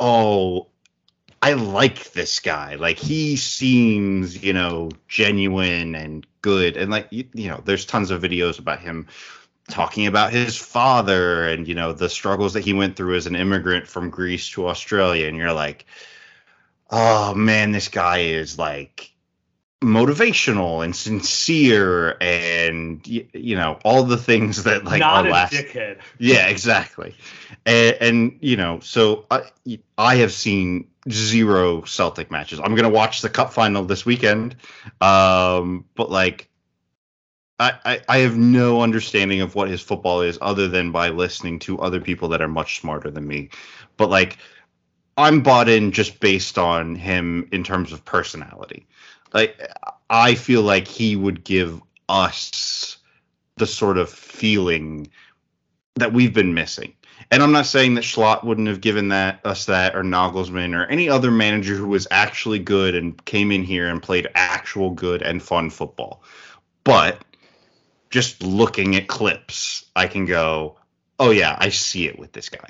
oh, 0.00 0.68
I 1.42 1.52
like 1.52 2.12
this 2.12 2.40
guy. 2.40 2.76
Like 2.76 2.98
he 2.98 3.36
seems, 3.36 4.42
you 4.42 4.52
know, 4.52 4.90
genuine 5.08 5.94
and 5.94 6.26
good. 6.42 6.76
And 6.76 6.90
like 6.90 7.08
you, 7.10 7.24
you 7.34 7.48
know, 7.48 7.62
there's 7.64 7.84
tons 7.84 8.10
of 8.10 8.22
videos 8.22 8.58
about 8.58 8.80
him 8.80 9.06
talking 9.68 10.06
about 10.06 10.32
his 10.32 10.56
father 10.56 11.48
and 11.48 11.66
you 11.66 11.74
know 11.74 11.92
the 11.92 12.08
struggles 12.08 12.52
that 12.52 12.64
he 12.64 12.72
went 12.72 12.96
through 12.96 13.16
as 13.16 13.26
an 13.26 13.34
immigrant 13.34 13.86
from 13.86 14.10
Greece 14.10 14.50
to 14.50 14.68
Australia 14.68 15.26
and 15.26 15.36
you're 15.36 15.54
like 15.54 15.86
oh 16.90 17.34
man 17.34 17.72
this 17.72 17.88
guy 17.88 18.18
is 18.18 18.58
like 18.58 19.13
motivational 19.84 20.82
and 20.82 20.96
sincere 20.96 22.16
and 22.20 23.06
you 23.06 23.54
know 23.54 23.78
all 23.84 24.02
the 24.02 24.16
things 24.16 24.64
that 24.64 24.84
like 24.84 25.00
Not 25.00 25.26
a 25.26 25.30
last 25.30 25.52
dickhead. 25.52 25.98
yeah, 26.18 26.46
exactly. 26.48 27.14
And, 27.66 27.96
and 28.00 28.38
you 28.40 28.56
know, 28.56 28.80
so 28.80 29.26
I 29.30 29.50
I 29.98 30.16
have 30.16 30.32
seen 30.32 30.88
zero 31.10 31.82
Celtic 31.82 32.30
matches. 32.30 32.60
I'm 32.62 32.74
gonna 32.74 32.88
watch 32.88 33.20
the 33.20 33.28
cup 33.28 33.52
final 33.52 33.84
this 33.84 34.04
weekend, 34.06 34.56
um, 35.00 35.84
but 35.94 36.10
like. 36.10 36.48
I, 37.60 37.72
I, 37.84 38.00
I 38.08 38.18
have 38.18 38.36
no 38.36 38.82
understanding 38.82 39.40
of 39.40 39.54
what 39.54 39.68
his 39.68 39.80
football 39.80 40.22
is 40.22 40.36
other 40.42 40.66
than 40.66 40.90
by 40.90 41.10
listening 41.10 41.60
to 41.60 41.78
other 41.78 42.00
people 42.00 42.28
that 42.30 42.42
are 42.42 42.48
much 42.48 42.80
smarter 42.80 43.12
than 43.12 43.28
me. 43.28 43.50
But 43.96 44.10
like 44.10 44.38
I'm 45.16 45.42
bought 45.42 45.68
in 45.68 45.92
just 45.92 46.18
based 46.18 46.58
on 46.58 46.96
him 46.96 47.48
in 47.52 47.62
terms 47.62 47.92
of 47.92 48.04
personality. 48.04 48.86
Like 49.34 49.60
I 50.08 50.36
feel 50.36 50.62
like 50.62 50.88
he 50.88 51.16
would 51.16 51.44
give 51.44 51.82
us 52.08 52.96
the 53.56 53.66
sort 53.66 53.98
of 53.98 54.08
feeling 54.08 55.10
that 55.96 56.12
we've 56.12 56.32
been 56.32 56.54
missing. 56.54 56.94
And 57.30 57.42
I'm 57.42 57.52
not 57.52 57.66
saying 57.66 57.94
that 57.94 58.04
Slot 58.04 58.44
wouldn't 58.44 58.68
have 58.68 58.80
given 58.80 59.08
that 59.08 59.40
us 59.44 59.66
that 59.66 59.96
or 59.96 60.02
Nagelsmann 60.02 60.74
or 60.74 60.86
any 60.86 61.08
other 61.08 61.30
manager 61.30 61.74
who 61.74 61.88
was 61.88 62.06
actually 62.10 62.58
good 62.58 62.94
and 62.94 63.22
came 63.24 63.50
in 63.50 63.64
here 63.64 63.88
and 63.88 64.02
played 64.02 64.28
actual 64.34 64.90
good 64.90 65.22
and 65.22 65.42
fun 65.42 65.70
football. 65.70 66.22
But 66.84 67.24
just 68.10 68.42
looking 68.42 68.94
at 68.94 69.08
clips, 69.08 69.84
I 69.96 70.06
can 70.06 70.26
go, 70.26 70.76
"Oh 71.18 71.30
yeah, 71.30 71.56
I 71.58 71.70
see 71.70 72.06
it 72.06 72.18
with 72.18 72.32
this 72.32 72.48
guy." 72.48 72.68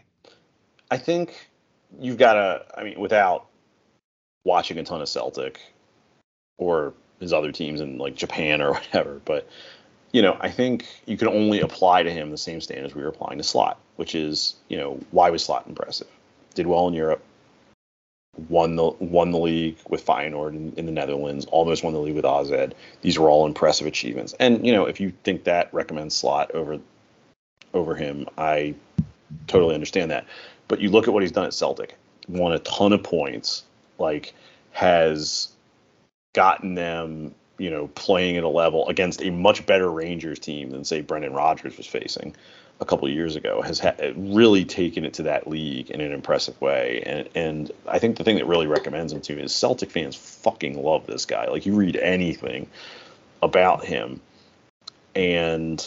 I 0.90 0.98
think 0.98 1.50
you've 1.98 2.18
got 2.18 2.34
to. 2.34 2.64
I 2.76 2.84
mean, 2.84 3.00
without 3.00 3.46
watching 4.44 4.78
a 4.78 4.84
ton 4.84 5.02
of 5.02 5.08
Celtic 5.08 5.60
or 6.58 6.92
his 7.20 7.32
other 7.32 7.52
teams 7.52 7.80
in 7.80 7.98
like 7.98 8.14
Japan 8.14 8.60
or 8.60 8.72
whatever, 8.74 9.20
but 9.24 9.48
you 10.12 10.22
know, 10.22 10.36
I 10.40 10.48
think 10.48 10.86
you 11.06 11.16
can 11.16 11.26
only 11.26 11.60
apply 11.60 12.04
to 12.04 12.10
him 12.10 12.30
the 12.30 12.38
same 12.38 12.60
standards 12.60 12.94
we 12.94 13.02
were 13.02 13.08
applying 13.08 13.38
to 13.38 13.42
Slot, 13.44 13.80
which 13.96 14.14
is, 14.14 14.54
you 14.68 14.76
know, 14.76 15.00
why 15.10 15.28
was 15.28 15.44
Slot 15.44 15.66
impressive? 15.66 16.06
Did 16.54 16.68
well 16.68 16.86
in 16.86 16.94
Europe, 16.94 17.20
won 18.48 18.76
the 18.76 18.84
won 19.00 19.32
the 19.32 19.38
league 19.38 19.76
with 19.88 20.06
Feyenoord 20.06 20.50
in, 20.50 20.72
in 20.76 20.86
the 20.86 20.92
Netherlands, 20.92 21.46
almost 21.46 21.82
won 21.82 21.92
the 21.92 21.98
league 21.98 22.14
with 22.14 22.24
AZ. 22.24 22.72
These 23.02 23.18
were 23.18 23.28
all 23.28 23.44
impressive 23.44 23.88
achievements. 23.88 24.34
And 24.38 24.64
you 24.64 24.72
know, 24.72 24.86
if 24.86 25.00
you 25.00 25.12
think 25.24 25.44
that 25.44 25.72
recommends 25.74 26.14
Slot 26.14 26.52
over 26.52 26.78
over 27.72 27.96
him, 27.96 28.28
I 28.38 28.74
totally 29.48 29.74
understand 29.74 30.12
that. 30.12 30.26
But 30.68 30.80
you 30.80 30.90
look 30.90 31.08
at 31.08 31.14
what 31.14 31.24
he's 31.24 31.32
done 31.32 31.46
at 31.46 31.54
Celtic, 31.54 31.96
won 32.28 32.52
a 32.52 32.60
ton 32.60 32.92
of 32.92 33.02
points, 33.02 33.64
like 33.98 34.32
has 34.70 35.48
gotten 36.34 36.74
them, 36.74 37.34
you 37.56 37.70
know, 37.70 37.88
playing 37.94 38.36
at 38.36 38.44
a 38.44 38.48
level 38.48 38.88
against 38.88 39.22
a 39.22 39.30
much 39.30 39.64
better 39.64 39.90
Rangers 39.90 40.38
team 40.38 40.70
than 40.70 40.84
say 40.84 41.00
Brendan 41.00 41.32
Rodgers 41.32 41.76
was 41.78 41.86
facing 41.86 42.36
a 42.80 42.84
couple 42.84 43.08
years 43.08 43.36
ago. 43.36 43.62
Has 43.62 43.78
ha- 43.78 43.94
really 44.16 44.64
taken 44.64 45.04
it 45.04 45.14
to 45.14 45.22
that 45.22 45.48
league 45.48 45.90
in 45.90 46.00
an 46.00 46.12
impressive 46.12 46.60
way, 46.60 47.02
and 47.06 47.28
and 47.34 47.72
I 47.88 47.98
think 47.98 48.18
the 48.18 48.24
thing 48.24 48.36
that 48.36 48.46
really 48.46 48.66
recommends 48.66 49.12
him 49.12 49.20
to 49.22 49.36
me 49.36 49.42
is 49.42 49.54
Celtic 49.54 49.90
fans 49.90 50.16
fucking 50.16 50.82
love 50.82 51.06
this 51.06 51.24
guy. 51.24 51.48
Like 51.48 51.64
you 51.64 51.74
read 51.74 51.96
anything 51.96 52.68
about 53.42 53.84
him, 53.84 54.20
and 55.14 55.86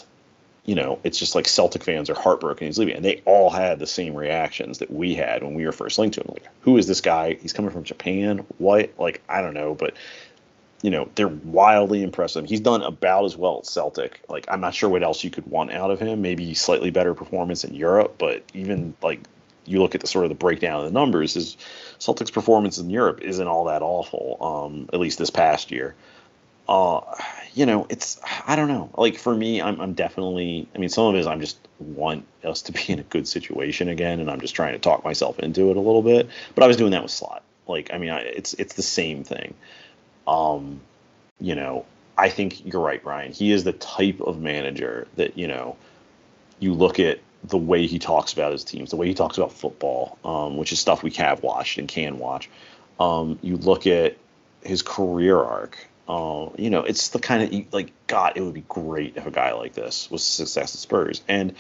you 0.68 0.76
know, 0.76 1.00
it's 1.06 1.18
just 1.18 1.34
like 1.34 1.48
Celtic 1.48 1.82
fans 1.82 2.10
are 2.10 2.14
heartbroken 2.14 2.68
he's 2.68 2.78
leaving. 2.78 2.98
And 2.98 3.06
they 3.06 3.22
all 3.26 3.50
had 3.50 3.80
the 3.80 3.88
same 3.88 4.14
reactions 4.14 4.80
that 4.80 4.92
we 4.92 5.16
had 5.16 5.42
when 5.42 5.54
we 5.54 5.66
were 5.66 5.72
first 5.72 5.98
linked 5.98 6.16
to 6.16 6.22
him. 6.22 6.28
Like, 6.28 6.46
who 6.60 6.78
is 6.78 6.88
this 6.88 7.00
guy? 7.00 7.36
He's 7.36 7.54
coming 7.54 7.72
from 7.72 7.84
Japan. 7.84 8.46
What? 8.58 8.92
Like, 9.00 9.24
I 9.30 9.42
don't 9.42 9.54
know. 9.54 9.74
But, 9.74 9.96
you 10.82 10.92
know, 10.92 11.10
they're 11.16 11.28
wildly 11.28 12.04
impressive. 12.04 12.46
He's 12.46 12.60
done 12.60 12.82
about 12.84 13.26
as 13.26 13.36
well 13.36 13.60
at 13.60 13.66
Celtic. 13.66 14.22
Like, 14.30 14.46
I'm 14.50 14.62
not 14.62 14.76
sure 14.76 14.90
what 14.90 15.04
else 15.04 15.24
you 15.24 15.30
could 15.30 15.48
want 15.48 15.72
out 15.72 15.92
of 15.92 16.00
him. 16.00 16.22
Maybe 16.22 16.54
slightly 16.54 16.92
better 16.92 17.14
performance 17.14 17.64
in 17.64 17.74
Europe. 17.74 18.16
But 18.18 18.44
even, 18.54 18.94
like, 19.02 19.22
you 19.66 19.80
look 19.80 19.96
at 19.96 20.02
the 20.02 20.08
sort 20.08 20.26
of 20.26 20.30
the 20.30 20.36
breakdown 20.36 20.80
of 20.80 20.86
the 20.86 20.92
numbers, 20.92 21.34
his 21.34 21.58
Celtic's 22.00 22.32
performance 22.32 22.78
in 22.78 22.90
Europe 22.90 23.22
isn't 23.22 23.48
all 23.48 23.66
that 23.66 23.82
awful, 23.82 24.38
um, 24.40 24.90
at 24.94 25.00
least 25.00 25.18
this 25.18 25.30
past 25.30 25.72
year 25.72 25.96
uh, 26.68 27.00
you 27.54 27.66
know, 27.66 27.88
it's 27.90 28.20
I 28.46 28.56
don't 28.56 28.68
know. 28.68 28.90
Like 28.98 29.18
for 29.18 29.36
me, 29.36 29.62
I'm 29.62 29.80
I'm 29.80 29.94
definitely. 29.94 30.68
I 30.76 30.78
mean, 30.78 30.90
some 30.90 31.06
of 31.06 31.16
it 31.16 31.20
is 31.20 31.28
I'm 31.28 31.40
just 31.40 31.58
want 31.80 32.26
us 32.44 32.62
to 32.64 32.72
be 32.72 32.82
in 32.88 33.00
a 33.00 33.04
good 33.04 33.28
situation 33.28 33.90
again, 33.90 34.20
and 34.20 34.30
I'm 34.30 34.42
just 34.42 34.56
trying 34.56 34.74
to 34.74 34.80
talk 34.80 35.04
myself 35.04 35.40
into 35.40 35.70
it 35.70 35.78
a 35.78 35.82
little 35.82 36.02
bit. 36.02 36.30
But 36.56 36.64
I 36.64 36.68
was 36.68 36.78
doing 36.78 36.92
that 36.92 37.04
with 37.04 37.12
Slot. 37.12 37.44
Like, 37.68 37.92
I 37.94 37.98
mean, 37.98 38.10
I, 38.10 38.20
it's 38.20 38.54
it's 38.56 38.74
the 38.76 38.84
same 38.84 39.24
thing. 39.24 39.54
Um, 40.28 40.82
you 41.40 41.56
know, 41.56 41.86
I 42.18 42.30
think 42.30 42.66
you're 42.66 42.82
right, 42.82 43.02
Brian. 43.02 43.32
He 43.32 43.52
is 43.52 43.64
the 43.64 43.74
type 43.74 44.22
of 44.22 44.40
manager 44.40 45.08
that 45.16 45.38
you 45.38 45.48
know, 45.48 45.78
you 46.60 46.74
look 46.74 47.00
at 47.00 47.20
the 47.44 47.58
way 47.58 47.88
he 47.88 48.00
talks 48.00 48.34
about 48.34 48.52
his 48.52 48.64
teams, 48.64 48.90
the 48.90 48.96
way 48.96 49.08
he 49.08 49.14
talks 49.14 49.38
about 49.38 49.54
football, 49.54 50.18
um, 50.26 50.58
which 50.58 50.72
is 50.72 50.80
stuff 50.80 51.04
we 51.04 51.12
have 51.12 51.44
watched 51.44 51.78
and 51.78 51.88
can 51.88 52.18
watch. 52.18 52.50
Um, 53.00 53.38
you 53.42 53.58
look 53.58 53.88
at 53.88 54.18
his 54.64 54.82
career 54.82 55.38
arc. 55.40 55.78
Uh, 56.08 56.50
you 56.58 56.70
know, 56.70 56.84
it's 56.84 57.10
the 57.10 57.20
kind 57.20 57.44
of 57.44 57.74
like 57.74 57.92
God. 58.08 58.34
It 58.36 58.42
would 58.42 58.54
be 58.54 58.64
great 58.68 59.18
if 59.18 59.26
a 59.26 59.32
guy 59.32 59.54
like 59.54 59.74
this 59.74 60.10
was 60.10 60.24
success 60.24 60.74
at 60.74 60.80
Spurs. 60.80 61.22
And 61.28 61.54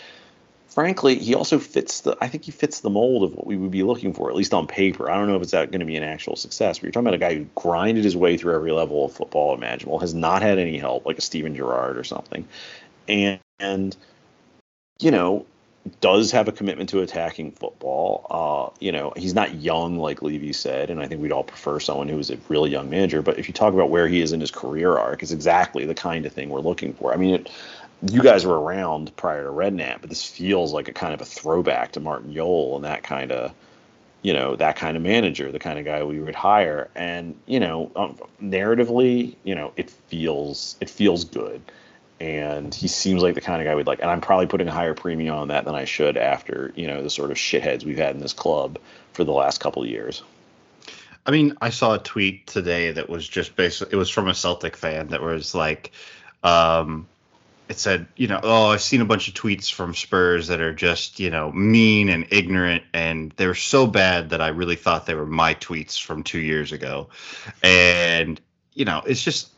frankly, 0.68 1.16
he 1.16 1.36
also 1.36 1.60
fits 1.60 2.02
the. 2.02 2.18
I 2.22 2.28
think 2.28 2.46
he 2.46 2.52
fits 2.52 2.82
the 2.82 2.90
mold 2.90 3.24
of 3.24 3.36
what 3.36 3.48
we 3.48 3.58
would 3.58 3.72
be 3.72 3.84
looking 3.84 4.14
for, 4.14 4.30
at 4.30 4.36
least 4.36 4.54
on 4.54 4.68
paper. 4.68 5.10
I 5.10 5.16
don't 5.18 5.28
know 5.28 5.36
if 5.36 5.42
it's 5.42 5.52
going 5.52 5.72
to 5.72 5.86
be 5.86 5.96
an 5.96 6.04
actual 6.04 6.36
success. 6.36 6.78
But 6.78 6.84
you're 6.84 6.92
talking 6.92 7.08
about 7.08 7.16
a 7.16 7.18
guy 7.18 7.36
who 7.36 7.48
grinded 7.56 8.04
his 8.04 8.16
way 8.16 8.38
through 8.38 8.56
every 8.56 8.72
level 8.72 9.06
of 9.06 9.14
football 9.14 9.54
imaginable, 9.54 10.00
has 10.00 10.14
not 10.14 10.42
had 10.42 10.60
any 10.60 10.78
help, 10.78 11.06
like 11.06 11.18
a 11.18 11.22
Steven 11.22 11.56
Gerrard 11.56 11.98
or 11.98 12.04
something, 12.04 12.48
and 13.08 13.40
and 13.60 13.96
you 15.00 15.12
know 15.12 15.46
does 16.02 16.32
have 16.32 16.48
a 16.48 16.52
commitment 16.52 16.90
to 16.90 17.02
attacking 17.02 17.52
football. 17.52 18.28
Uh, 18.30 18.76
you 18.80 18.92
know, 18.92 19.14
he's 19.16 19.34
not 19.34 19.56
young 19.56 19.98
like 19.98 20.22
Levy 20.22 20.54
said, 20.54 20.90
and 20.90 21.02
I 21.02 21.08
think 21.08 21.22
we'd 21.22 21.32
all 21.32 21.44
prefer 21.44 21.80
someone 21.80 22.08
who 22.08 22.20
is 22.20 22.30
a 22.30 22.38
really 22.50 22.70
young 22.70 22.90
manager. 22.90 23.22
But 23.22 23.40
if 23.40 23.48
you 23.48 23.54
talk 23.54 23.74
about 23.74 23.90
where 23.90 24.08
he 24.08 24.22
is 24.22 24.32
in 24.32 24.42
his 24.42 24.52
career 24.52 24.98
arc, 24.98 25.24
it's 25.24 25.32
exactly 25.32 25.86
the 25.86 25.96
kind 25.96 26.26
of 26.26 26.34
thing 26.34 26.50
we're 26.50 26.60
looking 26.60 26.94
for. 26.94 27.14
I 27.14 27.18
mean, 27.18 27.36
it, 27.36 27.50
you 28.02 28.22
guys 28.22 28.46
were 28.46 28.60
around 28.60 29.16
prior 29.16 29.44
to 29.44 29.50
Redknapp, 29.50 30.02
but 30.02 30.10
this 30.10 30.24
feels 30.24 30.74
like 30.74 30.88
a 30.88 30.94
kind 30.94 31.14
of 31.14 31.22
a 31.22 31.26
throwback 31.26 31.94
to 31.94 32.00
Martin 32.00 32.34
Jol 32.34 32.76
and 32.76 32.86
that 32.86 33.04
kind 33.04 33.32
of, 33.32 33.54
you 34.22 34.34
know, 34.34 34.56
that 34.56 34.76
kind 34.76 34.96
of 34.96 35.04
manager, 35.04 35.52
the 35.52 35.60
kind 35.60 35.80
of 35.80 35.86
guy 35.86 36.04
we 36.04 36.20
would 36.20 36.36
hire. 36.36 36.90
And 36.96 37.36
you 37.46 37.60
know, 37.60 37.92
um, 37.96 38.18
narratively, 38.42 39.36
you 39.44 39.56
know, 39.56 39.74
it 39.76 39.90
feels 39.90 40.76
it 40.80 40.90
feels 40.90 41.24
good 41.24 41.62
and 42.20 42.74
he 42.74 42.88
seems 42.88 43.22
like 43.22 43.36
the 43.36 43.42
kind 43.42 43.62
of 43.62 43.66
guy 43.66 43.76
we'd 43.76 43.88
like. 43.88 44.02
And 44.02 44.10
I'm 44.10 44.22
probably 44.22 44.48
putting 44.48 44.68
a 44.68 44.72
higher 44.72 44.94
premium 44.94 45.36
on 45.36 45.48
that 45.50 45.66
than 45.66 45.76
I 45.76 45.86
should 45.86 46.18
after 46.18 46.74
you 46.76 46.88
know 46.88 47.04
the 47.04 47.10
sort 47.10 47.32
of 47.32 47.38
shitheads 47.38 47.84
we've 47.84 47.98
had 47.98 48.16
in 48.16 48.22
this 48.22 48.34
club 48.34 48.80
for 49.14 49.24
the 49.24 49.32
last 49.32 49.60
couple 49.60 49.84
of 49.84 49.90
years. 49.90 50.24
I 51.26 51.32
mean, 51.32 51.58
I 51.62 51.70
saw 51.70 51.94
a 51.94 52.00
tweet 52.00 52.48
today 52.48 52.92
that 52.92 53.10
was 53.10 53.28
just 53.28 53.56
basically 53.56 53.94
it 53.94 53.98
was 53.98 54.10
from 54.10 54.28
a 54.28 54.34
Celtic 54.34 54.76
fan 54.76 55.10
that 55.10 55.22
was 55.22 55.54
like, 55.54 55.92
um, 56.44 57.08
it 57.70 57.78
said, 57.78 58.08
you 58.16 58.28
know, 58.28 58.40
oh, 58.44 58.68
I've 58.68 58.82
seen 58.82 59.02
a 59.02 59.06
bunch 59.06 59.28
of 59.28 59.34
tweets 59.34 59.72
from 59.72 59.94
Spurs 59.94 60.48
that 60.48 60.62
are 60.62 60.74
just, 60.74 61.20
you 61.20 61.30
know, 61.30 61.52
mean 61.52 62.10
and 62.10 62.26
ignorant, 62.32 62.84
and 62.94 63.34
they 63.38 63.48
were 63.48 63.56
so 63.56 63.88
bad 63.88 64.30
that 64.30 64.42
I 64.42 64.50
really 64.50 64.76
thought 64.76 65.06
they 65.06 65.16
were 65.16 65.26
my 65.26 65.54
tweets 65.56 66.02
from 66.02 66.24
two 66.24 66.40
years 66.40 66.72
ago, 66.72 67.10
and 67.64 68.40
you 68.74 68.86
know, 68.86 69.02
it's 69.06 69.24
just 69.24 69.50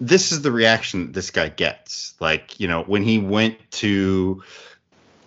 this 0.00 0.32
is 0.32 0.42
the 0.42 0.52
reaction 0.52 1.06
that 1.06 1.12
this 1.14 1.30
guy 1.30 1.48
gets. 1.48 2.14
Like, 2.20 2.60
you 2.60 2.68
know, 2.68 2.82
when 2.84 3.02
he 3.02 3.18
went 3.18 3.58
to, 3.72 4.42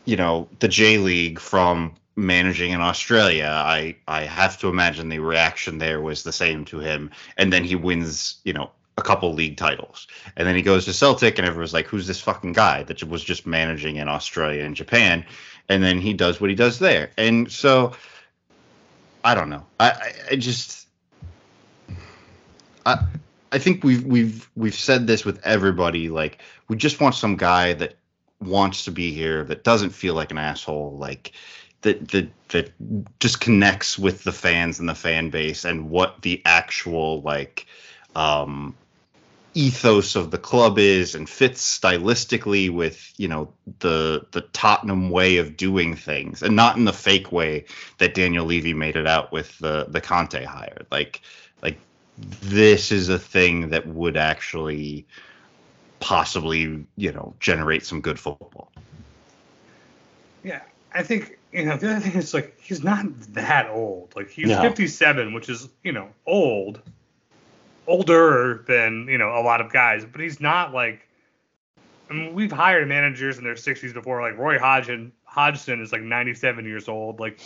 you 0.05 0.15
know, 0.15 0.47
the 0.59 0.67
J 0.67 0.97
League 0.97 1.39
from 1.39 1.95
managing 2.15 2.71
in 2.71 2.81
Australia, 2.81 3.51
I 3.51 3.95
I 4.07 4.21
have 4.21 4.57
to 4.59 4.67
imagine 4.67 5.09
the 5.09 5.19
reaction 5.19 5.77
there 5.77 6.01
was 6.01 6.23
the 6.23 6.31
same 6.31 6.65
to 6.65 6.79
him. 6.79 7.11
And 7.37 7.51
then 7.51 7.63
he 7.63 7.75
wins, 7.75 8.39
you 8.43 8.53
know, 8.53 8.71
a 8.99 9.01
couple 9.01 9.33
league 9.33 9.57
titles. 9.57 10.07
And 10.35 10.47
then 10.47 10.55
he 10.55 10.61
goes 10.61 10.85
to 10.85 10.93
Celtic 10.93 11.39
and 11.39 11.47
everyone's 11.47 11.73
like, 11.73 11.87
who's 11.87 12.05
this 12.05 12.21
fucking 12.21 12.53
guy 12.53 12.83
that 12.83 13.03
was 13.03 13.23
just 13.23 13.47
managing 13.47 13.95
in 13.95 14.07
Australia 14.07 14.63
and 14.63 14.75
Japan? 14.75 15.25
And 15.67 15.81
then 15.81 15.99
he 15.99 16.13
does 16.13 16.39
what 16.39 16.49
he 16.49 16.55
does 16.55 16.79
there. 16.79 17.09
And 17.17 17.51
so 17.51 17.93
I 19.23 19.35
don't 19.35 19.49
know. 19.49 19.65
I, 19.79 20.13
I, 20.31 20.35
just 20.35 20.87
I 22.85 23.03
I 23.51 23.57
think 23.57 23.83
we've 23.83 24.03
we've 24.05 24.49
we've 24.55 24.75
said 24.75 25.07
this 25.07 25.25
with 25.25 25.45
everybody. 25.45 26.09
Like 26.09 26.41
we 26.67 26.77
just 26.77 27.01
want 27.01 27.15
some 27.15 27.35
guy 27.35 27.73
that 27.73 27.95
wants 28.41 28.85
to 28.85 28.91
be 28.91 29.11
here, 29.11 29.43
that 29.45 29.63
doesn't 29.63 29.89
feel 29.89 30.13
like 30.13 30.31
an 30.31 30.37
asshole, 30.37 30.97
like 30.97 31.33
that 31.81 32.07
that 32.09 32.29
that 32.49 32.71
just 33.19 33.41
connects 33.41 33.97
with 33.97 34.23
the 34.23 34.31
fans 34.31 34.79
and 34.79 34.87
the 34.87 34.95
fan 34.95 35.29
base 35.29 35.65
and 35.65 35.89
what 35.89 36.21
the 36.21 36.41
actual 36.45 37.21
like 37.21 37.65
um 38.15 38.75
ethos 39.55 40.15
of 40.15 40.31
the 40.31 40.37
club 40.37 40.77
is 40.77 41.15
and 41.15 41.29
fits 41.29 41.79
stylistically 41.79 42.69
with 42.69 43.13
you 43.17 43.27
know 43.27 43.51
the 43.79 44.25
the 44.31 44.41
Tottenham 44.41 45.09
way 45.09 45.37
of 45.37 45.57
doing 45.57 45.95
things 45.95 46.43
and 46.43 46.55
not 46.55 46.77
in 46.77 46.85
the 46.85 46.93
fake 46.93 47.31
way 47.31 47.65
that 47.97 48.13
Daniel 48.13 48.45
Levy 48.45 48.73
made 48.73 48.95
it 48.95 49.07
out 49.07 49.31
with 49.31 49.57
the 49.59 49.85
the 49.89 50.01
Conte 50.01 50.43
hire 50.43 50.85
like 50.91 51.21
like 51.61 51.77
this 52.17 52.91
is 52.91 53.09
a 53.09 53.17
thing 53.19 53.69
that 53.69 53.87
would 53.87 54.17
actually 54.17 55.05
possibly 55.99 56.85
you 56.95 57.11
know 57.11 57.33
generate 57.39 57.85
some 57.85 58.01
good 58.01 58.19
football 58.19 58.71
Yeah, 60.43 60.61
I 60.93 61.03
think 61.03 61.37
you 61.51 61.65
know 61.65 61.77
the 61.77 61.91
other 61.91 61.99
thing 61.99 62.13
is 62.13 62.33
like 62.33 62.59
he's 62.61 62.83
not 62.83 63.05
that 63.33 63.69
old. 63.69 64.15
Like 64.15 64.29
he's 64.29 64.47
No. 64.47 64.61
57, 64.61 65.33
which 65.33 65.49
is 65.49 65.69
you 65.83 65.91
know 65.91 66.09
old, 66.25 66.81
older 67.89 68.63
than 68.67 69.07
you 69.09 69.17
know 69.17 69.35
a 69.35 69.41
lot 69.41 69.59
of 69.59 69.71
guys, 69.73 70.05
but 70.05 70.21
he's 70.21 70.39
not 70.39 70.73
like. 70.73 71.05
I 72.09 72.13
mean, 72.13 72.33
we've 72.33 72.51
hired 72.51 72.87
managers 72.87 73.37
in 73.37 73.43
their 73.43 73.53
60s 73.53 73.93
before. 73.93 74.19
Like 74.19 74.35
Roy 74.35 74.57
Hodgson, 74.57 75.11
Hodgson 75.25 75.79
is 75.79 75.91
like 75.91 76.01
97 76.01 76.65
years 76.65 76.87
old. 76.87 77.19
Like 77.19 77.39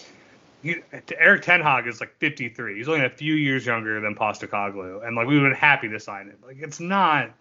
he, 0.62 0.78
Erik 1.18 1.42
Ten 1.42 1.60
Hag 1.60 1.86
is 1.86 2.00
like 2.00 2.16
53. 2.20 2.78
He's 2.78 2.88
only 2.88 3.06
a 3.06 3.10
few 3.10 3.34
years 3.34 3.66
younger 3.66 4.00
than 4.00 4.16
Postecoglou, 4.16 5.06
and 5.06 5.16
like 5.16 5.28
we've 5.28 5.42
been 5.42 5.54
happy 5.54 5.90
to 5.90 6.00
sign 6.00 6.28
him. 6.28 6.38
Like 6.46 6.58
it's 6.60 6.80
not 6.80 7.32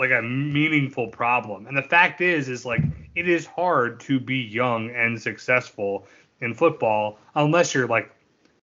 like 0.00 0.10
a 0.10 0.22
meaningful 0.22 1.08
problem. 1.08 1.66
And 1.66 1.76
the 1.76 1.82
fact 1.82 2.20
is, 2.20 2.48
is 2.48 2.64
like 2.64 2.80
it 3.14 3.28
is 3.28 3.46
hard 3.46 4.00
to 4.00 4.18
be 4.18 4.38
young 4.38 4.90
and 4.90 5.20
successful 5.20 6.06
in 6.40 6.54
football 6.54 7.18
unless 7.34 7.74
you're 7.74 7.86
like 7.86 8.10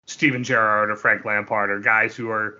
Steven 0.06 0.42
Gerrard 0.42 0.90
or 0.90 0.96
Frank 0.96 1.24
Lampard 1.24 1.70
or 1.70 1.80
guys 1.80 2.16
who 2.16 2.28
are 2.28 2.58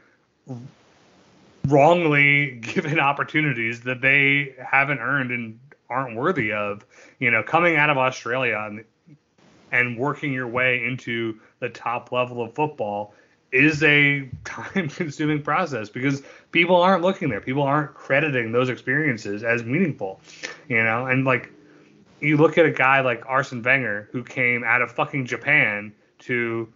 wrongly 1.66 2.52
given 2.60 2.98
opportunities 3.00 3.82
that 3.82 4.00
they 4.00 4.54
haven't 4.64 4.98
earned 4.98 5.30
and 5.30 5.58
aren't 5.90 6.16
worthy 6.16 6.52
of. 6.52 6.84
You 7.18 7.30
know, 7.30 7.42
coming 7.42 7.76
out 7.76 7.90
of 7.90 7.98
Australia 7.98 8.58
and, 8.66 8.84
and 9.72 9.98
working 9.98 10.32
your 10.32 10.48
way 10.48 10.84
into 10.84 11.38
the 11.60 11.68
top 11.68 12.12
level 12.12 12.42
of 12.42 12.54
football 12.54 13.14
is 13.50 13.82
a 13.82 14.28
time 14.44 14.88
consuming 14.88 15.42
process 15.42 15.88
because 15.88 16.22
people 16.52 16.76
aren't 16.76 17.02
looking 17.02 17.28
there. 17.28 17.40
People 17.40 17.62
aren't 17.62 17.94
crediting 17.94 18.52
those 18.52 18.68
experiences 18.68 19.42
as 19.42 19.64
meaningful, 19.64 20.20
you 20.68 20.82
know? 20.82 21.06
And 21.06 21.24
like, 21.24 21.52
you 22.20 22.36
look 22.36 22.58
at 22.58 22.66
a 22.66 22.70
guy 22.70 23.00
like 23.00 23.24
Arsene 23.26 23.62
Wenger 23.62 24.08
who 24.10 24.24
came 24.24 24.64
out 24.64 24.82
of 24.82 24.90
fucking 24.90 25.26
Japan 25.26 25.92
to 26.20 26.68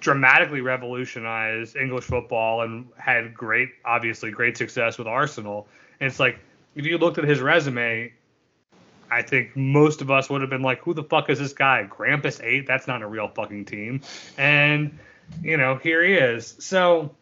dramatically 0.00 0.60
revolutionized 0.60 1.76
English 1.76 2.04
football 2.04 2.62
and 2.62 2.86
had 2.96 3.34
great, 3.34 3.70
obviously, 3.84 4.30
great 4.30 4.56
success 4.56 4.98
with 4.98 5.06
Arsenal. 5.06 5.68
And 6.00 6.08
it's 6.08 6.18
like, 6.18 6.38
if 6.74 6.84
you 6.84 6.98
looked 6.98 7.18
at 7.18 7.24
his 7.24 7.40
resume, 7.40 8.12
I 9.10 9.22
think 9.22 9.56
most 9.56 10.00
of 10.00 10.10
us 10.10 10.30
would 10.30 10.40
have 10.40 10.50
been 10.50 10.62
like, 10.62 10.80
who 10.80 10.94
the 10.94 11.04
fuck 11.04 11.30
is 11.30 11.38
this 11.38 11.52
guy? 11.52 11.86
Grampus 11.88 12.42
8? 12.42 12.66
That's 12.66 12.86
not 12.86 13.02
a 13.02 13.06
real 13.06 13.28
fucking 13.28 13.66
team. 13.66 14.00
And, 14.38 14.98
you 15.42 15.56
know, 15.56 15.76
here 15.76 16.02
he 16.04 16.14
is. 16.14 16.56
So, 16.58 17.14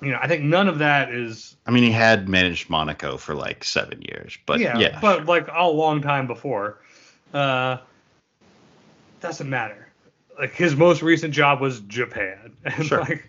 you 0.00 0.10
know, 0.10 0.18
I 0.20 0.28
think 0.28 0.44
none 0.44 0.68
of 0.68 0.78
that 0.78 1.10
is 1.12 1.56
I 1.66 1.70
mean, 1.70 1.82
he 1.82 1.90
had 1.90 2.28
managed 2.28 2.70
Monaco 2.70 3.16
for 3.16 3.34
like 3.34 3.64
seven 3.64 4.02
years, 4.02 4.38
but 4.46 4.60
yeah, 4.60 4.78
yeah, 4.78 5.00
but 5.00 5.26
like 5.26 5.48
a 5.52 5.66
long 5.66 6.00
time 6.00 6.26
before. 6.26 6.78
Uh, 7.34 7.78
doesn't 9.20 9.50
matter. 9.50 9.85
Like 10.38 10.52
his 10.54 10.76
most 10.76 11.02
recent 11.02 11.32
job 11.32 11.60
was 11.60 11.80
Japan, 11.80 12.56
and 12.64 12.86
Sure. 12.86 13.00
like 13.00 13.28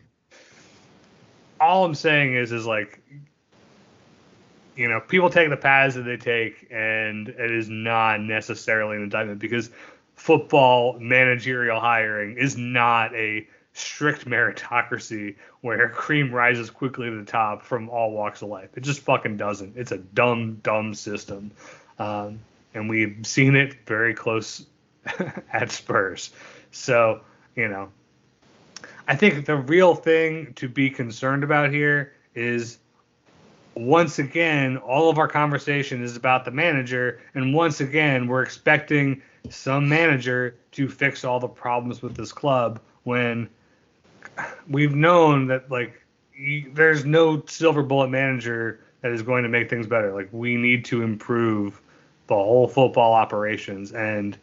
all 1.59 1.85
I'm 1.85 1.95
saying 1.95 2.35
is, 2.35 2.51
is 2.51 2.65
like, 2.65 3.01
you 4.75 4.87
know, 4.87 4.99
people 4.99 5.29
take 5.29 5.49
the 5.49 5.57
paths 5.57 5.95
that 5.95 6.03
they 6.03 6.17
take, 6.17 6.67
and 6.69 7.29
it 7.29 7.51
is 7.51 7.69
not 7.69 8.21
necessarily 8.21 8.97
an 8.97 9.03
indictment 9.03 9.39
because 9.39 9.69
football 10.15 10.99
managerial 10.99 11.79
hiring 11.79 12.37
is 12.37 12.57
not 12.57 13.13
a 13.15 13.47
strict 13.73 14.25
meritocracy 14.29 15.35
where 15.61 15.89
cream 15.89 16.31
rises 16.33 16.69
quickly 16.69 17.09
to 17.09 17.15
the 17.15 17.25
top 17.25 17.63
from 17.63 17.89
all 17.89 18.11
walks 18.11 18.41
of 18.41 18.49
life. 18.49 18.69
It 18.75 18.81
just 18.81 19.01
fucking 19.01 19.37
doesn't. 19.37 19.77
It's 19.77 19.91
a 19.91 19.97
dumb, 19.97 20.55
dumb 20.63 20.93
system. 20.93 21.51
Um, 21.99 22.39
and 22.73 22.89
we've 22.89 23.19
seen 23.23 23.55
it 23.55 23.75
very 23.85 24.13
close 24.13 24.65
at 25.53 25.71
Spurs. 25.71 26.31
So, 26.71 27.21
you 27.55 27.67
know, 27.67 27.89
I 29.07 29.15
think 29.15 29.45
the 29.45 29.55
real 29.55 29.95
thing 29.95 30.53
to 30.55 30.67
be 30.67 30.89
concerned 30.89 31.43
about 31.43 31.71
here 31.71 32.13
is 32.35 32.79
once 33.75 34.19
again, 34.19 34.77
all 34.77 35.09
of 35.09 35.17
our 35.17 35.27
conversation 35.27 36.03
is 36.03 36.15
about 36.15 36.45
the 36.45 36.51
manager, 36.51 37.21
and 37.35 37.53
once 37.53 37.79
again, 37.79 38.27
we're 38.27 38.41
expecting 38.41 39.21
some 39.49 39.87
manager 39.87 40.55
to 40.71 40.89
fix 40.89 41.23
all 41.23 41.39
the 41.39 41.47
problems 41.47 42.01
with 42.01 42.15
this 42.15 42.31
club 42.31 42.79
when 43.03 43.49
we've 44.67 44.95
known 44.95 45.47
that 45.47 45.69
like 45.71 46.01
there's 46.73 47.05
no 47.05 47.43
silver 47.47 47.81
bullet 47.81 48.09
manager 48.09 48.79
that 49.01 49.11
is 49.11 49.21
going 49.21 49.43
to 49.43 49.49
make 49.49 49.69
things 49.69 49.87
better. 49.87 50.13
Like 50.13 50.29
we 50.31 50.55
need 50.55 50.85
to 50.85 51.01
improve 51.01 51.81
the 52.27 52.35
whole 52.35 52.67
football 52.67 53.13
operations 53.13 53.91
and 53.93 54.37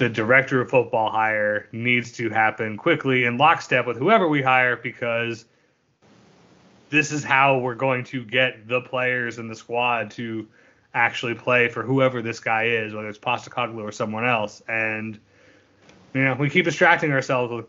the 0.00 0.08
director 0.08 0.62
of 0.62 0.70
football 0.70 1.10
hire 1.10 1.68
needs 1.72 2.10
to 2.12 2.30
happen 2.30 2.78
quickly 2.78 3.24
in 3.26 3.36
lockstep 3.36 3.86
with 3.86 3.98
whoever 3.98 4.26
we 4.26 4.40
hire 4.40 4.74
because 4.74 5.44
this 6.88 7.12
is 7.12 7.22
how 7.22 7.58
we're 7.58 7.74
going 7.74 8.02
to 8.02 8.24
get 8.24 8.66
the 8.66 8.80
players 8.80 9.38
in 9.38 9.46
the 9.46 9.54
squad 9.54 10.10
to 10.10 10.48
actually 10.94 11.34
play 11.34 11.68
for 11.68 11.82
whoever 11.82 12.22
this 12.22 12.40
guy 12.40 12.64
is, 12.64 12.94
whether 12.94 13.10
it's 13.10 13.18
Postecoglou 13.18 13.82
or 13.82 13.92
someone 13.92 14.26
else. 14.26 14.62
And 14.66 15.20
you 16.14 16.24
know, 16.24 16.34
we 16.34 16.48
keep 16.48 16.64
distracting 16.64 17.12
ourselves 17.12 17.52
with 17.52 17.66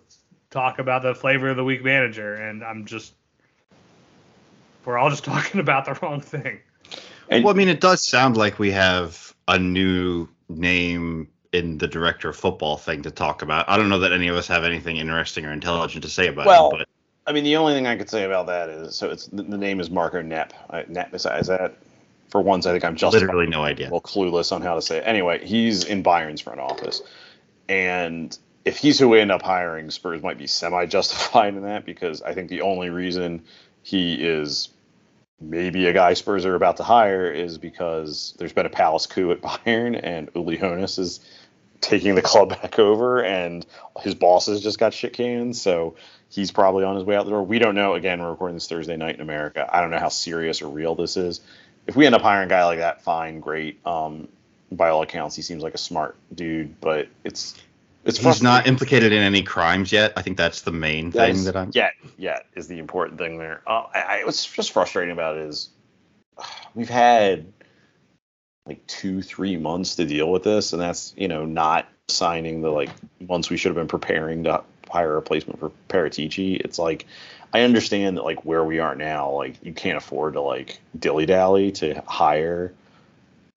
talk 0.50 0.80
about 0.80 1.02
the 1.02 1.14
flavor 1.14 1.50
of 1.50 1.58
the 1.58 1.66
week 1.66 1.84
manager, 1.84 2.36
and 2.36 2.64
I'm 2.64 2.86
just 2.86 3.14
we're 4.86 4.98
all 4.98 5.10
just 5.10 5.26
talking 5.26 5.60
about 5.60 5.84
the 5.84 6.00
wrong 6.02 6.22
thing. 6.22 6.62
And- 7.28 7.44
well, 7.44 7.54
I 7.54 7.58
mean, 7.58 7.68
it 7.68 7.82
does 7.82 8.08
sound 8.08 8.38
like 8.38 8.58
we 8.58 8.72
have 8.72 9.36
a 9.50 9.60
new 9.60 10.30
name 10.48 11.28
in 11.52 11.78
the 11.78 11.88
director 11.88 12.30
of 12.30 12.36
football 12.36 12.78
thing 12.78 13.02
to 13.04 13.12
talk 13.12 13.42
about. 13.42 13.68
I 13.70 13.78
don't 13.78 13.90
know 13.90 14.00
that 14.00 14.14
any 14.14 14.28
of 14.28 14.36
us 14.36 14.48
have 14.48 14.64
anything 14.64 14.98
interesting 14.98 15.46
or 15.46 15.52
intelligent 15.52 16.04
to 16.04 16.10
say 16.10 16.28
about 16.28 16.46
Well, 16.46 16.72
it, 16.72 16.78
but 16.80 16.88
I 17.28 17.34
mean, 17.34 17.44
the 17.44 17.58
only 17.58 17.74
thing 17.74 17.88
I 17.88 17.98
could 17.98 18.10
say 18.10 18.24
about 18.24 18.48
that 18.48 18.70
is 18.70 18.96
so 18.96 19.10
it's 19.10 19.28
the, 19.28 19.44
the 19.44 19.58
name 19.58 19.80
is 19.80 19.90
Marco 19.90 20.22
Neppe. 20.22 20.52
I, 20.70 20.84
Nepp 20.84 21.14
is, 21.14 21.26
is 21.26 21.48
that 21.48 21.76
for 22.30 22.42
once? 22.42 22.66
I 22.66 22.72
think 22.72 22.86
I'm 22.86 22.96
just 22.96 23.14
literally 23.14 23.48
no 23.48 23.64
idea. 23.64 23.90
well 23.90 24.02
clueless 24.02 24.52
on 24.52 24.62
how 24.62 24.76
to 24.76 24.82
say 24.82 24.98
it. 24.98 25.04
Anyway, 25.06 25.46
he's 25.46 25.84
in 25.84 26.04
Bayern's 26.04 26.42
front 26.42 26.60
office, 26.60 27.02
and 27.68 28.38
if 28.64 28.78
he's 28.78 28.98
who 29.00 29.10
we 29.10 29.20
end 29.20 29.32
up 29.32 29.42
hiring, 29.42 29.90
Spurs 29.92 30.22
might 30.22 30.38
be 30.38 30.48
semi-justified 30.48 31.56
in 31.56 31.64
that 31.64 31.86
because 31.86 32.22
I 32.22 32.34
think 32.34 32.50
the 32.50 32.62
only 32.62 32.90
reason 32.90 33.44
he 33.84 34.14
is 34.16 34.70
maybe 35.42 35.88
a 35.88 35.94
guy 35.94 36.14
Spurs 36.14 36.46
are 36.46 36.56
about 36.56 36.78
to 36.78 36.84
hire 36.84 37.30
is 37.32 37.58
because 37.58 38.36
there's 38.38 38.54
been 38.54 38.68
a 38.68 38.70
palace 38.70 39.08
coup 39.08 39.32
at 39.32 39.42
Bayern 39.42 40.00
and 40.02 40.30
Uli 40.36 40.58
Hoeneß 40.58 41.00
is 41.00 41.20
taking 41.82 42.16
the 42.16 42.22
club 42.22 42.50
back 42.62 42.80
over 42.80 43.24
and 43.24 43.66
his 44.00 44.16
bosses 44.16 44.62
just 44.62 44.80
got 44.80 44.94
shit 44.94 45.14
canned. 45.14 45.58
So 45.58 45.96
he's 46.30 46.52
probably 46.52 46.84
on 46.84 46.96
his 46.96 47.04
way 47.04 47.16
out 47.16 47.26
the 47.26 47.32
door. 47.32 47.44
We 47.44 47.60
don't 47.60 47.76
know. 47.76 47.96
Again, 47.96 48.22
we're 48.22 48.32
recording 48.32 48.56
this 48.56 48.68
Thursday 48.68 48.96
night 48.96 49.16
in 49.16 49.22
America. 49.22 49.68
I 49.72 49.82
don't 49.82 49.92
know 49.92 50.00
how 50.00 50.10
serious 50.10 50.62
or 50.62 50.70
real 50.70 50.96
this 50.96 51.18
is. 51.18 51.42
If 51.88 51.96
we 51.96 52.06
end 52.06 52.16
up 52.16 52.22
hiring 52.22 52.46
a 52.46 52.50
guy 52.50 52.66
like 52.66 52.80
that, 52.80 53.02
fine, 53.02 53.40
great. 53.40 53.86
Um, 53.86 54.28
by 54.72 54.90
all 54.90 55.02
accounts, 55.02 55.36
he 55.36 55.42
seems 55.42 55.64
like 55.64 55.74
a 55.74 55.80
smart 55.80 56.16
dude, 56.34 56.80
but 56.80 57.10
it's 57.24 57.56
it's 58.04 58.18
He's 58.18 58.42
not 58.42 58.66
implicated 58.66 59.12
in 59.12 59.22
any 59.22 59.44
crimes 59.44 59.92
yet. 59.92 60.14
I 60.16 60.22
think 60.22 60.38
that's 60.38 60.62
the 60.62 60.72
main 60.72 61.12
thing 61.12 61.44
that 61.44 61.56
I'm. 61.56 61.72
yet 61.74 61.94
yet 62.18 62.46
is 62.56 62.68
the 62.68 62.80
important 62.80 63.20
thing 63.20 63.38
there. 63.38 63.62
Uh, 63.68 63.86
I, 63.94 64.00
I, 64.00 64.24
what's 64.24 64.46
just 64.46 64.72
frustrating 64.72 65.12
about 65.12 65.38
it 65.38 65.44
is 65.44 65.70
we've 66.74 66.90
had 66.90 67.52
like 68.66 68.86
two 68.88 69.22
three 69.22 69.58
months 69.58 69.96
to 69.96 70.06
deal 70.06 70.32
with 70.32 70.44
this, 70.44 70.74
and 70.74 70.82
that's 70.82 71.14
you 71.18 71.28
know 71.28 71.46
not 71.46 71.88
signing 72.08 72.62
the 72.62 72.70
like 72.70 72.90
months 73.20 73.50
we 73.50 73.58
should 73.58 73.70
have 73.70 73.76
been 73.76 73.88
preparing 73.88 74.44
to 74.44 74.64
hire 74.90 75.12
a 75.12 75.16
replacement 75.16 75.60
for 75.60 75.72
Paratici. 75.90 76.60
It's 76.60 76.78
like 76.78 77.06
I 77.54 77.62
understand 77.62 78.18
that 78.18 78.24
like 78.24 78.46
where 78.46 78.64
we 78.64 78.80
are 78.80 78.96
now, 78.96 79.32
like 79.32 79.56
you 79.64 79.74
can't 79.74 79.98
afford 79.98 80.34
to 80.34 80.42
like 80.42 80.80
dilly 80.98 81.26
dally 81.26 81.72
to 81.74 82.02
hire. 82.08 82.74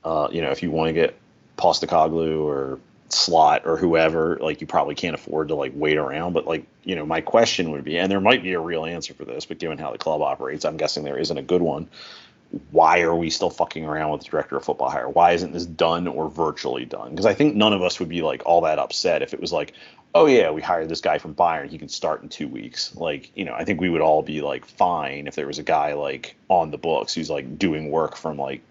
Uh, 0.03 0.29
you 0.31 0.43
know, 0.43 0.51
if 0.51 0.63
you 0.63 0.71
want 0.71 0.89
to 0.89 0.93
get 0.93 1.17
Postecoglou 1.57 2.43
or 2.43 2.79
Slot 3.09 3.63
or 3.65 3.77
whoever, 3.77 4.39
like 4.41 4.61
you 4.61 4.67
probably 4.67 4.95
can't 4.95 5.15
afford 5.15 5.49
to 5.49 5.55
like 5.55 5.73
wait 5.75 5.97
around. 5.97 6.33
But 6.33 6.47
like, 6.47 6.67
you 6.83 6.97
know, 6.97 7.07
my 7.07 7.21
question 7.21 7.71
would 7.71 7.85
be, 7.85 7.97
and 7.99 8.11
there 8.11 8.21
might 8.21 8.43
be 8.43 8.55
a 8.55 8.61
real 8.61 8.85
answer 8.85 9.15
for 9.15 9.25
this, 9.25 9.47
but 9.47 9.59
given 9.59 9.79
how 9.79 9.93
the 9.93 9.99
club 9.99 10.21
operates, 10.21 10.65
I'm 10.65 10.77
guessing 10.77 11.05
there 11.05 11.19
isn't 11.19 11.39
a 11.39 11.43
good 11.43 11.63
one. 11.63 11.89
Why 12.71 13.01
are 13.01 13.15
we 13.15 13.31
still 13.31 13.51
fucking 13.51 13.85
around 13.85 14.13
with 14.13 14.23
the 14.23 14.29
director 14.29 14.57
of 14.57 14.65
football 14.65 14.91
hire? 14.91 15.09
Why 15.09 15.33
isn't 15.33 15.53
this 15.53 15.67
done 15.67 16.07
or 16.07 16.29
virtually 16.29 16.85
done? 16.85 17.11
Because 17.11 17.27
I 17.27 17.35
think 17.35 17.55
none 17.55 17.73
of 17.73 17.83
us 17.83 17.99
would 18.01 18.09
be 18.09 18.23
like 18.23 18.43
all 18.47 18.61
that 18.63 18.79
upset 18.79 19.23
if 19.23 19.35
it 19.35 19.41
was 19.41 19.53
like, 19.53 19.75
oh 20.15 20.27
yeah, 20.27 20.51
we 20.51 20.63
hired 20.63 20.89
this 20.89 21.01
guy 21.01 21.19
from 21.19 21.35
Bayern, 21.35 21.69
he 21.69 21.79
can 21.79 21.89
start 21.89 22.23
in 22.23 22.29
two 22.29 22.49
weeks. 22.49 22.95
Like, 22.95 23.31
you 23.35 23.45
know, 23.45 23.55
I 23.55 23.65
think 23.65 23.81
we 23.81 23.91
would 23.91 24.01
all 24.01 24.23
be 24.23 24.41
like 24.41 24.65
fine 24.65 25.27
if 25.27 25.35
there 25.35 25.47
was 25.47 25.59
a 25.59 25.65
guy 25.65 25.95
like 25.95 26.37
on 26.49 26.71
the 26.71 26.79
books 26.79 27.15
who's 27.15 27.31
like 27.31 27.59
doing 27.59 27.91
work 27.91 28.17
from 28.17 28.39
like 28.39 28.63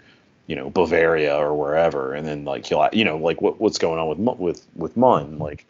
you 0.48 0.56
know 0.56 0.70
Bavaria 0.70 1.36
or 1.36 1.54
wherever, 1.54 2.14
and 2.14 2.28
then 2.28 2.46
like 2.46 2.66
he'll 2.66 2.88
you 2.94 3.06
know 3.06 3.18
like 3.18 3.42
what 3.42 3.60
what's 3.60 3.78
going 3.78 4.00
on 4.00 4.08
with 4.08 4.40
with 4.40 4.68
with 4.76 4.98
Munn 4.98 5.40
like 5.40 5.66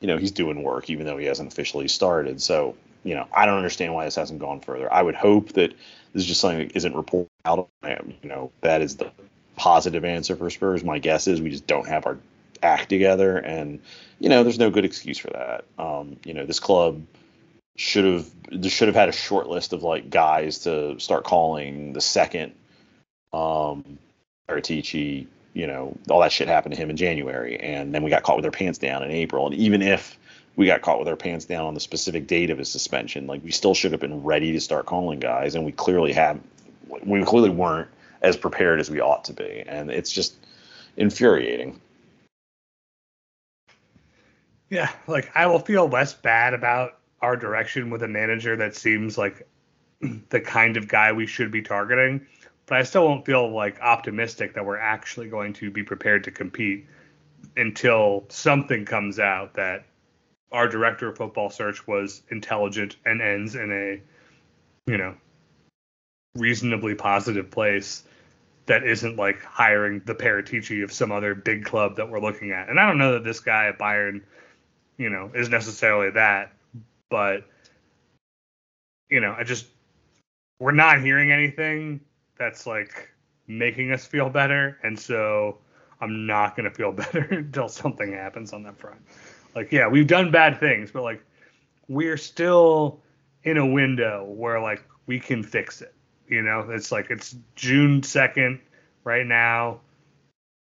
you 0.00 0.06
know 0.06 0.18
he's 0.18 0.32
doing 0.32 0.62
work 0.62 0.90
even 0.90 1.06
though 1.06 1.18
he 1.18 1.26
hasn't 1.26 1.52
officially 1.52 1.88
started. 1.88 2.40
So 2.40 2.76
you 3.02 3.14
know 3.14 3.26
I 3.32 3.46
don't 3.46 3.56
understand 3.56 3.94
why 3.94 4.04
this 4.04 4.16
hasn't 4.16 4.40
gone 4.40 4.60
further. 4.60 4.92
I 4.92 5.02
would 5.02 5.14
hope 5.14 5.52
that 5.52 5.74
this 6.14 6.22
is 6.22 6.28
just 6.28 6.40
something 6.40 6.68
that 6.68 6.76
isn't 6.76 6.94
reported 6.94 7.28
out. 7.44 7.68
You 7.82 8.28
know 8.28 8.52
that 8.62 8.80
is 8.80 8.96
the 8.96 9.10
positive 9.56 10.04
answer 10.04 10.36
for 10.36 10.48
Spurs. 10.48 10.82
My 10.82 10.98
guess 10.98 11.26
is 11.26 11.42
we 11.42 11.50
just 11.50 11.66
don't 11.66 11.86
have 11.86 12.06
our 12.06 12.18
act 12.62 12.88
together, 12.88 13.36
and 13.36 13.80
you 14.20 14.30
know 14.30 14.42
there's 14.42 14.58
no 14.58 14.70
good 14.70 14.86
excuse 14.86 15.18
for 15.18 15.30
that. 15.30 15.64
Um, 15.78 16.16
you 16.24 16.32
know 16.32 16.46
this 16.46 16.60
club 16.60 17.02
should 17.76 18.04
have 18.04 18.72
should 18.72 18.88
have 18.88 18.94
had 18.94 19.08
a 19.08 19.12
short 19.12 19.48
list 19.48 19.72
of 19.72 19.82
like 19.82 20.08
guys 20.08 20.60
to 20.60 20.98
start 21.00 21.24
calling 21.24 21.92
the 21.92 22.00
second 22.00 22.52
um 23.32 23.98
Paratici, 24.48 25.26
you 25.54 25.66
know, 25.66 25.96
all 26.10 26.20
that 26.20 26.32
shit 26.32 26.48
happened 26.48 26.74
to 26.74 26.80
him 26.80 26.90
in 26.90 26.96
January, 26.96 27.58
and 27.58 27.94
then 27.94 28.02
we 28.02 28.10
got 28.10 28.22
caught 28.22 28.36
with 28.36 28.44
our 28.44 28.50
pants 28.50 28.78
down 28.78 29.02
in 29.02 29.10
April. 29.10 29.46
And 29.46 29.54
even 29.54 29.82
if 29.82 30.18
we 30.56 30.66
got 30.66 30.82
caught 30.82 30.98
with 30.98 31.08
our 31.08 31.16
pants 31.16 31.44
down 31.44 31.66
on 31.66 31.74
the 31.74 31.80
specific 31.80 32.26
date 32.26 32.50
of 32.50 32.58
his 32.58 32.70
suspension, 32.70 33.26
like 33.26 33.42
we 33.42 33.50
still 33.50 33.74
should 33.74 33.92
have 33.92 34.00
been 34.00 34.22
ready 34.22 34.52
to 34.52 34.60
start 34.60 34.86
calling 34.86 35.20
guys, 35.20 35.54
and 35.54 35.64
we 35.64 35.72
clearly 35.72 36.12
have, 36.12 36.38
we 37.04 37.24
clearly 37.24 37.50
weren't 37.50 37.88
as 38.22 38.36
prepared 38.36 38.80
as 38.80 38.90
we 38.90 39.00
ought 39.00 39.24
to 39.24 39.32
be, 39.32 39.64
and 39.66 39.90
it's 39.90 40.12
just 40.12 40.34
infuriating. 40.96 41.80
Yeah, 44.70 44.90
like 45.06 45.30
I 45.34 45.46
will 45.46 45.58
feel 45.58 45.88
less 45.88 46.14
bad 46.14 46.54
about 46.54 46.98
our 47.20 47.36
direction 47.36 47.90
with 47.90 48.02
a 48.02 48.08
manager 48.08 48.56
that 48.56 48.76
seems 48.76 49.18
like 49.18 49.46
the 50.30 50.40
kind 50.40 50.76
of 50.76 50.88
guy 50.88 51.12
we 51.12 51.26
should 51.26 51.50
be 51.50 51.62
targeting, 51.62 52.26
but 52.66 52.78
I 52.78 52.84
still 52.84 53.06
won't 53.06 53.26
feel 53.26 53.50
like 53.52 53.80
optimistic 53.80 54.54
that 54.54 54.64
we're 54.64 54.78
actually 54.78 55.28
going 55.28 55.52
to 55.54 55.70
be 55.70 55.82
prepared 55.82 56.24
to 56.24 56.30
compete 56.30 56.86
until 57.56 58.24
something 58.28 58.84
comes 58.84 59.18
out 59.18 59.54
that 59.54 59.84
our 60.54 60.68
director 60.68 61.08
of 61.08 61.16
football 61.16 61.50
search 61.50 61.84
was 61.88 62.22
intelligent 62.30 62.94
and 63.04 63.20
ends 63.20 63.56
in 63.56 63.72
a, 63.72 64.00
you 64.90 64.96
know, 64.96 65.16
reasonably 66.36 66.94
positive 66.94 67.50
place 67.50 68.04
that 68.66 68.84
isn't 68.84 69.16
like 69.16 69.42
hiring 69.42 70.00
the 70.06 70.14
Paratici 70.14 70.84
of 70.84 70.92
some 70.92 71.10
other 71.10 71.34
big 71.34 71.64
club 71.64 71.96
that 71.96 72.08
we're 72.08 72.20
looking 72.20 72.52
at. 72.52 72.68
And 72.68 72.78
I 72.78 72.86
don't 72.86 72.98
know 72.98 73.12
that 73.14 73.24
this 73.24 73.40
guy 73.40 73.66
at 73.66 73.80
Bayern, 73.80 74.22
you 74.96 75.10
know, 75.10 75.28
is 75.34 75.48
necessarily 75.48 76.10
that, 76.10 76.52
but 77.10 77.44
you 79.10 79.20
know, 79.20 79.34
I 79.36 79.42
just 79.42 79.66
we're 80.60 80.70
not 80.70 81.00
hearing 81.00 81.32
anything 81.32 82.00
that's 82.38 82.64
like 82.64 83.10
making 83.48 83.90
us 83.90 84.06
feel 84.06 84.30
better, 84.30 84.78
and 84.84 84.98
so 84.98 85.58
I'm 86.00 86.26
not 86.26 86.56
gonna 86.56 86.70
feel 86.70 86.92
better 87.12 87.24
until 87.30 87.68
something 87.68 88.12
happens 88.12 88.52
on 88.52 88.62
that 88.62 88.78
front. 88.78 89.00
Like, 89.54 89.72
yeah, 89.72 89.88
we've 89.88 90.06
done 90.06 90.30
bad 90.30 90.58
things, 90.58 90.90
but 90.90 91.02
like 91.02 91.22
we're 91.88 92.16
still 92.16 93.00
in 93.42 93.56
a 93.56 93.66
window 93.66 94.24
where 94.24 94.60
like 94.60 94.82
we 95.06 95.20
can 95.20 95.42
fix 95.42 95.82
it. 95.82 95.94
You 96.28 96.42
know, 96.42 96.66
it's 96.70 96.90
like 96.90 97.10
it's 97.10 97.36
June 97.54 98.02
second 98.02 98.60
right 99.04 99.26
now. 99.26 99.80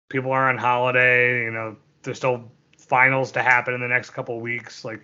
People 0.10 0.32
are 0.32 0.50
on 0.50 0.58
holiday. 0.58 1.44
You 1.44 1.52
know, 1.52 1.76
there's 2.02 2.18
still 2.18 2.52
finals 2.78 3.32
to 3.34 3.42
happen 3.42 3.74
in 3.74 3.82
the 3.82 3.88
next 3.88 4.12
couple 4.12 4.40
weeks. 4.40 4.84
Like 4.84 5.02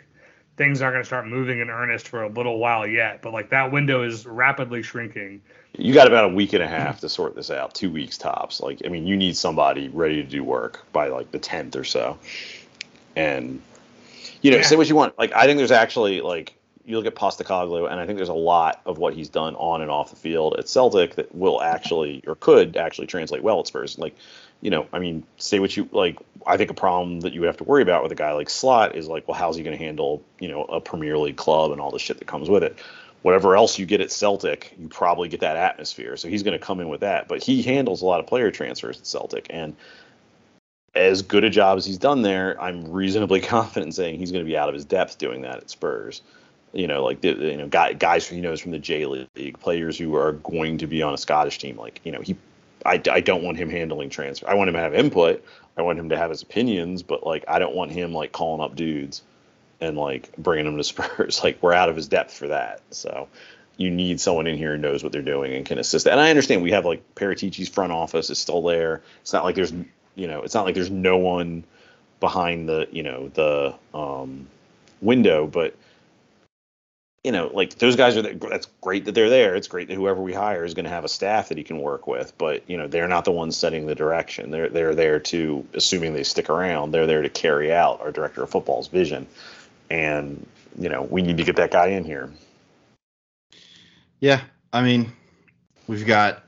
things 0.58 0.82
aren't 0.82 0.96
going 0.96 1.04
to 1.04 1.08
start 1.08 1.28
moving 1.28 1.60
in 1.60 1.70
earnest 1.70 2.08
for 2.08 2.24
a 2.24 2.30
little 2.30 2.58
while 2.58 2.86
yet. 2.86 3.22
But 3.22 3.32
like 3.34 3.50
that 3.52 3.72
window 3.72 4.04
is 4.04 4.26
rapidly 4.26 4.84
shrinking. 4.84 5.42
You 5.78 5.94
got 5.94 6.08
about 6.08 6.26
a 6.26 6.34
week 6.34 6.54
and 6.54 6.62
a 6.64 6.68
half 6.68 7.00
to 7.02 7.10
sort 7.10 7.36
this 7.36 7.50
out, 7.50 7.74
two 7.74 7.92
weeks 7.92 8.18
tops. 8.18 8.60
Like, 8.60 8.82
I 8.86 8.90
mean, 8.90 9.08
you 9.08 9.16
need 9.16 9.38
somebody 9.38 9.88
ready 9.88 10.16
to 10.16 10.24
do 10.24 10.44
work 10.44 10.86
by 10.92 11.08
like 11.08 11.32
the 11.32 11.40
10th 11.40 11.76
or 11.76 11.84
so. 11.84 12.18
And, 13.16 13.62
you 14.42 14.52
know, 14.52 14.58
Yeah. 14.58 14.64
say 14.64 14.76
what 14.76 14.90
you 14.90 14.96
want. 14.96 15.18
Like, 15.18 15.34
I 15.34 15.46
think 15.46 15.58
there's 15.58 15.72
actually, 15.72 16.22
like, 16.22 16.56
you 16.86 16.98
look 16.98 17.06
at 17.06 17.16
Postecoglou, 17.16 17.92
and 17.92 18.00
I 18.00 18.06
think 18.06 18.18
there's 18.18 18.30
a 18.30 18.34
lot 18.34 18.82
of 18.86 18.98
what 18.98 19.14
he's 19.14 19.30
done 19.30 19.56
on 19.56 19.82
and 19.82 19.92
off 19.92 20.10
the 20.10 20.16
field 20.16 20.56
at 20.58 20.68
Celtic 20.68 21.16
that 21.16 21.36
will 21.36 21.62
actually, 21.62 22.24
or 22.26 22.36
could 22.36 22.78
actually 22.78 23.06
translate 23.08 23.44
well 23.44 23.60
at 23.60 23.68
Spurs. 23.68 24.00
Like, 24.00 24.16
you 24.62 24.72
know, 24.72 24.88
I 24.92 25.00
mean, 25.00 25.24
say 25.38 25.60
what 25.60 25.78
you 25.78 25.88
like. 25.92 26.18
I 26.48 26.58
think 26.58 26.72
a 26.72 26.74
problem 26.74 27.20
that 27.22 27.34
you 27.34 27.42
would 27.42 27.48
have 27.48 27.58
to 27.58 27.64
worry 27.64 27.84
about 27.84 28.02
with 28.02 28.12
a 28.12 28.16
guy 28.16 28.32
like 28.32 28.50
Slot 28.50 28.96
is 28.96 29.08
like, 29.08 29.28
well, 29.28 29.38
how's 29.38 29.56
he 29.56 29.64
going 29.64 29.78
to 29.78 29.84
handle, 29.84 30.24
you 30.40 30.48
know, 30.48 30.64
a 30.64 30.82
Premier 30.82 31.18
League 31.18 31.38
club 31.38 31.72
and 31.72 31.80
all 31.80 31.92
the 31.92 32.00
shit 32.00 32.18
that 32.18 32.26
comes 32.26 32.50
with 32.50 32.64
it? 32.64 32.78
Whatever 33.22 33.56
else 33.56 33.78
you 33.78 33.86
get 33.86 34.02
at 34.02 34.12
Celtic, 34.12 34.74
you 34.80 34.88
probably 34.88 35.28
get 35.30 35.42
that 35.42 35.58
atmosphere. 35.58 36.18
So 36.18 36.28
he's 36.28 36.42
going 36.42 36.58
to 36.58 36.66
come 36.66 36.80
in 36.80 36.90
with 36.90 37.02
that. 37.02 37.28
But 37.28 37.44
he 37.44 37.62
handles 37.62 38.02
a 38.02 38.06
lot 38.06 38.20
of 38.20 38.28
player 38.28 38.50
transfers 38.50 38.98
at 38.98 39.06
Celtic, 39.06 39.48
and 39.50 39.76
as 40.96 41.22
good 41.22 41.44
a 41.44 41.50
job 41.50 41.78
as 41.78 41.86
he's 41.86 41.98
done 41.98 42.22
there, 42.22 42.60
I'm 42.62 42.92
reasonably 42.92 43.42
confident 43.42 43.88
in 43.88 43.92
saying 43.92 44.20
he's 44.20 44.32
going 44.32 44.44
to 44.44 44.50
be 44.50 44.58
out 44.58 44.70
of 44.70 44.76
his 44.76 44.86
depth 44.86 45.18
doing 45.18 45.42
that 45.42 45.58
at 45.58 45.70
Spurs. 45.70 46.22
You 46.72 46.88
know, 46.88 47.04
like 47.04 47.22
the, 47.22 47.30
you 47.30 47.58
know, 47.58 47.68
guy, 47.68 47.94
guys 47.94 48.28
he 48.28 48.42
knows 48.42 48.62
from 48.62 48.72
the 48.72 48.80
J 48.80 49.06
League, 49.06 49.60
players 49.60 49.98
who 49.98 50.16
are 50.16 50.34
going 50.34 50.78
to 50.80 50.88
be 50.88 51.02
on 51.02 51.14
a 51.14 51.18
Scottish 51.18 51.58
team. 51.58 51.78
Like, 51.78 52.00
you 52.04 52.12
know, 52.12 52.22
he, 52.22 52.36
I, 52.86 53.02
I 53.10 53.22
don't 53.22 53.44
want 53.44 53.58
him 53.58 53.70
handling 53.70 54.10
transfer. 54.10 54.48
I 54.48 54.54
want 54.54 54.70
him 54.70 54.76
to 54.76 54.80
have 54.80 54.94
input. 54.94 55.44
I 55.78 55.82
want 55.82 55.98
him 55.98 56.10
to 56.10 56.18
have 56.18 56.30
his 56.30 56.44
opinions, 56.44 57.02
but 57.02 57.26
like, 57.26 57.46
I 57.48 57.58
don't 57.58 57.74
want 57.74 57.92
him 57.92 58.14
like 58.14 58.32
calling 58.32 58.62
up 58.62 58.76
dudes 58.76 59.24
and 59.82 59.98
like 59.98 60.36
bringing 60.38 60.66
them 60.66 60.78
to 60.78 60.84
Spurs. 60.84 61.44
Like, 61.44 61.62
we're 61.64 61.74
out 61.74 61.90
of 61.90 61.96
his 61.96 62.08
depth 62.08 62.34
for 62.34 62.50
that. 62.50 62.82
So, 62.92 63.28
you 63.80 63.90
need 63.90 64.20
someone 64.20 64.46
in 64.46 64.58
here 64.58 64.76
who 64.76 64.78
knows 64.78 65.04
what 65.04 65.14
they're 65.14 65.22
doing 65.22 65.54
and 65.54 65.66
can 65.66 65.80
assist. 65.80 66.06
And 66.06 66.20
I 66.20 66.30
understand 66.30 66.62
we 66.62 66.72
have 66.72 66.86
like 66.86 67.16
Paratici's 67.16 67.70
front 67.70 67.94
office 67.94 68.30
is 68.30 68.38
still 68.38 68.62
there. 68.62 69.02
It's 69.22 69.32
not 69.32 69.46
like 69.46 69.56
there's 69.56 69.74
you 70.16 70.28
know, 70.28 70.42
it's 70.42 70.54
not 70.54 70.66
like 70.66 70.76
there's 70.76 70.92
no 70.92 71.18
one 71.18 71.64
behind 72.20 72.68
the 72.68 72.88
you 72.92 73.04
know 73.04 73.30
the 73.30 73.76
um, 73.94 74.48
window, 75.02 75.48
but 75.48 75.76
you 77.24 77.32
know, 77.34 77.52
like 77.54 77.78
those 77.80 77.96
guys 77.96 78.16
are. 78.18 78.22
That's 78.22 78.68
great 78.82 79.06
that 79.06 79.14
they're 79.14 79.30
there. 79.30 79.56
It's 79.56 79.68
great 79.68 79.90
that 79.90 79.96
whoever 79.96 80.22
we 80.22 80.34
hire 80.34 80.64
is 80.64 80.74
going 80.74 80.86
to 80.86 80.90
have 80.90 81.04
a 81.04 81.10
staff 81.10 81.50
that 81.50 81.58
he 81.58 81.64
can 81.64 81.80
work 81.80 82.08
with. 82.08 82.38
But 82.38 82.70
you 82.70 82.78
know, 82.78 82.88
they're 82.88 83.08
not 83.08 83.26
the 83.26 83.32
ones 83.32 83.58
setting 83.58 83.86
the 83.86 83.96
direction. 83.96 84.52
They're 84.52 84.70
they're 84.70 84.96
there 84.96 85.20
to, 85.20 85.66
assuming 85.74 86.14
they 86.14 86.24
stick 86.24 86.50
around, 86.50 86.92
they're 86.92 87.08
there 87.08 87.22
to 87.22 87.30
carry 87.30 87.74
out 87.74 88.00
our 88.02 88.12
director 88.12 88.44
of 88.44 88.50
football's 88.50 88.88
vision. 88.88 89.28
And 89.90 90.46
you 90.78 90.88
know, 90.88 91.04
we 91.04 91.22
need 91.22 91.38
to 91.38 91.44
get 91.44 91.58
that 91.58 91.72
guy 91.72 91.88
in 91.88 92.06
here. 92.06 92.32
Yeah, 94.20 94.42
I 94.74 94.82
mean, 94.82 95.12
we've 95.88 96.06
got, 96.06 96.44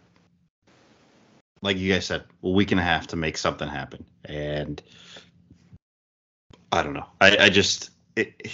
like 1.61 1.77
you 1.77 1.93
guys 1.93 2.05
said, 2.05 2.23
a 2.43 2.49
week 2.49 2.71
and 2.71 2.79
a 2.79 2.83
half 2.83 3.07
to 3.07 3.15
make 3.15 3.37
something 3.37 3.67
happen, 3.67 4.05
and 4.25 4.81
I 6.71 6.83
don't 6.83 6.93
know. 6.93 7.07
I, 7.19 7.37
I 7.37 7.49
just, 7.49 7.89
it, 8.15 8.51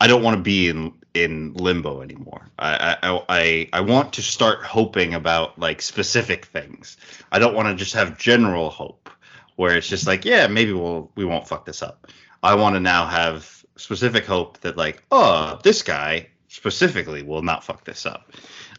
I 0.00 0.06
don't 0.06 0.22
want 0.22 0.36
to 0.36 0.42
be 0.42 0.68
in 0.68 0.92
in 1.14 1.54
limbo 1.54 2.02
anymore. 2.02 2.48
I 2.58 2.96
I 3.02 3.22
I, 3.28 3.68
I 3.72 3.80
want 3.80 4.12
to 4.14 4.22
start 4.22 4.64
hoping 4.64 5.14
about 5.14 5.58
like 5.58 5.80
specific 5.80 6.46
things. 6.46 6.96
I 7.32 7.38
don't 7.38 7.54
want 7.54 7.68
to 7.68 7.74
just 7.74 7.94
have 7.94 8.18
general 8.18 8.70
hope 8.70 9.08
where 9.56 9.76
it's 9.76 9.88
just 9.88 10.06
like, 10.06 10.24
yeah, 10.24 10.46
maybe 10.46 10.72
we'll 10.72 11.10
we 11.14 11.24
won't 11.24 11.48
fuck 11.48 11.64
this 11.64 11.82
up. 11.82 12.08
I 12.42 12.54
want 12.56 12.74
to 12.74 12.80
now 12.80 13.06
have 13.06 13.64
specific 13.76 14.26
hope 14.26 14.60
that 14.60 14.76
like, 14.76 15.02
oh, 15.10 15.58
this 15.62 15.82
guy 15.82 16.28
specifically 16.48 17.22
will 17.22 17.42
not 17.42 17.64
fuck 17.64 17.84
this 17.84 18.06
up. 18.06 18.32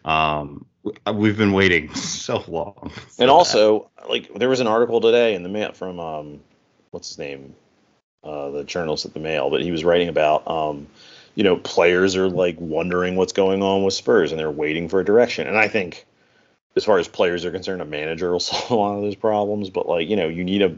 Um, 0.03 0.65
we've 1.13 1.37
been 1.37 1.53
waiting 1.53 1.93
so 1.95 2.43
long. 2.47 2.91
And 3.19 3.29
also, 3.29 3.89
like, 4.09 4.33
there 4.33 4.49
was 4.49 4.59
an 4.59 4.67
article 4.67 5.01
today 5.01 5.35
in 5.35 5.43
the 5.43 5.49
mail 5.49 5.73
from 5.73 5.99
um, 5.99 6.39
what's 6.91 7.09
his 7.09 7.17
name, 7.17 7.55
uh, 8.23 8.49
the 8.51 8.63
journalist 8.63 9.05
at 9.05 9.13
the 9.13 9.19
Mail, 9.19 9.49
but 9.49 9.61
he 9.61 9.71
was 9.71 9.83
writing 9.83 10.07
about 10.07 10.47
um, 10.47 10.87
you 11.35 11.43
know, 11.43 11.57
players 11.57 12.15
are 12.15 12.29
like 12.29 12.55
wondering 12.59 13.15
what's 13.15 13.33
going 13.33 13.61
on 13.61 13.83
with 13.83 13.93
Spurs 13.93 14.31
and 14.31 14.39
they're 14.39 14.49
waiting 14.49 14.89
for 14.89 15.01
a 15.01 15.05
direction. 15.05 15.47
And 15.47 15.57
I 15.57 15.67
think, 15.67 16.05
as 16.75 16.83
far 16.83 16.97
as 16.97 17.07
players 17.07 17.45
are 17.45 17.51
concerned, 17.51 17.81
a 17.81 17.85
manager 17.85 18.31
will 18.31 18.39
solve 18.39 18.71
a 18.71 18.75
lot 18.75 18.95
of 18.95 19.01
those 19.01 19.15
problems. 19.15 19.69
But 19.69 19.87
like, 19.87 20.09
you 20.09 20.15
know, 20.15 20.29
you 20.29 20.43
need 20.43 20.61
a 20.61 20.77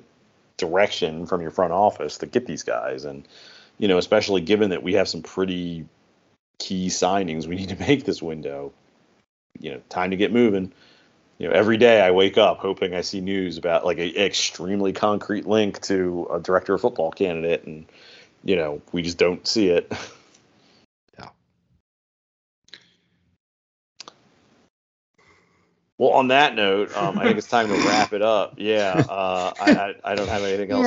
direction 0.58 1.28
from 1.28 1.42
your 1.42 1.52
front 1.52 1.74
office 1.74 2.18
to 2.18 2.26
get 2.26 2.48
these 2.48 2.64
guys, 2.64 3.06
and 3.06 3.28
you 3.78 3.88
know, 3.88 4.00
especially 4.00 4.42
given 4.42 4.72
that 4.72 4.82
we 4.82 4.94
have 4.94 5.08
some 5.08 5.22
pretty 5.22 5.86
key 6.58 6.88
signings 6.88 7.46
we 7.46 7.56
need 7.56 7.70
to 7.70 7.76
make 7.88 8.04
this 8.04 8.22
window. 8.22 8.74
You 9.60 9.74
know, 9.74 9.82
time 9.90 10.12
to 10.12 10.18
get 10.18 10.32
moving. 10.32 10.72
You 11.38 11.48
know, 11.48 11.54
every 11.54 11.78
day 11.78 12.02
I 12.02 12.12
wake 12.12 12.38
up 12.38 12.58
hoping 12.58 12.96
I 12.96 13.02
see 13.02 13.22
news 13.22 13.58
about 13.58 13.86
like 13.86 14.00
an 14.00 14.16
extremely 14.16 14.92
concrete 14.94 15.46
link 15.46 15.82
to 15.82 16.28
a 16.32 16.40
director 16.40 16.74
of 16.74 16.82
football 16.82 17.12
candidate, 17.12 17.64
and 17.66 17.86
you 18.44 18.56
know, 18.56 18.82
we 18.92 19.02
just 19.04 19.18
don't 19.18 19.48
see 19.48 19.68
it. 19.70 19.92
Yeah. 21.20 21.30
Well, 26.00 26.12
on 26.12 26.28
that 26.28 26.54
note, 26.54 26.96
um, 26.96 27.18
I 27.18 27.24
think 27.24 27.40
it's 27.40 27.48
time 27.48 27.70
to 27.70 27.74
wrap 27.74 28.14
it 28.14 28.22
up. 28.22 28.54
Yeah, 28.58 28.94
uh, 29.10 29.52
I, 29.60 29.72
I, 29.72 29.96
I 30.12 30.16
don't 30.16 30.28
have 30.28 30.44
anything 30.44 30.70
else. 30.70 30.86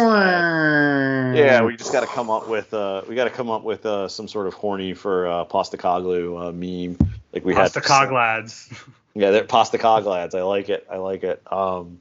Yeah, 1.34 1.64
we 1.64 1.76
just 1.76 1.92
got 1.92 2.00
to 2.02 2.06
come 2.06 2.30
up 2.30 2.48
with 2.48 2.72
uh, 2.72 3.02
we 3.08 3.16
got 3.16 3.24
to 3.24 3.30
come 3.30 3.50
up 3.50 3.64
with 3.64 3.84
uh, 3.86 4.06
some 4.06 4.28
sort 4.28 4.46
of 4.46 4.54
horny 4.54 4.94
for 4.94 5.26
uh, 5.26 5.44
Postecoglou 5.46 6.48
uh, 6.48 6.52
meme 6.52 6.96
like 7.32 7.44
we 7.44 7.54
Pasta 7.54 7.80
had. 7.80 7.86
cog 7.86 8.12
lads. 8.12 8.68
Yeah, 9.14 9.30
they're 9.32 9.44
Postacoglads. 9.44 10.34
I 10.36 10.42
like 10.42 10.68
it. 10.68 10.86
I 10.90 10.96
like 10.98 11.24
it. 11.24 11.42
Um, 11.52 12.00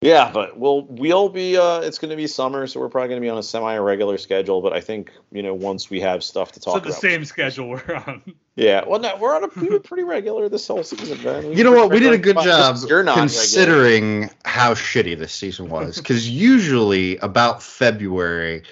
yeah, 0.00 0.30
but 0.32 0.58
we'll 0.58 0.82
we'll 0.82 1.28
be. 1.30 1.56
Uh, 1.56 1.80
it's 1.80 1.98
going 1.98 2.10
to 2.10 2.16
be 2.16 2.26
summer, 2.26 2.66
so 2.66 2.78
we're 2.80 2.88
probably 2.88 3.08
going 3.08 3.20
to 3.20 3.24
be 3.24 3.30
on 3.30 3.38
a 3.38 3.42
semi-regular 3.42 4.18
schedule. 4.18 4.60
But 4.60 4.72
I 4.74 4.80
think 4.80 5.12
you 5.32 5.42
know 5.42 5.54
once 5.54 5.88
we 5.90 6.00
have 6.00 6.22
stuff 6.24 6.52
to 6.52 6.60
talk 6.60 6.74
So 6.74 6.80
the 6.80 6.88
about. 6.88 7.00
same 7.00 7.24
schedule 7.24 7.68
we're 7.70 8.02
on. 8.06 8.22
Yeah, 8.56 8.84
well, 8.86 9.00
no, 9.00 9.16
we're 9.16 9.34
on 9.34 9.42
a 9.42 9.48
we 9.60 9.68
were 9.68 9.80
pretty 9.80 10.04
regular 10.04 10.48
this 10.48 10.68
whole 10.68 10.84
season, 10.84 11.20
man. 11.24 11.48
We 11.48 11.56
You 11.56 11.64
know 11.64 11.72
what? 11.72 11.90
We 11.90 11.98
did 11.98 12.12
a 12.12 12.18
good 12.18 12.36
regular. 12.36 12.56
job 12.56 12.76
You're 12.88 13.02
not 13.02 13.16
regular. 13.16 13.28
considering 13.30 14.30
how 14.44 14.74
shitty 14.74 15.18
this 15.18 15.32
season 15.32 15.68
was. 15.68 15.96
Because 15.96 16.30
usually 16.30 17.16
about 17.16 17.64
February, 17.64 18.62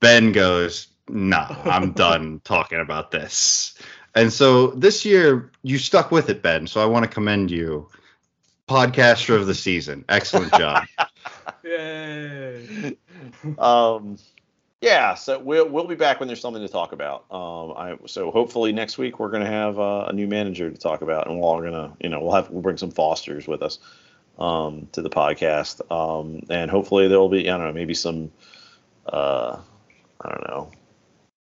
Ben 0.00 0.32
goes, 0.32 0.88
"Nah, 1.08 1.56
I'm 1.64 1.92
done 1.92 2.42
talking 2.44 2.80
about 2.80 3.12
this." 3.12 3.78
And 4.14 4.32
so 4.32 4.68
this 4.68 5.04
year 5.04 5.50
you 5.62 5.78
stuck 5.78 6.10
with 6.10 6.30
it, 6.30 6.42
Ben. 6.42 6.66
So 6.66 6.80
I 6.80 6.86
want 6.86 7.04
to 7.04 7.10
commend 7.10 7.50
you, 7.50 7.88
podcaster 8.68 9.34
of 9.36 9.46
the 9.46 9.54
season. 9.54 10.04
Excellent 10.08 10.52
job. 10.58 10.84
Yay. 11.64 12.96
um 13.58 14.18
yeah 14.80 15.14
so 15.14 15.38
we'll 15.38 15.66
we'll 15.68 15.86
be 15.86 15.94
back 15.94 16.20
when 16.20 16.26
there's 16.26 16.40
something 16.40 16.60
to 16.60 16.70
talk 16.70 16.92
about 16.92 17.24
um 17.30 17.72
i 17.76 17.96
so 18.06 18.30
hopefully 18.30 18.70
next 18.72 18.98
week 18.98 19.18
we're 19.18 19.30
gonna 19.30 19.46
have 19.46 19.78
uh, 19.78 20.04
a 20.08 20.12
new 20.12 20.26
manager 20.26 20.70
to 20.70 20.76
talk 20.76 21.00
about 21.00 21.26
and 21.26 21.38
we're 21.38 21.42
all 21.42 21.62
gonna 21.62 21.94
you 22.00 22.08
know 22.10 22.20
we'll 22.20 22.34
have 22.34 22.50
we'll 22.50 22.60
bring 22.60 22.76
some 22.76 22.90
fosters 22.90 23.48
with 23.48 23.62
us 23.62 23.78
um 24.38 24.86
to 24.92 25.00
the 25.00 25.08
podcast 25.08 25.80
um 25.90 26.42
and 26.50 26.70
hopefully 26.70 27.08
there'll 27.08 27.30
be 27.30 27.48
i 27.48 27.56
don't 27.56 27.66
know 27.66 27.72
maybe 27.72 27.94
some 27.94 28.30
uh 29.06 29.56
i 30.20 30.28
don't 30.28 30.46
know 30.48 30.70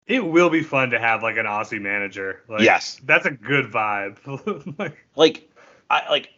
It 0.08 0.26
will 0.26 0.50
be 0.50 0.62
fun 0.62 0.92
to 0.92 1.00
have 1.00 1.24
like 1.24 1.38
an 1.38 1.46
Aussie 1.46 1.82
manager. 1.82 2.44
Like, 2.48 2.62
Yes. 2.62 3.00
That's 3.04 3.26
a 3.26 3.32
good 3.32 3.72
vibe. 3.72 4.18
like, 4.78 4.98
like 5.16 5.52
i 5.90 6.10
like 6.10 6.30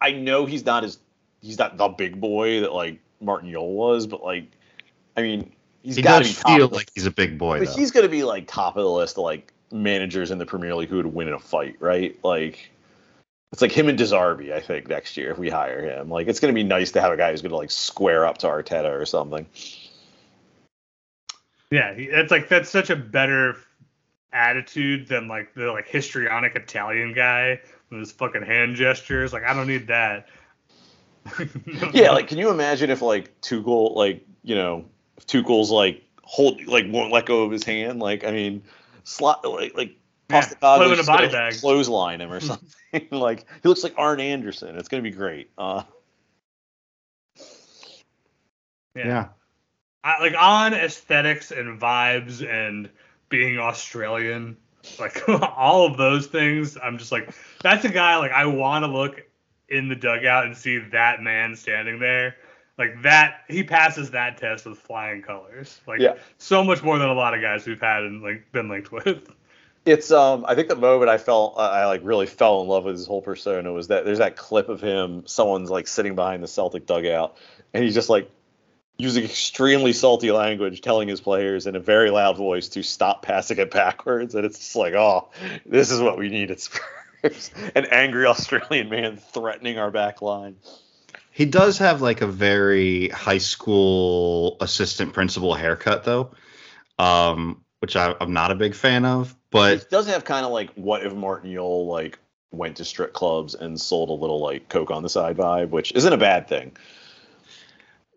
i 0.00 0.12
know 0.12 0.46
he's 0.46 0.64
not 0.64 0.84
as 0.84 0.98
he's 1.40 1.58
not 1.58 1.76
the 1.76 1.88
big 1.88 2.20
boy 2.20 2.60
that 2.60 2.72
like 2.72 3.00
Martin 3.20 3.50
Jol 3.50 3.72
was 3.72 4.06
but 4.06 4.22
like 4.22 4.46
i 5.16 5.22
mean 5.22 5.52
he's 5.82 5.96
he 5.96 6.02
got 6.02 6.22
to 6.22 6.28
be 6.28 6.34
top 6.34 6.52
feel 6.52 6.64
of 6.64 6.70
the 6.70 6.76
like 6.76 6.90
he's 6.94 7.06
a 7.06 7.10
big 7.10 7.38
boy, 7.38 7.58
But 7.58 7.68
though. 7.68 7.74
he's 7.74 7.90
going 7.90 8.04
to 8.04 8.10
be 8.10 8.24
like 8.24 8.46
top 8.46 8.76
of 8.76 8.82
the 8.82 8.90
list 8.90 9.18
of 9.18 9.24
like 9.24 9.52
managers 9.70 10.30
in 10.30 10.38
the 10.38 10.46
Premier 10.46 10.74
League 10.74 10.88
who 10.88 10.96
would 10.96 11.06
win 11.06 11.28
in 11.28 11.34
a 11.34 11.38
fight, 11.38 11.76
right? 11.80 12.18
Like 12.22 12.70
it's 13.52 13.60
like 13.60 13.72
him 13.72 13.88
and 13.88 13.98
De 13.98 14.04
Zerbi, 14.04 14.52
I 14.52 14.60
think, 14.60 14.88
next 14.88 15.16
year 15.16 15.30
if 15.30 15.38
we 15.38 15.50
hire 15.50 15.82
him. 15.82 16.08
Like 16.08 16.28
it's 16.28 16.40
going 16.40 16.54
to 16.54 16.58
be 16.58 16.62
nice 16.66 16.92
to 16.92 17.00
have 17.00 17.12
a 17.12 17.16
guy 17.16 17.30
who's 17.30 17.42
going 17.42 17.50
to 17.50 17.56
like 17.56 17.70
square 17.70 18.24
up 18.26 18.38
to 18.38 18.46
Arteta 18.46 18.90
or 18.98 19.04
something. 19.06 19.46
Yeah, 21.72 21.94
he- 21.94 22.04
it's 22.04 22.30
like 22.30 22.48
that's 22.50 22.68
such 22.68 22.90
a 22.90 22.96
better 22.96 23.56
attitude 24.30 25.08
than 25.08 25.26
like 25.26 25.54
the 25.54 25.72
like 25.72 25.88
histrionic 25.88 26.54
Italian 26.54 27.14
guy 27.14 27.60
with 27.90 28.00
his 28.00 28.12
fucking 28.12 28.42
hand 28.42 28.76
gestures. 28.76 29.32
Like 29.32 29.44
I 29.44 29.54
don't 29.54 29.66
need 29.66 29.86
that. 29.86 30.28
Yeah, 31.94 32.10
like 32.10 32.28
can 32.28 32.36
you 32.36 32.50
imagine 32.50 32.90
if 32.90 33.00
like 33.00 33.40
Tuchel, 33.40 33.94
like 33.96 34.26
you 34.42 34.54
know, 34.54 34.84
if 35.16 35.26
Tuchel's 35.26 35.70
like 35.70 36.02
hold 36.22 36.62
like 36.66 36.84
won't 36.88 37.10
let 37.10 37.24
go 37.24 37.42
of 37.44 37.50
his 37.50 37.64
hand? 37.64 38.00
Like 38.00 38.24
I 38.24 38.32
mean, 38.32 38.62
Slot 39.04 39.42
like 39.48 39.74
like. 39.74 39.96
Yeah, 40.30 40.40
Postecoglou's 40.42 40.78
put 40.78 40.86
him 40.86 40.86
in 40.86 40.92
a 40.92 40.96
just 40.96 41.08
body 41.08 41.28
bag. 41.28 41.54
Clothesline 41.60 42.20
him 42.20 42.32
or 42.32 42.40
something. 42.40 42.68
like 43.10 43.46
he 43.62 43.68
looks 43.68 43.82
like 43.82 43.94
Arn 43.96 44.20
Anderson. 44.20 44.76
It's 44.76 44.88
gonna 44.88 45.02
be 45.02 45.10
great. 45.10 45.50
Uh, 45.56 45.82
yeah. 48.94 49.06
yeah. 49.06 49.28
I, 50.04 50.20
like 50.20 50.34
on 50.38 50.74
aesthetics 50.74 51.50
and 51.50 51.80
vibes 51.80 52.46
and 52.46 52.90
being 53.28 53.58
Australian, 53.58 54.56
like 54.98 55.28
all 55.56 55.86
of 55.86 55.96
those 55.96 56.26
things, 56.26 56.76
I'm 56.82 56.98
just 56.98 57.12
like, 57.12 57.32
that's 57.62 57.84
a 57.84 57.88
guy 57.88 58.16
like 58.16 58.32
I 58.32 58.46
want 58.46 58.84
to 58.84 58.90
look 58.90 59.22
in 59.68 59.88
the 59.88 59.96
dugout 59.96 60.46
and 60.46 60.56
see 60.56 60.78
that 60.78 61.22
man 61.22 61.56
standing 61.56 61.98
there. 61.98 62.36
Like 62.78 63.02
that, 63.02 63.42
he 63.48 63.62
passes 63.62 64.10
that 64.10 64.38
test 64.38 64.66
with 64.66 64.78
flying 64.78 65.22
colors. 65.22 65.80
Like 65.86 66.00
Yeah. 66.00 66.14
so 66.38 66.64
much 66.64 66.82
more 66.82 66.98
than 66.98 67.08
a 67.08 67.14
lot 67.14 67.34
of 67.34 67.40
guys 67.40 67.66
we've 67.66 67.80
had 67.80 68.02
and 68.02 68.22
like 68.22 68.50
been 68.52 68.68
linked 68.68 68.92
with. 68.92 69.28
It's 69.84 70.10
um 70.10 70.44
I 70.46 70.54
think 70.54 70.68
the 70.68 70.76
moment 70.76 71.10
I 71.10 71.18
felt 71.18 71.56
uh, 71.56 71.60
I 71.60 71.86
like 71.86 72.02
really 72.04 72.26
fell 72.26 72.62
in 72.62 72.68
love 72.68 72.84
with 72.84 72.94
his 72.96 73.06
whole 73.06 73.22
persona 73.22 73.72
was 73.72 73.88
that 73.88 74.04
there's 74.04 74.18
that 74.18 74.36
clip 74.36 74.68
of 74.68 74.80
him 74.80 75.24
someone's 75.26 75.70
like 75.70 75.88
sitting 75.88 76.14
behind 76.14 76.42
the 76.42 76.48
Celtic 76.48 76.86
dugout 76.86 77.36
and 77.74 77.82
he's 77.82 77.94
just 77.94 78.08
like 78.08 78.30
using 78.98 79.24
extremely 79.24 79.92
salty 79.92 80.30
language 80.30 80.80
telling 80.80 81.08
his 81.08 81.20
players 81.20 81.66
in 81.66 81.74
a 81.76 81.80
very 81.80 82.10
loud 82.10 82.36
voice 82.36 82.68
to 82.68 82.82
stop 82.82 83.22
passing 83.22 83.58
it 83.58 83.70
backwards. 83.70 84.34
And 84.34 84.44
it's 84.44 84.58
just 84.58 84.76
like 84.76 84.94
oh 84.94 85.30
this 85.66 85.90
is 85.90 86.00
what 86.00 86.18
we 86.18 86.28
need. 86.28 86.50
At 86.50 86.60
Spurs 86.60 86.82
an 87.74 87.86
angry 87.86 88.26
Australian 88.26 88.88
man 88.88 89.16
threatening 89.16 89.78
our 89.78 89.90
back 89.90 90.22
line. 90.22 90.56
He 91.30 91.46
does 91.46 91.78
have 91.78 92.02
like 92.02 92.20
a 92.20 92.26
very 92.26 93.08
high 93.08 93.38
school 93.38 94.56
assistant 94.60 95.14
principal 95.14 95.54
haircut 95.54 96.04
though, 96.04 96.32
um, 96.98 97.64
which 97.80 97.96
I, 97.96 98.14
I'm 98.20 98.32
not 98.32 98.50
a 98.50 98.54
big 98.54 98.74
fan 98.74 99.04
of. 99.04 99.34
But 99.50 99.72
it 99.74 99.90
does 99.90 100.06
have 100.06 100.24
kind 100.24 100.44
of 100.44 100.52
like 100.52 100.70
what 100.74 101.06
if 101.06 101.14
Martin 101.14 101.52
Jol 101.52 101.86
like 101.86 102.18
went 102.50 102.76
to 102.76 102.84
strip 102.84 103.14
clubs 103.14 103.54
and 103.54 103.80
sold 103.80 104.10
a 104.10 104.12
little 104.12 104.40
like 104.40 104.68
coke 104.68 104.90
on 104.90 105.02
the 105.02 105.08
side 105.08 105.36
vibe 105.36 105.70
which 105.70 105.90
isn't 105.92 106.12
a 106.12 106.18
bad 106.18 106.48
thing 106.48 106.76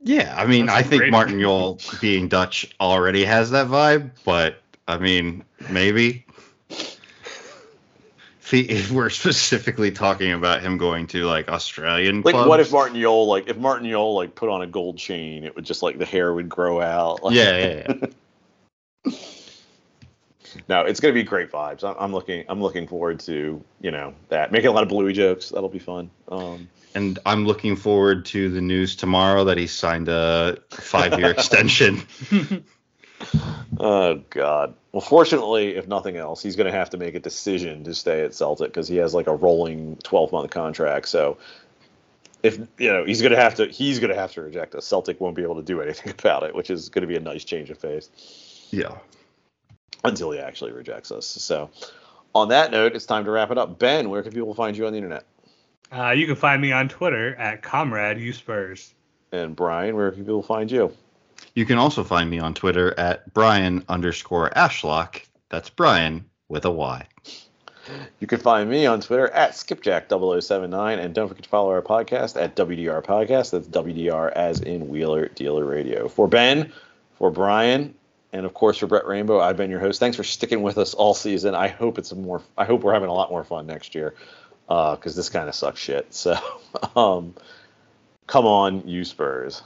yeah, 0.06 0.36
I 0.38 0.46
mean, 0.46 0.68
That's 0.68 0.86
I 0.86 0.88
think. 0.88 1.12
Martin 1.12 1.42
Jol 1.42 1.80
being 2.00 2.28
Dutch 2.28 2.74
already 2.80 3.26
has 3.26 3.50
that 3.52 3.68
vibe. 3.68 4.12
But 4.24 4.62
I 4.88 5.00
mean, 5.00 5.44
maybe 5.72 6.26
if, 8.46 8.52
he, 8.52 8.62
if 8.62 8.92
we're 8.92 9.10
specifically 9.10 9.92
talking 9.92 10.32
about 10.32 10.62
him 10.62 10.78
going 10.78 11.08
to 11.08 11.26
like 11.26 11.50
Australian 11.50 12.22
clubs. 12.22 12.26
Like, 12.26 12.34
clubs, 12.36 12.50
what 12.50 12.60
if 12.60 12.72
Martin 12.72 13.02
Jol, 13.02 13.26
like, 13.28 13.50
if 13.50 13.58
Martin 13.58 13.90
Jol, 13.90 14.14
like, 14.14 14.36
put 14.36 14.50
on 14.50 14.62
a 14.62 14.68
gold 14.68 15.00
chain, 15.00 15.44
it 15.44 15.56
would 15.56 15.66
just, 15.66 15.82
like, 15.82 15.98
the 15.98 16.06
hair 16.06 16.32
would 16.32 16.48
grow 16.48 16.80
out. 16.80 17.24
Like, 17.24 17.36
yeah, 17.36 17.58
yeah, 17.58 17.94
yeah. 19.08 19.12
No, 20.70 20.84
it's 20.86 21.02
gonna 21.02 21.14
be 21.14 21.24
great 21.24 21.52
vibes. 21.52 21.84
I'm, 21.84 21.96
I'm 22.00 22.14
looking, 22.14 22.46
I'm 22.48 22.62
looking 22.62 22.88
forward 22.88 23.20
to, 23.22 23.62
you 23.82 23.92
know, 23.92 24.14
that. 24.30 24.54
Making 24.54 24.70
a 24.70 24.72
lot 24.72 24.84
of 24.84 24.90
Bluey 24.90 25.12
jokes. 25.12 25.50
That'll 25.50 25.68
be 25.68 25.80
fun. 25.80 26.10
Um, 26.30 26.70
And 26.96 27.20
I'm 27.26 27.46
looking 27.46 27.76
forward 27.76 28.26
to 28.28 28.50
the 28.50 28.62
news 28.62 28.96
tomorrow 28.96 29.44
that 29.44 29.58
he 29.58 29.68
signed 29.68 30.08
a 30.10 30.58
five-year 30.72 31.30
extension. 31.38 32.02
oh 33.80 34.16
God. 34.30 34.74
Well, 34.94 35.02
fortunately, 35.02 35.76
if 35.76 35.88
nothing 35.88 36.16
else, 36.16 36.42
he's 36.42 36.56
gonna 36.56 36.72
have 36.72 36.90
to 36.92 36.98
make 36.98 37.14
a 37.14 37.20
decision 37.20 37.84
to 37.84 37.94
stay 37.94 38.24
at 38.24 38.34
Celtic 38.34 38.72
because 38.72 38.88
he 38.88 38.96
has 38.98 39.14
like 39.14 39.28
a 39.28 39.36
rolling 39.36 39.98
12 40.04 40.32
month 40.32 40.50
contract. 40.52 41.08
So. 41.10 41.38
If 42.44 42.60
you 42.78 42.94
know 42.94 43.04
he's 43.06 43.24
gonna 43.24 43.38
have 43.38 43.56
to, 43.56 43.66
he's 43.66 43.98
gonna 43.98 44.14
have 44.14 44.32
to 44.34 44.42
reject 44.44 44.76
us. 44.76 44.86
Celtic 44.86 45.20
won't 45.20 45.36
be 45.36 45.42
able 45.42 45.56
to 45.56 45.64
do 45.64 45.82
anything 45.82 46.14
about 46.20 46.44
it, 46.44 46.54
which 46.54 46.70
is 46.70 46.90
gonna 46.90 47.08
be 47.08 47.16
a 47.16 47.20
nice 47.20 47.44
change 47.44 47.72
of 47.72 47.82
pace. 47.82 48.12
Yeah. 48.70 49.00
until 50.04 50.30
he 50.30 50.38
actually 50.40 50.72
rejects 50.72 51.12
us. 51.12 51.26
So, 51.26 51.72
on 52.36 52.50
that 52.50 52.70
note, 52.70 52.96
it's 52.96 53.08
time 53.08 53.26
to 53.26 53.32
wrap 53.32 53.50
it 53.50 53.58
up. 53.58 53.80
Ben, 53.80 54.12
where 54.12 54.22
can 54.22 54.32
people 54.32 54.54
find 54.54 54.78
you 54.78 54.86
on 54.86 54.92
the 54.92 54.98
internet? 54.98 55.26
Uh, 55.92 56.12
you 56.12 56.26
can 56.26 56.36
find 56.36 56.62
me 56.62 56.72
on 56.72 56.90
Twitter 56.90 57.36
at 57.36 57.62
Comrade 57.62 58.20
U 58.20 58.34
Spurs. 58.34 58.94
And 59.32 59.56
Brian, 59.56 59.96
where 59.96 60.12
can 60.12 60.26
people 60.26 60.44
find 60.44 60.72
you? 60.72 60.92
You 61.54 61.66
can 61.66 61.78
also 61.78 62.04
find 62.04 62.30
me 62.30 62.40
on 62.40 62.54
Twitter 62.54 62.98
at 62.98 63.34
Brian 63.34 63.84
underscore 63.90 64.50
Ashlock. 64.50 65.22
That's 65.50 65.70
Brian 65.70 66.26
with 66.48 66.66
a 66.66 66.72
Y. 66.72 67.08
You 68.20 68.28
can 68.28 68.40
find 68.40 68.70
me 68.70 68.86
on 68.86 69.02
Twitter 69.02 69.30
at 69.30 69.52
skipjack0079. 69.52 71.00
And 71.00 71.14
don't 71.14 71.28
forget 71.28 71.44
to 71.44 71.50
follow 71.50 71.70
our 71.70 71.82
podcast 71.82 72.42
at 72.42 72.56
WDR 72.56 73.04
Podcast. 73.04 73.52
That's 73.52 73.68
WDR 73.68 74.32
as 74.32 74.62
in 74.62 74.88
Wheeler 74.88 75.28
Dealer 75.30 75.66
Radio. 75.66 76.08
For 76.08 76.28
Ben, 76.28 76.72
for 77.18 77.30
Brian, 77.30 77.94
and 78.34 78.46
of 78.46 78.54
course 78.54 78.78
for 78.78 78.88
Brett 78.88 79.06
Rainbow, 79.06 79.40
I've 79.40 79.56
been 79.56 79.70
your 79.70 79.80
host. 79.80 80.00
Thanks 80.00 80.18
for 80.18 80.24
sticking 80.24 80.62
with 80.62 80.78
us 80.78 80.94
all 80.94 81.14
season. 81.14 81.54
I 81.56 81.68
hope 81.68 81.98
it's 81.98 82.12
a 82.12 82.16
more. 82.16 82.42
I 82.58 82.66
hope 82.66 82.82
we're 82.82 82.94
having 82.94 83.10
a 83.10 83.14
lot 83.14 83.30
more 83.30 83.44
fun 83.44 83.68
next 83.68 83.96
year 83.96 84.16
because 84.68 85.16
this 85.16 85.30
kind 85.30 85.50
of 85.50 85.56
sucks 85.56 85.80
shit. 85.80 86.14
So, 86.14 86.38
um, 86.96 87.36
come 88.28 88.46
on, 88.46 88.88
you 88.88 89.06
Spurs. 89.06 89.64